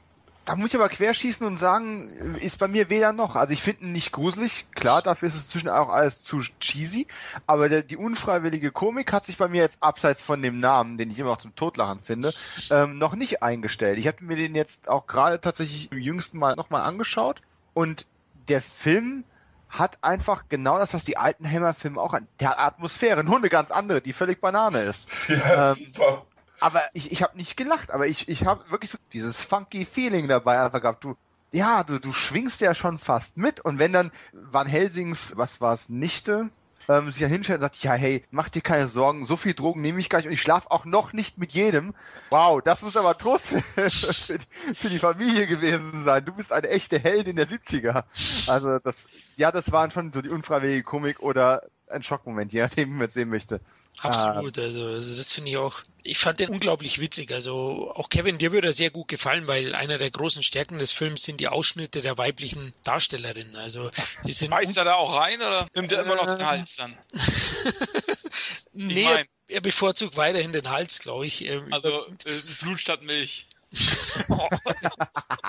Da 0.45 0.57
muss 0.57 0.69
ich 0.69 0.75
aber 0.75 0.89
querschießen 0.89 1.47
und 1.47 1.55
sagen, 1.55 2.35
ist 2.41 2.59
bei 2.59 2.67
mir 2.67 2.89
weder 2.89 3.13
noch. 3.13 3.37
Also 3.37 3.53
ich 3.53 3.61
finde 3.61 3.85
ihn 3.85 3.93
nicht 3.93 4.11
gruselig. 4.11 4.67
Klar, 4.75 5.01
dafür 5.01 5.29
ist 5.29 5.35
es 5.35 5.47
zwischen 5.47 5.69
auch 5.69 5.87
alles 5.87 6.21
zu 6.21 6.41
cheesy. 6.59 7.07
Aber 7.47 7.69
der, 7.69 7.81
die 7.81 7.95
unfreiwillige 7.95 8.71
Komik 8.71 9.13
hat 9.13 9.23
sich 9.23 9.37
bei 9.37 9.47
mir 9.47 9.61
jetzt 9.61 9.77
abseits 9.79 10.19
von 10.19 10.41
dem 10.41 10.59
Namen, 10.59 10.97
den 10.97 11.09
ich 11.09 11.17
immer 11.19 11.29
noch 11.29 11.37
zum 11.37 11.55
Totlachen 11.55 12.01
finde, 12.01 12.33
ähm, 12.71 12.97
noch 12.97 13.15
nicht 13.15 13.41
eingestellt. 13.41 13.97
Ich 13.97 14.07
habe 14.07 14.17
mir 14.25 14.35
den 14.35 14.53
jetzt 14.53 14.89
auch 14.89 15.07
gerade 15.07 15.39
tatsächlich 15.39 15.89
im 15.93 15.99
jüngsten 15.99 16.37
Mal 16.39 16.55
nochmal 16.55 16.81
angeschaut. 16.81 17.41
Und 17.73 18.05
der 18.49 18.59
Film 18.59 19.23
hat 19.69 19.97
einfach 20.03 20.43
genau 20.49 20.77
das, 20.77 20.93
was 20.93 21.05
die 21.05 21.15
alten 21.15 21.49
Hammer-Filme 21.49 22.01
auch 22.01 22.13
an. 22.13 22.27
Der 22.41 22.49
hat 22.49 22.59
Atmosphäre, 22.59 23.23
nur 23.23 23.37
eine 23.37 23.47
ganz 23.47 23.71
andere, 23.71 24.01
die 24.01 24.11
völlig 24.11 24.41
Banane 24.41 24.79
ist. 24.79 25.07
Ja, 25.29 25.71
Ähm, 25.71 25.77
super. 25.93 26.25
Aber 26.63 26.81
ich, 26.93 27.11
ich 27.11 27.21
habe 27.21 27.35
nicht 27.35 27.57
gelacht, 27.57 27.91
aber 27.91 28.07
ich, 28.07 28.29
ich 28.29 28.45
habe 28.45 28.71
wirklich 28.71 28.91
so 28.91 28.97
dieses 29.11 29.41
funky 29.41 29.83
Feeling 29.83 30.29
dabei 30.29 30.61
einfach 30.61 30.81
gehabt. 30.81 31.03
Du, 31.03 31.17
ja, 31.51 31.83
du, 31.83 31.99
du 31.99 32.13
schwingst 32.13 32.61
ja 32.61 32.73
schon 32.73 32.97
fast 32.97 33.35
mit 33.35 33.59
und 33.59 33.79
wenn 33.79 33.91
dann 33.91 34.11
Van 34.31 34.65
Helsings, 34.65 35.33
was 35.35 35.59
war's, 35.59 35.89
Nichte, 35.89 36.49
ähm, 36.87 37.11
sich 37.11 37.21
dann 37.21 37.31
hinstellt 37.31 37.57
und 37.57 37.63
sagt, 37.63 37.83
ja, 37.83 37.93
hey, 37.93 38.23
mach 38.31 38.47
dir 38.47 38.61
keine 38.61 38.87
Sorgen, 38.87 39.25
so 39.25 39.35
viel 39.35 39.53
Drogen 39.53 39.81
nehme 39.81 39.99
ich 39.99 40.09
gar 40.09 40.19
nicht 40.19 40.27
und 40.27 40.33
ich 40.33 40.41
schlafe 40.41 40.71
auch 40.71 40.85
noch 40.85 41.11
nicht 41.11 41.37
mit 41.37 41.51
jedem. 41.51 41.93
Wow, 42.29 42.61
das 42.63 42.81
muss 42.81 42.95
aber 42.95 43.17
Trost 43.17 43.47
für, 43.47 44.37
die, 44.37 44.75
für 44.75 44.89
die 44.89 44.99
Familie 44.99 45.47
gewesen 45.47 46.05
sein. 46.05 46.23
Du 46.23 46.33
bist 46.33 46.53
eine 46.53 46.69
echte 46.69 46.97
Heldin 46.97 47.35
der 47.35 47.47
70er. 47.47 48.03
Also 48.47 48.79
das, 48.79 49.07
ja, 49.35 49.51
das 49.51 49.73
waren 49.73 49.91
schon 49.91 50.13
so 50.13 50.21
die 50.21 50.29
unfreiwillige 50.29 50.83
Komik 50.83 51.19
oder 51.19 51.61
ein 51.93 52.03
Schockmoment, 52.03 52.51
je 52.53 52.61
nachdem, 52.61 52.89
wie 52.89 52.97
man 52.97 53.07
es 53.07 53.13
sehen 53.13 53.29
möchte. 53.29 53.61
Absolut. 53.99 54.57
Also, 54.57 54.85
also 54.85 55.15
das 55.15 55.31
finde 55.31 55.51
ich 55.51 55.57
auch. 55.57 55.81
Ich 56.03 56.17
fand 56.17 56.39
den 56.39 56.49
unglaublich 56.49 56.99
witzig. 56.99 57.31
Also 57.31 57.91
auch 57.95 58.09
Kevin, 58.09 58.37
dir 58.37 58.51
würde 58.51 58.67
er 58.67 58.73
sehr 58.73 58.89
gut 58.89 59.07
gefallen, 59.07 59.47
weil 59.47 59.73
einer 59.75 59.97
der 59.97 60.11
großen 60.11 60.43
Stärken 60.43 60.77
des 60.79 60.91
Films 60.91 61.23
sind 61.23 61.39
die 61.39 61.47
Ausschnitte 61.47 62.01
der 62.01 62.17
weiblichen 62.17 62.73
Darstellerinnen. 62.83 63.55
Also 63.55 63.89
die 64.25 64.33
sind 64.33 64.49
Beißt 64.51 64.75
er 64.75 64.83
da 64.85 64.95
auch 64.95 65.15
rein 65.15 65.37
oder 65.41 65.67
nimmt 65.73 65.91
er 65.91 66.01
immer 66.03 66.15
noch 66.15 66.25
den 66.25 66.39
Äh, 66.41 66.43
Hals 66.43 66.75
dann? 66.75 66.97
nee, 68.73 69.03
mein- 69.05 69.27
er 69.47 69.61
bevorzugt 69.61 70.17
weiterhin 70.17 70.51
den 70.53 70.69
Hals, 70.69 70.99
glaube 70.99 71.25
ich. 71.25 71.45
Ähm, 71.45 71.71
Also 71.71 72.05
äh, 72.05 72.39
Blut 72.61 72.79
statt 72.79 73.01
Milch. 73.03 73.45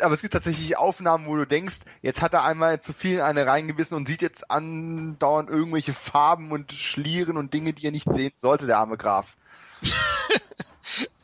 aber 0.00 0.14
es 0.14 0.20
gibt 0.20 0.32
tatsächlich 0.32 0.76
Aufnahmen, 0.76 1.26
wo 1.26 1.36
du 1.36 1.46
denkst, 1.46 1.80
jetzt 2.02 2.22
hat 2.22 2.34
er 2.34 2.44
einmal 2.44 2.80
zu 2.80 2.92
viel 2.92 3.16
in 3.16 3.20
eine 3.20 3.46
reingebissen 3.46 3.96
und 3.96 4.08
sieht 4.08 4.22
jetzt 4.22 4.50
andauernd 4.50 5.50
irgendwelche 5.50 5.92
Farben 5.92 6.52
und 6.52 6.72
Schlieren 6.72 7.36
und 7.36 7.54
Dinge, 7.54 7.72
die 7.72 7.86
er 7.86 7.92
nicht 7.92 8.10
sehen 8.10 8.32
sollte, 8.34 8.66
der 8.66 8.78
arme 8.78 8.96
Graf. 8.96 9.36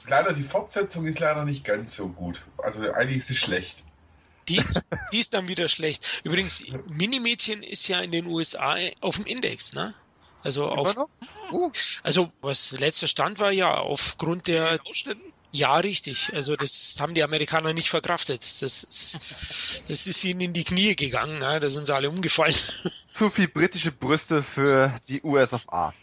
Leider, 0.06 0.32
die 0.32 0.42
Fortsetzung 0.42 1.06
ist 1.06 1.20
leider 1.20 1.44
nicht 1.44 1.64
ganz 1.64 1.94
so 1.94 2.08
gut. 2.08 2.44
Also 2.58 2.92
eigentlich 2.92 3.18
ist 3.18 3.28
sie 3.28 3.36
schlecht. 3.36 3.84
Die 4.48 4.56
ist, 4.56 4.82
die 5.12 5.20
ist 5.20 5.32
dann 5.32 5.48
wieder 5.48 5.68
schlecht. 5.68 6.20
Übrigens, 6.24 6.64
Minimädchen 6.92 7.62
ist 7.62 7.88
ja 7.88 8.00
in 8.00 8.12
den 8.12 8.26
USA 8.26 8.76
auf 9.00 9.16
dem 9.16 9.24
Index, 9.24 9.72
ne? 9.72 9.94
Also 10.42 10.68
auf, 10.68 10.94
noch? 10.94 11.08
Uh, 11.50 11.70
also 12.02 12.30
was 12.42 12.72
letzter 12.72 13.08
Stand 13.08 13.38
war 13.38 13.52
ja 13.52 13.78
aufgrund 13.78 14.46
der 14.46 14.78
Ausschnitten? 14.84 15.32
Ja, 15.54 15.76
richtig. 15.76 16.32
Also 16.34 16.56
das 16.56 16.96
haben 16.98 17.14
die 17.14 17.22
Amerikaner 17.22 17.72
nicht 17.72 17.88
verkraftet. 17.88 18.42
Das 18.60 18.82
ist, 18.82 19.18
das 19.86 20.06
ist 20.08 20.24
ihnen 20.24 20.40
in 20.40 20.52
die 20.52 20.64
Knie 20.64 20.96
gegangen. 20.96 21.40
Ja? 21.40 21.60
Da 21.60 21.70
sind 21.70 21.86
sie 21.86 21.94
alle 21.94 22.10
umgefallen. 22.10 22.56
zu 23.12 23.30
viel 23.30 23.46
britische 23.46 23.92
Brüste 23.92 24.42
für 24.42 24.92
die 25.06 25.22
US 25.22 25.52
of 25.52 25.72
A. 25.72 25.94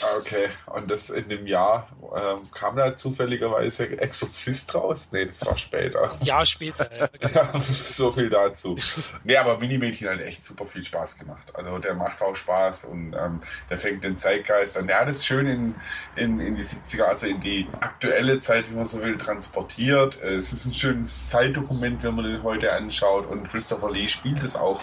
Ah, 0.00 0.06
Okay, 0.20 0.48
und 0.66 0.90
das 0.90 1.10
in 1.10 1.28
dem 1.28 1.46
Jahr 1.46 1.88
ähm, 2.14 2.50
kam 2.52 2.76
da 2.76 2.96
zufälligerweise 2.96 3.98
Exorzist 3.98 4.74
raus? 4.74 5.10
Nee, 5.12 5.26
das 5.26 5.44
war 5.46 5.56
später. 5.58 6.12
Ein 6.12 6.20
Jahr 6.24 6.46
später. 6.46 6.88
Ja, 6.96 7.08
genau. 7.20 7.40
Ja, 7.40 7.60
so 7.60 8.10
viel 8.10 8.28
dazu. 8.30 8.76
Nee, 9.24 9.36
aber 9.36 9.58
Minimädchen 9.58 10.08
hat 10.08 10.20
echt 10.20 10.44
super 10.44 10.66
viel 10.66 10.84
Spaß 10.84 11.18
gemacht. 11.18 11.54
Also 11.54 11.78
der 11.78 11.94
macht 11.94 12.20
auch 12.22 12.36
Spaß 12.36 12.84
und 12.84 13.14
ähm, 13.14 13.40
der 13.70 13.78
fängt 13.78 14.04
den 14.04 14.18
Zeitgeist 14.18 14.76
an. 14.76 14.86
Der 14.86 15.00
hat 15.00 15.08
es 15.08 15.24
schön 15.24 15.46
in, 15.46 15.80
in, 16.14 16.38
in 16.40 16.54
die 16.54 16.62
70er, 16.64 17.04
also 17.04 17.26
in 17.26 17.40
die 17.40 17.72
aktuelle 17.80 18.40
Zeit, 18.40 18.70
wie 18.70 18.74
man 18.74 18.86
so 18.86 19.02
will, 19.02 19.16
transportiert. 19.16 20.20
Es 20.20 20.52
ist 20.52 20.64
ein 20.66 20.74
schönes 20.74 21.28
Zeitdokument, 21.28 22.02
wenn 22.02 22.14
man 22.14 22.24
den 22.24 22.42
heute 22.42 22.72
anschaut 22.72 23.26
und 23.26 23.48
Christopher 23.48 23.90
Lee 23.90 24.08
spielt 24.08 24.42
es 24.42 24.56
auch 24.56 24.82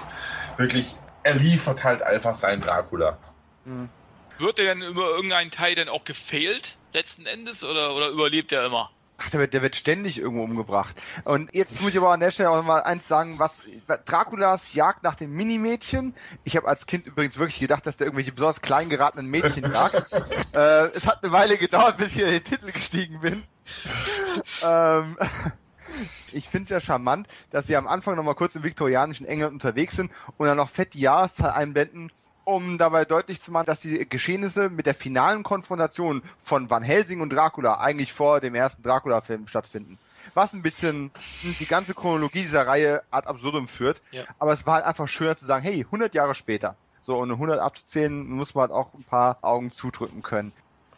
wirklich. 0.58 1.00
Er 1.24 1.36
liefert 1.36 1.84
halt 1.84 2.02
einfach 2.04 2.36
seinen 2.36 2.62
Dracula. 2.62 3.18
Wird 4.40 4.58
der 4.58 4.76
denn 4.76 4.82
über 4.82 5.10
irgendeinen 5.10 5.52
Teil 5.52 5.76
denn 5.76 5.90
auch 5.90 6.04
gefailt, 6.04 6.78
letzten 6.94 7.26
Endes, 7.26 7.64
oder, 7.64 7.96
oder 7.96 8.10
überlebt 8.10 8.52
er 8.52 8.66
immer? 8.66 8.92
Ach, 9.18 9.30
der 9.30 9.40
wird, 9.40 9.54
der 9.54 9.62
wird 9.62 9.78
ständig 9.78 10.20
irgendwo 10.20 10.44
umgebracht. 10.44 11.02
Und 11.24 11.54
jetzt 11.54 11.82
muss 11.82 11.92
ich 11.92 11.98
aber 11.98 12.12
an 12.12 12.20
der 12.20 12.32
Stelle 12.32 12.50
auch 12.50 12.62
mal 12.64 12.84
eins 12.84 13.08
sagen, 13.08 13.40
was 13.40 13.64
Draculas 14.04 14.74
Jagd 14.74 15.04
nach 15.04 15.16
dem 15.16 15.32
Minimädchen. 15.32 16.14
Ich 16.44 16.58
habe 16.58 16.68
als 16.68 16.86
Kind 16.86 17.08
übrigens 17.08 17.40
wirklich 17.40 17.60
gedacht, 17.60 17.86
dass 17.86 17.96
der 17.96 18.08
irgendwelche 18.08 18.34
besonders 18.34 18.62
klein 18.62 18.90
geratenen 18.90 19.28
Mädchen 19.28 19.72
jagt. 19.72 20.12
äh, 20.54 20.88
es 20.88 21.08
hat 21.08 21.24
eine 21.24 21.32
Weile 21.32 21.58
gedauert, 21.58 21.98
bis 21.98 22.16
ich 22.16 22.24
in 22.24 22.28
den 22.28 22.44
Titel 22.44 22.70
gestiegen 22.72 23.22
bin. 23.22 23.44
ähm, 24.64 25.16
ich 26.34 26.50
finde 26.50 26.64
es 26.64 26.70
ja 26.70 26.82
charmant, 26.82 27.28
dass 27.52 27.68
sie 27.68 27.78
am 27.78 27.88
Anfang 27.88 28.18
nochmal 28.18 28.36
kurz 28.36 28.56
im 28.56 28.64
viktorianischen 28.64 29.26
England 29.26 29.54
unterwegs 29.54 29.96
sind 29.96 30.12
und 30.36 30.48
dann 30.48 30.58
noch 30.58 30.70
fett 30.70 30.94
die 30.94 31.00
Jahreszahl 31.00 31.52
einblenden, 31.52 32.12
um 32.46 32.78
dabei 32.78 33.04
deutlich 33.06 33.42
zu 33.42 33.52
machen, 33.52 33.66
dass 33.66 33.82
die 33.82 34.08
Geschehnisse 34.08 34.70
mit 34.70 34.86
der 34.86 34.96
finalen 34.96 35.44
Konfrontation 35.44 36.22
von 36.40 36.70
Van 36.70 36.84
Helsing 36.84 37.20
und 37.20 37.34
Dracula 37.34 37.80
eigentlich 37.80 38.14
vor 38.14 38.40
dem 38.40 38.56
ersten 38.56 38.84
Dracula-Film 38.84 39.48
stattfinden. 39.48 39.98
Was 40.34 40.54
ein 40.54 40.62
bisschen 40.62 41.12
die 41.60 41.66
ganze 41.66 41.94
Chronologie 41.94 42.42
dieser 42.42 42.66
Reihe 42.66 43.04
ad 43.12 43.28
absurdum 43.28 43.68
führt. 43.68 44.02
Ja. 44.12 44.24
Aber 44.40 44.54
es 44.54 44.66
war 44.66 44.76
halt 44.76 44.86
einfach 44.86 45.08
schöner 45.08 45.36
zu 45.36 45.46
sagen, 45.46 45.64
hey, 45.64 45.82
100 45.82 46.16
Jahre 46.16 46.34
später. 46.34 46.76
So, 47.02 47.18
und 47.18 47.32
100 47.32 47.60
abzuzählen, 47.60 48.28
muss 48.28 48.56
man 48.56 48.64
halt 48.64 48.72
auch 48.72 48.94
ein 48.94 49.04
paar 49.04 49.38
Augen 49.42 49.70
zudrücken 49.70 50.24
können. 50.24 50.52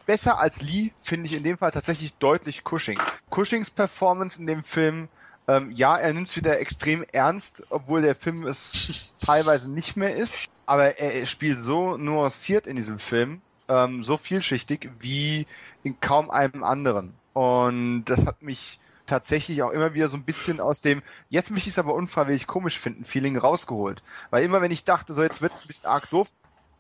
Besser 0.06 0.40
als 0.40 0.62
Lee 0.62 0.92
finde 1.02 1.28
ich 1.28 1.36
in 1.36 1.44
dem 1.44 1.58
Fall 1.58 1.72
tatsächlich 1.72 2.14
deutlich 2.14 2.64
Cushing. 2.64 2.98
Cushings 3.30 3.70
Performance 3.70 4.40
in 4.40 4.48
dem 4.48 4.64
Film, 4.64 5.10
ähm, 5.48 5.72
ja, 5.72 5.98
er 5.98 6.14
nimmt 6.14 6.28
es 6.28 6.36
wieder 6.36 6.60
extrem 6.60 7.04
ernst, 7.12 7.64
obwohl 7.70 8.02
der 8.02 8.16
Film 8.16 8.46
es 8.46 9.14
teilweise 9.26 9.70
nicht 9.70 9.96
mehr 9.96 10.16
ist. 10.16 10.48
Aber 10.66 11.00
er, 11.00 11.26
spielt 11.26 11.60
so 11.60 11.96
nuanciert 11.96 12.68
in 12.68 12.76
diesem 12.76 13.00
Film, 13.00 13.42
ähm, 13.70 14.04
so 14.04 14.18
vielschichtig 14.18 14.90
wie 15.00 15.48
in 15.84 16.00
kaum 16.02 16.30
einem 16.30 16.64
anderen. 16.64 17.14
Und 17.32 18.06
das 18.06 18.26
hat 18.26 18.42
mich 18.42 18.80
tatsächlich 19.06 19.64
auch 19.64 19.72
immer 19.72 19.94
wieder 19.94 20.10
so 20.10 20.18
ein 20.18 20.24
bisschen 20.24 20.60
aus 20.60 20.82
dem, 20.82 21.02
jetzt 21.30 21.50
möchte 21.52 21.70
ich 21.70 21.76
es 21.76 21.80
aber 21.80 21.94
unfreiwillig 21.94 22.48
komisch 22.48 22.78
finden, 22.78 23.06
Feeling 23.06 23.38
rausgeholt. 23.38 24.04
Weil 24.30 24.44
immer 24.44 24.62
wenn 24.62 24.72
ich 24.72 24.84
dachte, 24.84 25.14
so 25.14 25.24
jetzt 25.24 25.42
wird's 25.42 25.62
ein 25.62 25.68
bisschen 25.68 25.88
arg 25.88 26.10
doof, 26.10 26.30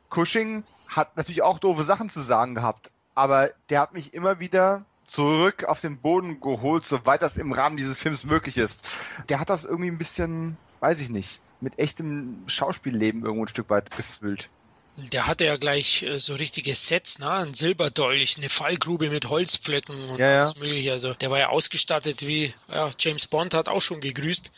Cushing 0.09 0.63
hat 0.93 1.15
natürlich 1.15 1.41
auch 1.41 1.59
doofe 1.59 1.83
Sachen 1.83 2.09
zu 2.09 2.21
sagen 2.21 2.55
gehabt, 2.55 2.91
aber 3.15 3.49
der 3.69 3.79
hat 3.79 3.93
mich 3.93 4.13
immer 4.13 4.39
wieder 4.39 4.85
zurück 5.07 5.63
auf 5.63 5.81
den 5.81 5.97
Boden 5.97 6.39
geholt, 6.39 6.85
soweit 6.85 7.21
das 7.21 7.37
im 7.37 7.53
Rahmen 7.53 7.77
dieses 7.77 7.97
Films 7.97 8.25
möglich 8.25 8.57
ist. 8.57 8.87
Der 9.29 9.39
hat 9.39 9.49
das 9.49 9.63
irgendwie 9.63 9.89
ein 9.89 9.97
bisschen, 9.97 10.57
weiß 10.81 10.99
ich 10.99 11.09
nicht, 11.09 11.39
mit 11.61 11.79
echtem 11.79 12.43
Schauspielleben 12.47 13.23
irgendwo 13.23 13.45
ein 13.45 13.49
Stück 13.49 13.69
weit 13.69 13.89
gefüllt. 13.95 14.49
Der 14.97 15.27
hatte 15.27 15.45
ja 15.45 15.57
gleich 15.57 16.01
äh, 16.01 16.19
so 16.19 16.33
richtige 16.33 16.73
Sets, 16.73 17.19
ne? 17.19 17.29
Ein 17.29 17.53
Silberdolch, 17.53 18.37
eine 18.37 18.49
Fallgrube 18.49 19.11
mit 19.11 19.29
Holzpflöcken 19.29 20.09
und 20.09 20.17
Ja, 20.17 20.27
ja. 20.27 20.37
alles 20.39 20.55
mögliche. 20.55 20.91
Also 20.91 21.13
der 21.13 21.29
war 21.29 21.37
ja 21.37 21.49
ausgestattet 21.49 22.25
wie, 22.25 22.51
ja, 22.67 22.91
James 22.97 23.27
Bond 23.27 23.53
hat 23.53 23.69
auch 23.69 23.83
schon 23.83 24.01
gegrüßt. 24.01 24.49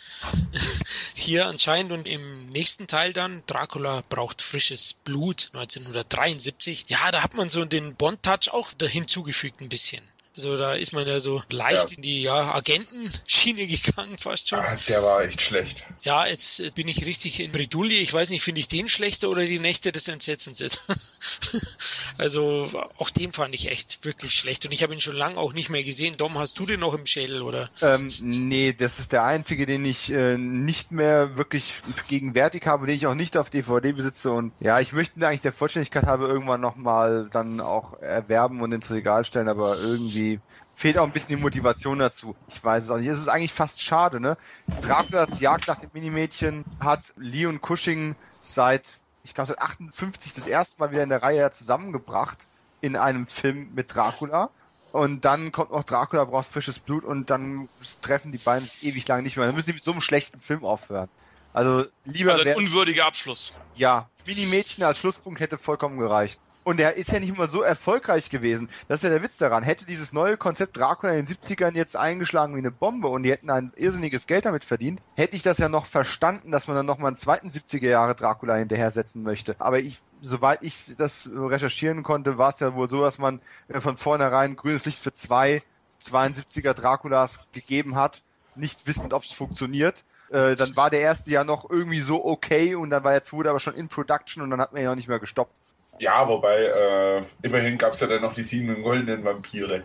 Hier 1.14 1.46
anscheinend 1.48 1.92
und 1.92 2.08
im 2.08 2.48
nächsten 2.48 2.88
Teil 2.88 3.12
dann, 3.12 3.44
Dracula 3.48 4.02
braucht 4.08 4.42
frisches 4.42 4.94
Blut, 4.94 5.50
1973. 5.54 6.86
Ja, 6.88 7.12
da 7.12 7.22
hat 7.22 7.34
man 7.34 7.50
so 7.50 7.66
den 7.66 7.96
Bond-Touch 7.96 8.54
auch 8.54 8.72
hinzugefügt 8.80 9.60
ein 9.60 9.68
bisschen. 9.68 10.02
Also 10.40 10.56
da 10.56 10.74
ist 10.74 10.94
man 10.94 11.06
ja 11.06 11.20
so 11.20 11.44
leicht 11.50 11.90
Ja. 11.90 11.96
in 11.98 12.02
die 12.02 12.22
ja, 12.22 12.54
Agentenschiene 12.54 13.68
gegangen 13.68 14.18
fast 14.18 14.48
schon. 14.48 14.60
Ah, 14.60 14.78
der 14.88 15.04
war 15.04 15.22
echt 15.24 15.42
schlecht. 15.42 15.84
Ja, 16.04 16.26
jetzt 16.26 16.62
äh, 16.62 16.72
bin 16.74 16.88
ich 16.88 17.04
richtig 17.06 17.42
in 17.42 17.52
Bredouille. 17.52 17.96
Ich 18.00 18.14
weiß 18.14 18.30
nicht, 18.30 18.42
finde 18.42 18.62
ich 18.62 18.70
den 18.70 18.88
schlechter 18.88 19.28
oder 19.28 19.44
die 19.44 19.60
Nächte 19.60 19.92
des 19.92 20.08
Entsetzens 20.08 20.60
jetzt? 20.60 20.88
also 22.18 22.70
auch 22.98 23.10
den 23.10 23.34
fand 23.34 23.54
ich 23.54 23.70
echt 23.70 24.06
wirklich 24.06 24.34
schlecht 24.34 24.66
und 24.66 24.72
ich 24.72 24.82
habe 24.82 24.94
ihn 24.94 25.02
schon 25.02 25.18
lange 25.18 25.36
auch 25.38 25.52
nicht 25.52 25.70
mehr 25.70 25.84
gesehen. 25.84 26.16
Dom, 26.16 26.38
hast 26.38 26.58
du 26.58 26.66
den 26.66 26.80
noch 26.80 26.94
im 26.94 27.06
Schädel 27.06 27.42
oder? 27.42 27.70
Ähm, 27.82 28.10
nee, 28.22 28.72
das 28.72 29.00
ist 29.00 29.12
der 29.12 29.26
einzige, 29.26 29.66
den 29.66 29.84
ich 29.84 30.10
äh, 30.10 30.38
nicht 30.38 30.94
mehr 30.94 31.36
wirklich 31.36 31.82
gegenwärtig 32.08 32.66
habe, 32.66 32.88
den 32.88 32.96
ich 32.96 33.08
auch 33.08 33.14
nicht 33.14 33.36
auf 33.36 33.50
DVD 33.50 33.92
besitze 33.92 34.32
und 34.32 34.54
ja, 34.62 34.80
ich 34.80 34.94
möchte 34.94 35.20
ihn 35.20 35.24
eigentlich 35.26 35.42
der 35.42 35.52
Vollständigkeit 35.52 36.06
habe 36.06 36.28
irgendwann 36.28 36.62
nochmal 36.62 37.28
dann 37.30 37.60
auch 37.60 38.00
erwerben 38.00 38.62
und 38.62 38.72
ins 38.72 38.90
Regal 38.90 39.26
stellen, 39.26 39.50
aber 39.50 39.78
irgendwie 39.78 40.29
fehlt 40.76 40.98
auch 40.98 41.06
ein 41.06 41.12
bisschen 41.14 41.36
die 41.36 41.42
Motivation 41.42 42.00
dazu. 42.00 42.36
Ich 42.48 42.64
weiß 42.64 42.84
es 42.86 42.90
auch 42.92 42.98
nicht. 42.98 43.08
Es 43.08 43.20
ist 43.20 43.28
eigentlich 43.28 43.54
fast 43.54 43.82
schade, 43.82 44.20
ne? 44.20 44.38
Draculas 44.82 45.40
Jagd 45.40 45.68
nach 45.68 45.78
dem 45.78 45.90
Minimädchen 45.94 46.66
hat 46.80 47.14
Leon 47.18 47.60
Cushing 47.62 48.16
seit, 48.42 49.02
ich 49.24 49.34
glaube, 49.34 49.48
seit 49.50 49.62
58 49.62 50.34
das 50.34 50.48
erste 50.48 50.80
Mal 50.80 50.92
wieder 50.92 51.04
in 51.04 51.10
der 51.10 51.22
Reihe 51.24 51.50
zusammengebracht 51.52 52.48
in 52.82 52.96
einem 52.96 53.28
Film 53.28 53.72
mit 53.74 53.94
Dracula. 53.94 54.54
Und 54.92 55.26
dann 55.26 55.52
kommt 55.52 55.72
noch 55.72 55.84
Dracula 55.84 56.26
braucht 56.26 56.48
frisches 56.50 56.80
Blut 56.80 57.04
und 57.06 57.30
dann 57.30 57.70
treffen 58.02 58.32
die 58.32 58.40
beiden 58.40 58.66
sich 58.68 58.82
ewig 58.84 59.08
lang 59.08 59.22
nicht 59.24 59.38
mehr. 59.38 59.46
Dann 59.46 59.56
müssen 59.56 59.68
sie 59.68 59.74
mit 59.74 59.84
so 59.84 59.92
einem 59.92 60.02
schlechten 60.02 60.40
Film 60.40 60.64
aufhören. 60.66 61.10
Also 61.54 61.86
lieber 62.04 62.34
Also 62.34 62.44
ein 62.44 62.50
unwürdiger 62.56 63.06
Abschluss. 63.06 63.54
ja, 63.74 64.12
Mini-Mädchen 64.26 64.84
als 64.84 64.98
Schlusspunkt 65.00 65.40
hätte 65.40 65.58
vollkommen 65.58 65.98
gereicht. 66.00 66.42
Und 66.64 66.80
er 66.80 66.96
ist 66.96 67.12
ja 67.12 67.20
nicht 67.20 67.30
immer 67.30 67.48
so 67.48 67.62
erfolgreich 67.62 68.30
gewesen. 68.30 68.70
Das 68.88 69.00
ist 69.00 69.04
ja 69.04 69.10
der 69.10 69.24
Witz 69.24 69.38
daran. 69.38 69.64
Hätte 69.64 69.86
dieses 69.86 70.14
neue 70.14 70.38
Konzept 70.38 70.78
Dracula 70.78 71.14
in 71.14 71.26
den 71.26 71.36
70ern 71.36 71.76
jetzt 71.76 71.96
eingeschlagen 71.96 72.54
wie 72.56 72.60
eine 72.60 72.72
Bombe 72.72 73.08
und 73.08 73.24
die 73.24 73.32
hätten 73.32 73.50
ein 73.50 73.72
irrsinniges 73.76 74.28
Geld 74.28 74.46
damit 74.46 74.66
verdient, 74.66 75.02
hätte 75.16 75.36
ich 75.36 75.42
das 75.42 75.58
ja 75.58 75.70
noch 75.70 75.86
verstanden, 75.86 76.52
dass 76.52 76.68
man 76.68 76.76
dann 76.76 76.86
nochmal 76.86 77.08
einen 77.08 77.18
zweiten 77.18 77.50
70er 77.50 77.88
Jahre 77.88 78.14
Dracula 78.14 78.56
hinterher 78.56 78.92
setzen 78.92 79.24
möchte. 79.24 79.56
Aber 79.60 79.80
ich, 79.80 80.00
soweit 80.22 80.64
ich 80.64 80.96
das 80.98 81.30
recherchieren 81.34 82.04
konnte, 82.04 82.38
war 82.38 82.50
es 82.50 82.60
ja 82.60 82.76
wohl 82.76 82.90
so, 82.90 83.02
dass 83.02 83.18
man 83.18 83.40
äh, 83.70 83.80
von 83.80 83.98
vornherein 83.98 84.56
grünes 84.56 84.86
Licht 84.86 85.00
für 85.00 85.14
zwei 85.14 85.64
72er 86.04 86.74
Draculas 86.74 87.52
gegeben 87.52 87.96
hat, 87.96 88.22
nicht 88.56 88.88
wissend, 88.88 89.14
ob 89.14 89.24
es 89.24 89.32
funktioniert. 89.32 90.04
Äh, 90.30 90.56
dann 90.56 90.76
war 90.76 90.90
der 90.90 91.02
erste 91.02 91.32
ja 91.32 91.44
noch 91.44 91.70
irgendwie 91.70 92.02
so 92.02 92.24
okay 92.24 92.76
und 92.76 92.90
dann 92.90 93.04
war 93.04 93.12
der 93.12 93.24
zweite 93.24 93.50
aber 93.50 93.60
schon 93.60 93.74
in 93.74 93.88
Production 93.88 94.44
und 94.44 94.50
dann 94.50 94.62
hat 94.62 94.74
man 94.74 94.82
ihn 94.82 94.88
auch 94.88 94.96
nicht 94.96 95.08
mehr 95.08 95.20
gestoppt. 95.20 95.54
Ja, 96.00 96.28
wobei, 96.28 96.64
äh, 96.64 97.24
immerhin 97.42 97.78
gab 97.78 97.94
es 97.94 98.00
ja 98.00 98.08
dann 98.08 98.22
noch 98.22 98.34
die 98.34 98.44
sieben 98.44 98.82
goldenen 98.82 99.24
Vampire. 99.24 99.84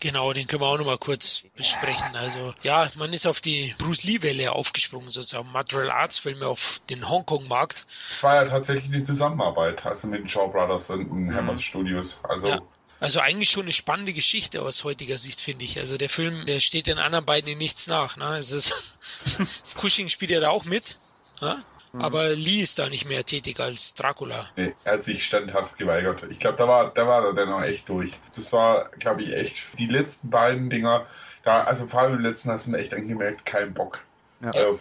Genau, 0.00 0.32
den 0.32 0.48
können 0.48 0.62
wir 0.62 0.66
auch 0.66 0.78
nochmal 0.78 0.98
kurz 0.98 1.44
besprechen. 1.54 2.16
Also 2.16 2.54
ja, 2.62 2.90
man 2.96 3.12
ist 3.12 3.26
auf 3.26 3.40
die 3.40 3.72
Bruce 3.78 4.02
Lee-Welle 4.02 4.50
aufgesprungen, 4.50 5.10
sozusagen 5.10 5.52
Material 5.52 5.92
Arts 5.92 6.18
Filme 6.18 6.48
auf 6.48 6.80
den 6.90 7.08
Hongkong-Markt. 7.08 7.86
Es 8.10 8.22
war 8.24 8.34
ja 8.34 8.44
tatsächlich 8.44 8.92
eine 8.92 9.04
Zusammenarbeit, 9.04 9.86
also 9.86 10.08
mit 10.08 10.20
den 10.22 10.28
Shaw 10.28 10.48
Brothers 10.48 10.90
und 10.90 11.08
den 11.08 11.32
Hammers 11.32 11.62
Studios. 11.62 12.20
Also 12.24 12.48
Ja. 12.48 12.60
Also 12.98 13.18
eigentlich 13.18 13.50
schon 13.50 13.64
eine 13.64 13.72
spannende 13.72 14.12
Geschichte 14.12 14.62
aus 14.62 14.84
heutiger 14.84 15.18
Sicht, 15.18 15.40
finde 15.40 15.64
ich. 15.64 15.80
Also 15.80 15.96
der 15.96 16.08
Film, 16.08 16.46
der 16.46 16.60
steht 16.60 16.86
den 16.86 17.00
anderen 17.00 17.24
beiden 17.24 17.50
in 17.50 17.58
nichts 17.58 17.88
nach. 17.88 18.16
Ne? 18.16 18.38
Es 18.38 18.52
ist, 18.52 18.96
Cushing 19.76 20.08
spielt 20.08 20.30
ja 20.30 20.38
da 20.38 20.50
auch 20.50 20.64
mit, 20.64 20.98
ne? 21.40 21.56
Aber 21.92 22.30
Lee 22.30 22.60
ist 22.62 22.78
da 22.78 22.88
nicht 22.88 23.06
mehr 23.08 23.24
tätig 23.24 23.60
als 23.60 23.94
Dracula. 23.94 24.48
nee, 24.56 24.74
er 24.84 24.94
hat 24.94 25.04
sich 25.04 25.24
standhaft 25.24 25.76
geweigert. 25.78 26.24
Ich 26.30 26.38
glaube, 26.38 26.56
da 26.58 26.66
war, 26.68 26.90
da 26.92 27.06
war 27.06 27.24
er 27.24 27.34
dann 27.34 27.52
auch 27.52 27.62
echt 27.62 27.88
durch. 27.88 28.12
Das 28.34 28.52
war, 28.52 28.88
glaube 28.98 29.22
ich, 29.22 29.32
echt. 29.34 29.78
Die 29.78 29.86
letzten 29.86 30.30
beiden 30.30 30.70
Dinger, 30.70 31.06
da, 31.44 31.64
also 31.64 31.86
vor 31.86 32.00
allem 32.00 32.14
im 32.14 32.20
letzten 32.20 32.50
hast 32.50 32.66
du 32.66 32.70
mir 32.70 32.78
echt 32.78 32.94
angemerkt, 32.94 33.44
kein 33.44 33.74
Bock. 33.74 34.00
Ja. 34.40 34.50
Äh, 34.50 34.74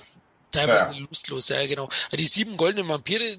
Teilweise 0.51 0.91
Ja. 0.93 1.05
lustlos, 1.09 1.47
ja 1.49 1.65
genau. 1.65 1.89
Die 2.11 2.25
sieben 2.27 2.57
goldenen 2.57 2.89
Vampire, 2.89 3.38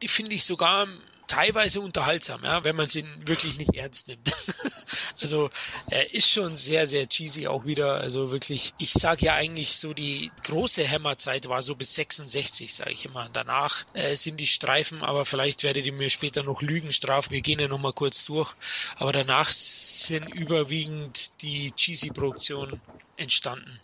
die 0.00 0.08
finde 0.08 0.32
ich 0.34 0.44
sogar 0.44 0.86
teilweise 1.26 1.80
unterhaltsam, 1.80 2.44
ja, 2.44 2.64
wenn 2.64 2.76
man 2.76 2.88
sie 2.88 3.04
wirklich 3.26 3.56
nicht 3.56 3.74
ernst 3.74 4.08
nimmt. 4.08 4.30
also 5.20 5.50
er 5.90 6.12
ist 6.12 6.30
schon 6.30 6.56
sehr, 6.56 6.86
sehr 6.86 7.08
cheesy 7.08 7.46
auch 7.46 7.64
wieder. 7.64 7.94
Also 7.94 8.30
wirklich, 8.30 8.74
ich 8.78 8.92
sage 8.92 9.26
ja 9.26 9.34
eigentlich 9.34 9.76
so, 9.76 9.94
die 9.94 10.30
große 10.44 10.88
Hammerzeit 10.88 11.48
war 11.48 11.62
so 11.62 11.74
bis 11.74 11.94
66, 11.94 12.74
sage 12.74 12.92
ich 12.92 13.04
immer. 13.04 13.28
Danach 13.32 13.84
äh, 13.94 14.16
sind 14.16 14.38
die 14.38 14.46
Streifen, 14.46 15.02
aber 15.02 15.24
vielleicht 15.24 15.62
werdet 15.62 15.86
ihr 15.86 15.92
mir 15.92 16.10
später 16.10 16.42
noch 16.42 16.62
Lügen 16.62 16.92
strafen. 16.92 17.32
Wir 17.32 17.42
gehen 17.42 17.60
ja 17.60 17.68
noch 17.68 17.80
mal 17.80 17.92
kurz 17.92 18.24
durch. 18.24 18.54
Aber 18.96 19.12
danach 19.12 19.50
sind 19.50 20.34
überwiegend 20.34 21.30
die 21.42 21.72
cheesy 21.72 22.10
Produktionen 22.10 22.80
entstanden. 23.16 23.80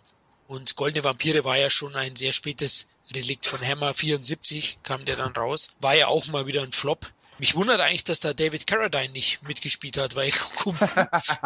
Und 0.49 0.75
Goldene 0.77 1.05
Vampire 1.05 1.45
war 1.45 1.57
ja 1.57 1.71
schon 1.71 1.95
ein 1.95 2.17
sehr 2.17 2.33
spätes 2.33 2.89
Relikt 3.15 3.47
von 3.47 3.61
Hammer. 3.61 3.95
74 3.95 4.79
kam 4.83 5.05
der 5.05 5.17
dann 5.17 5.33
raus. 5.33 5.71
War 5.81 5.95
ja 5.95 6.09
auch 6.09 6.27
mal 6.27 6.47
wieder 6.47 6.63
ein 6.63 6.73
Flop. 6.73 7.07
Mich 7.41 7.57
wundert 7.57 7.81
eigentlich, 7.81 8.05
dass 8.05 8.21
da 8.21 8.35
David 8.35 8.67
Carradine 8.67 9.09
nicht 9.15 9.43
mitgespielt 9.49 9.97
hat, 9.97 10.15
weil 10.15 10.31
Kung 10.63 10.75
Fu 10.75 10.87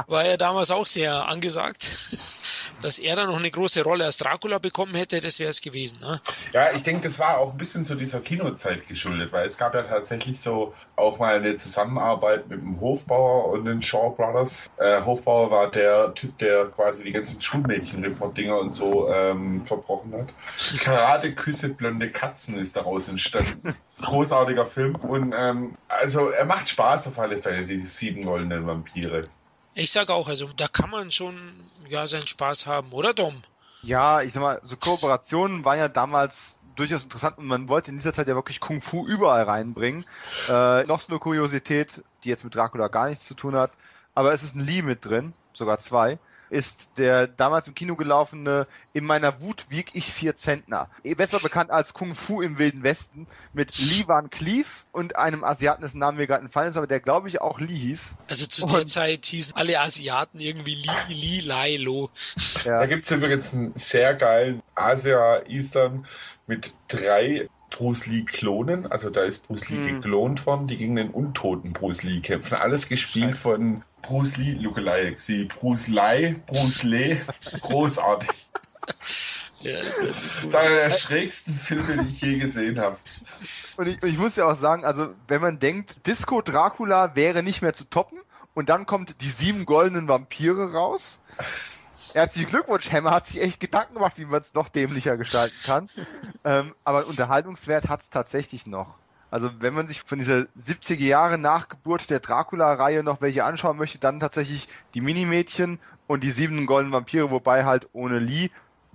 war 0.09 0.27
ja 0.27 0.37
damals 0.37 0.73
auch 0.73 0.87
sehr 0.87 1.29
angesagt. 1.29 1.89
Dass 2.83 2.99
er 2.99 3.17
da 3.17 3.25
noch 3.25 3.39
eine 3.39 3.51
große 3.51 3.83
Rolle 3.83 4.05
als 4.05 4.19
Dracula 4.19 4.59
bekommen 4.59 4.95
hätte, 4.95 5.21
das 5.21 5.39
wäre 5.39 5.51
es 5.51 5.63
gewesen. 5.63 6.01
Ne? 6.01 6.21
Ja, 6.53 6.73
ich 6.73 6.83
denke, 6.83 7.05
das 7.05 7.19
war 7.19 7.39
auch 7.39 7.53
ein 7.53 7.57
bisschen 7.57 7.85
so 7.85 7.95
dieser 7.95 8.21
Kinozeit 8.21 8.87
geschuldet, 8.87 9.33
weil 9.33 9.47
es 9.47 9.57
gab 9.57 9.75
ja 9.75 9.83
tatsächlich 9.83 10.41
so 10.41 10.75
auch 10.97 11.19
mal 11.19 11.37
eine 11.37 11.57
Zusammenarbeit 11.57 12.49
mit 12.49 12.61
dem 12.61 12.79
Hofbauer 12.81 13.53
und 13.53 13.65
den 13.65 13.81
Shaw 13.81 14.11
Brothers. 14.11 14.71
Äh, 14.79 15.03
Hofbauer 15.03 15.51
war 15.51 15.71
der 15.71 16.13
Typ, 16.15 16.37
der 16.39 16.67
quasi 16.67 17.05
die 17.05 17.13
ganzen 17.13 17.41
Schulmädchen-Report-Dinger 17.41 18.59
und 18.59 18.75
so 18.75 19.09
ähm, 19.11 19.65
verbrochen 19.65 20.13
hat. 20.13 20.35
Karate, 20.81 21.35
Küsse, 21.35 21.71
blonde 21.71 22.11
Katzen 22.11 22.57
ist 22.57 22.77
daraus 22.77 23.09
entstanden. 23.09 23.75
Großartiger 24.01 24.67
Film 24.67 24.97
und 24.97 25.35
ähm, 25.37 25.77
also 25.89 26.29
er 26.31 26.45
macht 26.47 26.69
Spaß 26.69 27.07
auf 27.07 27.19
alle 27.19 27.37
Fälle, 27.37 27.65
die 27.65 27.79
sieben 27.79 28.25
goldenen 28.25 28.67
Vampire. 28.67 29.25
Ich 29.75 29.93
sage 29.93 30.13
auch, 30.13 30.29
also 30.29 30.49
da 30.57 30.69
kann 30.69 30.91
man 30.91 31.11
schon 31.11 31.37
ja 31.89 32.07
seinen 32.07 32.27
Spaß 32.27 32.67
haben, 32.67 32.93
oder 32.93 33.15
Dom? 33.15 33.43
Ja, 33.83 34.23
ich 34.23 34.33
sag 34.33 34.41
mal, 34.41 34.61
so 34.63 34.77
Kooperationen 34.77 35.65
waren 35.65 35.79
ja 35.79 35.89
damals 35.89 36.57
durchaus 36.77 37.05
interessant 37.05 37.39
und 37.39 37.47
man 37.47 37.69
wollte 37.69 37.91
in 37.91 37.97
dieser 37.97 38.13
Zeit 38.13 38.29
ja 38.29 38.35
wirklich 38.35 38.61
Kung 38.61 38.81
Fu 38.81 39.07
überall 39.07 39.45
reinbringen. 39.45 40.05
Äh, 40.49 40.85
noch 40.85 41.01
so 41.01 41.13
eine 41.13 41.19
Kuriosität, 41.19 42.03
die 42.25 42.29
jetzt 42.29 42.45
mit 42.45 42.55
Dracula 42.55 42.89
gar 42.89 43.09
nichts 43.09 43.27
zu 43.27 43.35
tun 43.35 43.55
hat, 43.55 43.73
aber 44.15 44.33
es 44.33 44.43
ist 44.43 44.57
ein 44.57 44.65
Lee 44.65 44.83
mit 44.83 45.05
drin, 45.05 45.35
sogar 45.53 45.79
zwei, 45.79 46.19
ist 46.51 46.91
der 46.99 47.27
damals 47.27 47.67
im 47.69 47.75
Kino 47.75 47.97
gelaufene 47.97 48.67
In 48.93 49.05
meiner 49.05 49.41
Wut 49.41 49.67
wieg 49.71 49.91
ich 49.95 50.13
vier 50.13 50.37
Zentner. 50.37 50.89
Eh 51.03 51.15
Besser 51.15 51.41
bekannt 51.41 51.71
als 51.71 51.93
Kung 51.95 52.15
Fu 52.15 52.43
im 52.43 52.59
Wilden 52.59 52.83
Westen 52.83 53.27
mit 53.53 53.77
Lee 53.79 54.05
Van 54.07 54.31
Cleef 54.31 54.87
und 54.93 55.17
einem 55.17 55.43
Asiaten, 55.45 55.83
dessen 55.83 55.99
Namen 55.99 56.19
mir 56.19 56.27
gerade 56.27 56.43
entfallen 56.43 56.71
ist, 56.71 56.77
aber 56.77 56.87
der 56.87 57.01
glaube 57.01 57.29
ich 57.29 57.41
auch 57.41 57.59
Lee 57.59 57.75
hieß. 57.75 58.15
Also 58.29 58.47
zu 58.47 58.67
der 58.67 58.81
Und- 58.81 58.87
Zeit 58.87 59.27
hießen 59.27 59.57
alle 59.57 59.81
Asiaten 59.81 60.39
irgendwie 60.41 60.75
Li, 60.75 60.91
Li, 61.09 61.41
Lai, 61.41 61.77
Lo. 61.77 62.11
Ja. 62.65 62.81
Da 62.81 62.87
gibt's 62.87 63.11
übrigens 63.11 63.53
einen 63.55 63.73
sehr 63.75 64.15
geilen 64.15 64.63
Asia-Eastern 64.75 66.07
mit 66.47 66.75
drei 66.89 67.49
Bruce 67.77 68.07
Lee-Klonen. 68.07 68.87
Also 68.91 69.11
da 69.11 69.23
ist 69.23 69.47
Bruce 69.47 69.69
Lee 69.69 69.77
Hm. 69.77 70.01
geklont 70.01 70.47
worden, 70.47 70.69
die 70.69 70.77
gegen 70.77 70.97
den 70.97 71.11
untoten 71.11 71.73
Bruce 71.73 72.03
Lee 72.05 72.21
kämpfen. 72.21 72.55
Alles 72.55 72.89
gespielt 72.89 73.31
Scheiße. 73.31 73.41
von 73.41 73.85
Bruce 74.03 74.37
Lee 74.37 74.53
Lookalikes 74.55 75.29
wie 75.29 75.45
Bruce 75.45 75.89
Lee, 75.89 76.37
Bruce 76.47 76.83
Lee. 76.85 77.21
Großartig. 77.63 78.49
Ja, 79.61 79.79
das 79.79 79.97
Das 79.99 80.25
cool 80.43 80.49
ist 80.49 80.55
einer 80.55 80.75
der 80.77 80.91
schrägsten 80.91 81.55
Filme, 81.55 82.05
die 82.05 82.11
ich 82.11 82.21
je 82.21 82.37
gesehen 82.37 82.79
habe. 82.79 82.97
Und 83.77 83.89
ich, 83.89 84.03
und 84.03 84.09
ich 84.09 84.19
muss 84.19 84.37
ja 84.37 84.47
auch 84.47 84.57
sagen, 84.57 84.85
also 84.85 85.15
wenn 85.27 85.41
man 85.41 85.59
denkt, 85.59 86.07
Disco 86.07 86.43
Dracula 86.43 87.17
wäre 87.17 87.43
nicht 87.43 87.63
mehr 87.63 87.73
zu 87.75 87.85
toppen 87.89 88.19
und 88.53 88.69
dann 88.69 88.87
kommt 88.87 89.21
die 89.21 89.31
sieben 89.31 89.65
goldenen 89.65 90.07
Vampire 90.07 90.73
raus. 90.73 91.21
Herzlichen 92.15 92.49
Glückwunsch, 92.49 92.93
Hammer 92.93 93.11
hat 93.11 93.27
sich 93.27 93.43
echt 93.43 93.59
Gedanken 93.59 93.95
gemacht, 93.95 94.17
wie 94.19 94.25
man 94.25 94.41
es 94.41 94.55
noch 94.55 94.69
dämlicher 94.69 95.17
gestalten 95.17 95.57
kann. 95.65 95.89
ähm, 96.45 96.73
aber 96.85 97.07
Unterhaltungswert 97.09 97.89
hat 97.89 98.03
es 98.03 98.09
tatsächlich 98.09 98.69
noch. 98.69 98.95
Also 99.33 99.51
wenn 99.59 99.75
man 99.75 99.89
sich 99.89 100.01
von 100.03 100.21
dieser 100.21 100.47
70er 100.57 101.03
Jahre 101.03 101.39
Nachgeburt 101.39 102.09
der 102.11 102.21
Dracula-Reihe 102.21 103.03
noch 103.03 103.21
welche 103.21 103.43
anschauen 103.43 103.77
möchte, 103.77 103.99
dann 103.99 104.21
tatsächlich 104.21 104.69
die 104.95 105.01
Minimädchen 105.01 105.81
und 106.07 106.23
die 106.23 106.31
sieben 106.31 106.67
goldenen 106.67 106.93
Vampire, 106.93 107.33
wobei 107.33 107.65
halt 107.65 107.89
ohne 107.93 108.21
Lee. 108.21 108.51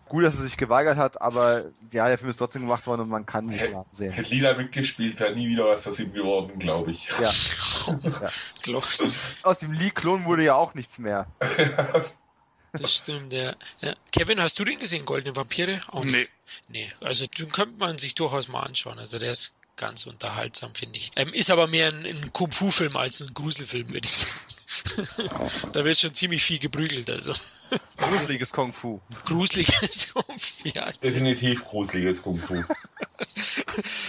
Gut, 0.08 0.24
dass 0.24 0.36
er 0.36 0.44
sich 0.44 0.56
geweigert 0.56 0.98
hat, 0.98 1.22
aber 1.22 1.66
ja, 1.92 2.08
der 2.08 2.18
Film 2.18 2.32
ist 2.32 2.38
trotzdem 2.38 2.62
gemacht 2.62 2.88
worden 2.88 3.02
und 3.02 3.10
man 3.10 3.26
kann 3.26 3.50
sich 3.50 3.62
Hätte 3.62 3.86
sehen. 3.92 4.14
hätte 4.14 4.34
Lila 4.34 4.54
mitgespielt, 4.54 5.20
wäre 5.20 5.36
nie 5.36 5.50
wieder 5.50 5.68
was 5.68 5.86
aus 5.88 6.00
ihm 6.00 6.14
geworden, 6.14 6.58
glaube 6.58 6.92
ich. 6.92 7.10
Ja. 7.20 7.30
Glaubst 8.64 9.06
Aus 9.44 9.60
dem 9.60 9.74
Lee-Klon 9.74 10.24
wurde 10.24 10.46
ja 10.46 10.56
auch 10.56 10.74
nichts 10.74 11.00
mehr. 11.00 11.28
Das 12.74 12.96
stimmt, 12.96 13.34
ja. 13.34 13.56
ja. 13.82 13.96
Kevin, 14.12 14.42
hast 14.42 14.60
du 14.60 14.66
den 14.66 14.80
gesehen, 14.80 15.06
Goldene 15.06 15.36
Vampire? 15.36 15.80
Auch 15.88 16.04
nicht. 16.04 16.32
Nee, 16.68 16.90
also 17.02 17.26
den 17.28 17.52
könnte 17.52 17.78
man 17.78 17.98
sich 17.98 18.16
durchaus 18.16 18.48
mal 18.48 18.62
anschauen. 18.62 19.00
Also 19.00 19.20
der 19.20 19.32
ist 19.32 19.56
ganz 19.76 20.06
unterhaltsam, 20.06 20.76
finde 20.76 20.98
ich. 20.98 21.12
Ähm, 21.16 21.34
ist 21.34 21.50
aber 21.50 21.68
mehr 21.68 21.88
ein, 21.88 22.06
ein 22.06 22.34
Kung-Fu-Film 22.34 22.96
als 22.98 23.22
ein 23.22 23.34
Gruselfilm, 23.34 23.92
würde 23.94 24.06
ich 24.06 24.12
sagen. 24.12 25.70
da 25.74 25.86
wird 25.86 25.98
schon 25.98 26.14
ziemlich 26.14 26.44
viel 26.44 26.60
geprügelt, 26.60 27.10
also. 27.10 27.34
Gruseliges 27.98 28.52
Kung 28.52 28.74
Fu. 28.74 29.00
Gruseliges 29.26 30.10
ja. 30.64 30.92
Definitiv 31.02 31.64
gruseliges 31.64 32.22
Kung 32.22 32.36
Fu. 32.36 32.56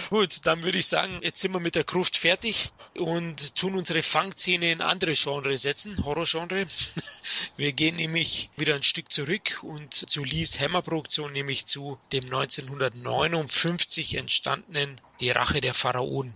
Gut, 0.09 0.45
dann 0.45 0.63
würde 0.63 0.77
ich 0.77 0.87
sagen, 0.87 1.19
jetzt 1.21 1.39
sind 1.39 1.53
wir 1.53 1.59
mit 1.59 1.75
der 1.75 1.83
Gruft 1.83 2.17
fertig 2.17 2.71
und 2.97 3.55
tun 3.55 3.75
unsere 3.75 4.03
Fangszene 4.03 4.71
in 4.71 4.81
andere 4.81 5.13
Genre 5.13 5.57
setzen, 5.57 6.03
Horrorgenre. 6.03 6.65
Wir 7.57 7.73
gehen 7.73 7.95
nämlich 7.95 8.49
wieder 8.57 8.75
ein 8.75 8.83
Stück 8.83 9.11
zurück 9.11 9.59
und 9.61 10.09
zu 10.09 10.23
Lees 10.23 10.59
Hammer-Produktion, 10.59 11.31
nämlich 11.31 11.65
zu 11.65 11.97
dem 12.11 12.25
1959 12.25 14.15
entstandenen 14.15 14.99
Die 15.19 15.31
Rache 15.31 15.61
der 15.61 15.73
Pharaonen. 15.73 16.33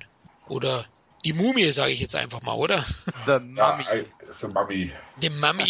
Oder 0.48 0.86
die 1.26 1.34
Mumie, 1.34 1.72
sage 1.72 1.91
ich 1.91 1.99
jetzt 1.99 2.15
einfach 2.15 2.41
mal, 2.43 2.53
oder? 2.53 2.85
The 3.26 3.31
Ja, 3.31 3.39
Mummy. 3.39 3.84
äh, 3.91 4.06
so 4.31 4.47
Mami. 4.47 4.91
Die 5.22 5.30
Mami. 5.30 5.65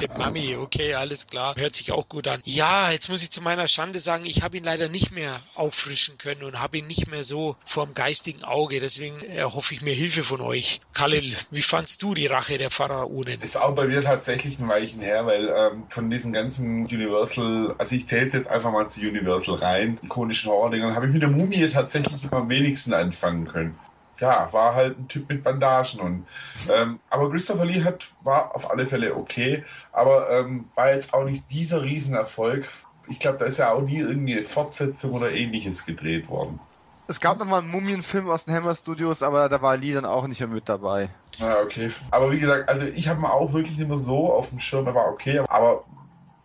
Die 0.00 0.08
Mami, 0.18 0.56
okay, 0.56 0.94
alles 0.94 1.28
klar. 1.28 1.54
Hört 1.56 1.76
sich 1.76 1.92
auch 1.92 2.08
gut 2.08 2.26
an. 2.26 2.40
Ja, 2.44 2.90
jetzt 2.90 3.08
muss 3.08 3.22
ich 3.22 3.30
zu 3.30 3.40
meiner 3.40 3.68
Schande 3.68 4.00
sagen, 4.00 4.24
ich 4.26 4.42
habe 4.42 4.56
ihn 4.56 4.64
leider 4.64 4.88
nicht 4.88 5.12
mehr 5.12 5.38
auffrischen 5.54 6.18
können 6.18 6.42
und 6.42 6.58
habe 6.58 6.78
ihn 6.78 6.86
nicht 6.86 7.08
mehr 7.08 7.22
so 7.22 7.54
vorm 7.64 7.94
geistigen 7.94 8.42
Auge. 8.44 8.80
Deswegen 8.80 9.20
erhoffe 9.22 9.74
ich 9.74 9.82
mir 9.82 9.92
Hilfe 9.94 10.22
von 10.24 10.40
euch. 10.40 10.80
Khalil, 10.94 11.32
wie 11.50 11.62
fandst 11.62 12.02
du 12.02 12.14
die 12.14 12.26
Rache 12.26 12.58
der 12.58 12.70
Pharaonen? 12.70 13.40
Ist 13.42 13.56
auch 13.56 13.74
bei 13.74 13.86
mir 13.86 14.02
tatsächlich 14.02 14.58
ein 14.58 14.68
Weichen 14.68 15.00
her, 15.00 15.26
weil 15.26 15.48
ähm, 15.54 15.84
von 15.88 16.10
diesen 16.10 16.32
ganzen 16.32 16.86
Universal, 16.86 17.74
also 17.78 17.94
ich 17.94 18.08
zähle 18.08 18.26
es 18.26 18.32
jetzt 18.32 18.48
einfach 18.48 18.72
mal 18.72 18.88
zu 18.88 19.00
Universal 19.00 19.56
rein, 19.56 19.98
ikonischen 20.02 20.50
Horror-Dingern, 20.50 20.96
habe 20.96 21.06
ich 21.06 21.12
mit 21.12 21.22
der 21.22 21.28
Mumie 21.30 21.68
tatsächlich 21.68 22.24
immer 22.24 22.38
am 22.38 22.48
wenigsten 22.48 22.94
anfangen 22.94 23.46
können. 23.46 23.78
Ja, 24.22 24.52
war 24.52 24.76
halt 24.76 25.00
ein 25.00 25.08
Typ 25.08 25.28
mit 25.28 25.42
Bandagen 25.42 25.98
und 25.98 26.26
ähm, 26.70 27.00
aber 27.10 27.28
Christopher 27.28 27.64
Lee 27.64 27.82
hat 27.82 28.06
war 28.22 28.54
auf 28.54 28.70
alle 28.70 28.86
Fälle 28.86 29.16
okay, 29.16 29.64
aber 29.90 30.30
ähm, 30.30 30.66
war 30.76 30.94
jetzt 30.94 31.12
auch 31.12 31.24
nicht 31.24 31.50
dieser 31.50 31.82
Riesenerfolg. 31.82 32.68
Ich 33.08 33.18
glaube, 33.18 33.38
da 33.38 33.46
ist 33.46 33.58
ja 33.58 33.72
auch 33.72 33.80
nie 33.80 33.98
irgendwie 33.98 34.34
eine 34.34 34.44
Fortsetzung 34.44 35.14
oder 35.14 35.32
ähnliches 35.32 35.84
gedreht 35.84 36.28
worden. 36.28 36.60
Es 37.08 37.18
gab 37.18 37.40
noch 37.40 37.46
mal 37.46 37.58
einen 37.58 37.70
Mumienfilm 37.72 38.30
aus 38.30 38.44
den 38.44 38.54
Hammer 38.54 38.76
Studios, 38.76 39.24
aber 39.24 39.48
da 39.48 39.60
war 39.60 39.76
Lee 39.76 39.92
dann 39.92 40.04
auch 40.04 40.28
nicht 40.28 40.38
mehr 40.38 40.48
mit 40.48 40.68
dabei. 40.68 41.08
Ja, 41.38 41.60
okay. 41.60 41.90
Aber 42.12 42.30
wie 42.30 42.38
gesagt, 42.38 42.68
also 42.68 42.84
ich 42.84 43.08
habe 43.08 43.20
mal 43.20 43.32
auch 43.32 43.52
wirklich 43.52 43.76
nicht 43.76 43.88
mehr 43.88 43.98
so 43.98 44.32
auf 44.32 44.50
dem 44.50 44.60
Schirm, 44.60 44.86
er 44.86 44.94
war 44.94 45.08
okay, 45.08 45.40
aber 45.48 45.82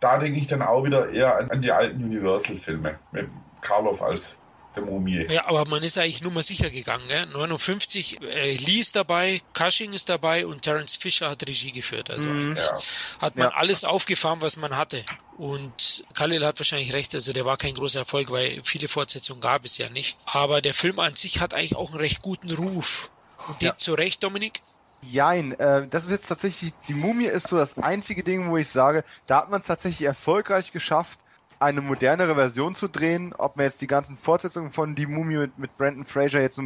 da 0.00 0.18
denke 0.18 0.40
ich 0.40 0.48
dann 0.48 0.62
auch 0.62 0.84
wieder 0.84 1.10
eher 1.10 1.36
an, 1.36 1.48
an 1.52 1.62
die 1.62 1.70
alten 1.70 2.02
Universal-Filme 2.02 2.96
mit 3.12 3.28
Karloff 3.60 4.02
als 4.02 4.40
der 4.80 4.90
Mumie. 4.90 5.26
Ja, 5.30 5.46
aber 5.46 5.66
man 5.66 5.82
ist 5.82 5.98
eigentlich 5.98 6.22
nur 6.22 6.32
mal 6.32 6.42
sicher 6.42 6.70
gegangen. 6.70 7.06
Gell? 7.08 7.26
59, 7.26 8.20
äh, 8.22 8.56
Lee 8.56 8.80
ist 8.80 8.96
dabei, 8.96 9.40
Cushing 9.52 9.92
ist 9.92 10.08
dabei 10.08 10.46
und 10.46 10.62
Terence 10.62 10.96
Fisher 10.96 11.30
hat 11.30 11.46
Regie 11.46 11.72
geführt. 11.72 12.10
Also 12.10 12.26
Mhm. 12.28 12.56
Ja. 12.56 12.78
hat 13.20 13.36
man 13.36 13.48
Ja. 13.50 13.54
alles 13.54 13.84
aufgefahren, 13.84 14.40
was 14.40 14.56
man 14.56 14.76
hatte. 14.76 15.04
Und 15.36 16.04
Khalil 16.14 16.44
hat 16.44 16.58
wahrscheinlich 16.58 16.92
recht, 16.92 17.14
also 17.14 17.32
der 17.32 17.44
war 17.44 17.56
kein 17.56 17.74
großer 17.74 18.00
Erfolg, 18.00 18.30
weil 18.30 18.60
viele 18.64 18.88
Fortsetzungen 18.88 19.40
gab 19.40 19.64
es 19.64 19.78
ja 19.78 19.88
nicht. 19.90 20.18
Aber 20.24 20.60
der 20.60 20.74
Film 20.74 20.98
an 20.98 21.14
sich 21.14 21.40
hat 21.40 21.54
eigentlich 21.54 21.76
auch 21.76 21.90
einen 21.90 22.00
recht 22.00 22.22
guten 22.22 22.50
Ruf. 22.52 23.10
Und 23.46 23.62
Ja. 23.62 23.68
ja. 23.70 23.76
zu 23.78 23.94
Recht, 23.94 24.22
Dominik? 24.24 24.62
Jein, 25.00 25.52
äh, 25.60 25.86
das 25.86 26.04
ist 26.06 26.10
jetzt 26.10 26.26
tatsächlich, 26.26 26.72
die 26.88 26.94
Mumie 26.94 27.26
ist 27.26 27.46
so 27.46 27.56
das 27.56 27.78
einzige 27.78 28.24
Ding, 28.24 28.50
wo 28.50 28.56
ich 28.56 28.68
sage, 28.68 29.04
da 29.28 29.36
hat 29.38 29.48
man 29.50 29.60
es 29.60 29.66
tatsächlich 29.66 30.04
erfolgreich 30.04 30.72
geschafft, 30.72 31.20
eine 31.58 31.80
modernere 31.80 32.34
Version 32.34 32.74
zu 32.74 32.88
drehen. 32.88 33.34
Ob 33.36 33.56
man 33.56 33.66
jetzt 33.66 33.80
die 33.80 33.86
ganzen 33.86 34.16
Fortsetzungen 34.16 34.70
von 34.70 34.94
Die 34.94 35.06
Mumie 35.06 35.38
mit, 35.38 35.58
mit 35.58 35.76
Brandon 35.76 36.04
Fraser 36.04 36.40
jetzt 36.40 36.60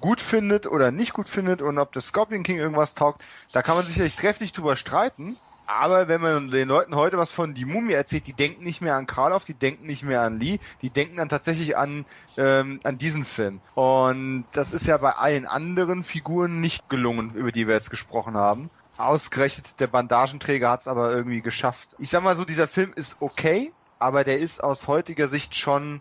gut 0.00 0.20
findet 0.20 0.66
oder 0.66 0.90
nicht 0.90 1.12
gut 1.12 1.28
findet 1.28 1.60
und 1.62 1.78
ob 1.78 1.92
das 1.92 2.06
Scorpion 2.08 2.42
King 2.42 2.58
irgendwas 2.58 2.94
taugt, 2.94 3.22
da 3.52 3.62
kann 3.62 3.76
man 3.76 3.84
sicherlich 3.84 4.16
trefflich 4.16 4.52
drüber 4.52 4.76
streiten. 4.76 5.36
Aber 5.66 6.08
wenn 6.08 6.22
man 6.22 6.50
den 6.50 6.66
Leuten 6.66 6.94
heute 6.94 7.18
was 7.18 7.30
von 7.30 7.52
Die 7.52 7.66
Mumie 7.66 7.92
erzählt, 7.92 8.26
die 8.26 8.32
denken 8.32 8.64
nicht 8.64 8.80
mehr 8.80 8.96
an 8.96 9.06
Karloff, 9.06 9.44
die 9.44 9.52
denken 9.52 9.84
nicht 9.84 10.02
mehr 10.02 10.22
an 10.22 10.40
Lee, 10.40 10.60
die 10.80 10.88
denken 10.88 11.16
dann 11.16 11.28
tatsächlich 11.28 11.76
an, 11.76 12.06
ähm, 12.38 12.80
an 12.84 12.96
diesen 12.96 13.26
Film. 13.26 13.60
Und 13.74 14.46
das 14.52 14.72
ist 14.72 14.86
ja 14.86 14.96
bei 14.96 15.10
allen 15.10 15.44
anderen 15.44 16.04
Figuren 16.04 16.60
nicht 16.60 16.88
gelungen, 16.88 17.34
über 17.34 17.52
die 17.52 17.66
wir 17.66 17.74
jetzt 17.74 17.90
gesprochen 17.90 18.34
haben. 18.34 18.70
Ausgerechnet 18.96 19.78
der 19.78 19.88
Bandagenträger 19.88 20.70
hat 20.70 20.80
es 20.80 20.88
aber 20.88 21.12
irgendwie 21.12 21.42
geschafft. 21.42 21.94
Ich 21.98 22.08
sag 22.08 22.22
mal 22.22 22.34
so, 22.34 22.46
dieser 22.46 22.66
Film 22.66 22.94
ist 22.96 23.18
okay, 23.20 23.70
aber 23.98 24.24
der 24.24 24.38
ist 24.38 24.62
aus 24.62 24.86
heutiger 24.86 25.28
Sicht 25.28 25.54
schon 25.54 26.00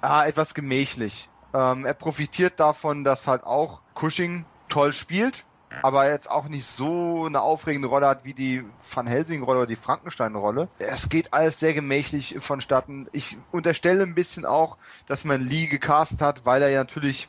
ah, 0.00 0.24
etwas 0.26 0.54
gemächlich. 0.54 1.28
Ähm, 1.54 1.84
er 1.84 1.94
profitiert 1.94 2.60
davon, 2.60 3.04
dass 3.04 3.26
halt 3.26 3.44
auch 3.44 3.80
Cushing 3.94 4.44
toll 4.68 4.92
spielt, 4.92 5.44
aber 5.82 6.10
jetzt 6.10 6.30
auch 6.30 6.48
nicht 6.48 6.66
so 6.66 7.26
eine 7.26 7.40
aufregende 7.40 7.88
Rolle 7.88 8.06
hat 8.06 8.24
wie 8.24 8.34
die 8.34 8.64
Van 8.92 9.06
Helsing-Rolle 9.06 9.60
oder 9.60 9.66
die 9.66 9.76
Frankenstein-Rolle. 9.76 10.68
Es 10.78 11.08
geht 11.08 11.32
alles 11.32 11.58
sehr 11.58 11.74
gemächlich 11.74 12.36
vonstatten. 12.38 13.08
Ich 13.12 13.38
unterstelle 13.50 14.02
ein 14.02 14.14
bisschen 14.14 14.44
auch, 14.44 14.76
dass 15.06 15.24
man 15.24 15.40
Lee 15.40 15.66
gecastet 15.66 16.20
hat, 16.20 16.46
weil 16.46 16.62
er 16.62 16.68
ja 16.68 16.80
natürlich 16.80 17.28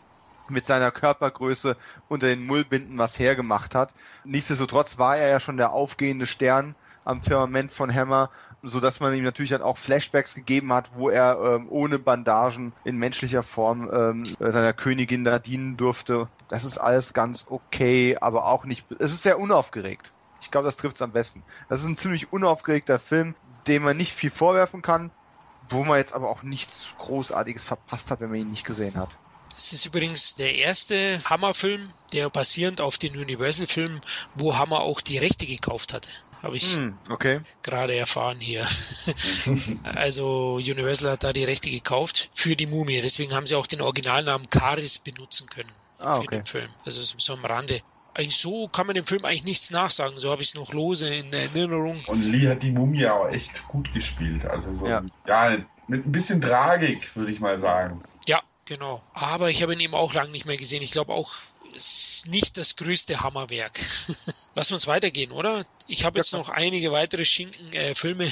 mit 0.50 0.66
seiner 0.66 0.92
Körpergröße 0.92 1.78
unter 2.08 2.28
den 2.28 2.46
Mullbinden 2.46 2.98
was 2.98 3.20
hergemacht 3.20 3.76
hat. 3.76 3.94
Nichtsdestotrotz 4.24 4.98
war 4.98 5.18
er 5.18 5.30
ja 5.30 5.40
schon 5.40 5.58
der 5.58 5.72
aufgehende 5.72 6.26
Stern 6.26 6.76
am 7.06 7.22
Firmament 7.22 7.72
von 7.72 7.94
Hammer, 7.94 8.30
so 8.62 8.80
dass 8.80 9.00
man 9.00 9.14
ihm 9.14 9.24
natürlich 9.24 9.52
dann 9.52 9.62
auch 9.62 9.78
Flashbacks 9.78 10.36
gegeben 10.36 10.74
hat, 10.74 10.92
wo 10.96 11.10
er 11.10 11.40
ähm, 11.42 11.68
ohne 11.70 12.00
Bandagen 12.00 12.74
in 12.84 12.98
menschlicher 12.98 13.44
Form 13.44 13.90
ähm, 13.92 14.24
seiner 14.40 14.74
Königin 14.74 15.24
da 15.24 15.40
dienen 15.40 15.78
durfte. 15.78 16.28
Das 16.50 16.66
ist 16.66 16.78
alles 16.78 17.14
ganz 17.14 17.46
okay, 17.50 18.18
aber 18.20 18.46
auch 18.46 18.66
nicht. 18.66 18.86
Es 19.00 19.14
ist 19.14 19.24
sehr 19.24 19.40
unaufgeregt. 19.40 20.12
Ich 20.42 20.52
glaube, 20.52 20.66
das 20.66 20.78
trifft 20.78 20.96
es 20.96 21.02
am 21.02 21.12
besten. 21.12 21.44
Das 21.68 21.82
ist 21.82 21.88
ein 21.88 21.98
ziemlich 21.98 22.32
unaufgeregter 22.32 23.00
Film, 23.00 23.36
dem 23.68 23.84
man 23.84 23.98
nicht 23.98 24.14
viel 24.14 24.30
vorwerfen 24.30 24.82
kann, 24.82 25.12
wo 25.70 25.84
man 25.84 25.98
jetzt 25.98 26.14
aber 26.14 26.30
auch 26.30 26.44
nichts 26.44 26.96
Großartiges 26.98 27.64
verpasst 27.64 28.10
hat, 28.12 28.20
wenn 28.20 28.30
man 28.30 28.40
ihn 28.40 28.50
nicht 28.50 28.66
gesehen 28.66 28.96
hat. 28.96 29.10
Es 29.56 29.74
ist 29.74 29.86
übrigens 29.86 30.36
der 30.36 30.56
erste 30.56 31.20
Hammer-Film, 31.26 31.92
der 32.14 32.30
basierend 32.30 32.82
auf 32.82 32.98
den 32.98 33.18
Universal-Filmen, 33.18 34.00
wo 34.36 34.58
Hammer 34.58 34.82
auch 34.82 35.02
die 35.02 35.18
Rechte 35.18 35.46
gekauft 35.46 35.94
hatte. 35.94 36.10
Habe 36.42 36.56
ich 36.58 36.76
Hm, 36.78 36.98
okay. 37.10 37.42
gerade 37.64 37.96
erfahren 37.96 38.40
hier. 38.40 38.66
also 39.96 40.56
Universal 40.56 41.12
hat 41.12 41.24
da 41.24 41.34
die 41.34 41.44
Rechte 41.44 41.70
gekauft 41.70 42.30
für 42.34 42.56
die 42.56 42.66
Mumie. 42.68 43.02
Deswegen 43.02 43.34
haben 43.34 43.46
sie 43.48 43.56
auch 43.56 43.68
den 43.68 43.82
Originalnamen 43.82 44.50
Karis 44.50 45.00
benutzen 45.00 45.48
können 45.48 45.72
Ah, 45.98 46.16
für 46.16 46.22
okay. 46.22 46.38
den 46.38 46.46
Film. 46.46 46.70
Also 46.86 47.02
so 47.02 47.34
am 47.34 47.44
Rande. 47.44 47.82
Eigentlich 48.14 48.38
so 48.38 48.68
kann 48.70 48.88
man 48.88 48.96
dem 48.96 49.06
Film 49.06 49.26
eigentlich 49.26 49.44
nichts 49.44 49.70
nachsagen. 49.72 50.18
So 50.18 50.32
habe 50.32 50.42
ich 50.42 50.50
es 50.50 50.56
noch 50.56 50.74
lose 50.74 51.14
in 51.14 51.32
Erinnerung. 51.34 52.02
Und 52.08 52.22
Lee 52.24 52.48
hat 52.48 52.64
die 52.64 52.72
Mumie 52.72 53.06
auch 53.08 53.28
echt 53.28 53.68
gut 53.68 53.92
gespielt. 53.94 54.46
Also 54.46 54.74
so, 54.74 54.88
Ja. 54.88 55.04
ja, 55.28 55.58
mit 55.88 56.06
ein 56.06 56.12
bisschen 56.12 56.40
Tragik, 56.42 57.16
würde 57.16 57.32
ich 57.32 57.40
mal 57.40 57.58
sagen. 57.60 58.02
Ja, 58.28 58.42
genau. 58.66 59.04
Aber 59.14 59.50
ich 59.50 59.62
habe 59.62 59.74
ihn 59.74 59.80
eben 59.82 59.94
auch 59.94 60.14
lange 60.14 60.32
nicht 60.32 60.46
mehr 60.46 60.58
gesehen. 60.58 60.82
Ich 60.82 60.92
glaube 60.92 61.14
auch, 61.14 61.34
es 61.76 62.24
ist 62.24 62.28
nicht 62.28 62.58
das 62.58 62.76
größte 62.78 63.22
Hammerwerk. 63.22 63.80
Lass 64.56 64.72
uns 64.72 64.88
weitergehen, 64.88 65.32
oder? 65.32 65.64
Ich 65.88 66.06
habe 66.06 66.20
jetzt 66.20 66.34
noch 66.34 66.50
einige 66.50 66.92
weitere 66.92 67.26
Schinken, 67.26 67.74
äh, 67.74 67.96
Filme 67.96 68.28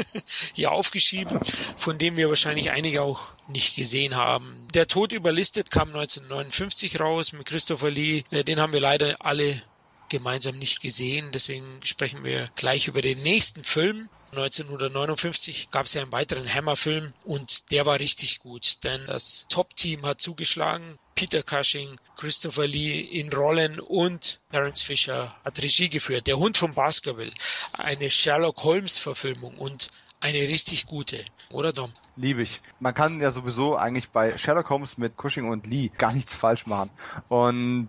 hier 0.54 0.72
aufgeschrieben, 0.72 1.40
von 1.76 1.98
denen 1.98 2.16
wir 2.16 2.28
wahrscheinlich 2.28 2.70
einige 2.70 3.02
auch 3.02 3.28
nicht 3.48 3.76
gesehen 3.76 4.16
haben. 4.16 4.56
Der 4.74 4.86
Tod 4.86 5.12
überlistet 5.12 5.70
kam 5.70 5.88
1959 5.88 7.00
raus 7.00 7.32
mit 7.32 7.46
Christopher 7.46 7.90
Lee. 7.90 8.24
Äh, 8.30 8.44
den 8.44 8.60
haben 8.60 8.72
wir 8.72 8.80
leider 8.80 9.14
alle 9.20 9.62
gemeinsam 10.08 10.58
nicht 10.58 10.80
gesehen. 10.80 11.30
Deswegen 11.32 11.64
sprechen 11.82 12.24
wir 12.24 12.48
gleich 12.56 12.88
über 12.88 13.02
den 13.02 13.22
nächsten 13.22 13.64
Film. 13.64 14.08
1959 14.32 15.70
gab 15.70 15.86
es 15.86 15.94
ja 15.94 16.02
einen 16.02 16.12
weiteren 16.12 16.52
Hammer-Film 16.52 17.12
und 17.24 17.70
der 17.70 17.86
war 17.86 17.98
richtig 17.98 18.40
gut, 18.40 18.84
denn 18.84 19.00
das 19.06 19.46
Top-Team 19.48 20.04
hat 20.04 20.20
zugeschlagen. 20.20 20.98
Peter 21.14 21.42
Cushing, 21.42 21.96
Christopher 22.16 22.66
Lee 22.66 23.00
in 23.00 23.32
Rollen 23.32 23.80
und 23.80 24.40
Terence 24.50 24.82
Fisher 24.82 25.34
hat 25.44 25.62
Regie 25.62 25.88
geführt. 25.88 26.26
Der 26.26 26.38
Hund 26.38 26.56
von 26.56 26.74
Baskerville, 26.74 27.32
eine 27.72 28.10
Sherlock 28.10 28.62
Holmes 28.64 28.98
Verfilmung 28.98 29.56
und 29.56 29.88
eine 30.20 30.40
richtig 30.40 30.86
gute, 30.86 31.24
oder 31.50 31.72
Dom? 31.72 31.92
Liebe 32.16 32.42
ich. 32.42 32.60
Man 32.80 32.94
kann 32.94 33.20
ja 33.20 33.30
sowieso 33.30 33.76
eigentlich 33.76 34.08
bei 34.08 34.36
Sherlock 34.36 34.70
Holmes 34.70 34.98
mit 34.98 35.16
Cushing 35.16 35.48
und 35.48 35.66
Lee 35.66 35.90
gar 35.96 36.12
nichts 36.12 36.34
falsch 36.34 36.66
machen. 36.66 36.90
Und 37.28 37.88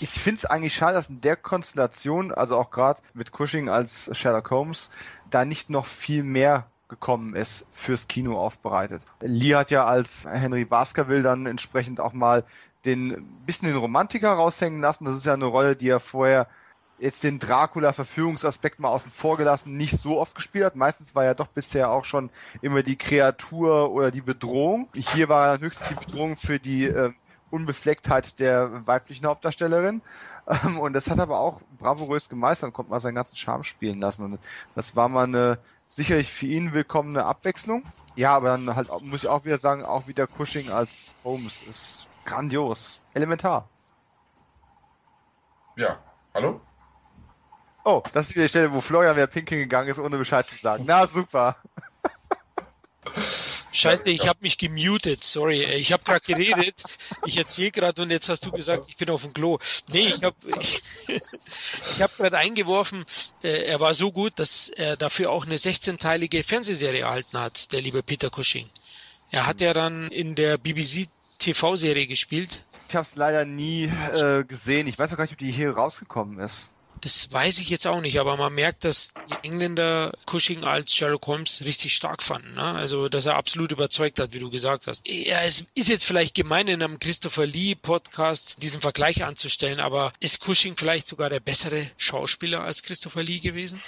ich 0.00 0.10
finde 0.10 0.38
es 0.38 0.44
eigentlich 0.46 0.74
schade, 0.74 0.94
dass 0.94 1.10
in 1.10 1.20
der 1.20 1.36
Konstellation, 1.36 2.32
also 2.32 2.56
auch 2.56 2.70
gerade 2.70 3.00
mit 3.14 3.32
Cushing 3.32 3.68
als 3.68 4.10
Sherlock 4.16 4.50
Holmes, 4.50 4.90
da 5.28 5.44
nicht 5.44 5.70
noch 5.70 5.86
viel 5.86 6.22
mehr 6.22 6.66
gekommen 6.88 7.36
ist, 7.36 7.66
fürs 7.70 8.08
Kino 8.08 8.38
aufbereitet. 8.38 9.02
Lee 9.20 9.54
hat 9.54 9.70
ja 9.70 9.84
als 9.86 10.26
Henry 10.28 10.64
Baskerville 10.64 11.22
dann 11.22 11.46
entsprechend 11.46 12.00
auch 12.00 12.12
mal 12.12 12.44
den 12.84 13.24
bisschen 13.46 13.68
den 13.68 13.76
Romantiker 13.76 14.32
raushängen 14.32 14.80
lassen. 14.80 15.04
Das 15.04 15.16
ist 15.16 15.26
ja 15.26 15.34
eine 15.34 15.44
Rolle, 15.44 15.76
die 15.76 15.88
er 15.88 16.00
vorher 16.00 16.48
jetzt 16.98 17.24
den 17.24 17.38
Dracula-Verführungsaspekt 17.38 18.80
mal 18.80 18.88
außen 18.88 19.10
vor 19.10 19.36
gelassen, 19.36 19.76
nicht 19.76 19.98
so 20.00 20.18
oft 20.18 20.34
gespielt 20.34 20.64
hat. 20.64 20.76
Meistens 20.76 21.14
war 21.14 21.24
er 21.24 21.34
doch 21.34 21.46
bisher 21.46 21.90
auch 21.90 22.04
schon 22.04 22.30
immer 22.60 22.82
die 22.82 22.96
Kreatur 22.96 23.90
oder 23.92 24.10
die 24.10 24.20
Bedrohung. 24.20 24.88
Hier 24.94 25.28
war 25.28 25.58
höchstens 25.58 25.88
die 25.88 25.94
Bedrohung 25.94 26.36
für 26.36 26.58
die 26.58 26.86
äh, 26.86 27.12
Unbeflecktheit 27.50 28.38
der 28.38 28.86
weiblichen 28.86 29.26
Hauptdarstellerin. 29.26 30.02
Ähm, 30.64 30.80
und 30.80 30.94
das 30.94 31.10
hat 31.10 31.20
aber 31.20 31.38
auch 31.38 31.60
bravourös 31.78 32.28
gemeistert 32.28 32.68
und 32.68 32.72
konnte 32.72 32.90
mal 32.90 33.00
seinen 33.00 33.14
ganzen 33.14 33.36
Charme 33.36 33.62
spielen 33.62 34.00
lassen. 34.00 34.24
Und 34.24 34.40
das 34.74 34.96
war 34.96 35.08
mal 35.08 35.24
eine 35.24 35.58
sicherlich 35.88 36.32
für 36.32 36.46
ihn 36.46 36.72
willkommene 36.72 37.24
Abwechslung. 37.24 37.84
Ja, 38.16 38.34
aber 38.34 38.48
dann 38.48 38.74
halt 38.74 38.88
muss 39.02 39.24
ich 39.24 39.28
auch 39.28 39.44
wieder 39.44 39.58
sagen, 39.58 39.84
auch 39.84 40.06
wieder 40.06 40.26
Cushing 40.26 40.70
als 40.70 41.14
Holmes 41.24 41.62
ist 41.62 42.06
grandios. 42.24 43.00
Elementar. 43.14 43.68
Ja, 45.76 45.98
hallo? 46.34 46.60
Oh, 47.84 48.02
das 48.12 48.28
ist 48.28 48.34
wieder 48.34 48.44
die 48.44 48.50
Stelle, 48.50 48.72
wo 48.72 48.80
Florian 48.80 49.16
wieder 49.16 49.26
pinkeln 49.26 49.62
gegangen 49.62 49.88
ist, 49.88 49.98
ohne 49.98 50.18
Bescheid 50.18 50.46
zu 50.46 50.54
sagen. 50.54 50.84
Na, 50.86 51.06
super. 51.06 51.56
Scheiße, 53.80 54.10
ich 54.10 54.28
habe 54.28 54.40
mich 54.42 54.58
gemutet, 54.58 55.24
sorry. 55.24 55.64
Ich 55.64 55.90
habe 55.92 56.04
gerade 56.04 56.20
geredet, 56.20 56.82
ich 57.24 57.38
erzähle 57.38 57.70
gerade 57.70 58.02
und 58.02 58.10
jetzt 58.10 58.28
hast 58.28 58.44
du 58.44 58.50
gesagt, 58.50 58.86
ich 58.88 58.98
bin 58.98 59.08
auf 59.08 59.22
dem 59.22 59.32
Klo. 59.32 59.58
Nee, 59.88 60.08
ich 60.08 60.22
habe 60.22 60.36
ich, 60.60 60.82
ich 61.08 62.02
hab 62.02 62.14
gerade 62.18 62.36
eingeworfen, 62.36 63.06
äh, 63.42 63.64
er 63.64 63.80
war 63.80 63.94
so 63.94 64.12
gut, 64.12 64.34
dass 64.36 64.68
er 64.68 64.98
dafür 64.98 65.30
auch 65.30 65.46
eine 65.46 65.56
16-teilige 65.56 66.44
Fernsehserie 66.44 67.00
erhalten 67.00 67.38
hat, 67.38 67.72
der 67.72 67.80
liebe 67.80 68.02
Peter 68.02 68.28
Cushing. 68.28 68.68
Er 69.30 69.46
hat 69.46 69.62
ja 69.62 69.72
dann 69.72 70.08
in 70.08 70.34
der 70.34 70.58
BBC 70.58 71.08
TV-Serie 71.38 72.06
gespielt. 72.06 72.60
Ich 72.88 72.96
habe 72.96 73.06
es 73.06 73.16
leider 73.16 73.46
nie 73.46 73.84
äh, 74.14 74.44
gesehen. 74.44 74.88
Ich 74.88 74.98
weiß 74.98 75.12
auch 75.12 75.16
gar 75.16 75.24
nicht, 75.24 75.32
ob 75.32 75.38
die 75.38 75.52
hier 75.52 75.70
rausgekommen 75.70 76.38
ist. 76.40 76.70
Das 77.02 77.32
weiß 77.32 77.58
ich 77.58 77.70
jetzt 77.70 77.86
auch 77.86 78.00
nicht, 78.00 78.20
aber 78.20 78.36
man 78.36 78.54
merkt, 78.54 78.84
dass 78.84 79.14
die 79.30 79.48
Engländer 79.48 80.12
Cushing 80.26 80.64
als 80.64 80.94
Sherlock 80.94 81.26
Holmes 81.26 81.62
richtig 81.64 81.94
stark 81.94 82.22
fanden. 82.22 82.54
Ne? 82.54 82.62
Also, 82.62 83.08
dass 83.08 83.26
er 83.26 83.36
absolut 83.36 83.72
überzeugt 83.72 84.20
hat, 84.20 84.32
wie 84.34 84.38
du 84.38 84.50
gesagt 84.50 84.86
hast. 84.86 85.08
Ja, 85.08 85.42
es 85.42 85.64
ist 85.74 85.88
jetzt 85.88 86.04
vielleicht 86.04 86.34
gemein, 86.34 86.68
in 86.68 86.82
einem 86.82 86.98
Christopher 86.98 87.46
Lee 87.46 87.74
Podcast 87.74 88.62
diesen 88.62 88.80
Vergleich 88.80 89.24
anzustellen, 89.24 89.80
aber 89.80 90.12
ist 90.20 90.40
Cushing 90.40 90.76
vielleicht 90.76 91.06
sogar 91.06 91.30
der 91.30 91.40
bessere 91.40 91.90
Schauspieler 91.96 92.62
als 92.62 92.82
Christopher 92.82 93.22
Lee 93.22 93.38
gewesen? 93.38 93.80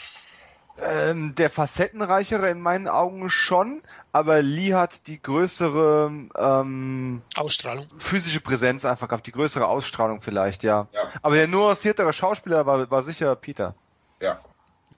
Ähm, 0.78 1.34
der 1.34 1.50
facettenreichere 1.50 2.48
in 2.48 2.60
meinen 2.60 2.88
Augen 2.88 3.28
schon, 3.28 3.82
aber 4.10 4.40
Lee 4.40 4.74
hat 4.74 5.06
die 5.06 5.20
größere 5.20 6.10
ähm, 6.36 7.22
Ausstrahlung. 7.36 7.86
physische 7.98 8.40
Präsenz 8.40 8.84
einfach 8.84 9.06
gehabt, 9.08 9.26
die 9.26 9.32
größere 9.32 9.66
Ausstrahlung 9.66 10.20
vielleicht, 10.22 10.62
ja. 10.62 10.88
Ja. 10.92 11.08
Aber 11.20 11.34
der 11.34 11.46
nuanciertere 11.46 12.12
Schauspieler 12.12 12.64
war, 12.64 12.90
war 12.90 13.02
sicher 13.02 13.36
Peter. 13.36 13.74
Ja. 14.20 14.38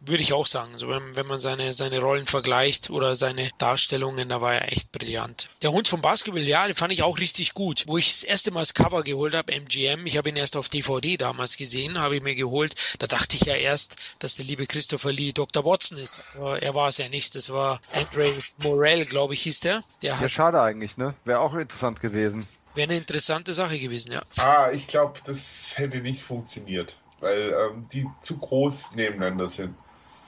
Würde 0.06 0.22
ich 0.22 0.32
auch 0.32 0.46
sagen. 0.46 0.76
So, 0.76 0.88
wenn, 0.88 1.16
wenn 1.16 1.26
man 1.26 1.38
seine, 1.40 1.72
seine 1.72 1.98
Rollen 2.00 2.26
vergleicht 2.26 2.90
oder 2.90 3.16
seine 3.16 3.48
Darstellungen, 3.58 4.28
da 4.28 4.40
war 4.40 4.54
er 4.54 4.70
echt 4.72 4.92
brillant. 4.92 5.48
Der 5.62 5.72
Hund 5.72 5.88
vom 5.88 6.02
Basketball, 6.02 6.42
ja, 6.42 6.66
den 6.66 6.76
fand 6.76 6.92
ich 6.92 7.02
auch 7.02 7.18
richtig 7.18 7.54
gut. 7.54 7.84
Wo 7.86 7.96
ich 7.98 8.08
das 8.08 8.22
erste 8.22 8.50
Mal 8.50 8.60
das 8.60 8.74
Cover 8.74 9.02
geholt 9.02 9.34
habe, 9.34 9.52
MGM, 9.52 10.06
ich 10.06 10.16
habe 10.16 10.28
ihn 10.28 10.36
erst 10.36 10.56
auf 10.56 10.68
DVD 10.68 11.16
damals 11.16 11.56
gesehen, 11.56 11.98
habe 11.98 12.16
ich 12.16 12.22
mir 12.22 12.34
geholt. 12.34 12.74
Da 12.98 13.06
dachte 13.06 13.36
ich 13.36 13.44
ja 13.44 13.54
erst, 13.54 13.96
dass 14.18 14.36
der 14.36 14.44
liebe 14.44 14.66
Christopher 14.66 15.12
Lee 15.12 15.32
Dr. 15.32 15.64
Watson 15.64 15.98
ist. 15.98 16.22
Aber 16.34 16.62
er 16.62 16.74
war 16.74 16.88
es 16.88 16.98
ja 16.98 17.08
nicht. 17.08 17.34
Das 17.34 17.50
war 17.50 17.80
Andre 17.92 18.32
Morell, 18.58 19.04
glaube 19.06 19.34
ich, 19.34 19.42
hieß 19.42 19.60
der. 19.60 19.82
Der 20.02 20.12
Ja, 20.14 20.20
hat, 20.20 20.30
schade 20.30 20.60
eigentlich, 20.60 20.96
ne? 20.96 21.14
Wäre 21.24 21.40
auch 21.40 21.54
interessant 21.54 22.00
gewesen. 22.00 22.46
wäre 22.74 22.88
eine 22.88 22.96
interessante 22.98 23.54
Sache 23.54 23.78
gewesen, 23.78 24.12
ja. 24.12 24.22
Ah, 24.36 24.70
ich 24.72 24.86
glaube, 24.86 25.20
das 25.24 25.72
hätte 25.76 25.98
nicht 25.98 26.22
funktioniert, 26.22 26.98
weil 27.20 27.52
ähm, 27.52 27.88
die 27.92 28.06
zu 28.20 28.38
groß 28.38 28.92
nebeneinander 28.96 29.48
sind. 29.48 29.76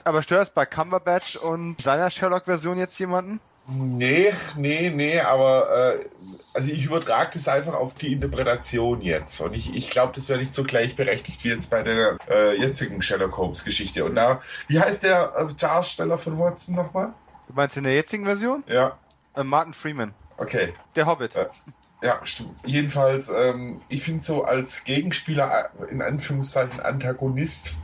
Aber 0.07 0.23
stört 0.23 0.43
es 0.43 0.49
bei 0.51 0.65
Cumberbatch 0.65 1.35
und 1.35 1.81
seiner 1.81 2.09
Sherlock-Version 2.09 2.77
jetzt 2.77 2.97
jemanden? 2.97 3.41
Nee, 3.67 4.31
nee, 4.55 4.89
nee, 4.89 5.19
aber 5.19 5.97
äh, 5.99 6.05
also 6.53 6.71
ich 6.71 6.85
übertrage 6.85 7.31
das 7.33 7.49
einfach 7.49 7.73
auf 7.73 7.93
die 7.95 8.13
Interpretation 8.13 9.01
jetzt. 9.01 9.41
Und 9.41 9.53
ich, 9.53 9.75
ich 9.75 9.89
glaube, 9.89 10.13
das 10.15 10.29
wäre 10.29 10.39
nicht 10.39 10.53
so 10.53 10.63
gleichberechtigt 10.63 11.43
wie 11.43 11.49
jetzt 11.49 11.69
bei 11.69 11.83
der 11.83 12.17
äh, 12.29 12.57
jetzigen 12.57 13.01
Sherlock 13.01 13.35
Holmes 13.35 13.65
Geschichte. 13.65 14.05
Und 14.05 14.15
da, 14.15 14.39
wie 14.69 14.79
heißt 14.79 15.03
der 15.03 15.33
äh, 15.37 15.53
Darsteller 15.59 16.17
von 16.17 16.39
Watson 16.39 16.75
nochmal? 16.75 17.13
Du 17.49 17.53
meinst 17.55 17.75
in 17.75 17.83
der 17.83 17.93
jetzigen 17.95 18.23
Version? 18.23 18.63
Ja, 18.67 18.97
Äh, 19.35 19.43
Martin 19.43 19.73
Freeman, 19.73 20.13
okay. 20.37 20.73
der 20.95 21.05
Hobbit. 21.05 21.35
Äh, 21.35 21.47
Ja, 22.01 22.21
stimmt. 22.23 22.57
Jedenfalls, 22.65 23.27
ähm, 23.27 23.81
ich 23.89 24.03
finde 24.03 24.23
so 24.23 24.45
als 24.45 24.85
Gegenspieler, 24.85 25.71
äh, 25.81 25.91
in 25.91 26.01
Anführungszeichen 26.01 26.79
Antagonist, 26.79 27.75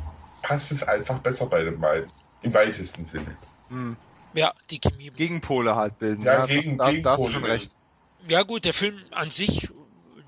passt 0.44 0.72
es 0.72 0.84
einfach 0.84 1.18
besser 1.20 1.48
bei 1.48 1.64
den 1.64 1.80
beiden. 1.80 2.12
Im 2.44 2.54
weitesten 2.54 3.06
Sinne. 3.06 3.36
Hm. 3.70 3.98
Ja, 4.36 4.54
die 4.70 4.80
Chemie. 4.80 5.10
Gegenpole 5.12 5.76
halt 5.76 5.98
bilden. 5.98 6.24
Ja, 6.24 6.40
Ja, 6.40 6.46
gegen- 6.46 6.78
da, 6.78 6.92
da 6.92 7.12
hast 7.14 7.24
du 7.26 7.30
schon 7.30 7.46
recht. 7.46 7.72
Ja 8.28 8.44
gut, 8.44 8.66
der 8.66 8.74
Film 8.74 9.00
an 9.12 9.30
sich, 9.30 9.70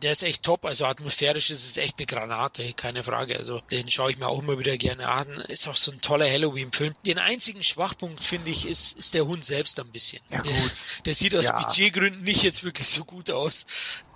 der 0.02 0.12
ist 0.12 0.24
echt 0.24 0.44
top. 0.44 0.66
Also 0.66 0.86
atmosphärisch 0.86 1.50
ist 1.50 1.66
es 1.66 1.78
echt 1.78 1.98
eine 1.98 2.06
Granate, 2.06 2.74
keine 2.74 3.04
Frage. 3.04 3.38
Also 3.38 3.62
den 3.72 3.90
schaue 3.90 4.12
ich 4.12 4.18
mir 4.20 4.28
auch 4.28 4.42
immer 4.42 4.60
wieder 4.60 4.78
gerne 4.78 5.08
an. 5.08 5.28
Ist 5.48 5.68
auch 5.68 5.76
so 5.76 5.92
ein 5.92 6.02
toller 6.02 6.26
Halloween-Film. 6.30 6.94
Den 7.06 7.18
einzigen 7.20 7.64
Schwachpunkt, 7.64 8.24
finde 8.24 8.52
ich, 8.52 8.68
ist, 8.68 8.98
ist 8.98 9.14
der 9.14 9.26
Hund 9.26 9.44
selbst 9.44 9.80
ein 9.80 9.92
bisschen. 9.92 10.22
Ja, 10.30 10.42
Der, 10.42 10.52
gut. 10.54 10.76
der 11.06 11.16
sieht 11.16 11.36
aus 11.36 11.46
Ja. 11.46 11.60
Budgetgründen 11.60 12.24
nicht 12.24 12.44
jetzt 12.44 12.64
wirklich 12.64 12.88
so 12.88 13.04
gut 13.06 13.32
aus. 13.32 13.66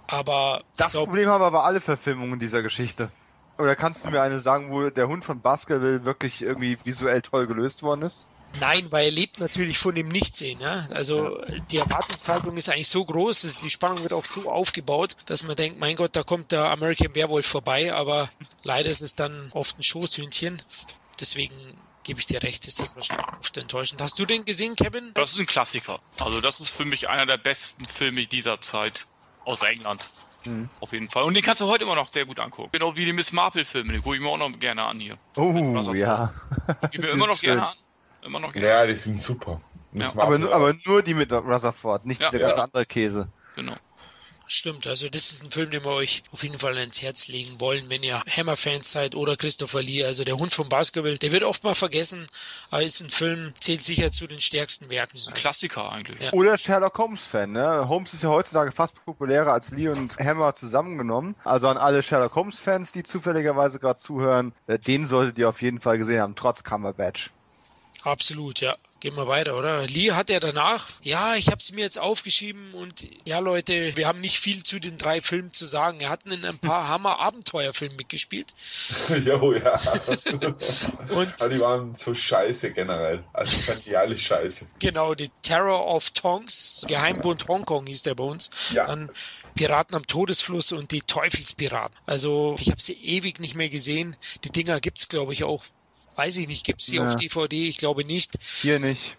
Aber 0.07 0.63
Das 0.77 0.93
glaub, 0.93 1.05
Problem 1.05 1.29
haben 1.29 1.43
aber 1.43 1.63
alle 1.65 1.81
Verfilmungen 1.81 2.39
dieser 2.39 2.61
Geschichte. 2.61 3.11
Oder 3.59 3.75
kannst 3.75 4.05
du 4.05 4.09
mir 4.09 4.21
eine 4.21 4.39
sagen, 4.39 4.71
wo 4.71 4.89
der 4.89 5.09
Hund 5.09 5.25
von 5.25 5.41
Baskerville 5.41 6.05
wirklich 6.05 6.41
irgendwie 6.41 6.77
visuell 6.85 7.21
toll 7.21 7.45
gelöst 7.45 7.83
worden 7.83 8.03
ist? 8.03 8.29
Nein, 8.61 8.89
weil 8.89 9.05
er 9.05 9.11
lebt 9.11 9.39
natürlich 9.39 9.77
von 9.77 9.93
dem 9.93 10.07
Nichtsehen. 10.07 10.61
Ja? 10.61 10.87
Also 10.91 11.37
die 11.69 11.77
Erwartungshaltung 11.77 12.55
ist 12.55 12.69
eigentlich 12.69 12.87
so 12.87 13.03
groß, 13.03 13.41
dass 13.41 13.59
die 13.59 13.69
Spannung 13.69 14.01
wird 14.01 14.13
oft 14.13 14.31
so 14.31 14.49
aufgebaut, 14.49 15.17
dass 15.25 15.43
man 15.43 15.57
denkt, 15.57 15.77
mein 15.77 15.97
Gott, 15.97 16.15
da 16.15 16.23
kommt 16.23 16.53
der 16.53 16.71
American 16.71 17.13
Werewolf 17.13 17.45
vorbei, 17.45 17.93
aber 17.93 18.29
leider 18.63 18.89
ist 18.89 19.01
es 19.01 19.15
dann 19.15 19.49
oft 19.51 19.77
ein 19.77 19.83
Schoßhündchen. 19.83 20.61
Deswegen 21.19 21.53
gebe 22.03 22.21
ich 22.21 22.27
dir 22.27 22.41
recht, 22.41 22.65
ist 22.65 22.79
das 22.79 22.95
wahrscheinlich 22.95 23.27
oft 23.39 23.57
enttäuschend. 23.57 24.01
Hast 24.01 24.17
du 24.17 24.25
den 24.25 24.45
gesehen, 24.45 24.77
Kevin? 24.77 25.11
Das 25.15 25.33
ist 25.33 25.39
ein 25.39 25.45
Klassiker. 25.45 25.99
Also 26.21 26.39
das 26.39 26.61
ist 26.61 26.69
für 26.69 26.85
mich 26.85 27.09
einer 27.09 27.25
der 27.25 27.37
besten 27.37 27.85
Filme 27.85 28.25
dieser 28.25 28.61
Zeit 28.61 29.01
aus 29.43 29.61
England. 29.63 30.01
Hm. 30.43 30.69
Auf 30.79 30.91
jeden 30.93 31.09
Fall. 31.09 31.23
Und 31.23 31.33
den 31.33 31.43
kannst 31.43 31.61
du 31.61 31.65
heute 31.67 31.83
immer 31.83 31.95
noch 31.95 32.09
sehr 32.09 32.25
gut 32.25 32.39
angucken. 32.39 32.69
Genau 32.71 32.95
wie 32.95 33.05
die 33.05 33.13
Miss 33.13 33.31
Marple-Filme, 33.31 33.91
den 33.93 34.01
gucke 34.01 34.15
ich 34.15 34.21
mir 34.21 34.29
auch 34.29 34.37
noch 34.37 34.51
gerne 34.59 34.83
an 34.83 34.99
hier. 34.99 35.17
Oh, 35.35 35.51
ja. 35.93 36.33
Ich 36.91 36.99
mir 36.99 37.09
immer 37.09 37.27
noch 37.27 37.33
ist 37.35 37.41
gerne 37.41 37.59
schön. 37.59 37.67
an. 37.67 37.75
Immer 38.21 38.39
noch 38.39 38.53
gerne. 38.53 38.67
Ja, 38.67 38.85
die 38.85 38.95
sind 38.95 39.19
super. 39.19 39.61
Ja. 39.93 40.11
Aber, 40.17 40.37
nur- 40.37 40.53
aber 40.53 40.73
nur 40.85 41.01
die 41.01 41.13
mit 41.13 41.31
Rutherford, 41.31 42.05
nicht 42.05 42.21
Ja. 42.21 42.29
dieser 42.29 42.41
Ja. 42.41 42.47
ganze 42.47 42.63
andere 42.63 42.85
Käse. 42.85 43.27
Genau. 43.55 43.75
Stimmt, 44.51 44.87
also 44.87 45.09
das 45.09 45.29
ist 45.29 45.43
ein 45.43 45.51
Film, 45.51 45.69
den 45.69 45.85
wir 45.85 45.91
euch 45.91 46.23
auf 46.31 46.41
jeden 46.41 46.57
Fall 46.57 46.75
ins 46.77 47.03
Herz 47.03 47.27
legen 47.27 47.61
wollen, 47.61 47.87
wenn 47.89 48.01
ihr 48.01 48.19
Hammer-Fans 48.35 48.91
seid 48.91 49.13
oder 49.13 49.35
Christopher 49.35 49.83
Lee. 49.83 50.03
Also 50.03 50.23
der 50.23 50.37
Hund 50.37 50.51
vom 50.51 50.67
Basketball, 50.67 51.19
der 51.19 51.31
wird 51.31 51.43
oft 51.43 51.63
mal 51.63 51.75
vergessen, 51.75 52.25
aber 52.71 52.81
ist 52.81 52.99
ein 52.99 53.11
Film, 53.11 53.53
zählt 53.59 53.83
sicher 53.83 54.11
zu 54.11 54.25
den 54.25 54.41
stärksten 54.41 54.89
Werken. 54.89 55.19
Ein 55.27 55.35
Klassiker 55.35 55.91
eigentlich. 55.91 56.19
Ja. 56.19 56.33
Oder 56.33 56.57
Sherlock 56.57 56.97
Holmes-Fan, 56.97 57.51
ne? 57.51 57.87
Holmes 57.87 58.15
ist 58.15 58.23
ja 58.23 58.29
heutzutage 58.29 58.71
fast 58.71 58.95
populärer 59.05 59.53
als 59.53 59.69
Lee 59.69 59.89
und 59.89 60.17
Hammer 60.17 60.55
zusammengenommen. 60.55 61.35
Also 61.43 61.67
an 61.67 61.77
alle 61.77 62.01
Sherlock 62.01 62.33
Holmes-Fans, 62.33 62.91
die 62.91 63.03
zufälligerweise 63.03 63.77
gerade 63.77 63.99
zuhören, 63.99 64.53
äh, 64.65 64.79
den 64.79 65.05
solltet 65.05 65.37
ihr 65.37 65.47
auf 65.47 65.61
jeden 65.61 65.79
Fall 65.79 65.99
gesehen 65.99 66.21
haben, 66.21 66.35
trotz 66.35 66.63
Cumberbatch. 66.63 67.29
Absolut, 68.01 68.61
ja. 68.61 68.75
Gehen 68.99 69.15
wir 69.15 69.27
weiter, 69.27 69.57
oder? 69.57 69.87
Lee 69.87 70.11
hat 70.11 70.29
ja 70.29 70.39
danach, 70.41 70.87
ja, 71.03 71.35
ich 71.35 71.47
habe 71.47 71.57
es 71.61 71.71
mir 71.71 71.81
jetzt 71.81 71.97
aufgeschrieben 71.99 72.73
und 72.73 73.07
ja, 73.23 73.39
Leute, 73.39 73.95
wir 73.95 74.07
haben 74.07 74.19
nicht 74.19 74.39
viel 74.39 74.61
zu 74.63 74.79
den 74.79 74.97
drei 74.97 75.21
Filmen 75.21 75.53
zu 75.53 75.65
sagen. 75.65 76.01
Er 76.01 76.09
hat 76.09 76.25
in 76.25 76.43
ein 76.43 76.57
paar 76.57 76.87
Hammer-Abenteuerfilmen 76.89 77.95
mitgespielt. 77.97 78.53
Jo, 79.25 79.53
ja. 79.53 79.73
Und 81.09 81.41
Aber 81.41 81.49
die 81.49 81.59
waren 81.59 81.95
so 81.95 82.13
scheiße 82.13 82.71
generell. 82.71 83.23
Also 83.33 83.55
ich 83.55 83.65
fand 83.65 83.85
die 83.85 83.95
alle 83.95 84.17
scheiße. 84.17 84.65
genau, 84.79 85.13
die 85.15 85.29
Terror 85.41 85.87
of 85.87 86.09
Tongs, 86.11 86.85
Geheimbund 86.87 87.47
Hongkong 87.47 87.87
hieß 87.87 88.03
der 88.03 88.15
bei 88.15 88.23
uns. 88.23 88.49
Ja. 88.71 88.87
Dann 88.87 89.09
Piraten 89.55 89.95
am 89.95 90.07
Todesfluss 90.07 90.71
und 90.71 90.91
die 90.91 91.01
Teufelspiraten. 91.01 91.97
Also 92.05 92.55
ich 92.59 92.69
habe 92.69 92.81
sie 92.81 92.93
ewig 92.93 93.39
nicht 93.39 93.55
mehr 93.55 93.69
gesehen. 93.69 94.15
Die 94.43 94.51
Dinger 94.51 94.79
gibt's, 94.79 95.09
glaube 95.09 95.33
ich, 95.33 95.43
auch. 95.43 95.63
Weiß 96.15 96.37
ich 96.37 96.47
nicht, 96.47 96.65
gibt's 96.65 96.87
die 96.87 96.95
Ja. 96.95 97.05
auf 97.05 97.15
DVD? 97.15 97.67
Ich 97.67 97.77
glaube 97.77 98.05
nicht. 98.05 98.33
Hier 98.61 98.79
nicht. 98.79 99.15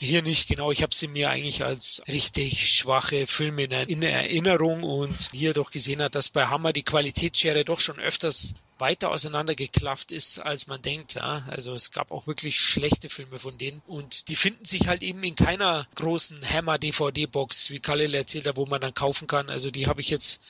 Hier 0.00 0.22
nicht, 0.22 0.48
genau. 0.48 0.70
Ich 0.70 0.82
habe 0.82 0.94
sie 0.94 1.08
mir 1.08 1.28
eigentlich 1.28 1.62
als 1.62 2.02
richtig 2.08 2.74
schwache 2.74 3.26
Filme 3.26 3.64
in 3.64 4.02
Erinnerung 4.02 4.82
und 4.82 5.28
hier 5.32 5.52
doch 5.52 5.70
gesehen 5.70 6.00
hat, 6.00 6.14
dass 6.14 6.30
bei 6.30 6.46
Hammer 6.46 6.72
die 6.72 6.84
Qualitätsschere 6.84 7.66
doch 7.66 7.80
schon 7.80 7.98
öfters 8.00 8.54
weiter 8.78 9.10
auseinandergeklafft 9.10 10.10
ist, 10.10 10.38
als 10.38 10.66
man 10.66 10.80
denkt. 10.80 11.16
Ja? 11.16 11.44
Also 11.48 11.74
es 11.74 11.90
gab 11.92 12.10
auch 12.12 12.26
wirklich 12.26 12.58
schlechte 12.58 13.10
Filme 13.10 13.38
von 13.38 13.58
denen 13.58 13.82
und 13.86 14.28
die 14.28 14.36
finden 14.36 14.64
sich 14.64 14.88
halt 14.88 15.02
eben 15.02 15.22
in 15.22 15.36
keiner 15.36 15.86
großen 15.96 16.40
Hammer 16.48 16.78
DVD 16.78 17.26
Box, 17.26 17.68
wie 17.68 17.80
Khalil 17.80 18.14
erzählt 18.14 18.46
hat, 18.46 18.56
wo 18.56 18.64
man 18.64 18.80
dann 18.80 18.94
kaufen 18.94 19.28
kann. 19.28 19.50
Also 19.50 19.70
die 19.70 19.86
habe 19.86 20.00
ich 20.00 20.08
jetzt, 20.08 20.40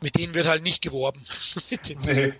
mit 0.00 0.16
denen 0.16 0.32
wird 0.32 0.46
halt 0.46 0.62
nicht 0.62 0.80
geworben. 0.80 1.22
nee. 2.06 2.32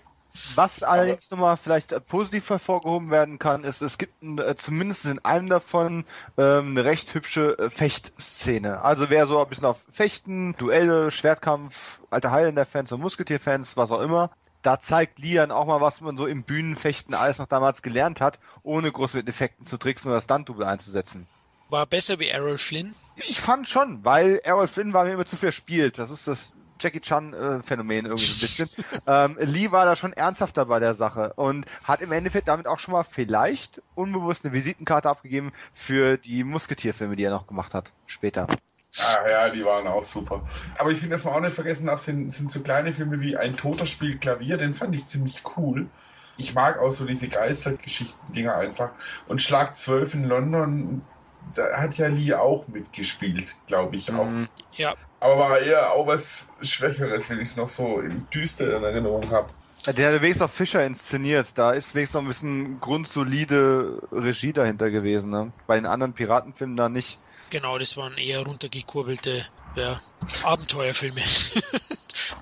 Was 0.55 0.83
allerdings 0.83 1.31
nochmal 1.31 1.57
vielleicht 1.57 1.91
äh, 1.91 1.99
positiv 1.99 2.49
hervorgehoben 2.49 3.09
werden 3.09 3.39
kann, 3.39 3.63
ist, 3.63 3.81
es 3.81 3.97
gibt 3.97 4.21
äh, 4.39 4.55
zumindest 4.55 5.05
in 5.05 5.23
einem 5.23 5.49
davon 5.49 6.05
ähm, 6.37 6.71
eine 6.71 6.85
recht 6.85 7.13
hübsche 7.13 7.57
äh, 7.57 7.69
Fechtszene. 7.69 8.81
Also 8.81 9.09
wer 9.09 9.27
so 9.27 9.41
ein 9.41 9.47
bisschen 9.47 9.65
auf 9.65 9.85
Fechten, 9.89 10.55
Duelle, 10.57 11.09
Schwertkampf, 11.11 11.99
alte 12.09 12.31
Highlander-Fans 12.31 12.91
und 12.91 13.01
Musketier-Fans, 13.01 13.77
was 13.77 13.91
auch 13.91 14.01
immer, 14.01 14.31
da 14.61 14.79
zeigt 14.79 15.19
Lian 15.19 15.51
auch 15.51 15.65
mal, 15.65 15.79
was 15.79 16.01
man 16.01 16.17
so 16.17 16.25
im 16.25 16.43
Bühnenfechten 16.43 17.13
alles 17.13 17.37
noch 17.37 17.47
damals 17.47 17.81
gelernt 17.81 18.19
hat, 18.19 18.39
ohne 18.63 18.91
groß 18.91 19.13
mit 19.13 19.29
Effekten 19.29 19.65
zu 19.65 19.77
tricksen 19.77 20.09
oder 20.11 20.21
Stunt-Double 20.21 20.65
einzusetzen. 20.65 21.27
War 21.69 21.85
besser 21.85 22.19
wie 22.19 22.27
Errol 22.27 22.57
Flynn? 22.57 22.93
Ich 23.15 23.41
fand 23.41 23.67
schon, 23.67 24.03
weil 24.03 24.39
Errol 24.43 24.67
Flynn 24.67 24.93
war 24.93 25.05
mir 25.05 25.13
immer 25.13 25.25
zu 25.25 25.37
verspielt. 25.37 25.97
Das 25.97 26.11
ist 26.11 26.27
das 26.27 26.53
Jackie 26.79 27.01
Chan-Phänomen 27.01 28.05
äh, 28.05 28.09
irgendwie 28.09 28.27
so 28.27 28.33
ein 28.33 28.39
bisschen. 28.39 28.69
ähm, 29.07 29.37
Lee 29.39 29.71
war 29.71 29.85
da 29.85 29.95
schon 29.95 30.13
ernsthafter 30.13 30.65
bei 30.65 30.79
der 30.79 30.93
Sache 30.93 31.33
und 31.35 31.65
hat 31.83 32.01
im 32.01 32.11
Endeffekt 32.11 32.47
damit 32.47 32.67
auch 32.67 32.79
schon 32.79 32.93
mal 32.93 33.03
vielleicht 33.03 33.81
unbewusst 33.93 34.45
eine 34.45 34.53
Visitenkarte 34.53 35.09
abgegeben 35.09 35.51
für 35.73 36.17
die 36.17 36.43
Musketierfilme, 36.43 37.15
die 37.15 37.23
er 37.23 37.31
noch 37.31 37.47
gemacht 37.47 37.73
hat, 37.73 37.93
später. 38.05 38.51
Ah 38.97 39.27
ja, 39.29 39.49
die 39.49 39.65
waren 39.65 39.87
auch 39.87 40.03
super. 40.03 40.45
Aber 40.77 40.91
ich 40.91 40.99
finde, 40.99 41.15
dass 41.15 41.25
man 41.25 41.33
auch 41.33 41.41
nicht 41.41 41.53
vergessen 41.53 41.87
darf, 41.87 41.99
sind, 41.99 42.31
sind 42.31 42.49
so 42.49 42.61
kleine 42.61 42.93
Filme 42.93 43.19
wie 43.19 43.35
Ein 43.35 43.57
Toter 43.57 43.85
spielt 43.85 44.21
Klavier, 44.21 44.57
den 44.57 44.73
fand 44.73 44.95
ich 44.95 45.07
ziemlich 45.07 45.43
cool. 45.57 45.91
Ich 46.37 46.53
mag 46.53 46.79
auch 46.79 46.91
so 46.91 47.05
diese 47.05 47.27
Geistergeschichten-Dinger 47.27 48.55
einfach. 48.55 48.91
Und 49.25 49.41
Schlag 49.41 49.75
12 49.75 50.13
in 50.13 50.25
London, 50.25 51.05
da 51.53 51.77
hat 51.77 51.97
ja 51.97 52.07
Lee 52.07 52.33
auch 52.33 52.67
mitgespielt, 52.67 53.55
glaube 53.67 53.97
ich. 53.97 54.11
Auch. 54.13 54.29
Mhm. 54.29 54.47
Ja. 54.71 54.95
Aber 55.25 55.39
war 55.39 55.59
eher 55.59 55.91
auch 55.91 56.05
was 56.05 56.49
Schwächeres, 56.61 57.27
wenn 57.31 57.39
ich 57.39 57.49
es 57.49 57.57
noch 57.57 57.67
so 57.67 57.99
in 57.99 58.29
düster 58.29 58.77
in 58.77 58.83
Erinnerung 58.83 59.27
habe. 59.31 59.49
Der 59.87 60.13
hat 60.13 60.21
wenigstens 60.21 60.41
noch 60.41 60.51
Fischer 60.51 60.85
inszeniert. 60.85 61.47
Da 61.55 61.71
ist 61.71 61.95
wenigstens 61.95 62.13
noch 62.13 62.21
ein 62.21 62.27
bisschen 62.27 62.79
grundsolide 62.79 64.07
Regie 64.11 64.53
dahinter 64.53 64.91
gewesen. 64.91 65.31
Ne? 65.31 65.51
Bei 65.65 65.77
den 65.77 65.87
anderen 65.87 66.13
Piratenfilmen 66.13 66.77
da 66.77 66.89
nicht. 66.89 67.19
Genau, 67.49 67.79
das 67.79 67.97
waren 67.97 68.15
eher 68.19 68.43
runtergekurbelte 68.43 69.43
ja, 69.75 69.99
Abenteuerfilme. 70.43 71.21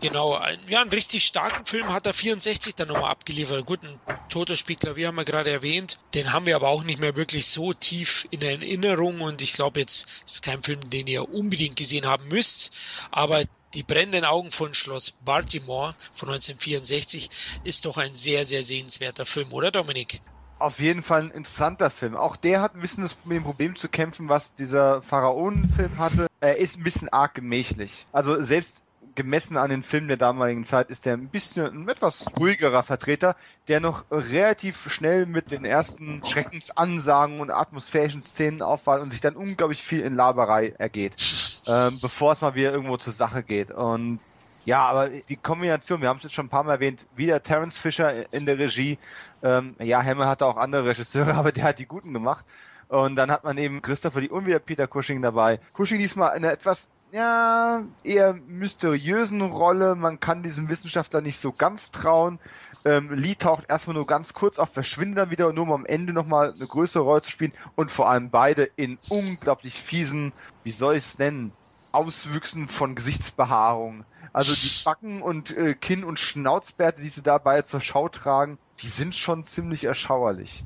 genau, 0.04 0.40
ja, 0.68 0.82
einen 0.82 0.92
richtig 0.92 1.26
starken 1.26 1.66
Film 1.66 1.92
hat 1.92 2.06
er 2.06 2.14
64 2.14 2.76
dann 2.76 2.90
nochmal 2.90 3.10
abgeliefert. 3.10 3.66
Gut, 3.66 3.84
ein 3.84 4.00
toter 4.30 4.56
Spiegler, 4.56 4.96
wie 4.96 5.08
haben 5.08 5.16
wir 5.16 5.26
gerade 5.26 5.50
erwähnt. 5.50 5.98
Den 6.14 6.32
haben 6.32 6.46
wir 6.46 6.56
aber 6.56 6.68
auch 6.68 6.84
nicht 6.84 7.00
mehr 7.00 7.16
wirklich 7.16 7.48
so 7.48 7.74
tief 7.74 8.28
in 8.30 8.42
Erinnerung 8.42 9.22
und 9.22 9.42
ich 9.42 9.54
glaube 9.54 9.80
jetzt 9.80 10.08
ist 10.26 10.44
kein 10.44 10.62
Film, 10.62 10.88
den 10.90 11.08
ihr 11.08 11.30
unbedingt 11.30 11.78
gesehen 11.78 12.06
haben 12.06 12.28
müsst, 12.28 12.72
aber 13.10 13.44
die 13.74 13.84
brennenden 13.84 14.26
Augen 14.26 14.52
von 14.52 14.76
Schloss 14.76 15.12
Baltimore 15.22 15.96
von 16.14 16.30
1964 16.30 17.30
ist 17.64 17.86
doch 17.86 17.98
ein 17.98 18.14
sehr, 18.14 18.46
sehr 18.46 18.62
sehenswerter 18.62 19.26
Film, 19.26 19.52
oder 19.52 19.72
Dominik? 19.72 20.22
auf 20.60 20.80
jeden 20.80 21.04
Fall 21.04 21.24
ein 21.24 21.32
interessanter 21.32 21.90
Film. 21.90 22.16
Auch 22.16 22.38
der 22.38 22.62
hat 22.62 22.74
ein 22.74 22.80
bisschen 22.80 23.04
das, 23.04 23.26
mit 23.26 23.36
dem 23.36 23.44
Problem 23.44 23.76
zu 23.76 23.90
kämpfen, 23.90 24.30
was 24.30 24.54
dieser 24.54 25.02
Pharaonenfilm 25.02 25.98
hatte. 25.98 26.28
Er 26.40 26.58
ist 26.58 26.78
ein 26.78 26.84
bisschen 26.84 27.10
arg 27.10 27.34
gemächlich. 27.34 28.06
Also 28.12 28.42
selbst 28.42 28.83
gemessen 29.16 29.58
an 29.58 29.70
den 29.70 29.84
Filmen 29.84 30.08
der 30.08 30.18
damaligen 30.18 30.64
Zeit 30.64 30.90
ist 30.90 31.06
er 31.06 31.14
ein 31.14 31.28
bisschen 31.28 31.66
ein 31.66 31.90
etwas 31.90 32.26
ruhigerer 32.40 32.84
Vertreter, 32.84 33.36
der 33.68 33.80
noch 33.80 34.06
relativ 34.12 34.92
schnell 34.92 35.26
mit 35.26 35.52
den 35.52 35.66
ersten 35.66 36.24
Schreckensansagen 36.26 37.40
und 37.40 37.52
atmosphärischen 37.52 38.22
Szenen 38.22 38.62
auffällt 38.62 39.02
und 39.02 39.12
sich 39.12 39.22
dann 39.22 39.36
unglaublich 39.36 39.84
viel 39.84 40.02
in 40.02 40.16
Laberei 40.16 40.74
ergeht, 40.78 41.16
ähm, 41.68 42.00
bevor 42.02 42.34
es 42.34 42.42
mal 42.42 42.56
wieder 42.56 42.72
irgendwo 42.72 42.98
zur 42.98 43.14
Sache 43.14 43.44
geht. 43.44 43.72
Und 43.72 44.20
ja, 44.66 44.86
aber 44.86 45.10
die 45.10 45.36
Kombination, 45.36 46.02
wir 46.02 46.10
haben 46.10 46.18
es 46.18 46.24
jetzt 46.24 46.34
schon 46.34 46.46
ein 46.46 46.50
paar 46.50 46.64
Mal 46.64 46.74
erwähnt, 46.74 47.06
wieder 47.16 47.44
Terence 47.44 47.78
Fisher 47.78 48.32
in 48.34 48.46
der 48.46 48.58
Regie. 48.58 48.98
Ähm, 49.42 49.76
ja, 49.80 50.02
Hammer 50.02 50.28
hatte 50.28 50.46
auch 50.46 50.58
andere 50.58 50.86
Regisseure, 50.86 51.34
aber 51.36 51.52
der 51.52 51.66
hat 51.66 51.80
die 51.80 51.86
guten 51.86 52.14
gemacht. 52.14 52.46
Und 52.88 53.16
dann 53.16 53.32
hat 53.32 53.44
man 53.44 53.58
eben 53.58 53.82
Christopher 53.82 54.22
Lee 54.22 54.30
und 54.30 54.46
wieder 54.46 54.60
Peter 54.60 54.88
Cushing 54.88 55.22
dabei. 55.22 55.60
Cushing 55.74 55.98
diesmal 55.98 56.38
in 56.38 56.44
einer 56.44 56.54
etwas 56.54 56.92
ja, 57.14 57.84
eher 58.04 58.34
mysteriösen 58.34 59.42
Rolle. 59.42 59.94
Man 59.94 60.20
kann 60.20 60.42
diesem 60.42 60.68
Wissenschaftler 60.70 61.22
nicht 61.22 61.38
so 61.38 61.52
ganz 61.52 61.92
trauen. 61.92 62.40
Ähm, 62.86 63.14
Lee 63.14 63.36
taucht 63.36 63.70
erstmal 63.70 63.96
nur 63.96 64.08
ganz 64.08 64.34
kurz 64.34 64.58
auf, 64.58 64.74
verschwindet 64.74 65.20
dann 65.20 65.30
wieder, 65.30 65.54
nur 65.54 65.66
um 65.66 65.72
am 65.72 65.86
Ende 65.86 66.12
nochmal 66.12 66.54
eine 66.54 66.66
größere 66.66 67.04
Rolle 67.04 67.22
zu 67.22 67.30
spielen. 67.30 67.54
Und 67.76 67.92
vor 67.92 68.10
allem 68.10 68.32
beide 68.32 68.64
in 68.64 68.98
unglaublich 69.10 69.76
fiesen, 69.76 70.34
wie 70.64 70.72
soll 70.72 70.96
ich 70.96 71.06
es 71.06 71.20
nennen, 71.20 71.54
Auswüchsen 71.92 72.68
von 72.68 72.96
Gesichtsbehaarung. 72.96 74.06
Also 74.34 74.56
die 74.56 74.84
Backen 74.84 75.22
und 75.22 75.56
äh, 75.56 75.76
Kinn- 75.76 76.04
und 76.04 76.18
Schnauzbärte, 76.18 77.04
die 77.04 77.10
sie 77.10 77.22
dabei 77.22 77.62
zur 77.62 77.80
Schau 77.80 78.10
tragen, 78.10 78.58
die 78.80 78.88
sind 78.88 79.14
schon 79.14 79.44
ziemlich 79.44 79.84
erschauerlich. 79.84 80.66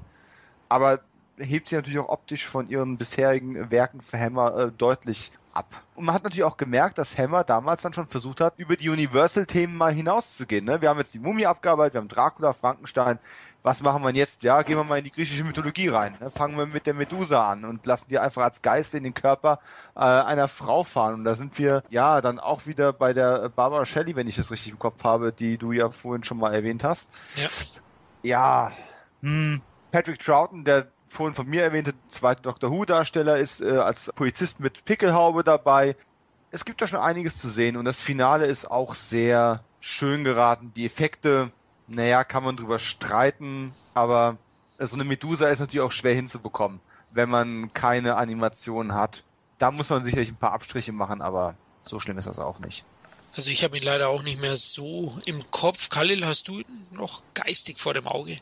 Aber 0.70 1.02
hebt 1.38 1.68
sie 1.68 1.76
natürlich 1.76 2.00
auch 2.00 2.10
optisch 2.10 2.46
von 2.48 2.68
ihren 2.70 2.98
bisherigen 2.98 3.70
Werken 3.70 4.00
für 4.00 4.18
Hammer 4.18 4.58
äh, 4.58 4.72
deutlich 4.72 5.32
ab. 5.58 5.84
Und 5.96 6.06
man 6.06 6.14
hat 6.14 6.24
natürlich 6.24 6.44
auch 6.44 6.58
gemerkt, 6.58 7.00
dass 7.00 7.18
Hammer 7.18 7.44
damals 7.44 7.82
dann 7.82 7.94
schon 7.94 8.08
versucht 8.08 8.42
hat, 8.42 8.54
über 8.58 8.76
die 8.76 8.90
Universal-Themen 8.90 9.76
mal 9.76 9.92
hinauszugehen. 9.92 10.66
Ne? 10.66 10.82
Wir 10.82 10.90
haben 10.90 11.00
jetzt 11.00 11.16
die 11.16 11.20
Mumie 11.20 11.48
abgearbeitet, 11.48 11.96
wir 11.96 12.02
haben 12.02 12.08
Dracula, 12.08 12.54
Frankenstein. 12.54 13.18
Was 13.64 13.82
machen 13.82 14.04
wir 14.04 14.12
jetzt? 14.12 14.44
Ja, 14.44 14.62
gehen 14.62 14.78
wir 14.78 14.84
mal 14.84 15.00
in 15.00 15.04
die 15.04 15.12
griechische 15.12 15.44
Mythologie 15.44 15.88
rein. 15.88 16.16
Ne? 16.20 16.30
Fangen 16.30 16.58
wir 16.58 16.68
mit 16.68 16.86
der 16.86 16.94
Medusa 16.94 17.50
an 17.50 17.66
und 17.66 17.86
lassen 17.88 18.06
die 18.10 18.20
einfach 18.20 18.44
als 18.44 18.62
Geist 18.62 18.94
in 18.94 19.04
den 19.04 19.16
Körper 19.16 19.60
äh, 19.96 20.02
einer 20.02 20.48
Frau 20.48 20.84
fahren. 20.84 21.16
Und 21.16 21.24
da 21.24 21.34
sind 21.34 21.58
wir 21.58 21.84
ja 21.90 22.22
dann 22.22 22.40
auch 22.40 22.68
wieder 22.68 22.94
bei 22.94 23.14
der 23.14 23.50
Barbara 23.50 23.86
Shelley, 23.86 24.16
wenn 24.16 24.28
ich 24.28 24.36
das 24.36 24.52
richtig 24.52 24.74
im 24.74 24.80
Kopf 24.80 25.04
habe, 25.04 25.34
die 25.34 25.58
du 25.58 25.72
ja 25.72 25.90
vorhin 25.90 26.24
schon 26.24 26.38
mal 26.38 26.54
erwähnt 26.54 26.84
hast. 26.84 27.10
Ja. 27.36 27.50
Ja. 28.22 28.72
Hm. 29.22 29.62
Patrick 29.92 30.20
Troughton, 30.20 30.64
der 30.64 30.88
vorhin 31.08 31.34
von 31.34 31.48
mir 31.48 31.64
erwähnte 31.64 31.94
zweite 32.08 32.42
Doctor 32.42 32.72
Who-Darsteller 32.72 33.38
ist 33.38 33.62
äh, 33.62 33.78
als 33.78 34.12
Polizist 34.16 34.60
mit 34.60 34.86
Pickelhaube 34.86 35.44
dabei. 35.44 35.96
Es 36.52 36.66
gibt 36.66 36.82
da 36.82 36.88
schon 36.88 37.00
einiges 37.00 37.38
zu 37.38 37.50
sehen 37.50 37.78
und 37.78 37.86
das 37.86 38.02
Finale 38.02 38.46
ist 38.46 38.70
auch 38.70 38.96
sehr 38.96 39.64
schön 39.80 40.24
geraten. 40.24 40.72
Die 40.76 40.86
Effekte, 40.86 41.52
naja, 41.88 42.24
kann 42.24 42.44
man 42.44 42.56
drüber 42.56 42.80
streiten, 42.80 43.74
aber 43.94 44.38
so 44.80 44.96
eine 44.96 45.04
Medusa 45.04 45.48
ist 45.48 45.60
natürlich 45.60 45.86
auch 45.86 45.92
schwer 45.92 46.14
hinzubekommen, 46.14 46.80
wenn 47.12 47.30
man 47.30 47.74
keine 47.74 48.16
Animation 48.16 48.94
hat. 48.94 49.24
Da 49.58 49.72
muss 49.72 49.90
man 49.90 50.04
sicherlich 50.04 50.30
ein 50.30 50.36
paar 50.36 50.54
Abstriche 50.54 50.92
machen, 50.92 51.22
aber 51.22 51.56
so 51.84 52.00
schlimm 52.00 52.18
ist 52.18 52.28
das 52.28 52.40
auch 52.40 52.60
nicht. 52.60 52.86
Also 53.36 53.50
ich 53.52 53.64
habe 53.64 53.78
ihn 53.78 53.84
leider 53.84 54.10
auch 54.10 54.24
nicht 54.24 54.42
mehr 54.42 54.58
so 54.58 55.18
im 55.26 55.40
Kopf. 55.52 55.90
Khalil, 55.90 56.26
hast 56.26 56.48
du 56.48 56.60
ihn 56.60 56.88
noch 56.92 57.22
geistig 57.34 57.80
vor 57.80 57.94
dem 57.94 58.08
Auge? 58.08 58.38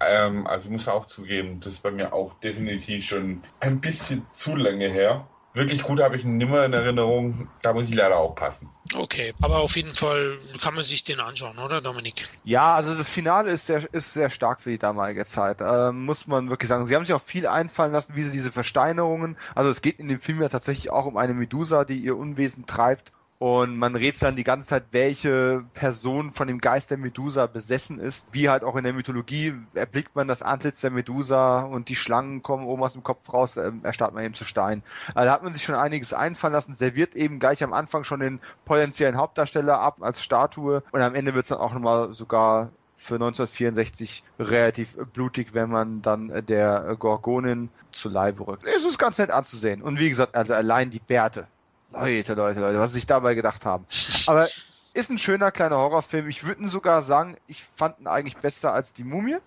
Ähm, 0.00 0.46
also 0.46 0.70
muss 0.70 0.88
auch 0.88 1.04
zugeben, 1.04 1.60
das 1.60 1.74
ist 1.74 1.82
bei 1.82 1.90
mir 1.90 2.12
auch 2.12 2.34
definitiv 2.40 3.04
schon 3.04 3.42
ein 3.60 3.80
bisschen 3.80 4.26
zu 4.30 4.56
lange 4.56 4.88
her. 4.88 5.26
Wirklich 5.52 5.82
gut 5.82 6.00
habe 6.00 6.16
ich 6.16 6.24
ihn 6.24 6.36
nimmer 6.36 6.64
in 6.64 6.72
Erinnerung. 6.72 7.48
Da 7.60 7.72
muss 7.72 7.88
ich 7.88 7.94
leider 7.96 8.16
auch 8.16 8.36
passen. 8.36 8.70
Okay, 8.94 9.34
aber 9.42 9.58
auf 9.58 9.74
jeden 9.74 9.92
Fall 9.92 10.38
kann 10.62 10.74
man 10.74 10.84
sich 10.84 11.02
den 11.02 11.18
anschauen, 11.18 11.58
oder 11.58 11.80
Dominik? 11.80 12.28
Ja, 12.44 12.76
also 12.76 12.94
das 12.94 13.08
Finale 13.08 13.50
ist 13.50 13.66
sehr, 13.66 13.92
ist 13.92 14.12
sehr 14.12 14.30
stark 14.30 14.60
für 14.60 14.70
die 14.70 14.78
damalige 14.78 15.24
Zeit. 15.24 15.58
Ähm, 15.60 16.04
muss 16.04 16.28
man 16.28 16.50
wirklich 16.50 16.68
sagen. 16.68 16.86
Sie 16.86 16.94
haben 16.94 17.04
sich 17.04 17.14
auch 17.14 17.20
viel 17.20 17.48
einfallen 17.48 17.92
lassen, 17.92 18.14
wie 18.14 18.22
sie 18.22 18.30
diese 18.30 18.52
Versteinerungen. 18.52 19.36
Also 19.56 19.70
es 19.70 19.82
geht 19.82 19.98
in 19.98 20.06
dem 20.06 20.20
Film 20.20 20.40
ja 20.40 20.48
tatsächlich 20.48 20.90
auch 20.90 21.06
um 21.06 21.16
eine 21.16 21.34
Medusa, 21.34 21.84
die 21.84 21.98
ihr 21.98 22.16
Unwesen 22.16 22.66
treibt 22.66 23.12
und 23.40 23.78
man 23.78 23.96
rätselt 23.96 24.28
dann 24.28 24.36
die 24.36 24.44
ganze 24.44 24.66
Zeit, 24.66 24.84
welche 24.90 25.64
Person 25.72 26.30
von 26.30 26.46
dem 26.46 26.58
Geist 26.60 26.90
der 26.90 26.98
Medusa 26.98 27.46
besessen 27.46 27.98
ist. 27.98 28.26
Wie 28.32 28.50
halt 28.50 28.62
auch 28.62 28.76
in 28.76 28.84
der 28.84 28.92
Mythologie 28.92 29.54
erblickt 29.72 30.14
man 30.14 30.28
das 30.28 30.42
Antlitz 30.42 30.82
der 30.82 30.90
Medusa 30.90 31.60
und 31.60 31.88
die 31.88 31.96
Schlangen 31.96 32.42
kommen 32.42 32.66
oben 32.66 32.82
aus 32.82 32.92
dem 32.92 33.02
Kopf 33.02 33.32
raus, 33.32 33.56
äh, 33.56 33.72
erstarrt 33.82 34.12
man 34.12 34.24
eben 34.24 34.34
zu 34.34 34.44
Stein. 34.44 34.82
Also 35.14 35.26
da 35.26 35.32
hat 35.32 35.42
man 35.42 35.54
sich 35.54 35.62
schon 35.62 35.74
einiges 35.74 36.12
einfallen 36.12 36.52
lassen, 36.52 36.74
serviert 36.74 37.14
eben 37.14 37.38
gleich 37.38 37.64
am 37.64 37.72
Anfang 37.72 38.04
schon 38.04 38.20
den 38.20 38.40
potenziellen 38.66 39.16
Hauptdarsteller 39.16 39.80
ab 39.80 40.02
als 40.02 40.22
Statue 40.22 40.82
und 40.92 41.00
am 41.00 41.14
Ende 41.14 41.32
wird 41.32 41.44
es 41.44 41.48
dann 41.48 41.60
auch 41.60 41.72
nochmal 41.72 42.12
sogar 42.12 42.70
für 42.94 43.14
1964 43.14 44.22
relativ 44.38 44.98
blutig, 45.14 45.54
wenn 45.54 45.70
man 45.70 46.02
dann 46.02 46.44
der 46.46 46.94
Gorgonin 46.98 47.70
zu 47.90 48.10
Leibe 48.10 48.46
rückt. 48.46 48.66
Es 48.66 48.84
ist 48.84 48.98
ganz 48.98 49.16
nett 49.16 49.30
anzusehen. 49.30 49.80
Und 49.80 49.98
wie 49.98 50.10
gesagt, 50.10 50.36
also 50.36 50.52
allein 50.52 50.90
die 50.90 50.98
Bärte 50.98 51.46
Leute, 51.92 52.34
Leute, 52.34 52.60
Leute, 52.60 52.78
was 52.78 52.92
sich 52.92 53.06
dabei 53.06 53.34
gedacht 53.34 53.64
haben. 53.64 53.86
Aber 54.26 54.46
ist 54.94 55.10
ein 55.10 55.18
schöner 55.18 55.50
kleiner 55.50 55.76
Horrorfilm. 55.76 56.28
Ich 56.28 56.44
würde 56.44 56.68
sogar 56.68 57.02
sagen, 57.02 57.36
ich 57.46 57.64
fand 57.64 57.98
ihn 58.00 58.06
eigentlich 58.06 58.36
besser 58.36 58.72
als 58.72 58.92
die 58.92 59.04
Mumie. 59.04 59.38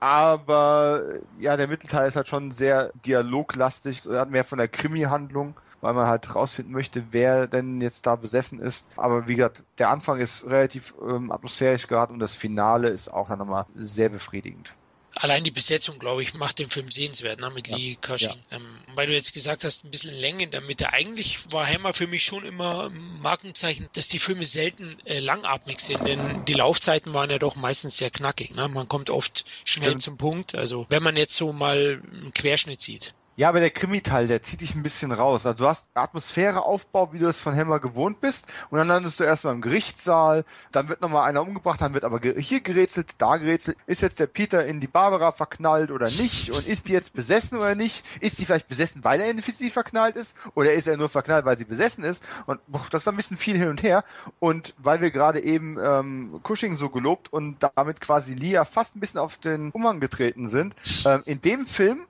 aber 0.00 1.02
ja, 1.38 1.56
der 1.56 1.68
Mittelteil 1.68 2.08
ist 2.08 2.16
halt 2.16 2.28
schon 2.28 2.50
sehr 2.50 2.90
dialoglastig, 3.06 4.06
er 4.06 4.20
hat 4.20 4.30
mehr 4.30 4.44
von 4.44 4.58
der 4.58 4.68
Krimi-Handlung 4.68 5.54
weil 5.82 5.94
man 5.94 6.06
halt 6.06 6.34
rausfinden 6.34 6.72
möchte, 6.72 7.04
wer 7.10 7.48
denn 7.48 7.80
jetzt 7.80 8.06
da 8.06 8.14
besessen 8.16 8.60
ist. 8.60 8.86
Aber 8.96 9.28
wie 9.28 9.34
gesagt, 9.34 9.64
der 9.78 9.90
Anfang 9.90 10.18
ist 10.18 10.46
relativ 10.46 10.94
ähm, 11.02 11.30
atmosphärisch 11.30 11.88
gerade 11.88 12.12
und 12.12 12.20
das 12.20 12.34
Finale 12.34 12.88
ist 12.88 13.12
auch 13.12 13.28
dann 13.28 13.40
nochmal 13.40 13.66
sehr 13.74 14.08
befriedigend. 14.08 14.72
Allein 15.16 15.44
die 15.44 15.50
Besetzung, 15.50 15.98
glaube 15.98 16.22
ich, 16.22 16.34
macht 16.34 16.58
den 16.58 16.70
Film 16.70 16.90
sehenswert, 16.90 17.38
ne, 17.40 17.50
mit 17.50 17.68
ja. 17.68 17.76
Lee 17.76 17.96
Cushing. 18.00 18.30
Ja. 18.50 18.56
Ähm, 18.56 18.78
weil 18.94 19.06
du 19.06 19.12
jetzt 19.12 19.34
gesagt 19.34 19.64
hast, 19.64 19.84
ein 19.84 19.90
bisschen 19.90 20.18
Länge 20.18 20.44
in 20.44 20.50
der 20.50 20.62
Mitte. 20.62 20.92
Eigentlich 20.92 21.52
war 21.52 21.66
Hammer 21.66 21.92
für 21.92 22.06
mich 22.06 22.22
schon 22.22 22.44
immer 22.44 22.86
ein 22.86 23.20
Markenzeichen, 23.20 23.88
dass 23.92 24.08
die 24.08 24.18
Filme 24.18 24.46
selten 24.46 24.96
äh, 25.04 25.18
langatmig 25.18 25.80
sind, 25.80 26.06
denn 26.06 26.44
die 26.46 26.54
Laufzeiten 26.54 27.12
waren 27.12 27.30
ja 27.30 27.38
doch 27.38 27.56
meistens 27.56 27.98
sehr 27.98 28.10
knackig. 28.10 28.54
Ne? 28.54 28.68
Man 28.68 28.88
kommt 28.88 29.10
oft 29.10 29.44
schnell 29.64 29.90
Stimmt. 29.90 30.02
zum 30.02 30.18
Punkt. 30.18 30.54
Also 30.54 30.86
wenn 30.88 31.02
man 31.02 31.16
jetzt 31.16 31.36
so 31.36 31.52
mal 31.52 32.02
einen 32.10 32.32
Querschnitt 32.32 32.80
sieht. 32.80 33.14
Ja, 33.34 33.48
aber 33.48 33.60
der 33.60 33.70
Krimi-Teil, 33.70 34.26
der 34.26 34.42
zieht 34.42 34.60
dich 34.60 34.74
ein 34.74 34.82
bisschen 34.82 35.10
raus. 35.10 35.46
Also 35.46 35.64
du 35.64 35.66
hast 35.66 35.88
Atmosphäreaufbau, 35.94 37.14
wie 37.14 37.18
du 37.18 37.28
es 37.28 37.38
von 37.38 37.56
Hammer 37.56 37.80
gewohnt 37.80 38.20
bist, 38.20 38.52
und 38.68 38.76
dann 38.76 38.88
landest 38.88 39.20
du 39.20 39.24
erstmal 39.24 39.54
im 39.54 39.62
Gerichtssaal, 39.62 40.44
dann 40.70 40.90
wird 40.90 41.00
nochmal 41.00 41.28
einer 41.28 41.40
umgebracht, 41.40 41.80
dann 41.80 41.94
wird 41.94 42.04
aber 42.04 42.20
hier 42.20 42.60
gerätselt, 42.60 43.14
da 43.16 43.38
gerätselt. 43.38 43.78
Ist 43.86 44.02
jetzt 44.02 44.20
der 44.20 44.26
Peter 44.26 44.66
in 44.66 44.80
die 44.80 44.86
Barbara 44.86 45.32
verknallt 45.32 45.90
oder 45.90 46.10
nicht? 46.10 46.50
Und 46.50 46.66
ist 46.66 46.88
die 46.88 46.92
jetzt 46.92 47.14
besessen 47.14 47.56
oder 47.56 47.74
nicht? 47.74 48.04
Ist 48.20 48.38
die 48.38 48.44
vielleicht 48.44 48.68
besessen, 48.68 49.02
weil 49.02 49.20
er 49.20 49.30
in 49.30 49.38
sie 49.38 49.70
verknallt 49.70 50.16
ist? 50.16 50.36
Oder 50.54 50.74
ist 50.74 50.86
er 50.86 50.98
nur 50.98 51.08
verknallt, 51.08 51.46
weil 51.46 51.56
sie 51.56 51.64
besessen 51.64 52.04
ist? 52.04 52.22
Und 52.44 52.60
boah, 52.66 52.84
das 52.90 53.02
ist 53.02 53.08
ein 53.08 53.16
bisschen 53.16 53.38
viel 53.38 53.56
hin 53.56 53.68
und 53.68 53.82
her. 53.82 54.04
Und 54.40 54.74
weil 54.76 55.00
wir 55.00 55.10
gerade 55.10 55.40
eben 55.40 55.78
ähm, 55.82 56.40
Cushing 56.42 56.74
so 56.74 56.90
gelobt 56.90 57.32
und 57.32 57.56
damit 57.76 58.02
quasi 58.02 58.34
Lia 58.34 58.66
fast 58.66 58.94
ein 58.94 59.00
bisschen 59.00 59.20
auf 59.20 59.38
den 59.38 59.70
Umhang 59.70 60.00
getreten 60.00 60.48
sind, 60.48 60.74
ähm, 61.06 61.22
in 61.24 61.40
dem 61.40 61.66
Film 61.66 62.06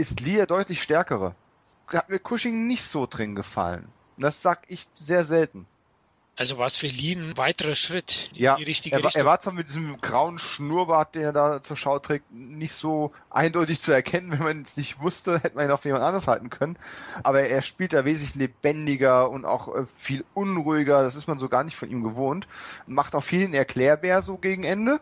ist 0.00 0.20
Lia 0.20 0.46
deutlich 0.46 0.82
stärkere. 0.82 1.34
Hat 1.88 2.08
mir 2.08 2.18
Cushing 2.18 2.66
nicht 2.66 2.84
so 2.84 3.06
drin 3.06 3.34
gefallen. 3.34 3.88
Und 4.16 4.22
das 4.22 4.42
sag 4.42 4.62
ich 4.68 4.88
sehr 4.94 5.24
selten. 5.24 5.66
Also 6.40 6.56
war 6.56 6.66
es 6.66 6.76
für 6.78 6.86
Lee 6.86 7.12
ein 7.12 7.36
weiterer 7.36 7.74
Schritt 7.74 8.30
in 8.32 8.44
ja, 8.44 8.56
die 8.56 8.62
richtige 8.62 8.96
er, 8.96 9.04
Richtung. 9.04 9.20
Er 9.20 9.26
war 9.26 9.40
zwar 9.40 9.52
mit 9.52 9.68
diesem 9.68 9.94
grauen 9.98 10.38
Schnurrbart, 10.38 11.14
den 11.14 11.22
er 11.22 11.32
da 11.34 11.62
zur 11.62 11.76
Schau 11.76 11.98
trägt, 11.98 12.32
nicht 12.32 12.72
so 12.72 13.12
eindeutig 13.28 13.82
zu 13.82 13.92
erkennen. 13.92 14.32
Wenn 14.32 14.42
man 14.42 14.62
es 14.62 14.78
nicht 14.78 15.00
wusste, 15.00 15.34
hätte 15.42 15.56
man 15.56 15.66
ihn 15.66 15.70
auf 15.70 15.84
jemand 15.84 16.02
anders 16.02 16.28
halten 16.28 16.48
können. 16.48 16.78
Aber 17.24 17.42
er 17.42 17.60
spielt 17.60 17.92
da 17.92 18.06
wesentlich 18.06 18.36
lebendiger 18.36 19.28
und 19.28 19.44
auch 19.44 19.74
äh, 19.74 19.84
viel 19.84 20.24
unruhiger. 20.32 21.02
Das 21.02 21.14
ist 21.14 21.26
man 21.26 21.38
so 21.38 21.50
gar 21.50 21.62
nicht 21.62 21.76
von 21.76 21.90
ihm 21.90 22.02
gewohnt. 22.02 22.46
Macht 22.86 23.14
auch 23.14 23.22
viel 23.22 23.42
in 23.42 23.52
Erklärbär 23.52 24.22
so 24.22 24.38
gegen 24.38 24.64
Ende. 24.64 24.98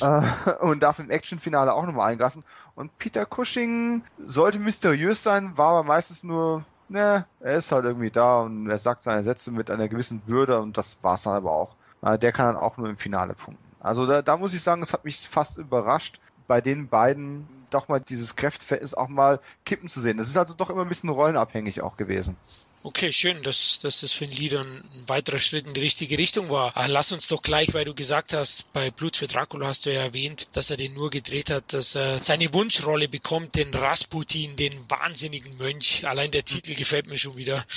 Äh, 0.00 0.22
und 0.60 0.82
darf 0.82 0.98
im 1.00 1.10
Actionfinale 1.10 1.74
auch 1.74 1.84
nochmal 1.84 2.12
eingreifen. 2.12 2.44
Und 2.74 2.96
Peter 2.98 3.26
Cushing 3.26 4.02
sollte 4.24 4.58
mysteriös 4.58 5.22
sein, 5.22 5.56
war 5.58 5.70
aber 5.70 5.82
meistens 5.82 6.22
nur 6.22 6.64
ne, 6.92 7.26
er 7.40 7.56
ist 7.56 7.72
halt 7.72 7.84
irgendwie 7.84 8.10
da 8.10 8.42
und 8.42 8.68
er 8.68 8.78
sagt 8.78 9.02
seine 9.02 9.24
Sätze 9.24 9.50
mit 9.50 9.70
einer 9.70 9.88
gewissen 9.88 10.22
Würde 10.26 10.60
und 10.60 10.76
das 10.78 10.98
war's 11.02 11.24
dann 11.24 11.34
aber 11.34 11.52
auch. 11.52 11.74
Der 12.20 12.32
kann 12.32 12.46
dann 12.46 12.62
auch 12.62 12.76
nur 12.76 12.88
im 12.88 12.96
Finale 12.96 13.34
punkten. 13.34 13.62
Also 13.80 14.06
da, 14.06 14.22
da 14.22 14.36
muss 14.36 14.54
ich 14.54 14.62
sagen, 14.62 14.82
es 14.82 14.92
hat 14.92 15.04
mich 15.04 15.28
fast 15.28 15.58
überrascht, 15.58 16.20
bei 16.46 16.60
den 16.60 16.88
beiden 16.88 17.48
doch 17.70 17.88
mal 17.88 18.00
dieses 18.00 18.36
Kräfteverhältnis 18.36 18.94
auch 18.94 19.08
mal 19.08 19.40
kippen 19.64 19.88
zu 19.88 20.00
sehen. 20.00 20.18
Das 20.18 20.28
ist 20.28 20.36
also 20.36 20.54
doch 20.54 20.70
immer 20.70 20.82
ein 20.82 20.88
bisschen 20.88 21.08
rollenabhängig 21.10 21.82
auch 21.82 21.96
gewesen. 21.96 22.36
Okay, 22.84 23.12
schön, 23.12 23.44
dass, 23.44 23.78
dass 23.80 24.00
das 24.00 24.10
für 24.10 24.26
den 24.26 24.36
Lieder 24.36 24.62
ein 24.62 24.82
weiterer 25.06 25.38
Schritt 25.38 25.68
in 25.68 25.74
die 25.74 25.80
richtige 25.80 26.18
Richtung 26.18 26.50
war. 26.50 26.76
Ah, 26.76 26.86
lass 26.86 27.12
uns 27.12 27.28
doch 27.28 27.40
gleich, 27.40 27.72
weil 27.74 27.84
du 27.84 27.94
gesagt 27.94 28.32
hast, 28.32 28.72
bei 28.72 28.90
Blut 28.90 29.16
für 29.16 29.28
Dracula 29.28 29.68
hast 29.68 29.86
du 29.86 29.94
ja 29.94 30.02
erwähnt, 30.02 30.48
dass 30.50 30.70
er 30.70 30.76
den 30.76 30.94
nur 30.94 31.10
gedreht 31.10 31.50
hat, 31.50 31.72
dass 31.72 31.94
er 31.94 32.18
seine 32.18 32.52
Wunschrolle 32.52 33.06
bekommt, 33.06 33.54
den 33.54 33.72
Rasputin, 33.72 34.56
den 34.56 34.72
wahnsinnigen 34.90 35.56
Mönch. 35.58 36.08
Allein 36.08 36.32
der 36.32 36.44
Titel 36.44 36.74
gefällt 36.74 37.06
mir 37.06 37.18
schon 37.18 37.36
wieder. 37.36 37.64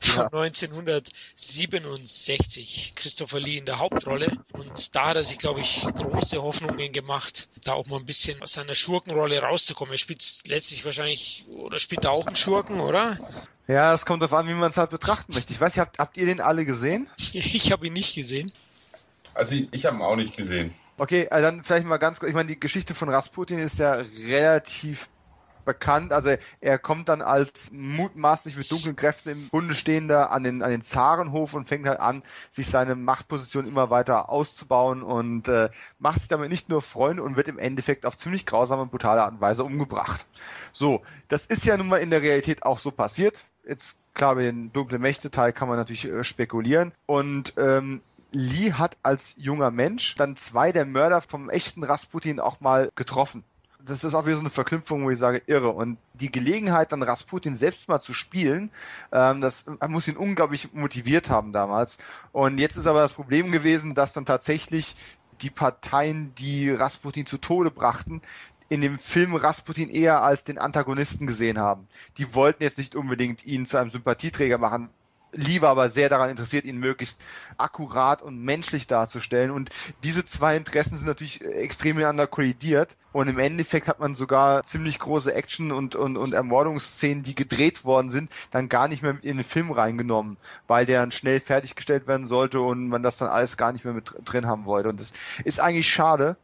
Von 0.00 0.28
1967. 0.32 2.94
Christopher 2.94 3.38
Lee 3.38 3.58
in 3.58 3.66
der 3.66 3.80
Hauptrolle. 3.80 4.32
Und 4.52 4.94
da 4.94 5.08
hat 5.08 5.16
er 5.16 5.24
sich, 5.24 5.36
glaube 5.36 5.60
ich, 5.60 5.82
große 5.82 6.42
Hoffnungen 6.42 6.92
gemacht, 6.92 7.50
da 7.64 7.74
auch 7.74 7.84
mal 7.84 7.98
ein 7.98 8.06
bisschen 8.06 8.40
aus 8.40 8.54
seiner 8.54 8.74
Schurkenrolle 8.74 9.40
rauszukommen. 9.40 9.92
Er 9.92 9.98
spielt 9.98 10.24
letztlich 10.46 10.86
wahrscheinlich, 10.86 11.44
oder 11.48 11.78
spielt 11.78 12.04
er 12.04 12.12
auch 12.12 12.26
einen 12.26 12.36
Schurken, 12.36 12.80
oder? 12.80 13.18
Ja, 13.68 13.94
es 13.94 14.04
kommt 14.04 14.22
darauf 14.22 14.38
an, 14.38 14.48
wie 14.48 14.54
man 14.54 14.70
es 14.70 14.76
halt 14.76 14.90
betrachten 14.90 15.34
möchte. 15.34 15.52
Ich 15.52 15.60
weiß 15.60 15.74
nicht, 15.74 15.80
habt, 15.80 15.98
habt 15.98 16.16
ihr 16.16 16.26
den 16.26 16.40
alle 16.40 16.64
gesehen? 16.64 17.08
Ich 17.32 17.72
habe 17.72 17.86
ihn 17.86 17.92
nicht 17.92 18.14
gesehen. 18.14 18.52
Also 19.34 19.54
ich, 19.54 19.68
ich 19.72 19.86
habe 19.86 19.96
ihn 19.96 20.02
auch 20.02 20.16
nicht 20.16 20.36
gesehen. 20.36 20.74
Okay, 20.98 21.28
also 21.30 21.50
dann 21.50 21.64
vielleicht 21.64 21.86
mal 21.86 21.96
ganz 21.96 22.20
kurz. 22.20 22.28
Ich 22.28 22.34
meine, 22.34 22.48
die 22.48 22.60
Geschichte 22.60 22.94
von 22.94 23.08
Rasputin 23.08 23.58
ist 23.58 23.78
ja 23.78 23.92
relativ 24.28 25.08
bekannt. 25.64 26.12
Also 26.12 26.36
er 26.60 26.78
kommt 26.78 27.08
dann 27.08 27.22
als 27.22 27.70
mutmaßlich 27.72 28.56
mit 28.56 28.70
dunklen 28.70 28.96
Kräften 28.96 29.30
im 29.30 29.48
Bunde 29.48 29.74
stehender 29.74 30.30
an 30.30 30.44
den, 30.44 30.62
an 30.62 30.70
den 30.70 30.82
Zarenhof 30.82 31.54
und 31.54 31.68
fängt 31.68 31.86
halt 31.86 32.00
an, 32.00 32.22
sich 32.50 32.66
seine 32.66 32.94
Machtposition 32.94 33.66
immer 33.66 33.90
weiter 33.90 34.28
auszubauen 34.28 35.02
und 35.02 35.48
äh, 35.48 35.70
macht 35.98 36.18
sich 36.20 36.28
damit 36.28 36.50
nicht 36.50 36.68
nur 36.68 36.82
Freunde 36.82 37.22
und 37.22 37.36
wird 37.36 37.48
im 37.48 37.58
Endeffekt 37.58 38.06
auf 38.06 38.16
ziemlich 38.16 38.46
grausame 38.46 38.82
und 38.82 38.90
brutale 38.90 39.22
Art 39.22 39.32
und 39.32 39.40
Weise 39.40 39.64
umgebracht. 39.64 40.26
So, 40.72 41.02
das 41.28 41.46
ist 41.46 41.64
ja 41.64 41.76
nun 41.76 41.88
mal 41.88 41.98
in 41.98 42.10
der 42.10 42.22
Realität 42.22 42.64
auch 42.64 42.78
so 42.78 42.90
passiert. 42.90 43.44
Jetzt 43.66 43.96
klar, 44.14 44.34
bei 44.34 44.42
den 44.42 44.72
dunklen 44.72 45.00
Mächte-Teil 45.00 45.52
kann 45.52 45.68
man 45.68 45.76
natürlich 45.76 46.06
äh, 46.06 46.24
spekulieren. 46.24 46.92
Und 47.06 47.54
ähm, 47.56 48.00
Lee 48.32 48.72
hat 48.72 48.96
als 49.02 49.34
junger 49.36 49.70
Mensch 49.70 50.14
dann 50.16 50.36
zwei 50.36 50.72
der 50.72 50.86
Mörder 50.86 51.20
vom 51.20 51.50
echten 51.50 51.84
Rasputin 51.84 52.40
auch 52.40 52.60
mal 52.60 52.90
getroffen. 52.94 53.44
Das 53.84 54.04
ist 54.04 54.14
auch 54.14 54.26
wieder 54.26 54.36
so 54.36 54.42
eine 54.42 54.50
Verknüpfung, 54.50 55.04
wo 55.04 55.10
ich 55.10 55.18
sage, 55.18 55.42
irre. 55.46 55.70
Und 55.70 55.98
die 56.14 56.30
Gelegenheit, 56.30 56.92
dann 56.92 57.02
Rasputin 57.02 57.56
selbst 57.56 57.88
mal 57.88 58.00
zu 58.00 58.12
spielen, 58.12 58.70
ähm, 59.10 59.40
das 59.40 59.64
muss 59.88 60.08
ihn 60.08 60.16
unglaublich 60.16 60.72
motiviert 60.72 61.30
haben 61.30 61.52
damals. 61.52 61.98
Und 62.30 62.58
jetzt 62.58 62.76
ist 62.76 62.86
aber 62.86 63.00
das 63.00 63.12
Problem 63.12 63.50
gewesen, 63.50 63.94
dass 63.94 64.12
dann 64.12 64.24
tatsächlich 64.24 64.96
die 65.40 65.50
Parteien, 65.50 66.32
die 66.36 66.70
Rasputin 66.70 67.26
zu 67.26 67.38
Tode 67.38 67.72
brachten, 67.72 68.22
in 68.68 68.80
dem 68.80 68.98
Film 68.98 69.34
Rasputin 69.34 69.88
eher 69.88 70.22
als 70.22 70.44
den 70.44 70.58
Antagonisten 70.58 71.26
gesehen 71.26 71.58
haben. 71.58 71.88
Die 72.18 72.34
wollten 72.34 72.62
jetzt 72.62 72.78
nicht 72.78 72.94
unbedingt 72.94 73.44
ihn 73.44 73.66
zu 73.66 73.76
einem 73.76 73.90
Sympathieträger 73.90 74.58
machen, 74.58 74.90
Lee 75.32 75.62
war 75.62 75.70
aber 75.70 75.88
sehr 75.88 76.08
daran 76.08 76.30
interessiert, 76.30 76.64
ihn 76.64 76.76
möglichst 76.76 77.22
akkurat 77.56 78.20
und 78.20 78.38
menschlich 78.38 78.86
darzustellen. 78.86 79.50
Und 79.50 79.70
diese 80.02 80.24
zwei 80.24 80.56
Interessen 80.56 80.96
sind 80.96 81.06
natürlich 81.06 81.42
extrem 81.42 81.96
miteinander 81.96 82.26
kollidiert. 82.26 82.96
Und 83.12 83.28
im 83.28 83.38
Endeffekt 83.38 83.88
hat 83.88 83.98
man 83.98 84.14
sogar 84.14 84.64
ziemlich 84.64 84.98
große 84.98 85.34
Action- 85.34 85.72
und, 85.72 85.94
und, 85.94 86.16
und 86.18 86.34
Ermordungsszenen, 86.34 87.22
die 87.22 87.34
gedreht 87.34 87.84
worden 87.84 88.10
sind, 88.10 88.30
dann 88.50 88.68
gar 88.68 88.88
nicht 88.88 89.02
mehr 89.02 89.14
mit 89.14 89.24
in 89.24 89.38
den 89.38 89.44
Film 89.44 89.70
reingenommen, 89.70 90.36
weil 90.66 90.86
der 90.86 91.00
dann 91.00 91.12
schnell 91.12 91.40
fertiggestellt 91.40 92.06
werden 92.06 92.26
sollte 92.26 92.60
und 92.60 92.88
man 92.88 93.02
das 93.02 93.16
dann 93.16 93.28
alles 93.28 93.56
gar 93.56 93.72
nicht 93.72 93.84
mehr 93.84 93.94
mit 93.94 94.12
drin 94.24 94.46
haben 94.46 94.66
wollte. 94.66 94.90
Und 94.90 95.00
das 95.00 95.12
ist 95.44 95.60
eigentlich 95.60 95.90
schade, 95.90 96.36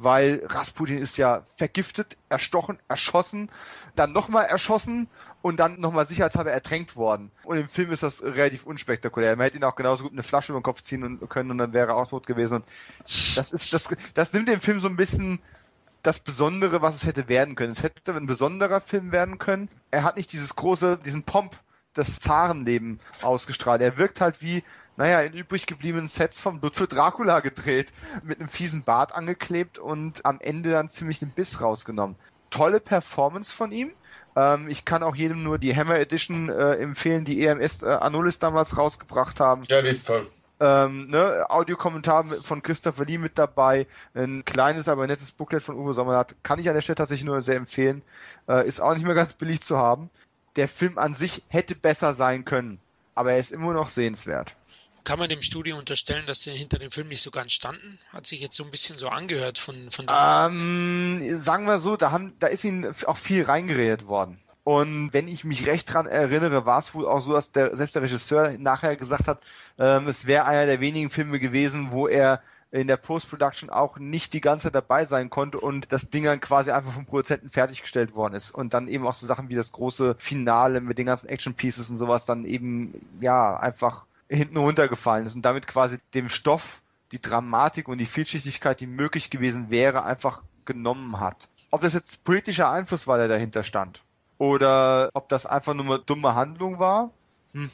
weil 0.00 0.46
Rasputin 0.46 0.98
ist 0.98 1.16
ja 1.16 1.42
vergiftet, 1.56 2.16
erstochen, 2.28 2.78
erschossen, 2.86 3.50
dann 3.96 4.12
nochmal 4.12 4.46
erschossen 4.46 5.08
und 5.42 5.58
dann 5.58 5.80
nochmal 5.80 6.06
sicherheitshalber 6.06 6.52
ertränkt 6.52 6.94
worden. 6.94 7.32
Und 7.42 7.56
im 7.56 7.68
Film 7.68 7.90
ist 7.90 8.04
das 8.04 8.22
relativ 8.22 8.64
unspektakulär. 8.64 9.34
Man 9.34 9.44
hätte 9.44 9.56
ihn 9.56 9.64
auch 9.64 9.74
genauso 9.74 10.04
gut 10.04 10.12
eine 10.12 10.22
Flasche 10.22 10.52
über 10.52 10.60
den 10.60 10.62
Kopf 10.62 10.82
ziehen 10.82 11.18
können 11.28 11.50
und 11.50 11.58
dann 11.58 11.72
wäre 11.72 11.88
er 11.88 11.96
auch 11.96 12.06
tot 12.06 12.28
gewesen. 12.28 12.62
Das 13.34 13.52
ist, 13.52 13.72
das, 13.72 13.88
das 14.14 14.32
nimmt 14.32 14.48
dem 14.48 14.60
Film 14.60 14.78
so 14.78 14.88
ein 14.88 14.96
bisschen 14.96 15.40
das 16.04 16.20
Besondere, 16.20 16.80
was 16.80 16.94
es 16.94 17.04
hätte 17.04 17.28
werden 17.28 17.56
können. 17.56 17.72
Es 17.72 17.82
hätte 17.82 18.14
ein 18.14 18.26
besonderer 18.26 18.80
Film 18.80 19.10
werden 19.10 19.38
können. 19.38 19.68
Er 19.90 20.04
hat 20.04 20.16
nicht 20.16 20.32
dieses 20.32 20.54
große, 20.54 20.98
diesen 21.04 21.24
Pomp, 21.24 21.56
das 21.94 22.20
Zarenleben 22.20 23.00
ausgestrahlt. 23.22 23.82
Er 23.82 23.98
wirkt 23.98 24.20
halt 24.20 24.42
wie 24.42 24.62
naja, 24.98 25.20
in 25.20 25.32
übrig 25.32 25.66
gebliebenen 25.66 26.08
Sets 26.08 26.40
vom 26.40 26.58
Blut 26.58 26.74
für 26.74 26.88
Dracula 26.88 27.38
gedreht, 27.38 27.92
mit 28.24 28.40
einem 28.40 28.48
fiesen 28.48 28.82
Bart 28.82 29.14
angeklebt 29.14 29.78
und 29.78 30.26
am 30.26 30.40
Ende 30.40 30.70
dann 30.70 30.88
ziemlich 30.88 31.20
den 31.20 31.30
Biss 31.30 31.60
rausgenommen. 31.60 32.16
Tolle 32.50 32.80
Performance 32.80 33.54
von 33.54 33.70
ihm. 33.70 33.92
Ähm, 34.34 34.68
ich 34.68 34.84
kann 34.84 35.04
auch 35.04 35.14
jedem 35.14 35.44
nur 35.44 35.58
die 35.58 35.74
Hammer 35.74 36.00
Edition 36.00 36.48
äh, 36.48 36.74
empfehlen, 36.74 37.24
die 37.24 37.46
EMS 37.46 37.84
äh, 37.84 37.86
Anulis 37.86 38.40
damals 38.40 38.76
rausgebracht 38.76 39.38
haben. 39.38 39.62
Ja, 39.68 39.82
die 39.82 39.88
ist 39.88 40.08
toll. 40.08 40.28
Ähm, 40.58 41.06
ne, 41.08 41.46
Audiokommentar 41.48 42.24
von 42.42 42.64
Christopher 42.64 43.04
Lee 43.04 43.18
mit 43.18 43.38
dabei, 43.38 43.86
ein 44.14 44.44
kleines, 44.44 44.88
aber 44.88 45.06
nettes 45.06 45.30
Booklet 45.30 45.62
von 45.62 45.76
Uwe 45.76 45.94
Sommerlath, 45.94 46.34
kann 46.42 46.58
ich 46.58 46.68
an 46.68 46.74
der 46.74 46.82
Stelle 46.82 46.96
tatsächlich 46.96 47.24
nur 47.24 47.40
sehr 47.42 47.54
empfehlen. 47.56 48.02
Äh, 48.48 48.66
ist 48.66 48.80
auch 48.80 48.94
nicht 48.94 49.06
mehr 49.06 49.14
ganz 49.14 49.32
billig 49.34 49.60
zu 49.60 49.78
haben. 49.78 50.10
Der 50.56 50.66
Film 50.66 50.98
an 50.98 51.14
sich 51.14 51.44
hätte 51.46 51.76
besser 51.76 52.14
sein 52.14 52.44
können, 52.44 52.80
aber 53.14 53.32
er 53.32 53.38
ist 53.38 53.52
immer 53.52 53.72
noch 53.72 53.90
sehenswert. 53.90 54.56
Kann 55.04 55.18
man 55.18 55.28
dem 55.28 55.42
Studio 55.42 55.78
unterstellen, 55.78 56.24
dass 56.26 56.42
sie 56.42 56.50
hinter 56.50 56.78
dem 56.78 56.90
Film 56.90 57.08
nicht 57.08 57.22
so 57.22 57.30
ganz 57.30 57.52
standen? 57.52 57.98
Hat 58.12 58.26
sich 58.26 58.40
jetzt 58.40 58.56
so 58.56 58.64
ein 58.64 58.70
bisschen 58.70 58.98
so 58.98 59.08
angehört 59.08 59.58
von, 59.58 59.74
von 59.90 60.06
ähm, 60.08 61.18
Sagen 61.38 61.66
wir 61.66 61.78
so, 61.78 61.96
da, 61.96 62.10
haben, 62.10 62.34
da 62.38 62.46
ist 62.46 62.64
ihnen 62.64 62.92
auch 63.06 63.16
viel 63.16 63.44
reingeredet 63.44 64.06
worden. 64.06 64.38
Und 64.64 65.14
wenn 65.14 65.28
ich 65.28 65.44
mich 65.44 65.66
recht 65.66 65.92
dran 65.92 66.04
erinnere, 66.04 66.66
war 66.66 66.78
es 66.78 66.94
wohl 66.94 67.06
auch 67.06 67.20
so, 67.20 67.32
dass 67.32 67.52
der, 67.52 67.74
selbst 67.74 67.94
der 67.94 68.02
Regisseur 68.02 68.58
nachher 68.58 68.96
gesagt 68.96 69.26
hat, 69.26 69.40
ähm, 69.78 70.08
es 70.08 70.26
wäre 70.26 70.44
einer 70.44 70.66
der 70.66 70.80
wenigen 70.80 71.08
Filme 71.08 71.40
gewesen, 71.40 71.90
wo 71.90 72.06
er 72.06 72.42
in 72.70 72.86
der 72.86 72.98
Post-Production 72.98 73.70
auch 73.70 73.98
nicht 73.98 74.34
die 74.34 74.42
ganze 74.42 74.64
Zeit 74.64 74.74
dabei 74.74 75.06
sein 75.06 75.30
konnte 75.30 75.58
und 75.58 75.90
das 75.90 76.10
Ding 76.10 76.24
dann 76.24 76.40
quasi 76.40 76.70
einfach 76.70 76.92
vom 76.92 77.06
Produzenten 77.06 77.48
fertiggestellt 77.48 78.14
worden 78.14 78.34
ist. 78.34 78.50
Und 78.50 78.74
dann 78.74 78.88
eben 78.88 79.06
auch 79.06 79.14
so 79.14 79.26
Sachen 79.26 79.48
wie 79.48 79.54
das 79.54 79.72
große 79.72 80.16
Finale 80.18 80.82
mit 80.82 80.98
den 80.98 81.06
ganzen 81.06 81.28
Action-Pieces 81.28 81.88
und 81.88 81.96
sowas 81.96 82.26
dann 82.26 82.44
eben, 82.44 82.92
ja, 83.22 83.56
einfach 83.56 84.04
hinten 84.28 84.56
runtergefallen 84.56 85.26
ist 85.26 85.34
und 85.34 85.42
damit 85.42 85.66
quasi 85.66 85.98
dem 86.14 86.28
Stoff 86.28 86.82
die 87.12 87.20
Dramatik 87.20 87.88
und 87.88 87.98
die 87.98 88.06
Vielschichtigkeit, 88.06 88.80
die 88.80 88.86
möglich 88.86 89.30
gewesen 89.30 89.70
wäre, 89.70 90.04
einfach 90.04 90.42
genommen 90.64 91.20
hat. 91.20 91.48
Ob 91.70 91.80
das 91.80 91.94
jetzt 91.94 92.24
politischer 92.24 92.70
Einfluss 92.70 93.06
war, 93.06 93.18
der 93.18 93.28
dahinter 93.28 93.62
stand, 93.62 94.02
oder 94.36 95.10
ob 95.14 95.28
das 95.28 95.46
einfach 95.46 95.74
nur 95.74 95.86
eine 95.86 96.04
dumme 96.04 96.34
Handlung 96.34 96.78
war, 96.78 97.10
hm. 97.52 97.70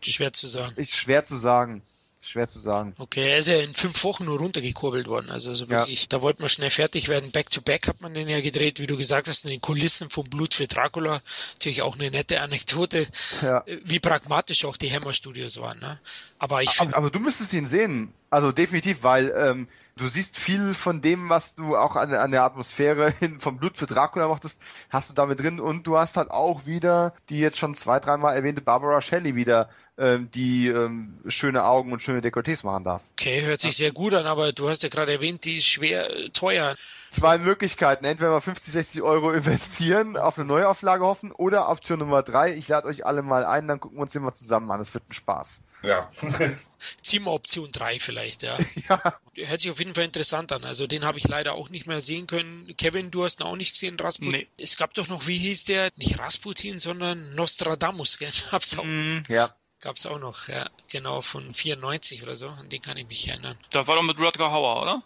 schwer 0.00 0.32
zu 0.32 0.46
sagen. 0.46 0.72
Ist 0.76 0.96
schwer 0.96 1.24
zu 1.24 1.36
sagen. 1.36 1.82
Schwer 2.22 2.48
zu 2.48 2.58
sagen. 2.58 2.94
Okay, 2.98 3.30
er 3.30 3.38
ist 3.38 3.48
ja 3.48 3.58
in 3.60 3.72
fünf 3.72 4.04
Wochen 4.04 4.26
nur 4.26 4.38
runtergekurbelt 4.38 5.08
worden. 5.08 5.30
Also, 5.30 5.48
also 5.50 5.70
wirklich, 5.70 6.02
ja. 6.02 6.06
da 6.10 6.20
wollte 6.20 6.42
man 6.42 6.50
schnell 6.50 6.68
fertig 6.68 7.08
werden. 7.08 7.30
Back 7.30 7.50
to 7.50 7.62
back 7.62 7.88
hat 7.88 8.02
man 8.02 8.12
den 8.12 8.28
ja 8.28 8.40
gedreht, 8.42 8.78
wie 8.78 8.86
du 8.86 8.98
gesagt 8.98 9.26
hast, 9.26 9.44
in 9.44 9.50
den 9.50 9.62
Kulissen 9.62 10.10
vom 10.10 10.26
Blut 10.26 10.52
für 10.52 10.66
Dracula. 10.66 11.22
Natürlich 11.54 11.80
auch 11.80 11.98
eine 11.98 12.10
nette 12.10 12.42
Anekdote, 12.42 13.06
ja. 13.40 13.64
wie 13.84 14.00
pragmatisch 14.00 14.66
auch 14.66 14.76
die 14.76 14.92
Hammer 14.92 15.14
Studios 15.14 15.60
waren. 15.60 15.80
Ne? 15.80 15.98
Aber 16.38 16.62
ich 16.62 16.70
finde. 16.70 16.94
Aber, 16.94 17.06
aber, 17.06 17.10
du 17.10 17.20
müsstest 17.20 17.54
ihn 17.54 17.66
sehen. 17.66 18.12
Also 18.30 18.52
definitiv, 18.52 19.02
weil 19.02 19.32
ähm, 19.36 19.66
du 19.96 20.06
siehst 20.06 20.38
viel 20.38 20.72
von 20.72 21.00
dem, 21.00 21.28
was 21.28 21.56
du 21.56 21.76
auch 21.76 21.96
an, 21.96 22.14
an 22.14 22.30
der 22.30 22.44
Atmosphäre 22.44 23.10
hin, 23.18 23.40
vom 23.40 23.56
Blut 23.56 23.76
für 23.76 23.86
Dracula 23.86 24.28
machtest, 24.28 24.62
hast 24.88 25.10
du 25.10 25.14
damit 25.14 25.40
drin 25.40 25.58
und 25.58 25.86
du 25.86 25.98
hast 25.98 26.16
halt 26.16 26.30
auch 26.30 26.64
wieder 26.64 27.12
die 27.28 27.40
jetzt 27.40 27.58
schon 27.58 27.74
zwei, 27.74 27.98
dreimal 27.98 28.36
erwähnte 28.36 28.60
Barbara 28.60 29.00
Shelley 29.00 29.34
wieder, 29.34 29.68
ähm, 29.98 30.30
die 30.30 30.68
ähm, 30.68 31.18
schöne 31.26 31.64
Augen 31.64 31.92
und 31.92 32.02
schöne 32.02 32.20
Dekolletés 32.20 32.64
machen 32.64 32.84
darf. 32.84 33.02
Okay, 33.12 33.42
hört 33.42 33.60
sich 33.60 33.76
sehr 33.76 33.90
gut 33.90 34.14
an, 34.14 34.26
aber 34.26 34.52
du 34.52 34.68
hast 34.68 34.84
ja 34.84 34.88
gerade 34.88 35.12
erwähnt, 35.12 35.44
die 35.44 35.58
ist 35.58 35.66
schwer 35.66 36.08
äh, 36.08 36.30
teuer 36.30 36.76
zwei 37.10 37.38
Möglichkeiten. 37.38 38.04
Entweder 38.04 38.30
mal 38.30 38.40
50, 38.40 38.72
60 38.72 39.02
Euro 39.02 39.32
investieren, 39.32 40.16
auf 40.16 40.38
eine 40.38 40.46
Neuauflage 40.46 41.04
hoffen 41.04 41.32
oder 41.32 41.68
Option 41.68 41.98
Nummer 41.98 42.22
drei, 42.22 42.54
ich 42.54 42.68
lade 42.68 42.86
euch 42.86 43.04
alle 43.04 43.22
mal 43.22 43.44
ein, 43.44 43.66
dann 43.66 43.80
gucken 43.80 43.98
wir 43.98 44.02
uns 44.02 44.12
den 44.12 44.22
mal 44.22 44.32
zusammen 44.32 44.70
an. 44.70 44.78
Das 44.78 44.94
wird 44.94 45.08
ein 45.08 45.12
Spaß. 45.12 45.62
Ja. 45.82 46.08
Ziehen 47.02 47.24
wir 47.24 47.32
Option 47.32 47.70
3 47.70 48.00
vielleicht, 48.00 48.42
ja. 48.42 48.58
ja. 48.88 49.14
Hört 49.36 49.60
sich 49.60 49.70
auf 49.70 49.78
jeden 49.78 49.94
Fall 49.94 50.04
interessant 50.04 50.52
an. 50.52 50.64
Also 50.64 50.86
den 50.86 51.04
habe 51.04 51.18
ich 51.18 51.28
leider 51.28 51.54
auch 51.54 51.68
nicht 51.68 51.86
mehr 51.86 52.00
sehen 52.00 52.26
können. 52.26 52.74
Kevin, 52.76 53.10
du 53.10 53.24
hast 53.24 53.40
ihn 53.40 53.46
auch 53.46 53.56
nicht 53.56 53.72
gesehen, 53.72 53.98
Rasputin. 53.98 54.32
Nee. 54.32 54.46
Es 54.56 54.76
gab 54.76 54.94
doch 54.94 55.08
noch, 55.08 55.26
wie 55.26 55.38
hieß 55.38 55.64
der? 55.64 55.90
Nicht 55.96 56.18
Rasputin, 56.18 56.80
sondern 56.80 57.34
Nostradamus, 57.34 58.18
gell? 58.18 58.32
Hab's 58.52 58.78
auch. 58.78 58.84
Mm, 58.84 59.22
ja 59.28 59.50
gab's 59.80 60.06
auch 60.06 60.18
noch, 60.18 60.48
ja, 60.48 60.68
genau, 60.90 61.22
von 61.22 61.54
94 61.54 62.22
oder 62.22 62.36
so, 62.36 62.48
an 62.48 62.68
den 62.68 62.82
kann 62.82 62.96
ich 62.96 63.06
mich 63.06 63.28
erinnern. 63.28 63.58
Da 63.70 63.86
war 63.86 63.96
doch 63.96 64.02
mit 64.02 64.18
Rutger 64.18 64.50
Hauer, 64.50 64.82
oder? 64.82 65.02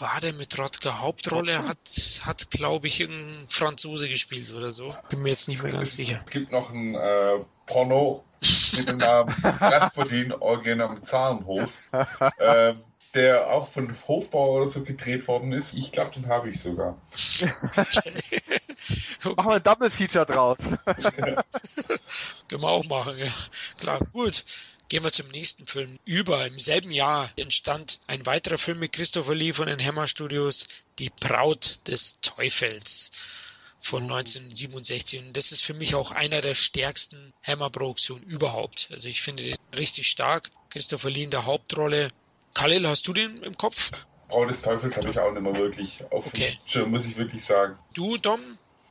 War 0.00 0.20
der 0.20 0.32
mit 0.32 0.58
Rodger 0.58 1.00
Hauptrolle? 1.00 1.66
Hat, 1.66 1.78
hat 2.22 2.50
glaube 2.50 2.86
ich, 2.86 3.00
irgendein 3.00 3.46
Franzose 3.48 4.08
gespielt 4.08 4.52
oder 4.52 4.72
so. 4.72 4.94
Bin 5.10 5.22
mir 5.22 5.30
jetzt 5.30 5.48
nicht 5.48 5.62
mehr 5.62 5.72
ganz 5.72 5.92
sicher. 5.92 6.20
Es 6.24 6.30
gibt 6.30 6.52
noch 6.52 6.70
ein 6.70 6.94
äh, 6.94 7.38
Porno 7.66 8.24
mit 8.76 8.88
dem 8.88 8.98
Namen 8.98 9.34
Rasputin, 9.42 10.32
Orgien 10.32 10.80
am 10.80 11.04
Zahnhof. 11.04 11.90
äh, 12.38 12.74
der 13.14 13.50
auch 13.50 13.66
von 13.66 13.96
Hofbauer 14.06 14.60
oder 14.60 14.66
so 14.66 14.82
gedreht 14.82 15.26
worden 15.26 15.52
ist. 15.52 15.72
Ich 15.72 15.90
glaube, 15.90 16.12
den 16.12 16.28
habe 16.28 16.50
ich 16.50 16.60
sogar. 16.60 16.98
okay. 17.76 18.12
Machen 19.36 19.50
wir 19.50 19.54
ein 19.56 19.62
Double 19.62 19.90
Feature 19.90 20.26
draus. 20.26 20.58
Können 22.48 22.62
wir 22.62 22.68
auch 22.68 22.84
machen, 22.84 23.14
ja. 23.18 23.26
Klar, 23.80 24.00
gut. 24.12 24.44
Gehen 24.88 25.02
wir 25.02 25.10
zum 25.10 25.28
nächsten 25.28 25.66
Film. 25.66 25.98
Über 26.04 26.46
im 26.46 26.60
selben 26.60 26.92
Jahr 26.92 27.32
entstand 27.36 27.98
ein 28.06 28.24
weiterer 28.24 28.56
Film 28.56 28.78
mit 28.78 28.92
Christopher 28.92 29.34
Lee 29.34 29.52
von 29.52 29.66
den 29.66 29.84
Hammer 29.84 30.06
Studios, 30.06 30.68
Die 31.00 31.10
Braut 31.10 31.80
des 31.88 32.20
Teufels 32.20 33.10
von 33.80 34.04
1967. 34.04 35.20
Und 35.20 35.36
das 35.36 35.50
ist 35.50 35.64
für 35.64 35.74
mich 35.74 35.96
auch 35.96 36.12
einer 36.12 36.40
der 36.40 36.54
stärksten 36.54 37.32
Hammer-Produktionen 37.44 38.22
überhaupt. 38.22 38.86
Also 38.92 39.08
ich 39.08 39.22
finde 39.22 39.42
den 39.42 39.56
richtig 39.76 40.06
stark. 40.06 40.50
Christopher 40.70 41.10
Lee 41.10 41.24
in 41.24 41.30
der 41.30 41.46
Hauptrolle. 41.46 42.10
Khalil, 42.54 42.86
hast 42.86 43.08
du 43.08 43.12
den 43.12 43.38
im 43.38 43.56
Kopf? 43.56 43.90
Braut 44.28 44.50
des 44.50 44.62
Teufels 44.62 44.96
habe 44.96 45.10
ich 45.10 45.18
auch 45.18 45.32
nicht 45.32 45.42
mehr 45.42 45.56
wirklich 45.56 46.04
auf 46.10 46.26
okay. 46.26 46.56
Schirm, 46.66 46.90
muss 46.90 47.06
ich 47.06 47.16
wirklich 47.16 47.44
sagen. 47.44 47.76
Du, 47.92 48.18
Dom? 48.18 48.40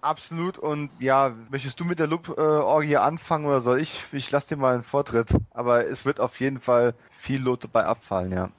Absolut. 0.06 0.60
Und 0.60 0.92
ja, 1.00 1.36
möchtest 1.50 1.80
du 1.80 1.84
mit 1.84 1.98
der 1.98 2.06
Loop-Orgie 2.06 2.98
anfangen 2.98 3.48
oder 3.48 3.60
soll 3.60 3.82
ich? 3.82 4.04
Ich 4.12 4.30
lasse 4.30 4.50
dir 4.50 4.58
mal 4.58 4.76
einen 4.76 4.84
Vortritt. 4.84 5.30
Aber 5.50 5.88
es 5.88 6.06
wird 6.06 6.20
auf 6.20 6.40
jeden 6.40 6.62
Fall 6.62 6.94
viel 7.10 7.42
Lot 7.42 7.64
dabei 7.64 7.86
abfallen, 7.86 8.32
ja. 8.32 8.52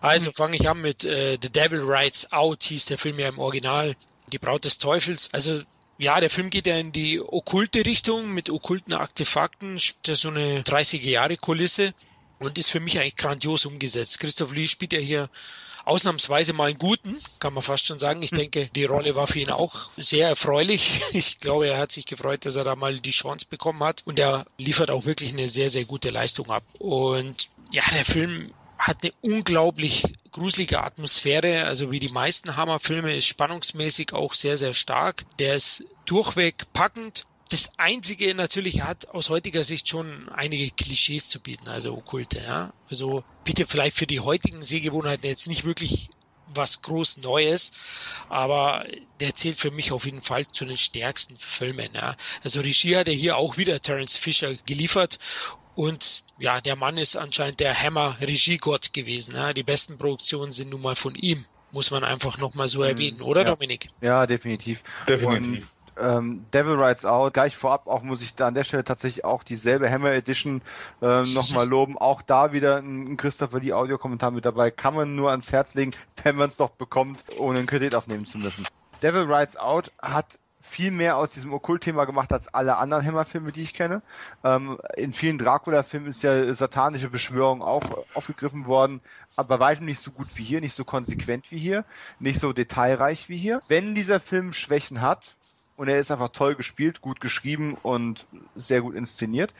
Also 0.00 0.32
fange 0.32 0.56
ich 0.56 0.68
an 0.68 0.80
mit 0.80 1.04
äh, 1.04 1.38
The 1.40 1.50
Devil 1.50 1.84
Rides 1.84 2.32
Out, 2.32 2.64
hieß 2.64 2.86
der 2.86 2.98
Film 2.98 3.16
ja 3.20 3.28
im 3.28 3.38
Original. 3.38 3.94
Die 4.32 4.38
Braut 4.38 4.64
des 4.64 4.78
Teufels. 4.78 5.32
Also 5.32 5.62
ja, 5.98 6.18
der 6.18 6.30
Film 6.30 6.50
geht 6.50 6.66
ja 6.66 6.76
in 6.76 6.90
die 6.90 7.20
okkulte 7.20 7.86
Richtung 7.86 8.34
mit 8.34 8.50
okkulten 8.50 8.92
Artefakten, 8.92 9.78
so 9.78 10.28
eine 10.28 10.62
30er 10.62 11.08
Jahre 11.08 11.36
Kulisse 11.36 11.94
und 12.40 12.58
ist 12.58 12.70
für 12.70 12.80
mich 12.80 12.98
eigentlich 12.98 13.16
grandios 13.16 13.66
umgesetzt. 13.66 14.18
Christoph 14.18 14.52
Lee 14.52 14.66
spielt 14.66 14.92
ja 14.92 14.98
hier 14.98 15.28
ausnahmsweise 15.88 16.52
mal 16.52 16.68
einen 16.68 16.78
guten, 16.78 17.18
kann 17.40 17.54
man 17.54 17.62
fast 17.62 17.86
schon 17.86 17.98
sagen. 17.98 18.22
Ich 18.22 18.30
hm. 18.30 18.38
denke, 18.38 18.70
die 18.74 18.84
Rolle 18.84 19.16
war 19.16 19.26
für 19.26 19.40
ihn 19.40 19.50
auch 19.50 19.90
sehr 19.96 20.28
erfreulich. 20.28 21.02
Ich 21.18 21.38
glaube, 21.38 21.66
er 21.68 21.78
hat 21.78 21.90
sich 21.90 22.06
gefreut, 22.06 22.44
dass 22.44 22.56
er 22.56 22.64
da 22.64 22.76
mal 22.76 23.00
die 23.00 23.10
Chance 23.10 23.46
bekommen 23.48 23.80
hat 23.80 24.02
und 24.04 24.18
er 24.18 24.46
liefert 24.56 24.90
auch 24.90 25.04
wirklich 25.06 25.32
eine 25.32 25.48
sehr, 25.48 25.70
sehr 25.70 25.84
gute 25.84 26.10
Leistung 26.10 26.50
ab. 26.50 26.62
Und 26.78 27.48
ja, 27.72 27.82
der 27.92 28.04
Film 28.04 28.52
hat 28.78 28.98
eine 29.02 29.12
unglaublich 29.22 30.04
gruselige 30.30 30.82
Atmosphäre, 30.82 31.64
also 31.64 31.90
wie 31.90 31.98
die 31.98 32.10
meisten 32.10 32.56
Hammerfilme 32.56 33.14
ist 33.16 33.26
spannungsmäßig 33.26 34.12
auch 34.12 34.34
sehr, 34.34 34.56
sehr 34.56 34.74
stark. 34.74 35.24
Der 35.38 35.56
ist 35.56 35.84
durchweg 36.06 36.72
packend 36.72 37.26
das 37.48 37.70
Einzige 37.78 38.34
natürlich 38.34 38.82
hat 38.82 39.08
aus 39.08 39.30
heutiger 39.30 39.64
Sicht 39.64 39.88
schon 39.88 40.28
einige 40.28 40.70
Klischees 40.70 41.28
zu 41.28 41.40
bieten, 41.40 41.68
also 41.68 41.94
okkulte, 41.94 42.42
ja. 42.42 42.72
Also 42.90 43.24
bitte 43.44 43.66
vielleicht 43.66 43.96
für 43.96 44.06
die 44.06 44.20
heutigen 44.20 44.62
Sehgewohnheiten 44.62 45.28
jetzt 45.28 45.48
nicht 45.48 45.64
wirklich 45.64 46.10
was 46.54 46.82
groß 46.82 47.18
Neues, 47.18 47.72
aber 48.28 48.86
der 49.20 49.34
zählt 49.34 49.56
für 49.56 49.70
mich 49.70 49.92
auf 49.92 50.04
jeden 50.06 50.22
Fall 50.22 50.46
zu 50.46 50.64
den 50.64 50.76
stärksten 50.76 51.36
Filmen. 51.38 51.88
Ja. 51.94 52.16
Also 52.42 52.60
Regie 52.60 52.96
hat 52.96 53.08
er 53.08 53.14
hier 53.14 53.36
auch 53.36 53.56
wieder 53.56 53.80
Terence 53.80 54.16
Fisher 54.16 54.54
geliefert 54.66 55.18
und 55.74 56.22
ja, 56.38 56.60
der 56.60 56.76
Mann 56.76 56.98
ist 56.98 57.16
anscheinend 57.16 57.60
der 57.60 57.74
Hammer-Regiegott 57.74 58.92
gewesen. 58.92 59.34
Ja. 59.34 59.52
Die 59.52 59.62
besten 59.62 59.98
Produktionen 59.98 60.52
sind 60.52 60.70
nun 60.70 60.82
mal 60.82 60.96
von 60.96 61.14
ihm, 61.14 61.44
muss 61.72 61.90
man 61.90 62.04
einfach 62.04 62.38
nochmal 62.38 62.68
so 62.68 62.78
mhm. 62.80 62.84
erwähnen, 62.84 63.22
oder 63.22 63.42
ja. 63.42 63.48
Dominik? 63.48 63.88
Ja, 64.00 64.26
definitiv. 64.26 64.82
Definitiv. 65.06 65.64
Und 65.64 65.77
ähm, 66.00 66.44
Devil 66.52 66.82
Rides 66.82 67.04
Out, 67.04 67.34
gleich 67.34 67.56
vorab 67.56 67.86
auch 67.86 68.02
muss 68.02 68.22
ich 68.22 68.34
da 68.34 68.48
an 68.48 68.54
der 68.54 68.64
Stelle 68.64 68.84
tatsächlich 68.84 69.24
auch 69.24 69.42
dieselbe 69.42 69.90
Hammer 69.90 70.12
Edition 70.12 70.62
ähm, 71.02 71.32
nochmal 71.34 71.66
loben. 71.68 71.98
Auch 71.98 72.22
da 72.22 72.52
wieder 72.52 72.78
ein 72.78 73.16
Christopher 73.16 73.60
Lee 73.60 73.72
Audiokommentar 73.72 74.30
mit 74.30 74.44
dabei. 74.44 74.70
Kann 74.70 74.94
man 74.94 75.14
nur 75.14 75.30
ans 75.30 75.52
Herz 75.52 75.74
legen, 75.74 75.92
wenn 76.22 76.36
man 76.36 76.48
es 76.48 76.56
doch 76.56 76.70
bekommt, 76.70 77.22
ohne 77.38 77.58
einen 77.58 77.66
Kredit 77.66 77.94
aufnehmen 77.94 78.26
zu 78.26 78.38
müssen. 78.38 78.66
Devil 79.02 79.32
Rides 79.32 79.56
Out 79.56 79.92
hat 80.02 80.38
viel 80.68 80.90
mehr 80.90 81.16
aus 81.16 81.30
diesem 81.30 81.52
Okkult-Thema 81.52 82.04
gemacht 82.04 82.32
als 82.32 82.52
alle 82.52 82.76
anderen 82.76 83.04
Hammer-Filme, 83.04 83.52
die 83.52 83.62
ich 83.62 83.74
kenne. 83.74 84.02
Ähm, 84.44 84.78
in 84.96 85.12
vielen 85.12 85.38
Dracula-Filmen 85.38 86.08
ist 86.08 86.22
ja 86.22 86.52
satanische 86.52 87.08
Beschwörung 87.08 87.62
auch 87.62 87.82
aufgegriffen 88.14 88.66
worden, 88.66 89.00
aber 89.36 89.60
weitem 89.60 89.86
nicht 89.86 90.00
so 90.00 90.10
gut 90.10 90.28
wie 90.34 90.44
hier, 90.44 90.60
nicht 90.60 90.74
so 90.74 90.84
konsequent 90.84 91.50
wie 91.50 91.58
hier, 91.58 91.84
nicht 92.18 92.40
so 92.40 92.52
detailreich 92.52 93.28
wie 93.28 93.38
hier. 93.38 93.62
Wenn 93.68 93.94
dieser 93.94 94.20
Film 94.20 94.52
Schwächen 94.52 95.00
hat, 95.00 95.36
und 95.78 95.88
er 95.88 95.98
ist 96.00 96.10
einfach 96.10 96.30
toll 96.30 96.56
gespielt, 96.56 97.00
gut 97.00 97.20
geschrieben 97.20 97.74
und 97.82 98.26
sehr 98.56 98.82
gut 98.82 98.96
inszeniert. 98.96 99.54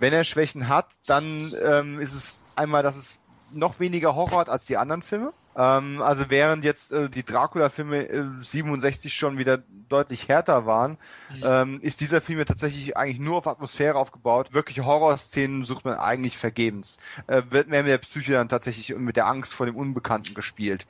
Wenn 0.00 0.12
er 0.12 0.24
Schwächen 0.24 0.68
hat, 0.68 0.88
dann 1.06 1.54
ähm, 1.64 2.00
ist 2.00 2.12
es 2.12 2.42
einmal, 2.56 2.82
dass 2.82 2.96
es 2.96 3.20
noch 3.52 3.78
weniger 3.78 4.16
Horror 4.16 4.40
hat 4.40 4.48
als 4.48 4.66
die 4.66 4.76
anderen 4.76 5.02
Filme. 5.02 5.32
Ähm, 5.56 6.02
also 6.02 6.26
während 6.28 6.64
jetzt 6.64 6.92
äh, 6.92 7.08
die 7.08 7.24
Dracula-Filme 7.24 8.08
äh, 8.08 8.24
67 8.40 9.12
schon 9.12 9.38
wieder 9.38 9.62
deutlich 9.88 10.28
härter 10.28 10.66
waren, 10.66 10.92
mhm. 11.36 11.42
ähm, 11.44 11.80
ist 11.82 12.00
dieser 12.00 12.20
Film 12.20 12.38
ja 12.38 12.44
tatsächlich 12.44 12.96
eigentlich 12.96 13.20
nur 13.20 13.38
auf 13.38 13.46
Atmosphäre 13.46 13.96
aufgebaut. 13.96 14.52
Wirkliche 14.52 14.84
Horrorszenen 14.84 15.64
sucht 15.64 15.84
man 15.84 15.94
eigentlich 15.94 16.38
vergebens. 16.38 16.98
Äh, 17.26 17.42
wird 17.50 17.68
mehr 17.68 17.82
mit 17.82 17.92
der 17.92 17.98
Psyche 17.98 18.32
dann 18.32 18.48
tatsächlich 18.48 18.94
und 18.94 19.04
mit 19.04 19.16
der 19.16 19.26
Angst 19.26 19.54
vor 19.54 19.66
dem 19.66 19.76
Unbekannten 19.76 20.34
gespielt. 20.34 20.86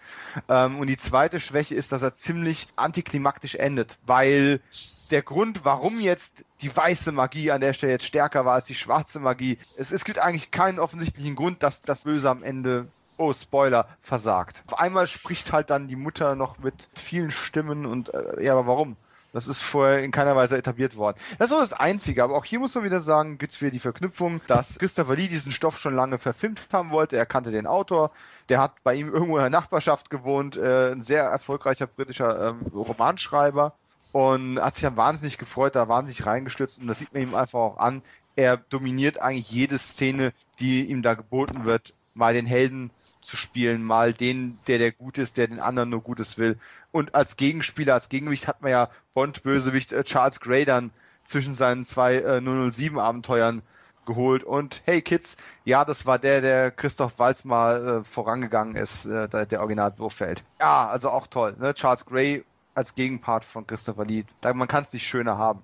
Ähm, 0.49 0.78
und 0.78 0.86
die 0.86 0.97
zweite 0.97 1.41
Schwäche 1.41 1.74
ist, 1.74 1.93
dass 1.93 2.03
er 2.03 2.15
ziemlich 2.15 2.69
antiklimaktisch 2.77 3.57
endet, 3.57 3.99
weil 4.07 4.61
der 5.11 5.23
Grund, 5.23 5.65
warum 5.65 6.01
jetzt 6.01 6.45
die 6.61 6.74
weiße 6.74 7.12
Magie 7.12 7.51
an 7.51 7.61
der 7.61 7.74
Stelle 7.74 7.93
jetzt 7.93 8.07
stärker 8.07 8.45
war 8.45 8.55
als 8.55 8.65
die 8.65 8.74
schwarze 8.74 9.20
Magie. 9.20 9.59
Es, 9.77 9.93
es 9.93 10.05
gibt 10.05 10.19
eigentlich 10.19 10.51
keinen 10.51 10.78
offensichtlichen 10.78 11.36
Grund, 11.36 11.62
dass 11.62 11.82
das 11.82 12.05
Böse 12.05 12.31
am 12.31 12.43
Ende 12.43 12.89
oh 13.16 13.32
Spoiler, 13.32 13.89
versagt. 14.01 14.62
Auf 14.66 14.78
einmal 14.78 15.07
spricht 15.07 15.53
halt 15.53 15.70
dann 15.70 15.89
die 15.89 15.97
Mutter 15.97 16.35
noch 16.35 16.59
mit 16.59 16.89
vielen 16.95 17.31
Stimmen 17.31 17.86
und 17.86 18.12
äh, 18.12 18.43
ja, 18.43 18.53
aber 18.53 18.66
warum? 18.66 18.97
Das 19.35 19.49
ist 19.49 19.62
vorher 19.62 20.05
in 20.05 20.12
keiner 20.12 20.36
Weise 20.36 20.57
etabliert 20.57 20.97
worden. 20.97 21.16
Das 21.39 21.51
ist 21.51 21.57
auch 21.57 21.61
das 21.61 21.73
Einzige, 21.73 22.23
aber 22.23 22.36
auch 22.36 22.45
hier 22.45 22.61
muss 22.61 22.77
man 22.77 22.85
wieder 22.85 23.01
sagen, 23.01 23.36
gibt's 23.36 23.61
wieder 23.61 23.73
die 23.73 23.81
Verknüpfung, 23.81 24.41
dass 24.47 24.78
Christopher 24.78 25.16
Lee 25.16 25.27
diesen 25.27 25.51
Stoff 25.51 25.77
schon 25.81 25.93
lange 25.93 26.19
verfilmt 26.19 26.61
haben 26.73 26.93
wollte. 26.93 27.16
Er 27.16 27.27
kannte 27.27 27.51
den 27.51 27.66
Autor, 27.66 28.12
der 28.49 28.61
hat 28.61 28.85
bei 28.85 28.95
ihm 28.95 29.12
irgendwo 29.12 29.36
in 29.36 29.43
der 29.43 29.51
Nachbarschaft 29.51 30.09
gewohnt, 30.09 30.57
äh, 30.57 30.93
ein 30.93 31.03
sehr 31.03 31.24
erfolgreicher 31.24 31.89
britischer 31.89 32.51
ähm, 32.51 32.61
Romanschreiber 32.73 33.74
und 34.12 34.61
hat 34.61 34.74
sich 34.74 34.85
dann 34.85 34.97
wahnsinnig 34.97 35.36
gefreut, 35.36 35.74
da 35.74 35.89
wahnsinnig 35.89 36.24
reingestürzt 36.24 36.78
und 36.78 36.86
das 36.86 37.01
sieht 37.01 37.12
man 37.12 37.24
ihm 37.24 37.35
einfach 37.35 37.59
auch 37.59 37.78
an. 37.78 38.03
Er 38.36 38.57
dominiert 38.57 39.20
eigentlich 39.20 39.51
jede 39.51 39.78
Szene, 39.78 40.32
die 40.61 40.85
ihm 40.85 41.03
da 41.03 41.15
geboten 41.15 41.65
wird, 41.65 41.95
mal 42.15 42.35
den 42.35 42.47
Helden 42.47 42.93
zu 43.24 43.36
spielen, 43.36 43.82
mal 43.82 44.12
den, 44.12 44.59
der 44.66 44.78
der 44.78 44.92
gut 44.92 45.18
ist, 45.18 45.36
der 45.36 45.48
den 45.48 45.60
anderen 45.60 45.90
nur 45.90 46.02
Gutes 46.02 46.38
will. 46.38 46.59
Und 46.92 47.14
als 47.14 47.36
Gegenspieler, 47.36 47.94
als 47.94 48.09
Gegengewicht 48.09 48.46
hat 48.46 48.62
man 48.62 48.70
ja 48.70 48.90
Bond-Bösewicht 49.14 49.92
äh, 49.92 50.05
Charles 50.05 50.40
Gray 50.40 50.64
dann 50.64 50.90
zwischen 51.24 51.55
seinen 51.55 51.84
zwei 51.84 52.16
äh, 52.16 52.40
007-Abenteuern 52.40 53.62
geholt. 54.06 54.44
Und 54.44 54.82
hey 54.84 55.02
Kids, 55.02 55.36
ja, 55.64 55.84
das 55.84 56.06
war 56.06 56.18
der, 56.18 56.40
der 56.40 56.70
Christoph 56.70 57.18
Walz 57.18 57.44
mal 57.44 58.01
äh, 58.01 58.05
vorangegangen 58.05 58.76
ist, 58.76 59.06
äh, 59.06 59.28
der, 59.28 59.46
der 59.46 59.60
Original 59.60 59.90
Blofeld. 59.90 60.44
Ja, 60.60 60.86
also 60.88 61.10
auch 61.10 61.26
toll. 61.26 61.56
Ne? 61.59 61.74
Charles 61.74 62.05
Gray 62.05 62.44
als 62.74 62.94
Gegenpart 62.94 63.44
von 63.44 63.66
Christopher 63.66 64.05
Lee. 64.05 64.24
Da, 64.40 64.52
man 64.52 64.68
kann 64.68 64.82
es 64.82 64.92
nicht 64.92 65.06
schöner 65.06 65.38
haben. 65.38 65.62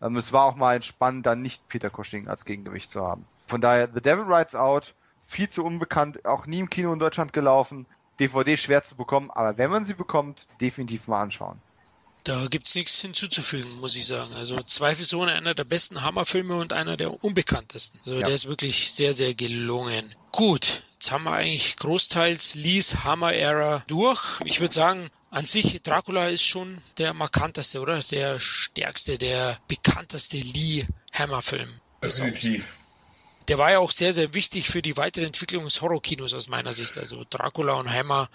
Ähm, 0.00 0.16
es 0.16 0.32
war 0.32 0.44
auch 0.44 0.56
mal 0.56 0.82
spannend, 0.82 1.26
dann 1.26 1.42
nicht 1.42 1.68
Peter 1.68 1.90
Cushing 1.90 2.28
als 2.28 2.44
Gegengewicht 2.44 2.90
zu 2.90 3.06
haben. 3.06 3.26
Von 3.46 3.60
daher, 3.60 3.88
The 3.92 4.00
Devil 4.00 4.24
Rides 4.24 4.54
Out, 4.54 4.94
viel 5.24 5.48
zu 5.48 5.64
unbekannt, 5.64 6.24
auch 6.24 6.46
nie 6.46 6.58
im 6.58 6.70
Kino 6.70 6.92
in 6.92 6.98
Deutschland 6.98 7.32
gelaufen. 7.32 7.86
DVD 8.20 8.56
schwer 8.56 8.82
zu 8.82 8.94
bekommen, 8.94 9.30
aber 9.30 9.56
wenn 9.58 9.70
man 9.70 9.84
sie 9.84 9.94
bekommt, 9.94 10.46
definitiv 10.60 11.08
mal 11.08 11.22
anschauen. 11.22 11.60
Da 12.24 12.46
gibt's 12.46 12.74
nichts 12.76 13.00
hinzuzufügen, 13.00 13.80
muss 13.80 13.96
ich 13.96 14.06
sagen. 14.06 14.32
Also 14.34 14.60
zweifelsohne 14.60 15.32
einer 15.32 15.54
der 15.54 15.64
besten 15.64 16.02
Hammerfilme 16.02 16.54
und 16.54 16.72
einer 16.72 16.96
der 16.96 17.24
unbekanntesten. 17.24 18.00
Also 18.04 18.20
ja. 18.20 18.26
der 18.26 18.34
ist 18.34 18.46
wirklich 18.46 18.92
sehr, 18.92 19.12
sehr 19.12 19.34
gelungen. 19.34 20.14
Gut, 20.30 20.84
jetzt 20.92 21.10
haben 21.10 21.24
wir 21.24 21.32
eigentlich 21.32 21.76
großteils 21.76 22.54
Lees 22.54 23.02
Hammer-Ära 23.02 23.82
durch. 23.88 24.40
Ich 24.44 24.60
würde 24.60 24.74
sagen, 24.74 25.10
an 25.30 25.46
sich, 25.46 25.82
Dracula 25.82 26.28
ist 26.28 26.44
schon 26.44 26.78
der 26.98 27.12
markanteste, 27.12 27.80
oder? 27.80 28.00
Der 28.02 28.38
stärkste, 28.38 29.18
der 29.18 29.58
bekannteste 29.66 30.36
Lee-Hammer-Film. 30.36 31.70
Definitiv 32.02 32.81
der 33.48 33.58
war 33.58 33.72
ja 33.72 33.78
auch 33.78 33.92
sehr, 33.92 34.12
sehr 34.12 34.34
wichtig 34.34 34.68
für 34.68 34.82
die 34.82 34.96
weitere 34.96 35.24
Entwicklung 35.24 35.64
des 35.64 35.80
Horrorkinos 35.80 36.34
aus 36.34 36.48
meiner 36.48 36.72
Sicht. 36.72 36.98
Also 36.98 37.24
Dracula 37.30 37.74
und 37.74 37.92
Hammer 37.92 38.28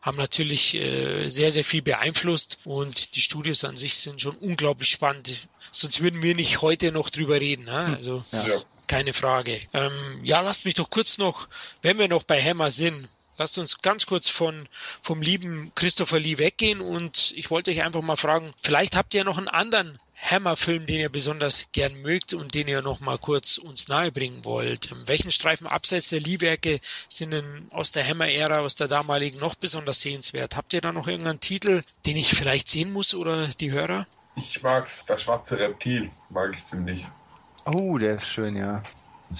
haben 0.00 0.18
natürlich 0.18 0.74
äh, 0.74 1.30
sehr, 1.30 1.50
sehr 1.50 1.64
viel 1.64 1.82
beeinflusst 1.82 2.58
und 2.64 3.16
die 3.16 3.22
Studios 3.22 3.64
an 3.64 3.76
sich 3.76 3.96
sind 3.96 4.20
schon 4.20 4.36
unglaublich 4.36 4.90
spannend. 4.90 5.48
Sonst 5.72 6.00
würden 6.00 6.22
wir 6.22 6.34
nicht 6.34 6.60
heute 6.60 6.92
noch 6.92 7.08
drüber 7.10 7.40
reden. 7.40 7.64
Ne? 7.64 7.86
Hm. 7.86 7.94
Also 7.94 8.24
ja. 8.32 8.44
keine 8.86 9.14
Frage. 9.14 9.60
Ähm, 9.72 10.20
ja, 10.22 10.40
lasst 10.42 10.66
mich 10.66 10.74
doch 10.74 10.90
kurz 10.90 11.16
noch, 11.18 11.48
wenn 11.80 11.98
wir 11.98 12.08
noch 12.08 12.24
bei 12.24 12.42
Hammer 12.42 12.70
sind, 12.70 13.08
Lasst 13.36 13.58
uns 13.58 13.82
ganz 13.82 14.06
kurz 14.06 14.28
von, 14.28 14.68
vom 15.00 15.20
lieben 15.20 15.72
Christopher 15.74 16.20
Lee 16.20 16.38
weggehen 16.38 16.80
und 16.80 17.32
ich 17.36 17.50
wollte 17.50 17.72
euch 17.72 17.82
einfach 17.82 18.00
mal 18.00 18.16
fragen, 18.16 18.54
vielleicht 18.62 18.94
habt 18.94 19.12
ihr 19.14 19.24
noch 19.24 19.38
einen 19.38 19.48
anderen 19.48 19.98
Hammer-Film, 20.30 20.86
den 20.86 21.00
ihr 21.00 21.10
besonders 21.10 21.68
gern 21.72 22.00
mögt 22.00 22.32
und 22.32 22.54
den 22.54 22.66
ihr 22.66 22.80
noch 22.80 23.00
mal 23.00 23.18
kurz 23.18 23.58
uns 23.58 23.88
nahebringen 23.88 24.44
wollt? 24.44 24.90
Welchen 25.06 25.30
Streifen 25.30 25.66
abseits 25.66 26.08
der 26.08 26.20
Lee-Werke 26.20 26.80
sind 27.08 27.32
denn 27.32 27.68
aus 27.70 27.92
der 27.92 28.08
Hammer-Ära, 28.08 28.60
aus 28.60 28.76
der 28.76 28.88
damaligen 28.88 29.38
noch 29.38 29.54
besonders 29.54 30.00
sehenswert? 30.00 30.56
Habt 30.56 30.72
ihr 30.72 30.80
da 30.80 30.92
noch 30.92 31.08
irgendeinen 31.08 31.40
Titel, 31.40 31.82
den 32.06 32.16
ich 32.16 32.34
vielleicht 32.34 32.68
sehen 32.68 32.92
muss 32.92 33.14
oder 33.14 33.48
die 33.48 33.70
Hörer? 33.70 34.06
Ich 34.36 34.62
mag's, 34.62 35.04
das 35.06 35.22
schwarze 35.22 35.58
Reptil, 35.58 36.10
mag 36.30 36.54
ich 36.54 36.64
ziemlich. 36.64 37.06
Oh, 37.66 37.98
der 37.98 38.16
ist 38.16 38.26
schön, 38.26 38.56
ja. 38.56 38.82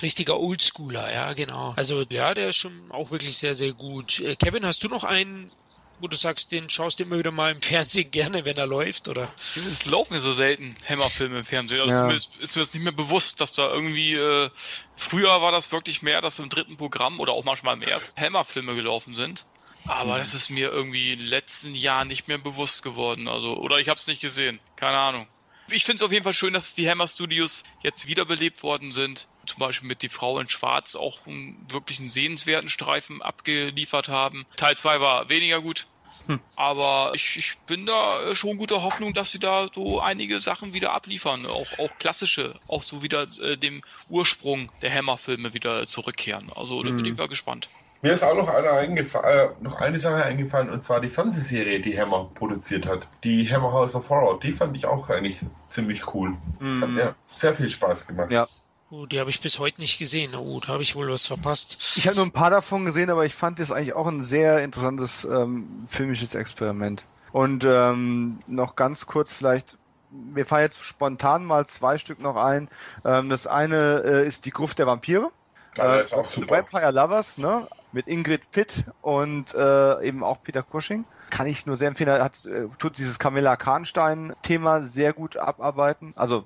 Richtiger 0.02 0.39
Oldschooler, 0.39 1.12
ja, 1.12 1.32
genau. 1.32 1.73
Also 1.77 2.05
ja, 2.11 2.35
der 2.35 2.51
ist 2.51 2.56
schon 2.56 2.90
auch 2.90 3.11
wirklich 3.11 3.39
sehr, 3.39 3.55
sehr 3.55 3.73
gut. 3.73 4.20
Äh, 4.20 4.36
Kevin, 4.36 4.66
hast 4.66 4.82
du 4.82 4.89
noch 4.89 5.05
einen 5.05 5.51
wo 6.00 6.08
du 6.08 6.16
sagst, 6.16 6.52
den 6.52 6.68
schaust 6.68 6.98
du 6.98 7.04
immer 7.04 7.18
wieder 7.18 7.30
mal 7.30 7.52
im 7.52 7.62
Fernsehen 7.62 8.10
gerne, 8.12 8.44
wenn 8.44 8.56
er 8.56 8.66
läuft, 8.66 9.08
oder? 9.08 9.28
Es 9.54 9.84
laufen 9.84 10.14
ja 10.14 10.20
so 10.20 10.32
selten 10.32 10.76
Hammerfilme 10.88 11.38
im 11.38 11.44
Fernsehen. 11.44 11.80
Also 11.80 11.92
ja. 11.92 12.10
ist, 12.10 12.30
ist 12.40 12.56
mir 12.56 12.62
das 12.62 12.74
nicht 12.74 12.82
mehr 12.82 12.92
bewusst, 12.92 13.40
dass 13.40 13.52
da 13.52 13.72
irgendwie, 13.72 14.14
äh, 14.14 14.50
früher 14.96 15.40
war 15.40 15.52
das 15.52 15.72
wirklich 15.72 16.02
mehr, 16.02 16.20
dass 16.20 16.38
im 16.38 16.48
dritten 16.48 16.76
Programm 16.76 17.20
oder 17.20 17.32
auch 17.32 17.44
manchmal 17.44 17.74
im 17.74 17.82
ersten 17.82 18.20
Hammerfilme 18.20 18.74
gelaufen 18.74 19.14
sind. 19.14 19.44
Aber 19.86 20.14
mhm. 20.14 20.18
das 20.20 20.34
ist 20.34 20.50
mir 20.50 20.70
irgendwie 20.70 21.12
in 21.12 21.18
den 21.18 21.28
letzten 21.28 21.74
Jahren 21.74 22.08
nicht 22.08 22.28
mehr 22.28 22.38
bewusst 22.38 22.82
geworden. 22.82 23.28
Also, 23.28 23.56
oder 23.56 23.78
ich 23.78 23.88
habe 23.88 23.98
es 23.98 24.06
nicht 24.06 24.20
gesehen. 24.20 24.60
Keine 24.76 24.98
Ahnung. 24.98 25.26
Ich 25.68 25.84
finde 25.84 25.96
es 25.96 26.02
auf 26.02 26.12
jeden 26.12 26.24
Fall 26.24 26.34
schön, 26.34 26.52
dass 26.52 26.74
die 26.74 26.88
Hammer 26.88 27.08
Studios 27.08 27.64
jetzt 27.82 28.06
wiederbelebt 28.06 28.62
worden 28.62 28.92
sind. 28.92 29.26
Zum 29.46 29.58
Beispiel 29.58 29.88
mit 29.88 30.02
Die 30.02 30.08
Frau 30.08 30.38
in 30.38 30.48
Schwarz 30.48 30.94
auch 30.94 31.26
einen 31.26 31.66
wirklich 31.70 32.00
einen 32.00 32.08
sehenswerten 32.08 32.68
Streifen 32.68 33.22
abgeliefert 33.22 34.08
haben. 34.08 34.46
Teil 34.56 34.76
2 34.76 35.00
war 35.00 35.28
weniger 35.28 35.60
gut. 35.60 35.86
Hm. 36.26 36.40
Aber 36.56 37.12
ich, 37.14 37.36
ich 37.36 37.58
bin 37.66 37.86
da 37.86 38.34
schon 38.34 38.56
guter 38.56 38.82
Hoffnung, 38.82 39.14
dass 39.14 39.30
sie 39.30 39.38
da 39.38 39.68
so 39.74 40.00
einige 40.00 40.40
Sachen 40.40 40.72
wieder 40.72 40.92
abliefern. 40.92 41.44
Auch, 41.46 41.78
auch 41.78 41.90
klassische, 41.98 42.54
auch 42.68 42.82
so 42.82 43.02
wieder 43.02 43.26
äh, 43.40 43.56
dem 43.56 43.82
Ursprung 44.08 44.70
der 44.82 44.94
Hammer-Filme 44.94 45.54
wieder 45.54 45.86
zurückkehren. 45.86 46.50
Also 46.54 46.82
da 46.82 46.90
bin 46.90 47.04
ich 47.04 47.10
hm. 47.10 47.16
mal 47.16 47.28
gespannt. 47.28 47.68
Mir 48.04 48.12
ist 48.12 48.22
auch 48.22 48.36
noch 48.36 48.48
eine, 48.48 49.00
äh, 49.00 49.48
noch 49.62 49.80
eine 49.80 49.98
Sache 49.98 50.24
eingefallen, 50.24 50.68
und 50.68 50.84
zwar 50.84 51.00
die 51.00 51.08
Fernsehserie, 51.08 51.80
die 51.80 51.98
Hammer 51.98 52.30
produziert 52.34 52.86
hat. 52.86 53.08
Die 53.24 53.50
Hammer 53.50 53.72
House 53.72 53.94
of 53.94 54.10
Horror. 54.10 54.38
Die 54.40 54.52
fand 54.52 54.76
ich 54.76 54.84
auch 54.84 55.08
eigentlich 55.08 55.40
ziemlich 55.70 56.14
cool. 56.14 56.36
Mm. 56.60 56.82
Hat 56.82 56.90
mir 56.90 57.14
sehr 57.24 57.54
viel 57.54 57.70
Spaß 57.70 58.06
gemacht. 58.06 58.30
Ja. 58.30 58.46
Oh, 58.90 59.06
die 59.06 59.19
habe 59.19 59.31
ich 59.31 59.40
bis 59.40 59.59
heute 59.59 59.81
nicht 59.81 59.98
gesehen. 59.98 60.35
Oh, 60.35 60.61
da 60.61 60.69
habe 60.69 60.82
ich 60.82 60.94
wohl 60.94 61.11
was 61.11 61.27
verpasst. 61.27 61.94
Ich 61.97 62.06
habe 62.06 62.16
nur 62.16 62.27
ein 62.27 62.32
paar 62.32 62.51
davon 62.51 62.85
gesehen, 62.85 63.11
aber 63.11 63.24
ich 63.24 63.35
fand 63.35 63.59
das 63.59 63.73
eigentlich 63.73 63.94
auch 63.94 64.06
ein 64.06 64.23
sehr 64.23 64.62
interessantes 64.62 65.24
ähm, 65.24 65.85
filmisches 65.86 66.35
Experiment. 66.35 67.05
Und 67.32 67.65
ähm, 67.65 68.39
noch 68.47 68.77
ganz 68.77 69.06
kurz 69.06 69.32
vielleicht 69.32 69.77
mir 70.15 70.47
fallen 70.47 70.65
jetzt 70.65 70.82
spontan 70.82 71.44
mal 71.44 71.66
zwei 71.66 71.98
Stück 71.98 72.20
noch 72.20 72.36
ein. 72.36 72.69
Ähm, 73.05 73.28
das 73.28 73.47
eine 73.47 74.02
äh, 74.05 74.27
ist 74.27 74.47
die 74.47 74.51
Gruft 74.51 74.78
der 74.78 74.86
Vampire. 74.86 75.31
Ja, 75.77 75.97
ist 75.97 76.15
auch 76.15 76.24
super. 76.24 76.59
Vampire 76.59 76.93
Lovers, 76.93 77.39
ne? 77.39 77.66
Mit 77.93 78.06
Ingrid 78.06 78.51
Pitt 78.52 78.85
und 79.02 79.55
äh, 79.55 80.02
eben 80.05 80.23
auch 80.23 80.43
Peter 80.43 80.62
Cushing. 80.62 81.05
Kann 81.31 81.47
ich 81.47 81.66
nur 81.66 81.77
sehr 81.77 81.89
empfehlen. 81.89 82.11
Er 82.11 82.24
hat, 82.24 82.47
äh, 82.47 82.69
tut 82.78 82.98
dieses 82.98 83.19
Camilla 83.19 83.56
Kahnstein-Thema 83.56 84.82
sehr 84.82 85.12
gut 85.12 85.36
abarbeiten. 85.36 86.12
Also 86.16 86.44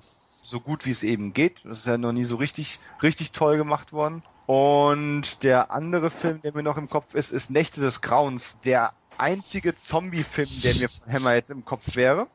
so 0.48 0.60
gut 0.60 0.86
wie 0.86 0.90
es 0.90 1.02
eben 1.02 1.34
geht. 1.34 1.64
Das 1.64 1.80
ist 1.80 1.86
ja 1.86 1.98
noch 1.98 2.12
nie 2.12 2.24
so 2.24 2.36
richtig, 2.36 2.80
richtig 3.02 3.32
toll 3.32 3.58
gemacht 3.58 3.92
worden. 3.92 4.22
Und 4.46 5.42
der 5.42 5.70
andere 5.70 6.08
Film, 6.08 6.40
der 6.40 6.54
mir 6.54 6.62
noch 6.62 6.78
im 6.78 6.88
Kopf 6.88 7.14
ist, 7.14 7.32
ist 7.32 7.50
Nächte 7.50 7.82
des 7.82 8.00
Grauens. 8.00 8.56
Der 8.64 8.94
einzige 9.18 9.76
Zombie-Film, 9.76 10.48
der 10.62 10.74
mir 10.76 10.88
von 10.88 11.12
Hammer 11.12 11.34
jetzt 11.34 11.50
im 11.50 11.64
Kopf 11.64 11.96
wäre. 11.96 12.28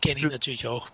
Kenne 0.00 0.20
ich 0.20 0.26
natürlich 0.26 0.68
auch. 0.68 0.88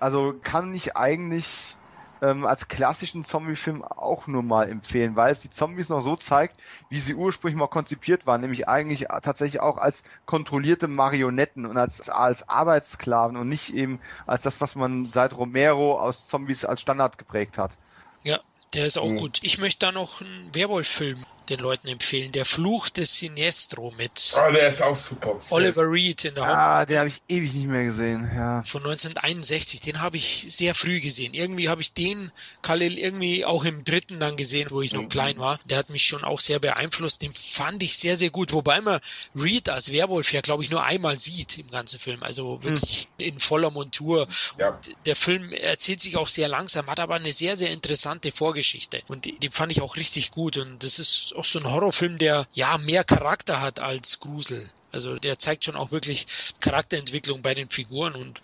Also 0.00 0.34
kann 0.42 0.74
ich 0.74 0.96
eigentlich 0.96 1.77
ähm, 2.22 2.46
als 2.46 2.68
klassischen 2.68 3.24
Zombie-Film 3.24 3.82
auch 3.84 4.26
nur 4.26 4.42
mal 4.42 4.68
empfehlen, 4.68 5.16
weil 5.16 5.32
es 5.32 5.40
die 5.40 5.50
Zombies 5.50 5.88
noch 5.88 6.00
so 6.00 6.16
zeigt, 6.16 6.56
wie 6.88 7.00
sie 7.00 7.14
ursprünglich 7.14 7.58
mal 7.58 7.68
konzipiert 7.68 8.26
waren, 8.26 8.40
nämlich 8.40 8.68
eigentlich 8.68 9.06
tatsächlich 9.22 9.60
auch 9.60 9.78
als 9.78 10.02
kontrollierte 10.26 10.88
Marionetten 10.88 11.66
und 11.66 11.76
als, 11.76 12.08
als 12.08 12.48
Arbeitssklaven 12.48 13.36
und 13.36 13.48
nicht 13.48 13.74
eben 13.74 14.00
als 14.26 14.42
das, 14.42 14.60
was 14.60 14.74
man 14.74 15.06
seit 15.06 15.36
Romero 15.36 15.98
aus 15.98 16.26
Zombies 16.26 16.64
als 16.64 16.80
Standard 16.80 17.18
geprägt 17.18 17.58
hat. 17.58 17.72
Ja, 18.22 18.40
der 18.74 18.86
ist 18.86 18.98
auch 18.98 19.08
mhm. 19.08 19.18
gut. 19.18 19.38
Ich 19.42 19.58
möchte 19.58 19.86
da 19.86 19.92
noch 19.92 20.20
einen 20.20 20.54
Werwolf-Film 20.54 21.24
den 21.48 21.60
Leuten 21.60 21.88
empfehlen. 21.88 22.32
Der 22.32 22.44
Fluch 22.44 22.88
des 22.88 23.18
Sinestro 23.18 23.92
mit. 23.96 24.34
Ah, 24.36 24.48
oh, 24.48 24.52
der 24.52 24.68
ist 24.68 24.82
auch 24.82 24.96
super. 24.96 25.40
Oliver 25.50 25.90
Reed 25.90 26.24
in 26.24 26.34
der 26.34 26.46
Hauptrolle. 26.46 26.62
Ah, 26.62 26.86
den 26.86 26.98
habe 26.98 27.08
ich 27.08 27.22
ewig 27.28 27.54
nicht 27.54 27.66
mehr 27.66 27.84
gesehen, 27.84 28.30
ja. 28.34 28.62
Von 28.64 28.82
1961, 28.82 29.80
den 29.80 30.00
habe 30.00 30.16
ich 30.16 30.46
sehr 30.48 30.74
früh 30.74 31.00
gesehen. 31.00 31.34
Irgendwie 31.34 31.68
habe 31.68 31.80
ich 31.80 31.92
den 31.92 32.30
Khalil 32.62 32.98
irgendwie 32.98 33.44
auch 33.44 33.64
im 33.64 33.84
dritten 33.84 34.20
dann 34.20 34.36
gesehen, 34.36 34.68
wo 34.70 34.82
ich 34.82 34.92
noch 34.92 35.02
mhm. 35.02 35.08
klein 35.08 35.38
war. 35.38 35.58
Der 35.64 35.78
hat 35.78 35.90
mich 35.90 36.04
schon 36.04 36.24
auch 36.24 36.40
sehr 36.40 36.58
beeinflusst. 36.58 37.22
Den 37.22 37.32
fand 37.32 37.82
ich 37.82 37.96
sehr, 37.96 38.16
sehr 38.16 38.30
gut. 38.30 38.52
Wobei 38.52 38.80
man 38.80 39.00
Reed 39.34 39.68
als 39.68 39.92
Werwolf 39.92 40.32
ja, 40.32 40.40
glaube 40.40 40.62
ich, 40.62 40.70
nur 40.70 40.84
einmal 40.84 41.18
sieht 41.18 41.58
im 41.58 41.70
ganzen 41.70 41.98
Film. 41.98 42.22
Also 42.22 42.62
wirklich 42.62 43.08
mhm. 43.18 43.24
in 43.24 43.40
voller 43.40 43.70
Montur. 43.70 44.28
Ja. 44.58 44.78
der 45.06 45.16
Film 45.16 45.52
erzählt 45.52 46.00
sich 46.00 46.16
auch 46.16 46.28
sehr 46.28 46.48
langsam, 46.48 46.88
hat 46.88 47.00
aber 47.00 47.14
eine 47.14 47.32
sehr, 47.32 47.56
sehr 47.56 47.70
interessante 47.70 48.32
Vorgeschichte. 48.32 49.02
Und 49.08 49.24
die 49.24 49.48
fand 49.50 49.72
ich 49.72 49.80
auch 49.80 49.96
richtig 49.96 50.30
gut. 50.30 50.58
Und 50.58 50.82
das 50.82 50.98
ist 50.98 51.34
auch 51.38 51.44
so 51.44 51.58
ein 51.58 51.70
Horrorfilm, 51.70 52.18
der 52.18 52.46
ja 52.52 52.76
mehr 52.78 53.04
Charakter 53.04 53.60
hat 53.60 53.80
als 53.80 54.20
Grusel. 54.20 54.68
Also 54.92 55.18
der 55.18 55.38
zeigt 55.38 55.64
schon 55.64 55.76
auch 55.76 55.90
wirklich 55.90 56.26
Charakterentwicklung 56.60 57.42
bei 57.42 57.54
den 57.54 57.70
Figuren 57.70 58.14
und 58.14 58.40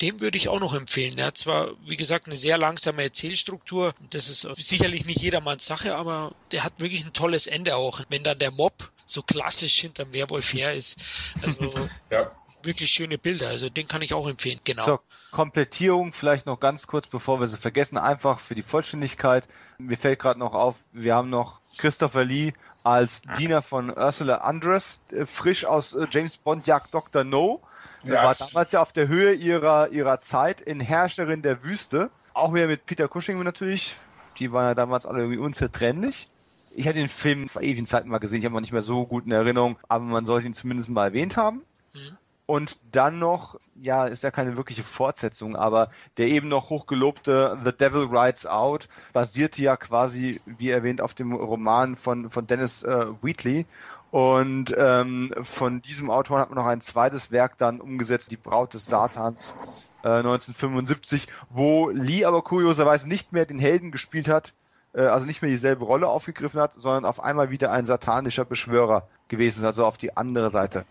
dem 0.00 0.20
würde 0.20 0.38
ich 0.38 0.48
auch 0.48 0.60
noch 0.60 0.74
empfehlen. 0.74 1.18
Er 1.18 1.26
hat 1.26 1.38
zwar, 1.38 1.70
wie 1.86 1.96
gesagt, 1.96 2.26
eine 2.26 2.36
sehr 2.36 2.56
langsame 2.56 3.02
Erzählstruktur. 3.02 3.94
Das 4.10 4.28
ist 4.28 4.46
sicherlich 4.56 5.06
nicht 5.06 5.20
jedermanns 5.20 5.66
Sache, 5.66 5.96
aber 5.96 6.32
der 6.52 6.62
hat 6.62 6.74
wirklich 6.78 7.04
ein 7.04 7.12
tolles 7.12 7.48
Ende 7.48 7.74
auch. 7.76 8.00
Wenn 8.08 8.22
dann 8.22 8.38
der 8.38 8.52
Mob 8.52 8.92
so 9.06 9.22
klassisch 9.22 9.78
hinterm 9.80 10.12
Werwolf 10.12 10.52
her 10.52 10.72
ist. 10.72 10.98
Also 11.42 11.72
ja. 12.10 12.30
Wirklich 12.68 12.90
schöne 12.90 13.18
Bilder. 13.18 13.48
Also 13.48 13.68
den 13.68 13.88
kann 13.88 14.02
ich 14.02 14.14
auch 14.14 14.28
empfehlen. 14.28 14.60
Genau. 14.64 14.84
Zur 14.84 15.02
Komplettierung 15.32 16.12
vielleicht 16.12 16.46
noch 16.46 16.60
ganz 16.60 16.86
kurz, 16.86 17.08
bevor 17.08 17.40
wir 17.40 17.48
sie 17.48 17.56
vergessen, 17.56 17.98
einfach 17.98 18.38
für 18.38 18.54
die 18.54 18.62
Vollständigkeit. 18.62 19.48
Mir 19.78 19.96
fällt 19.96 20.20
gerade 20.20 20.38
noch 20.38 20.54
auf, 20.54 20.76
wir 20.92 21.14
haben 21.14 21.30
noch 21.30 21.60
Christopher 21.78 22.24
Lee 22.24 22.52
als 22.84 23.22
Diener 23.36 23.62
von 23.62 23.90
Ursula 23.90 24.36
Andress, 24.36 25.02
äh, 25.12 25.26
frisch 25.26 25.64
aus 25.64 25.94
äh, 25.94 26.06
James 26.10 26.38
Bond 26.38 26.66
Jagd 26.66 26.94
Dr. 26.94 27.24
No. 27.24 27.60
Ja. 28.04 28.22
War 28.22 28.34
damals 28.34 28.72
ja 28.72 28.80
auf 28.80 28.92
der 28.92 29.08
Höhe 29.08 29.32
ihrer, 29.32 29.88
ihrer 29.88 30.18
Zeit 30.20 30.60
in 30.60 30.80
Herrscherin 30.80 31.42
der 31.42 31.64
Wüste. 31.64 32.10
Auch 32.32 32.54
wieder 32.54 32.68
mit 32.68 32.86
Peter 32.86 33.08
Cushing 33.08 33.42
natürlich. 33.42 33.96
Die 34.38 34.52
waren 34.52 34.68
ja 34.68 34.74
damals 34.74 35.04
alle 35.04 35.20
irgendwie 35.20 35.40
unzertrennlich. 35.40 36.28
Ich 36.70 36.86
hatte 36.86 36.98
den 36.98 37.08
Film 37.08 37.48
vor 37.48 37.62
ewigen 37.62 37.86
Zeiten 37.86 38.08
mal 38.08 38.18
gesehen, 38.18 38.38
ich 38.38 38.44
habe 38.44 38.56
ihn 38.56 38.60
nicht 38.60 38.72
mehr 38.72 38.82
so 38.82 39.04
gut 39.04 39.26
in 39.26 39.32
Erinnerung, 39.32 39.78
aber 39.88 40.04
man 40.04 40.26
sollte 40.26 40.46
ihn 40.46 40.54
zumindest 40.54 40.90
mal 40.90 41.06
erwähnt 41.06 41.36
haben. 41.36 41.64
Mhm. 41.92 42.16
Und 42.50 42.78
dann 42.92 43.18
noch, 43.18 43.60
ja, 43.74 44.06
ist 44.06 44.22
ja 44.22 44.30
keine 44.30 44.56
wirkliche 44.56 44.82
Fortsetzung, 44.82 45.54
aber 45.54 45.90
der 46.16 46.28
eben 46.28 46.48
noch 46.48 46.70
hochgelobte 46.70 47.58
The 47.62 47.72
Devil 47.72 48.08
Rides 48.10 48.46
Out 48.46 48.88
basierte 49.12 49.60
ja 49.60 49.76
quasi, 49.76 50.40
wie 50.46 50.70
erwähnt, 50.70 51.02
auf 51.02 51.12
dem 51.12 51.34
Roman 51.34 51.94
von, 51.94 52.30
von 52.30 52.46
Dennis 52.46 52.82
äh, 52.84 53.04
Wheatley. 53.20 53.66
Und 54.10 54.74
ähm, 54.78 55.34
von 55.42 55.82
diesem 55.82 56.08
Autor 56.08 56.38
hat 56.40 56.48
man 56.48 56.56
noch 56.56 56.64
ein 56.64 56.80
zweites 56.80 57.30
Werk 57.30 57.58
dann 57.58 57.82
umgesetzt, 57.82 58.30
Die 58.30 58.38
Braut 58.38 58.72
des 58.72 58.86
Satans 58.86 59.54
äh, 60.02 60.08
1975, 60.08 61.26
wo 61.50 61.90
Lee 61.90 62.24
aber 62.24 62.40
kurioserweise 62.40 63.10
nicht 63.10 63.30
mehr 63.30 63.44
den 63.44 63.58
Helden 63.58 63.90
gespielt 63.90 64.26
hat, 64.26 64.54
äh, 64.94 65.02
also 65.02 65.26
nicht 65.26 65.42
mehr 65.42 65.50
dieselbe 65.50 65.84
Rolle 65.84 66.08
aufgegriffen 66.08 66.62
hat, 66.62 66.72
sondern 66.78 67.04
auf 67.04 67.20
einmal 67.20 67.50
wieder 67.50 67.72
ein 67.72 67.84
satanischer 67.84 68.46
Beschwörer 68.46 69.06
gewesen 69.28 69.58
ist, 69.58 69.66
also 69.66 69.84
auf 69.84 69.98
die 69.98 70.16
andere 70.16 70.48
Seite 70.48 70.86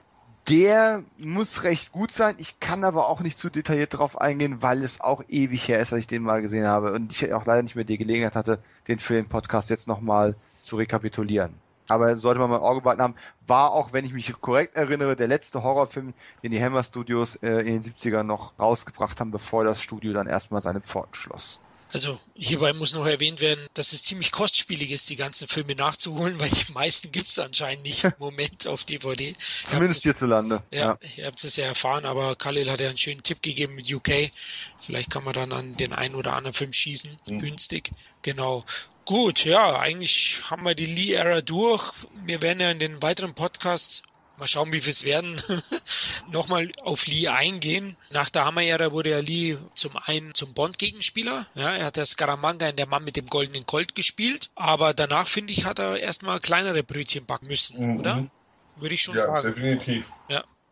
der 0.50 1.04
muss 1.18 1.64
recht 1.64 1.92
gut 1.92 2.12
sein. 2.12 2.36
Ich 2.38 2.60
kann 2.60 2.84
aber 2.84 3.08
auch 3.08 3.20
nicht 3.20 3.38
zu 3.38 3.50
detailliert 3.50 3.98
drauf 3.98 4.20
eingehen, 4.20 4.62
weil 4.62 4.84
es 4.84 5.02
auch 5.02 5.24
ewig 5.28 5.68
her 5.68 5.80
ist, 5.80 5.92
dass 5.92 6.00
ich 6.00 6.08
den 6.08 6.24
mal 6.24 6.42
gesehen 6.42 6.68
habe. 6.68 6.94
Und 6.94 7.12
ich 7.12 7.34
auch 7.34 7.46
leider 7.46 7.64
nicht 7.64 7.76
mehr 7.76 7.84
die 7.84 7.98
Gelegenheit 7.98 8.36
hatte, 8.36 8.60
den 8.88 9.00
für 9.00 9.16
den 9.16 9.28
Podcast 9.28 9.70
jetzt 9.70 9.88
nochmal 9.88 10.36
zu 10.64 10.78
rekapitulieren. 10.78 11.54
Aber 11.90 12.18
sollte 12.18 12.40
man 12.40 12.50
mal 12.50 12.58
im 12.58 12.64
Auge 12.64 12.82
behalten 12.82 13.02
haben, 13.02 13.16
war 13.46 13.72
auch, 13.72 13.94
wenn 13.94 14.06
ich 14.06 14.14
mich 14.14 14.34
korrekt 14.42 14.76
erinnere, 14.76 15.16
der 15.16 15.28
letzte 15.28 15.64
Horrorfilm, 15.64 16.14
den 16.44 16.52
die 16.52 16.62
Hammer 16.62 16.84
Studios 16.84 17.38
äh, 17.38 17.60
in 17.60 17.82
den 17.82 17.84
70ern 17.84 18.24
noch 18.24 18.58
rausgebracht 18.60 19.20
haben, 19.20 19.32
bevor 19.32 19.64
das 19.64 19.82
Studio 19.82 20.12
dann 20.14 20.28
erstmal 20.28 20.62
seine 20.62 20.82
Pforten 20.82 21.16
schloss. 21.16 21.62
Also 21.94 22.20
hierbei 22.36 22.74
muss 22.74 22.94
noch 22.94 23.06
erwähnt 23.06 23.40
werden, 23.40 23.66
dass 23.74 23.94
es 23.94 24.04
ziemlich 24.04 24.32
kostspielig 24.32 24.92
ist, 24.92 25.10
die 25.10 25.16
ganzen 25.16 25.48
Filme 25.48 25.74
nachzuholen, 25.76 26.40
weil 26.40 26.50
die 26.50 26.72
meisten 26.74 27.12
gibt 27.12 27.30
es 27.30 27.40
anscheinend 27.40 27.84
nicht 27.84 28.04
im 28.04 28.14
Moment 28.20 28.68
auf 28.68 28.84
DVD. 28.84 29.36
Zumindest 29.66 30.04
hierzulande. 30.04 30.62
Ja, 30.72 30.80
ja, 30.80 31.00
ihr 31.16 31.26
habt 31.26 31.44
es 31.44 31.56
ja 31.56 31.66
erfahren, 31.66 32.06
aber 32.06 32.36
Khalil 32.36 32.70
hat 32.70 32.82
ja 32.82 32.90
einen 32.90 32.98
schönen 32.98 33.24
Tipp 33.24 33.42
gegeben 33.42 33.76
mit 33.76 33.92
UK. 33.92 34.32
Vielleicht 34.82 35.10
kann 35.10 35.24
man 35.24 35.34
dann 35.34 35.54
an 35.54 35.78
den 35.78 35.94
einen 35.94 36.16
oder 36.16 36.34
anderen 36.34 36.54
Film 36.54 36.74
schießen, 36.74 37.18
mhm. 37.30 37.40
günstig. 37.40 37.92
Genau. 38.22 38.66
Gut, 39.06 39.46
ja, 39.46 39.80
eigentlich 39.80 40.42
haben 40.50 40.64
wir 40.64 40.76
die 40.76 40.86
Lee-Ära 40.86 41.40
durch. 41.40 41.94
Wir 42.26 42.42
werden 42.42 42.60
ja 42.60 42.70
in 42.70 42.80
den 42.80 43.02
weiteren 43.02 43.34
Podcasts 43.34 44.04
mal 44.38 44.48
schauen, 44.48 44.72
wie 44.72 44.82
viel 44.82 44.92
es 44.92 45.04
werden, 45.04 45.42
nochmal 46.32 46.72
auf 46.84 47.08
Lee 47.08 47.28
eingehen. 47.28 47.96
Nach 48.12 48.30
der 48.30 48.46
Hammer-Ära 48.46 48.92
wurde 48.92 49.12
ja 49.12 49.20
Lee 49.20 49.58
zum 49.76 49.98
einen 49.98 50.34
zum 50.34 50.54
Bond-Gegenspieler. 50.54 51.46
Ja, 51.56 51.76
er 51.76 51.86
hat 51.86 51.98
das 51.98 52.12
Scaramanga 52.12 52.70
in 52.70 52.76
Der 52.76 52.88
Mann 52.88 53.04
mit 53.04 53.16
dem 53.16 53.28
goldenen 53.28 53.66
Colt 53.66 53.96
gespielt. 53.96 54.50
Aber 54.56 54.94
danach, 54.94 55.28
finde 55.28 55.54
ich, 55.54 55.66
hat 55.66 55.80
er 55.80 56.00
erstmal 56.00 56.40
kleinere 56.40 56.84
Brötchen 56.84 57.26
backen 57.26 57.48
müssen, 57.48 57.94
mhm. 57.94 58.00
oder? 58.00 58.28
Würde 58.78 58.96
ich 58.96 59.02
schon 59.02 59.16
ja, 59.16 59.24
sagen. 59.24 59.48
Definitiv. 59.48 60.06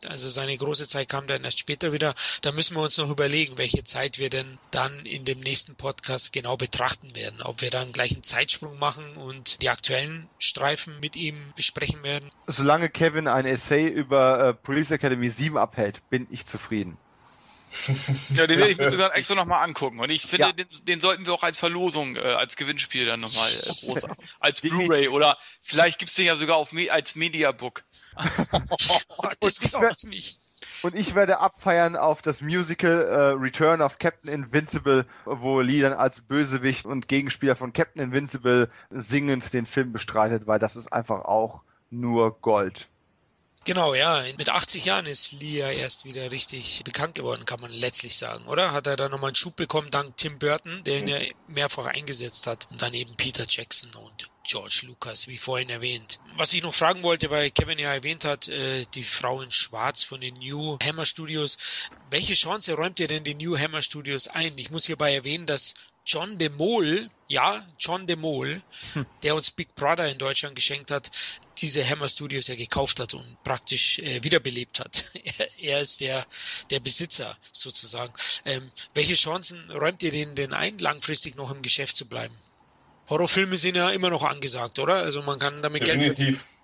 Also 0.07 0.29
seine 0.29 0.57
große 0.57 0.87
Zeit 0.87 1.09
kam 1.09 1.27
dann 1.27 1.43
erst 1.43 1.59
später 1.59 1.91
wieder. 1.91 2.15
Da 2.41 2.51
müssen 2.51 2.75
wir 2.75 2.83
uns 2.83 2.97
noch 2.97 3.09
überlegen, 3.09 3.57
welche 3.57 3.83
Zeit 3.83 4.19
wir 4.19 4.29
denn 4.29 4.57
dann 4.71 5.05
in 5.05 5.25
dem 5.25 5.39
nächsten 5.39 5.75
Podcast 5.75 6.33
genau 6.33 6.57
betrachten 6.57 7.15
werden. 7.15 7.41
Ob 7.41 7.61
wir 7.61 7.69
dann 7.69 7.91
gleich 7.91 8.13
einen 8.13 8.23
Zeitsprung 8.23 8.77
machen 8.79 9.17
und 9.17 9.61
die 9.61 9.69
aktuellen 9.69 10.27
Streifen 10.37 10.99
mit 10.99 11.15
ihm 11.15 11.35
besprechen 11.55 12.03
werden. 12.03 12.31
Solange 12.47 12.89
Kevin 12.89 13.27
ein 13.27 13.45
Essay 13.45 13.87
über 13.87 14.49
äh, 14.49 14.53
Police 14.53 14.91
Academy 14.91 15.29
7 15.29 15.57
abhält, 15.57 16.07
bin 16.09 16.27
ich 16.29 16.45
zufrieden. 16.45 16.97
Ja, 18.35 18.47
den 18.47 18.59
werde 18.59 18.71
ich 18.71 18.77
mir 18.77 18.89
sogar 18.91 19.15
extra 19.15 19.35
nochmal 19.35 19.63
angucken. 19.63 19.99
Und 19.99 20.09
ich 20.09 20.23
finde, 20.23 20.47
ja. 20.47 20.51
den, 20.51 20.67
den, 20.83 21.01
sollten 21.01 21.25
wir 21.25 21.33
auch 21.33 21.43
als 21.43 21.57
Verlosung, 21.57 22.15
äh, 22.15 22.19
als 22.19 22.55
Gewinnspiel 22.55 23.05
dann 23.05 23.19
nochmal 23.19 23.49
äh, 23.49 23.85
groß, 23.85 24.03
als 24.39 24.61
Blu-ray 24.61 25.07
oder 25.09 25.37
vielleicht 25.61 25.99
gibt's 25.99 26.15
den 26.15 26.25
ja 26.25 26.35
sogar 26.35 26.57
auf 26.57 26.69
als 26.89 27.15
Mediabook. 27.15 27.83
das 29.39 29.59
glaube 29.59 29.93
ich 29.97 30.03
nicht. 30.03 30.39
Und 30.81 30.95
ich 30.95 31.15
werde 31.15 31.39
abfeiern 31.39 31.95
auf 31.95 32.21
das 32.21 32.41
Musical 32.41 33.01
äh, 33.01 33.17
Return 33.39 33.81
of 33.81 33.99
Captain 33.99 34.31
Invincible, 34.31 35.05
wo 35.25 35.61
Lee 35.61 35.81
dann 35.81 35.93
als 35.93 36.21
Bösewicht 36.21 36.85
und 36.85 37.07
Gegenspieler 37.07 37.55
von 37.55 37.73
Captain 37.73 38.01
Invincible 38.01 38.69
singend 38.89 39.53
den 39.53 39.65
Film 39.65 39.91
bestreitet, 39.91 40.47
weil 40.47 40.59
das 40.59 40.75
ist 40.75 40.91
einfach 40.91 41.25
auch 41.25 41.61
nur 41.89 42.39
Gold. 42.41 42.87
Genau, 43.65 43.95
ja. 43.95 44.23
Mit 44.37 44.49
80 44.49 44.85
Jahren 44.85 45.07
ist 45.07 45.31
Lee 45.31 45.57
ja 45.57 45.71
erst 45.71 46.05
wieder 46.05 46.29
richtig 46.29 46.83
bekannt 46.85 47.15
geworden, 47.15 47.45
kann 47.45 47.59
man 47.59 47.71
letztlich 47.71 48.15
sagen, 48.15 48.45
oder? 48.45 48.71
Hat 48.71 48.85
er 48.85 48.95
da 48.95 49.09
nochmal 49.09 49.29
einen 49.29 49.35
Schub 49.35 49.55
bekommen 49.55 49.89
dank 49.89 50.15
Tim 50.17 50.37
Burton, 50.37 50.83
der 50.83 50.99
ihn 50.99 51.07
ja 51.07 51.19
mehrfach 51.47 51.87
eingesetzt 51.87 52.45
hat. 52.45 52.67
Und 52.69 52.83
dann 52.83 52.93
eben 52.93 53.15
Peter 53.15 53.45
Jackson 53.49 53.89
und 53.95 54.29
George 54.43 54.81
Lucas, 54.83 55.27
wie 55.27 55.39
vorhin 55.39 55.71
erwähnt. 55.71 56.19
Was 56.37 56.53
ich 56.53 56.61
noch 56.61 56.75
fragen 56.75 57.01
wollte, 57.01 57.31
weil 57.31 57.49
Kevin 57.49 57.79
ja 57.79 57.91
erwähnt 57.91 58.23
hat, 58.23 58.47
äh, 58.49 58.83
die 58.93 59.03
Frau 59.03 59.41
in 59.41 59.49
Schwarz 59.49 60.03
von 60.03 60.21
den 60.21 60.35
New 60.35 60.77
Hammer 60.83 61.07
Studios. 61.07 61.57
Welche 62.11 62.35
Chance 62.35 62.75
räumt 62.75 62.99
ihr 62.99 63.07
denn 63.07 63.23
den 63.23 63.39
New 63.39 63.57
Hammer 63.57 63.81
Studios 63.81 64.27
ein? 64.27 64.55
Ich 64.59 64.69
muss 64.69 64.85
hierbei 64.85 65.15
erwähnen, 65.15 65.47
dass 65.47 65.73
John 66.05 66.37
de 66.37 66.49
Mol, 66.49 67.09
ja, 67.27 67.65
John 67.79 68.05
de 68.05 68.15
Mol, 68.15 68.61
hm. 68.93 69.05
der 69.23 69.35
uns 69.35 69.51
Big 69.51 69.73
Brother 69.75 70.07
in 70.07 70.17
Deutschland 70.17 70.55
geschenkt 70.55 70.91
hat, 70.91 71.09
diese 71.57 71.87
Hammer 71.87 72.07
Studios 72.07 72.47
ja 72.47 72.55
gekauft 72.55 72.99
hat 72.99 73.13
und 73.13 73.43
praktisch 73.43 73.99
äh, 73.99 74.23
wiederbelebt 74.23 74.79
hat. 74.79 75.05
er, 75.61 75.81
ist 75.81 76.01
der, 76.01 76.25
der 76.69 76.79
Besitzer 76.79 77.35
sozusagen. 77.51 78.13
Ähm, 78.45 78.69
welche 78.93 79.15
Chancen 79.15 79.69
räumt 79.71 80.03
ihr 80.03 80.11
denen 80.11 80.35
denn 80.35 80.53
ein, 80.53 80.77
langfristig 80.77 81.35
noch 81.35 81.51
im 81.51 81.61
Geschäft 81.61 81.95
zu 81.95 82.05
bleiben? 82.05 82.35
Horrorfilme 83.09 83.57
sind 83.57 83.75
ja 83.75 83.89
immer 83.89 84.09
noch 84.09 84.23
angesagt, 84.23 84.79
oder? 84.79 84.95
Also 84.95 85.21
man 85.21 85.39
kann 85.39 85.61
damit 85.61 85.81
Definitiv. 85.81 86.05
Geld 86.05 86.17
verdienen 86.17 86.54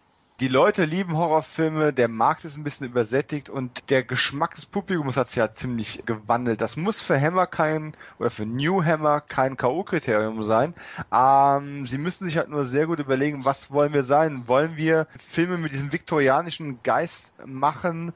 die 0.42 0.48
Leute 0.48 0.86
lieben 0.86 1.16
Horrorfilme, 1.16 1.94
der 1.94 2.08
Markt 2.08 2.46
ist 2.46 2.58
ein 2.58 2.64
bisschen 2.64 2.88
übersättigt 2.88 3.48
und 3.48 3.92
der 3.92 4.02
Geschmack 4.02 4.56
des 4.56 4.66
Publikums 4.66 5.16
hat 5.16 5.28
sich 5.28 5.36
ja 5.36 5.52
ziemlich 5.52 6.02
gewandelt. 6.08 6.62
Das 6.62 6.78
muss 6.78 7.00
für 7.00 7.22
Hammer 7.22 7.46
kein, 7.46 7.94
oder 8.18 8.32
für 8.32 8.48
New 8.48 8.84
Hammer 8.84 9.22
kein 9.22 9.56
K.O.-Kriterium 9.56 10.42
sein. 10.42 10.74
Ähm, 11.14 11.86
sie 11.86 12.00
müssen 12.00 12.26
sich 12.26 12.38
halt 12.38 12.50
nur 12.50 12.66
sehr 12.66 12.88
gut 12.88 12.98
überlegen, 12.98 13.46
was 13.46 13.70
wollen 13.70 13.94
wir 13.94 14.02
sein? 14.02 14.48
Wollen 14.48 14.78
wir 14.78 15.06
Filme 15.16 15.60
mit 15.60 15.74
diesem 15.74 15.94
viktorianischen 15.94 16.82
Geist 16.82 17.34
machen, 17.46 18.12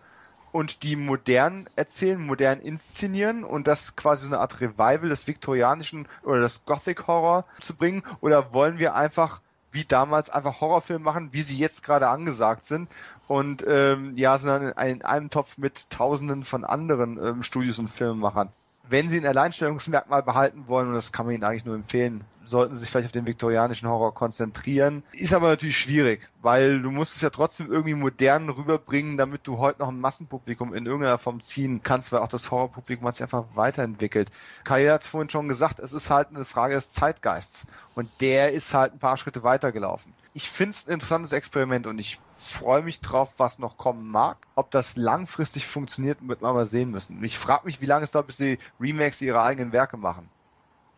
und 0.52 0.84
die 0.84 0.96
modern 0.96 1.68
erzählen, 1.76 2.26
modern 2.26 2.62
inszenieren 2.62 3.44
und 3.44 3.68
das 3.68 3.98
quasi 3.98 4.22
so 4.22 4.28
eine 4.28 4.40
Art 4.40 4.62
Revival 4.62 5.10
des 5.10 5.28
viktorianischen 5.28 6.08
oder 6.24 6.40
des 6.40 6.64
Gothic 6.64 7.08
Horror 7.08 7.44
zu 7.60 7.76
bringen? 7.76 8.04
Oder 8.22 8.54
wollen 8.54 8.80
wir 8.80 8.96
einfach 8.96 9.42
wie 9.76 9.86
damals 9.86 10.30
einfach 10.30 10.62
Horrorfilme 10.62 11.04
machen, 11.04 11.30
wie 11.32 11.42
sie 11.42 11.58
jetzt 11.58 11.84
gerade 11.84 12.08
angesagt 12.08 12.66
sind 12.66 12.90
und 13.28 13.64
ähm, 13.68 14.18
ja, 14.18 14.38
sondern 14.38 14.70
in 14.88 15.04
einem 15.04 15.30
Topf 15.30 15.58
mit 15.58 15.90
Tausenden 15.92 16.44
von 16.44 16.64
anderen 16.64 17.24
ähm, 17.24 17.44
Studios 17.44 17.78
und 17.78 17.90
Filmemachern. 17.90 18.50
Wenn 18.90 19.10
sie 19.10 19.20
ein 19.20 19.26
Alleinstellungsmerkmal 19.26 20.24
behalten 20.24 20.68
wollen, 20.68 20.90
und 20.90 20.94
das 20.94 21.12
kann 21.12 21.26
man 21.26 21.36
ihnen 21.36 21.44
eigentlich 21.44 21.66
nur 21.66 21.76
empfehlen, 21.76 22.24
sollten 22.44 22.74
sie 22.74 22.82
sich 22.82 22.90
vielleicht 22.90 23.08
auf 23.08 23.12
den 23.12 23.26
viktorianischen 23.26 23.90
Horror 23.90 24.14
konzentrieren. 24.14 25.04
Ist 25.14 25.34
aber 25.34 25.50
natürlich 25.50 25.78
schwierig, 25.78 26.30
weil 26.42 26.82
du 26.82 26.92
musst 26.92 27.16
es 27.16 27.22
ja 27.22 27.30
trotzdem 27.30 27.72
irgendwie 27.72 27.96
modern 27.96 28.50
rüberbringen, 28.50 29.18
damit 29.18 29.48
du 29.48 29.58
heute 29.58 29.80
noch 29.80 29.90
ein 29.90 30.00
Massenpublikum 30.00 30.74
in 30.74 30.86
irgendeiner 30.86 31.18
Form 31.18 31.42
ziehen 31.42 31.82
kannst, 31.84 32.12
weil 32.12 32.20
auch 32.20 32.28
das 32.28 32.52
Horrorpublikum 32.52 33.08
hat 33.08 33.16
sich 33.16 33.24
einfach 33.24 33.46
weiterentwickelt. 33.56 34.30
Kai 34.64 34.88
hat 34.88 35.02
es 35.02 35.08
vorhin 35.08 35.30
schon 35.30 35.48
gesagt, 35.48 35.80
es 35.80 35.92
ist 35.92 36.10
halt 36.10 36.30
eine 36.30 36.46
Frage 36.46 36.76
des 36.76 36.92
Zeitgeists. 36.92 37.66
Und 37.96 38.10
der 38.22 38.52
ist 38.52 38.74
halt 38.74 38.94
ein 38.94 39.00
paar 39.00 39.18
Schritte 39.18 39.44
weitergelaufen. 39.44 40.14
Ich 40.38 40.50
finde 40.50 40.72
es 40.72 40.86
ein 40.86 40.92
interessantes 40.92 41.32
Experiment 41.32 41.88
und 41.88 41.98
ich 41.98 42.20
freue 42.28 42.82
mich 42.82 43.00
drauf, 43.00 43.36
was 43.38 43.58
noch 43.58 43.78
kommen 43.78 44.12
mag. 44.12 44.38
Ob 44.56 44.70
das 44.70 44.98
langfristig 44.98 45.66
funktioniert, 45.66 46.18
wird 46.22 46.42
man 46.42 46.54
mal 46.54 46.66
sehen 46.66 46.92
müssen. 46.92 47.24
Ich 47.24 47.38
frage 47.38 47.66
mich, 47.66 47.80
wie 47.80 47.86
lange 47.86 48.04
es 48.04 48.12
dauert, 48.12 48.28
bis 48.28 48.36
die 48.36 48.60
Remakes 48.78 49.22
ihre 49.22 49.42
eigenen 49.42 49.72
Werke 49.72 49.96
machen. 49.96 50.30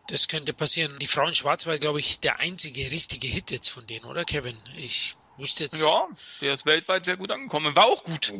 Das 0.08 0.26
könnte 0.26 0.52
passieren. 0.52 0.98
Die 0.98 1.06
Frau 1.06 1.24
in 1.24 1.36
Schwarz 1.36 1.68
war, 1.68 1.78
glaube 1.78 2.00
ich, 2.00 2.18
der 2.18 2.40
einzige 2.40 2.90
richtige 2.90 3.28
Hit 3.28 3.52
jetzt 3.52 3.68
von 3.68 3.86
denen, 3.86 4.06
oder 4.06 4.24
Kevin? 4.24 4.56
Ich 4.76 5.16
wusste 5.36 5.64
jetzt. 5.64 5.80
Ja, 5.80 6.08
der 6.40 6.54
ist 6.54 6.66
weltweit 6.66 7.04
sehr 7.04 7.16
gut 7.16 7.30
angekommen. 7.30 7.76
War 7.76 7.84
auch 7.84 8.02
gut. 8.02 8.32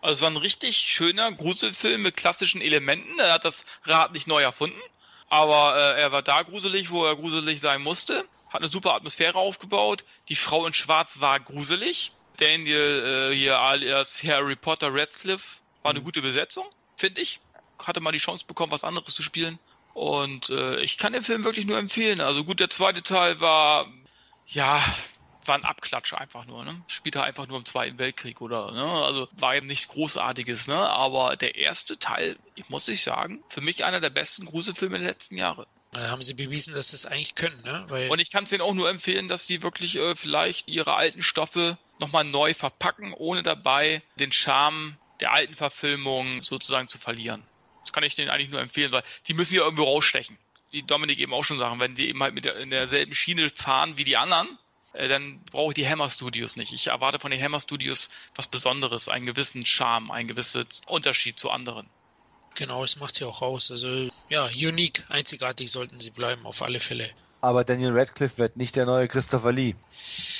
Also 0.00 0.14
es 0.14 0.20
war 0.22 0.30
ein 0.30 0.38
richtig 0.38 0.78
schöner 0.78 1.32
Gruselfilm 1.32 2.00
mit 2.00 2.16
klassischen 2.16 2.62
Elementen. 2.62 3.18
Er 3.18 3.34
hat 3.34 3.44
das 3.44 3.66
Rad 3.84 4.12
nicht 4.12 4.26
neu 4.26 4.40
erfunden, 4.40 4.80
aber 5.28 5.76
äh, 5.76 6.00
er 6.00 6.12
war 6.12 6.22
da 6.22 6.44
gruselig, 6.44 6.88
wo 6.88 7.04
er 7.04 7.14
gruselig 7.14 7.60
sein 7.60 7.82
musste. 7.82 8.24
Hat 8.48 8.60
eine 8.60 8.68
super 8.68 8.94
Atmosphäre 8.94 9.38
aufgebaut. 9.38 10.04
Die 10.28 10.36
Frau 10.36 10.66
in 10.66 10.74
Schwarz 10.74 11.20
war 11.20 11.40
gruselig. 11.40 12.12
Daniel 12.38 13.30
äh, 13.32 13.34
hier 13.34 13.58
alias 13.58 14.22
Harry 14.22 14.56
Potter 14.56 14.92
Radcliffe 14.92 15.58
war 15.82 15.90
eine 15.90 16.02
gute 16.02 16.22
Besetzung, 16.22 16.66
finde 16.96 17.20
ich. 17.20 17.40
Hatte 17.78 18.00
mal 18.00 18.12
die 18.12 18.18
Chance 18.18 18.44
bekommen, 18.46 18.72
was 18.72 18.84
anderes 18.84 19.14
zu 19.14 19.22
spielen. 19.22 19.58
Und 19.94 20.50
äh, 20.50 20.80
ich 20.80 20.98
kann 20.98 21.14
den 21.14 21.22
Film 21.22 21.44
wirklich 21.44 21.64
nur 21.64 21.78
empfehlen. 21.78 22.20
Also 22.20 22.44
gut, 22.44 22.60
der 22.60 22.68
zweite 22.68 23.02
Teil 23.02 23.40
war, 23.40 23.86
ja, 24.46 24.82
war 25.46 25.54
ein 25.54 25.64
Abklatscher 25.64 26.18
einfach 26.18 26.44
nur, 26.44 26.64
ne? 26.64 26.82
Spielte 26.86 27.22
einfach 27.22 27.46
nur 27.46 27.56
im 27.56 27.64
Zweiten 27.64 27.98
Weltkrieg 27.98 28.40
oder, 28.40 28.72
ne? 28.72 28.84
Also 28.84 29.28
war 29.32 29.54
eben 29.56 29.66
nichts 29.66 29.88
Großartiges, 29.88 30.68
ne? 30.68 30.76
Aber 30.76 31.36
der 31.36 31.54
erste 31.56 31.98
Teil, 31.98 32.38
ich 32.54 32.68
muss 32.68 32.88
ich 32.88 33.02
sagen, 33.02 33.42
für 33.48 33.60
mich 33.60 33.84
einer 33.84 34.00
der 34.00 34.10
besten 34.10 34.46
Gruselfilme 34.46 34.98
der 34.98 35.08
letzten 35.08 35.36
Jahre. 35.36 35.66
Da 35.96 36.10
haben 36.10 36.22
sie 36.22 36.34
bewiesen, 36.34 36.74
dass 36.74 36.90
sie 36.90 36.96
es 36.96 37.06
eigentlich 37.06 37.34
können, 37.34 37.60
ne? 37.64 37.84
Weil 37.88 38.10
und 38.10 38.18
ich 38.18 38.30
kann 38.30 38.44
es 38.44 38.50
denen 38.50 38.60
auch 38.60 38.74
nur 38.74 38.90
empfehlen, 38.90 39.28
dass 39.28 39.46
sie 39.46 39.62
wirklich 39.62 39.96
äh, 39.96 40.14
vielleicht 40.14 40.68
ihre 40.68 40.94
alten 40.94 41.22
Stoffe 41.22 41.78
nochmal 41.98 42.24
neu 42.24 42.54
verpacken, 42.54 43.14
ohne 43.14 43.42
dabei 43.42 44.02
den 44.18 44.30
Charme 44.30 44.98
der 45.20 45.32
alten 45.32 45.54
Verfilmung 45.54 46.42
sozusagen 46.42 46.88
zu 46.88 46.98
verlieren. 46.98 47.42
Das 47.82 47.92
kann 47.92 48.04
ich 48.04 48.14
denen 48.14 48.28
eigentlich 48.28 48.50
nur 48.50 48.60
empfehlen, 48.60 48.92
weil 48.92 49.04
die 49.26 49.34
müssen 49.34 49.54
ja 49.54 49.62
irgendwo 49.62 49.84
rausstechen. 49.84 50.36
Wie 50.70 50.82
Dominik 50.82 51.18
eben 51.18 51.32
auch 51.32 51.44
schon 51.44 51.58
sagen, 51.58 51.80
wenn 51.80 51.94
die 51.94 52.08
eben 52.08 52.22
halt 52.22 52.34
mit 52.34 52.44
der, 52.44 52.56
in 52.56 52.70
derselben 52.70 53.14
Schiene 53.14 53.48
fahren 53.48 53.96
wie 53.96 54.04
die 54.04 54.16
anderen, 54.16 54.58
äh, 54.92 55.08
dann 55.08 55.42
brauche 55.44 55.70
ich 55.70 55.76
die 55.76 55.88
Hammer 55.88 56.10
Studios 56.10 56.56
nicht. 56.56 56.72
Ich 56.72 56.88
erwarte 56.88 57.18
von 57.18 57.30
den 57.30 57.42
Hammer 57.42 57.60
Studios 57.60 58.10
was 58.34 58.48
Besonderes, 58.48 59.08
einen 59.08 59.24
gewissen 59.24 59.64
Charme, 59.64 60.10
einen 60.10 60.28
gewissen 60.28 60.66
Unterschied 60.86 61.38
zu 61.38 61.50
anderen. 61.50 61.88
Genau, 62.56 62.82
das 62.82 62.96
macht 62.96 63.14
sie 63.14 63.24
auch 63.24 63.42
aus. 63.42 63.70
Also 63.70 64.08
ja, 64.28 64.46
unique, 64.46 65.04
einzigartig 65.08 65.70
sollten 65.70 66.00
sie 66.00 66.10
bleiben, 66.10 66.44
auf 66.46 66.62
alle 66.62 66.80
Fälle. 66.80 67.08
Aber 67.42 67.64
Daniel 67.64 67.96
Radcliffe 67.96 68.38
wird 68.38 68.56
nicht 68.56 68.76
der 68.76 68.86
neue 68.86 69.08
Christopher 69.08 69.52
Lee. 69.52 69.74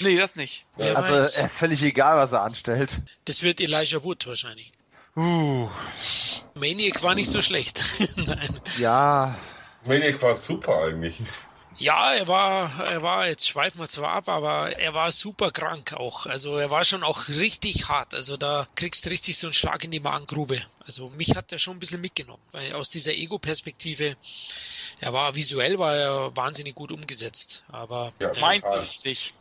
Nee, 0.01 0.17
das 0.17 0.35
nicht. 0.35 0.65
Wer 0.77 0.97
also 0.97 1.15
weiß. 1.15 1.37
Äh, 1.37 1.49
völlig 1.51 1.83
egal, 1.83 2.17
was 2.17 2.33
er 2.33 2.43
anstellt. 2.43 3.01
Das 3.27 3.43
wird 3.43 3.61
Elijah 3.61 4.03
Wood 4.03 4.27
wahrscheinlich. 4.27 4.73
Uh. 5.15 5.69
Maniac 6.55 7.03
war 7.03 7.15
nicht 7.15 7.31
so 7.31 7.43
schlecht. 7.43 7.81
Nein. 8.17 8.61
Ja. 8.79 9.35
Maniac 9.87 10.21
war 10.23 10.35
super 10.35 10.79
eigentlich. 10.83 11.17
Ja, 11.79 12.15
er 12.15 12.27
war, 12.27 12.85
er 12.87 13.03
war, 13.03 13.29
jetzt 13.29 13.49
schweifen 13.49 13.81
wir 13.81 13.89
zwar 13.89 14.13
ab, 14.13 14.29
aber 14.29 14.79
er 14.79 14.95
war 14.95 15.13
super 15.13 15.51
krank 15.51 15.93
auch. 15.93 16.27
Also 16.27 16.57
er 16.57 16.71
war 16.71 16.85
schon 16.85 17.03
auch 17.03 17.29
richtig 17.29 17.89
hart. 17.89 18.15
Also 18.15 18.37
da 18.37 18.67
kriegst 18.75 19.05
du 19.05 19.11
richtig 19.11 19.37
so 19.37 19.49
einen 19.49 19.55
Schlag 19.55 19.85
in 19.85 19.91
die 19.91 20.01
Magengrube. 20.01 20.61
Also 20.81 21.11
mich 21.11 21.37
hat 21.37 21.53
er 21.53 21.59
schon 21.59 21.77
ein 21.77 21.81
bisschen 21.81 22.01
mitgenommen, 22.01 22.43
weil 22.53 22.73
aus 22.73 22.91
dieser 22.91 23.13
Ego-Perspektive, 23.13 24.17
er 25.01 25.13
war 25.13 25.35
visuell, 25.35 25.79
war 25.79 25.95
er 25.95 26.37
wahnsinnig 26.37 26.75
gut 26.75 26.93
umgesetzt. 26.93 27.65
Aber 27.69 28.13
ja, 28.21 28.33
meins 28.41 28.65
richtig. 28.71 29.35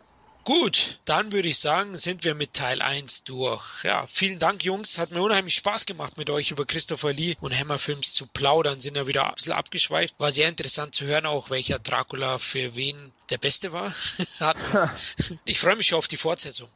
Gut, 0.46 1.00
dann 1.06 1.32
würde 1.32 1.48
ich 1.48 1.58
sagen, 1.58 1.98
sind 1.98 2.24
wir 2.24 2.36
mit 2.36 2.54
Teil 2.54 2.80
1 2.80 3.24
durch. 3.24 3.84
Ja, 3.84 4.06
vielen 4.06 4.38
Dank, 4.38 4.64
Jungs. 4.64 5.00
Hat 5.00 5.10
mir 5.10 5.24
unheimlich 5.24 5.56
Spaß 5.56 5.88
gemacht, 5.88 6.20
mit 6.20 6.30
euch 6.30 6.52
über 6.52 6.68
Christopher 6.68 7.12
Lee 7.12 7.36
und 7.42 7.58
Hammerfilms 7.58 8.14
zu 8.14 8.28
plaudern. 8.28 8.80
Sind 8.80 8.96
ja 8.96 9.08
wieder 9.08 9.28
ein 9.28 9.34
bisschen 9.34 9.54
abgeschweift. 9.54 10.14
War 10.20 10.32
sehr 10.32 10.48
interessant 10.48 10.94
zu 10.94 11.06
hören, 11.06 11.26
auch 11.26 11.50
welcher 11.50 11.80
Dracula 11.80 12.38
für 12.38 12.76
wen 12.76 12.96
der 13.32 13.40
beste 13.40 13.72
war. 13.72 13.92
ich 15.46 15.60
freue 15.60 15.78
mich 15.78 15.88
schon 15.88 15.98
auf 15.98 16.08
die 16.08 16.16
Fortsetzung. 16.16 16.70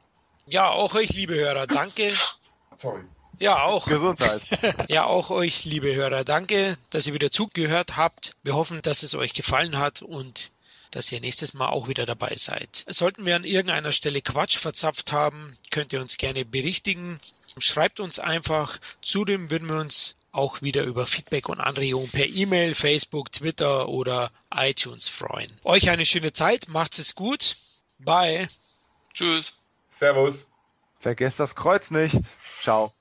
Ja, 0.47 0.71
auch 0.71 0.95
euch, 0.95 1.09
liebe 1.09 1.35
Hörer, 1.35 1.67
danke. 1.67 2.11
Sorry. 2.75 3.03
Ja, 3.37 3.65
auch. 3.65 3.85
Gesundheit. 3.85 4.41
ja, 4.89 5.05
auch 5.05 5.29
euch, 5.29 5.65
liebe 5.65 5.93
Hörer, 5.93 6.23
danke, 6.23 6.75
dass 6.89 7.05
ihr 7.05 7.13
wieder 7.13 7.29
zugehört 7.29 7.97
habt. 7.97 8.33
Wir 8.41 8.55
hoffen, 8.55 8.81
dass 8.81 9.03
es 9.03 9.13
euch 9.13 9.33
gefallen 9.35 9.77
hat 9.77 10.01
und 10.01 10.49
dass 10.91 11.11
ihr 11.11 11.22
nächstes 11.22 11.53
Mal 11.53 11.70
auch 11.70 11.88
wieder 11.88 12.06
dabei 12.06 12.36
seid. 12.36 12.86
Sollten 12.88 13.26
wir 13.26 13.36
an 13.36 13.44
irgendeiner 13.44 13.91
Stelle 13.91 14.22
Quatsch 14.22 14.57
verzapft 14.57 15.11
haben, 15.11 15.57
könnt 15.72 15.94
ihr 15.94 16.02
uns 16.02 16.18
gerne 16.18 16.45
berichtigen. 16.45 17.20
Schreibt 17.57 17.99
uns 17.99 18.20
einfach. 18.20 18.80
Zudem 19.02 19.52
würden 19.52 19.70
wir 19.70 19.78
uns 19.78 20.16
auch 20.32 20.61
wieder 20.61 20.84
über 20.84 21.06
Feedback 21.06 21.49
und 21.49 21.60
Anregungen 21.60 22.10
per 22.10 22.28
E-Mail, 22.28 22.76
Facebook, 22.76 23.32
Twitter 23.32 23.90
oder 23.90 24.32
iTunes 24.53 25.07
freuen. 25.07 25.52
Euch 25.64 25.90
eine 25.90 26.06
schöne 26.06 26.32
Zeit, 26.32 26.68
macht's 26.68 26.99
es 26.99 27.16
gut. 27.16 27.57
Bye. 27.99 28.48
Tschüss. 29.14 29.53
Servus. 29.90 30.48
Vergesst 30.99 31.40
das 31.40 31.56
Kreuz 31.56 31.91
nicht. 31.91 32.16
Ciao. 32.61 32.94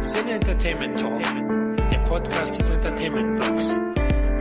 Sin 0.00 0.28
Entertainment 0.28 0.98
Talk, 0.98 1.22
der 1.90 1.98
Podcast 2.04 2.58
des 2.58 2.68
Entertainment 2.68 3.40
Blogs. 3.40 4.03